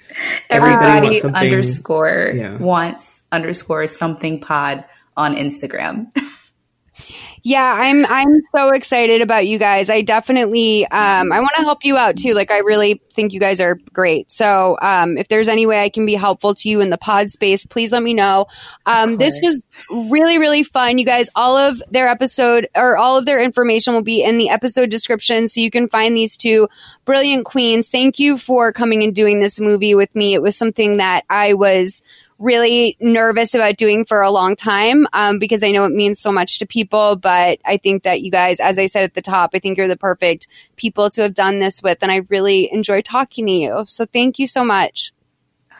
[0.50, 2.56] Everybody wants underscore yeah.
[2.56, 4.84] wants underscore something pod
[5.16, 6.06] on Instagram.
[7.48, 9.88] Yeah, I'm I'm so excited about you guys.
[9.88, 12.34] I definitely um I want to help you out too.
[12.34, 14.30] Like I really think you guys are great.
[14.30, 17.30] So um if there's any way I can be helpful to you in the pod
[17.30, 18.48] space, please let me know.
[18.84, 20.98] Um this was really really fun.
[20.98, 24.50] You guys all of their episode or all of their information will be in the
[24.50, 26.68] episode description so you can find these two
[27.06, 27.88] brilliant queens.
[27.88, 30.34] Thank you for coming and doing this movie with me.
[30.34, 32.02] It was something that I was
[32.38, 36.32] really nervous about doing for a long time um, because I know it means so
[36.32, 37.16] much to people.
[37.16, 39.88] But I think that you guys, as I said at the top, I think you're
[39.88, 41.98] the perfect people to have done this with.
[42.02, 43.84] And I really enjoy talking to you.
[43.86, 45.12] So thank you so much.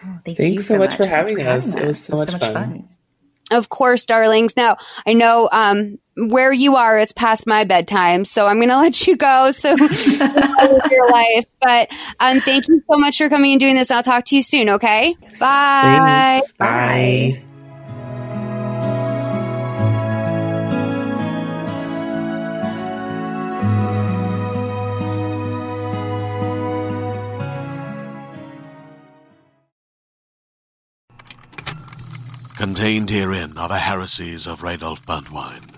[0.04, 1.74] Oh, thank Thanks so much for having us.
[1.74, 2.88] It was so much fun.
[3.50, 4.56] Of course, darlings.
[4.56, 8.78] Now, I know um, where you are, it's past my bedtime, so I'm going to
[8.78, 9.50] let you go.
[9.50, 11.44] So, your life.
[11.60, 11.88] But
[12.20, 13.90] um, thank you so much for coming and doing this.
[13.90, 15.14] I'll talk to you soon, okay?
[15.38, 16.42] Bye.
[16.46, 16.52] Thanks.
[16.52, 17.42] Bye.
[32.58, 35.77] Contained herein are the heresies of Radolf Burntwine,